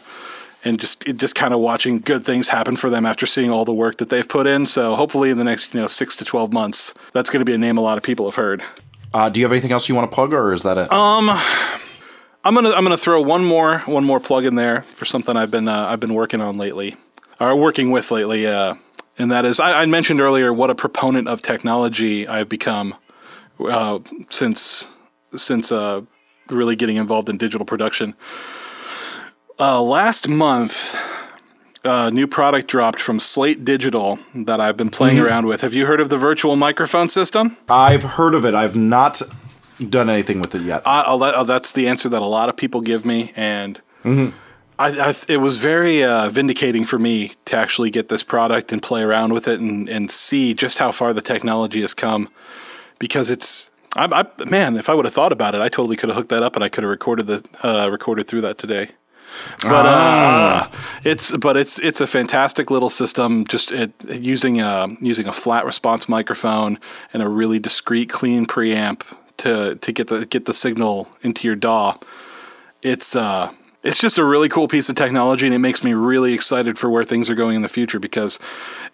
and 0.64 0.80
just 0.80 1.04
just 1.16 1.34
kind 1.34 1.52
of 1.52 1.60
watching 1.60 1.98
good 1.98 2.24
things 2.24 2.48
happen 2.48 2.76
for 2.76 2.88
them 2.90 3.04
after 3.04 3.26
seeing 3.26 3.50
all 3.50 3.64
the 3.64 3.74
work 3.74 3.98
that 3.98 4.08
they've 4.08 4.28
put 4.28 4.46
in. 4.46 4.66
So 4.66 4.94
hopefully 4.96 5.30
in 5.30 5.38
the 5.38 5.44
next 5.44 5.74
you 5.74 5.80
know 5.80 5.86
six 5.86 6.16
to 6.16 6.24
twelve 6.24 6.52
months, 6.52 6.94
that's 7.12 7.30
going 7.30 7.40
to 7.40 7.44
be 7.44 7.54
a 7.54 7.58
name 7.58 7.78
a 7.78 7.82
lot 7.82 7.96
of 7.96 8.02
people 8.02 8.26
have 8.26 8.36
heard. 8.36 8.62
Uh, 9.12 9.28
do 9.28 9.38
you 9.38 9.44
have 9.44 9.52
anything 9.52 9.72
else 9.72 9.88
you 9.88 9.94
want 9.94 10.10
to 10.10 10.14
plug, 10.14 10.32
or 10.32 10.52
is 10.52 10.62
that 10.62 10.76
it? 10.76 10.92
Um, 10.92 11.28
I'm 12.44 12.54
gonna 12.54 12.70
I'm 12.70 12.82
gonna 12.82 12.98
throw 12.98 13.20
one 13.22 13.44
more 13.44 13.78
one 13.80 14.04
more 14.04 14.20
plug 14.20 14.44
in 14.44 14.54
there 14.54 14.82
for 14.94 15.04
something 15.04 15.36
I've 15.36 15.50
been 15.50 15.68
uh, 15.68 15.86
I've 15.86 16.00
been 16.00 16.14
working 16.14 16.40
on 16.40 16.58
lately, 16.58 16.96
or 17.38 17.54
working 17.56 17.90
with 17.90 18.10
lately. 18.10 18.46
Uh, 18.46 18.74
and 19.18 19.30
that 19.30 19.44
is 19.44 19.60
I, 19.60 19.82
I 19.82 19.86
mentioned 19.86 20.20
earlier 20.20 20.52
what 20.52 20.70
a 20.70 20.74
proponent 20.74 21.28
of 21.28 21.42
technology 21.42 22.26
I've 22.26 22.48
become 22.48 22.94
uh, 23.60 24.00
since 24.30 24.86
since 25.36 25.70
uh, 25.70 26.02
really 26.50 26.76
getting 26.76 26.96
involved 26.96 27.28
in 27.28 27.38
digital 27.38 27.64
production. 27.64 28.14
Uh, 29.58 29.80
last 29.80 30.28
month, 30.28 30.96
a 31.84 32.10
new 32.10 32.26
product 32.26 32.68
dropped 32.68 33.00
from 33.00 33.18
Slate 33.20 33.64
Digital 33.64 34.18
that 34.34 34.60
I've 34.60 34.76
been 34.76 34.90
playing 34.90 35.16
Mm-hmm. 35.18 35.26
around 35.26 35.46
with. 35.46 35.60
Have 35.60 35.74
you 35.74 35.86
heard 35.86 36.00
of 36.00 36.08
the 36.08 36.16
virtual 36.18 36.56
microphone 36.56 37.08
system? 37.08 37.56
I've 37.68 38.02
heard 38.02 38.34
of 38.34 38.44
it. 38.44 38.54
I've 38.54 38.74
not 38.76 39.22
done 39.90 40.10
anything 40.10 40.40
with 40.40 40.54
it 40.54 40.62
yet. 40.62 40.82
I, 40.86 41.02
I'll 41.02 41.18
let, 41.18 41.34
oh, 41.36 41.44
that's 41.44 41.72
the 41.72 41.88
answer 41.88 42.08
that 42.08 42.22
a 42.22 42.26
lot 42.26 42.48
of 42.48 42.56
people 42.56 42.80
give 42.80 43.04
me, 43.04 43.32
and 43.36 43.80
I, 44.04 44.30
I, 44.78 45.14
it 45.28 45.36
was 45.38 45.58
very 45.58 46.02
uh, 46.02 46.30
vindicating 46.30 46.84
for 46.84 46.98
me 46.98 47.32
to 47.44 47.56
actually 47.56 47.90
get 47.90 48.08
this 48.08 48.22
product 48.24 48.72
and 48.72 48.82
play 48.82 49.02
around 49.02 49.32
with 49.32 49.46
it 49.46 49.60
and, 49.60 49.88
and 49.88 50.10
see 50.10 50.52
just 50.52 50.78
how 50.78 50.90
far 50.90 51.12
the 51.12 51.20
technology 51.22 51.80
has 51.80 51.94
come. 51.94 52.28
Because 52.98 53.30
it's, 53.30 53.70
I, 53.96 54.06
I, 54.38 54.44
man, 54.48 54.76
if 54.76 54.88
I 54.88 54.94
would 54.94 55.04
have 55.04 55.14
thought 55.14 55.32
about 55.32 55.54
it, 55.54 55.60
I 55.60 55.68
totally 55.68 55.96
could 55.96 56.08
have 56.08 56.16
hooked 56.16 56.30
that 56.30 56.42
up 56.42 56.54
and 56.56 56.64
I 56.64 56.68
could 56.68 56.82
have 56.82 56.90
recorded 56.90 57.26
the 57.28 57.44
uh, 57.66 57.88
recorded 57.88 58.26
through 58.26 58.40
that 58.42 58.58
today. 58.58 58.90
But 59.62 59.86
uh, 59.86 60.68
it's 61.04 61.36
but 61.36 61.56
it's 61.56 61.78
it's 61.78 62.00
a 62.00 62.06
fantastic 62.06 62.70
little 62.70 62.90
system. 62.90 63.46
Just 63.46 63.72
it, 63.72 63.92
using 64.08 64.60
a 64.60 64.88
using 65.00 65.26
a 65.26 65.32
flat 65.32 65.64
response 65.64 66.08
microphone 66.08 66.78
and 67.12 67.22
a 67.22 67.28
really 67.28 67.58
discreet, 67.58 68.08
clean 68.08 68.46
preamp 68.46 69.02
to 69.38 69.76
to 69.76 69.92
get 69.92 70.08
the 70.08 70.26
get 70.26 70.44
the 70.46 70.54
signal 70.54 71.08
into 71.22 71.46
your 71.46 71.56
DAW. 71.56 71.98
It's 72.82 73.16
uh 73.16 73.52
it's 73.82 73.98
just 73.98 74.16
a 74.16 74.24
really 74.24 74.48
cool 74.48 74.66
piece 74.66 74.88
of 74.88 74.96
technology, 74.96 75.44
and 75.46 75.54
it 75.54 75.58
makes 75.58 75.84
me 75.84 75.92
really 75.92 76.32
excited 76.32 76.78
for 76.78 76.88
where 76.88 77.04
things 77.04 77.28
are 77.28 77.34
going 77.34 77.56
in 77.56 77.62
the 77.62 77.68
future. 77.68 77.98
Because 77.98 78.38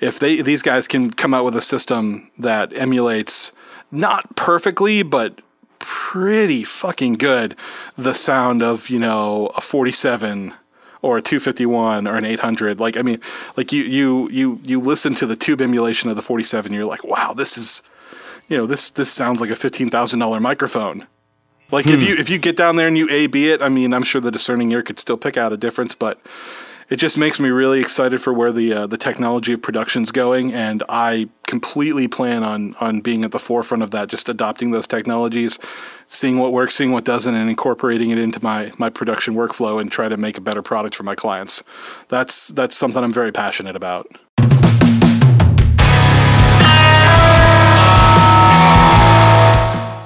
if 0.01 0.19
they 0.19 0.43
these 0.43 0.63
guys 0.63 0.89
can 0.89 1.13
come 1.13 1.33
out 1.33 1.45
with 1.45 1.57
a 1.57 1.63
system 1.63 2.31
that 2.39 2.77
emulates 2.77 3.53
not 3.91 4.37
perfectly, 4.37 5.03
but 5.03 5.41
pretty 5.81 6.63
fucking 6.63 7.15
good 7.15 7.57
the 7.97 8.13
sound 8.13 8.63
of 8.63 8.89
you 8.89 8.99
know 8.99 9.51
a 9.57 9.61
47 9.61 10.55
or 11.03 11.19
a 11.19 11.23
251 11.23 12.07
or 12.07 12.17
an 12.17 12.25
800 12.25 12.79
like 12.79 12.97
i 12.97 13.03
mean 13.03 13.21
like 13.57 13.73
you 13.73 13.83
you 13.83 14.29
you 14.31 14.61
you 14.63 14.79
listen 14.79 15.15
to 15.15 15.27
the 15.27 15.37
tube 15.37 15.61
emulation 15.61 16.11
of 16.11 16.17
the 16.17 16.23
47 16.23 16.73
you're 16.73 16.85
like 16.85 17.03
wow 17.03 17.33
this 17.33 17.57
is 17.57 17.83
you 18.51 18.57
know 18.57 18.67
this 18.67 18.91
this 18.91 19.11
sounds 19.11 19.41
like 19.41 19.49
a 19.49 19.55
$15000 19.55 20.43
microphone. 20.43 21.07
Like 21.71 21.87
if 21.87 22.01
hmm. 22.01 22.07
you 22.07 22.17
if 22.17 22.29
you 22.29 22.37
get 22.37 22.57
down 22.57 22.77
there 22.77 22.89
and 22.89 22.99
you 22.99 23.09
a 23.09 23.29
b 23.29 23.49
it 23.49 23.63
i 23.63 23.69
mean 23.69 23.95
i'm 23.95 24.03
sure 24.03 24.21
the 24.21 24.33
discerning 24.33 24.73
ear 24.73 24.83
could 24.83 24.99
still 24.99 25.17
pick 25.17 25.37
out 25.37 25.53
a 25.53 25.57
difference 25.57 25.95
but 25.95 26.21
it 26.91 26.97
just 26.97 27.17
makes 27.17 27.39
me 27.39 27.49
really 27.51 27.81
excited 27.81 28.21
for 28.21 28.33
where 28.33 28.51
the 28.51 28.73
uh, 28.73 28.87
the 28.89 28.99
technology 28.99 29.53
of 29.53 29.63
production's 29.63 30.11
going, 30.11 30.53
and 30.53 30.83
I 30.89 31.29
completely 31.47 32.09
plan 32.09 32.43
on 32.43 32.75
on 32.81 33.01
being 33.01 33.25
at 33.25 33.31
the 33.31 33.39
forefront 33.39 33.85
of 33.85 33.93
that. 33.93 34.09
Just 34.09 34.29
adopting 34.29 34.73
those 34.73 34.89
technologies, 34.89 35.61
seeing 36.09 36.39
what 36.39 36.53
works, 36.53 36.75
seeing 36.75 36.91
what 36.91 37.05
doesn't, 37.05 37.33
and 37.33 37.49
incorporating 37.49 38.11
it 38.11 38.19
into 38.19 38.43
my 38.43 38.73
my 38.77 38.91
production 38.91 39.35
workflow, 39.35 39.81
and 39.81 39.93
try 39.93 40.09
to 40.09 40.17
make 40.17 40.37
a 40.37 40.41
better 40.41 40.63
product 40.63 40.97
for 40.97 41.05
my 41.05 41.15
clients. 41.15 41.63
That's 42.09 42.49
that's 42.49 42.77
something 42.77 43.05
I'm 43.05 43.13
very 43.13 43.31
passionate 43.31 43.77
about. 43.77 44.09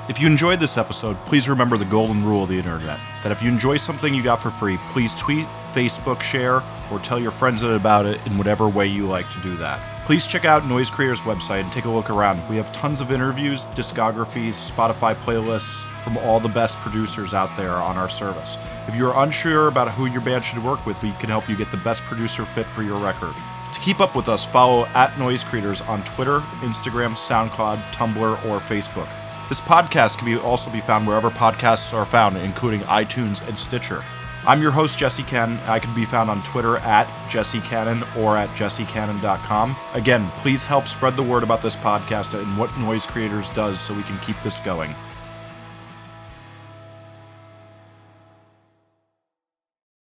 If 0.06 0.20
you 0.20 0.27
enjoyed 0.27 0.61
this 0.61 0.77
episode, 0.77 1.16
please 1.24 1.48
remember 1.48 1.78
the 1.78 1.86
golden 1.86 2.24
rule 2.24 2.43
of 2.43 2.51
the 2.51 2.59
internet 2.59 3.01
that 3.23 3.32
if 3.32 3.43
you 3.43 3.48
enjoy 3.48 3.78
something 3.78 4.15
you 4.15 4.23
got 4.23 4.43
for 4.43 4.51
free, 4.51 4.77
please 4.93 5.12
tweet, 5.15 5.47
Facebook, 5.74 6.22
share, 6.22 6.62
or 6.90 6.98
tell 7.01 7.18
your 7.18 7.30
friends 7.30 7.62
about 7.62 8.06
it 8.06 8.24
in 8.26 8.38
whatever 8.38 8.68
way 8.68 8.86
you 8.86 9.06
like 9.06 9.28
to 9.30 9.40
do 9.40 9.56
that. 9.56 9.80
Please 10.06 10.26
check 10.26 10.44
out 10.44 10.66
Noise 10.66 10.90
Creator's 10.90 11.22
website 11.22 11.62
and 11.62 11.72
take 11.72 11.86
a 11.86 11.90
look 11.90 12.10
around. 12.10 12.46
We 12.48 12.56
have 12.56 12.70
tons 12.72 13.01
of 13.01 13.10
interviews, 13.10 13.64
discographies, 13.74 14.70
Spotify 14.70 15.14
playlists 15.14 15.82
from 16.05 16.18
all 16.18 16.38
the 16.38 16.48
best 16.48 16.76
producers 16.78 17.32
out 17.32 17.56
there 17.56 17.72
on 17.72 17.96
our 17.96 18.10
service. 18.10 18.59
If 18.86 18.94
you're 18.94 19.14
unsure 19.16 19.68
about 19.68 19.90
who 19.92 20.05
your 20.06 20.20
band 20.20 20.44
should 20.44 20.62
work 20.62 20.84
with, 20.84 21.02
we 21.02 21.12
can 21.12 21.30
help 21.30 21.48
you 21.48 21.56
get 21.56 21.70
the 21.70 21.78
best 21.78 22.02
producer 22.02 22.44
fit 22.44 22.66
for 22.66 22.82
your 22.82 23.01
record. 23.01 23.34
To 23.72 23.80
keep 23.80 24.01
up 24.01 24.14
with 24.14 24.28
us, 24.28 24.44
follow 24.44 24.84
at 24.94 25.18
Noise 25.18 25.42
Creators 25.42 25.80
on 25.80 26.05
Twitter, 26.05 26.40
Instagram, 26.60 27.14
SoundCloud, 27.14 27.78
Tumblr, 27.92 28.44
or 28.44 28.60
Facebook. 28.60 29.09
This 29.48 29.60
podcast 29.60 30.18
can 30.18 30.26
be 30.26 30.36
also 30.36 30.70
be 30.70 30.80
found 30.80 31.06
wherever 31.06 31.30
podcasts 31.30 31.94
are 31.94 32.06
found, 32.06 32.36
including 32.36 32.80
iTunes 32.82 33.46
and 33.48 33.59
Stitcher. 33.59 34.05
I'm 34.46 34.60
your 34.60 34.72
host, 34.72 34.98
Jesse 34.98 35.22
Cannon. 35.22 35.58
I 35.66 35.78
can 35.78 35.94
be 35.94 36.04
found 36.04 36.28
on 36.28 36.42
Twitter 36.42 36.76
at 36.78 37.08
Jesse 37.30 37.60
Cannon 37.62 38.04
or 38.18 38.36
at 38.36 38.50
jessecannon.com. 38.50 39.74
Again, 39.94 40.30
please 40.38 40.66
help 40.66 40.86
spread 40.86 41.16
the 41.16 41.22
word 41.22 41.42
about 41.42 41.62
this 41.62 41.76
podcast 41.76 42.38
and 42.38 42.58
what 42.58 42.76
Noise 42.76 43.06
Creators 43.06 43.48
does 43.50 43.80
so 43.80 43.94
we 43.94 44.02
can 44.02 44.18
keep 44.18 44.36
this 44.42 44.58
going. 44.60 44.94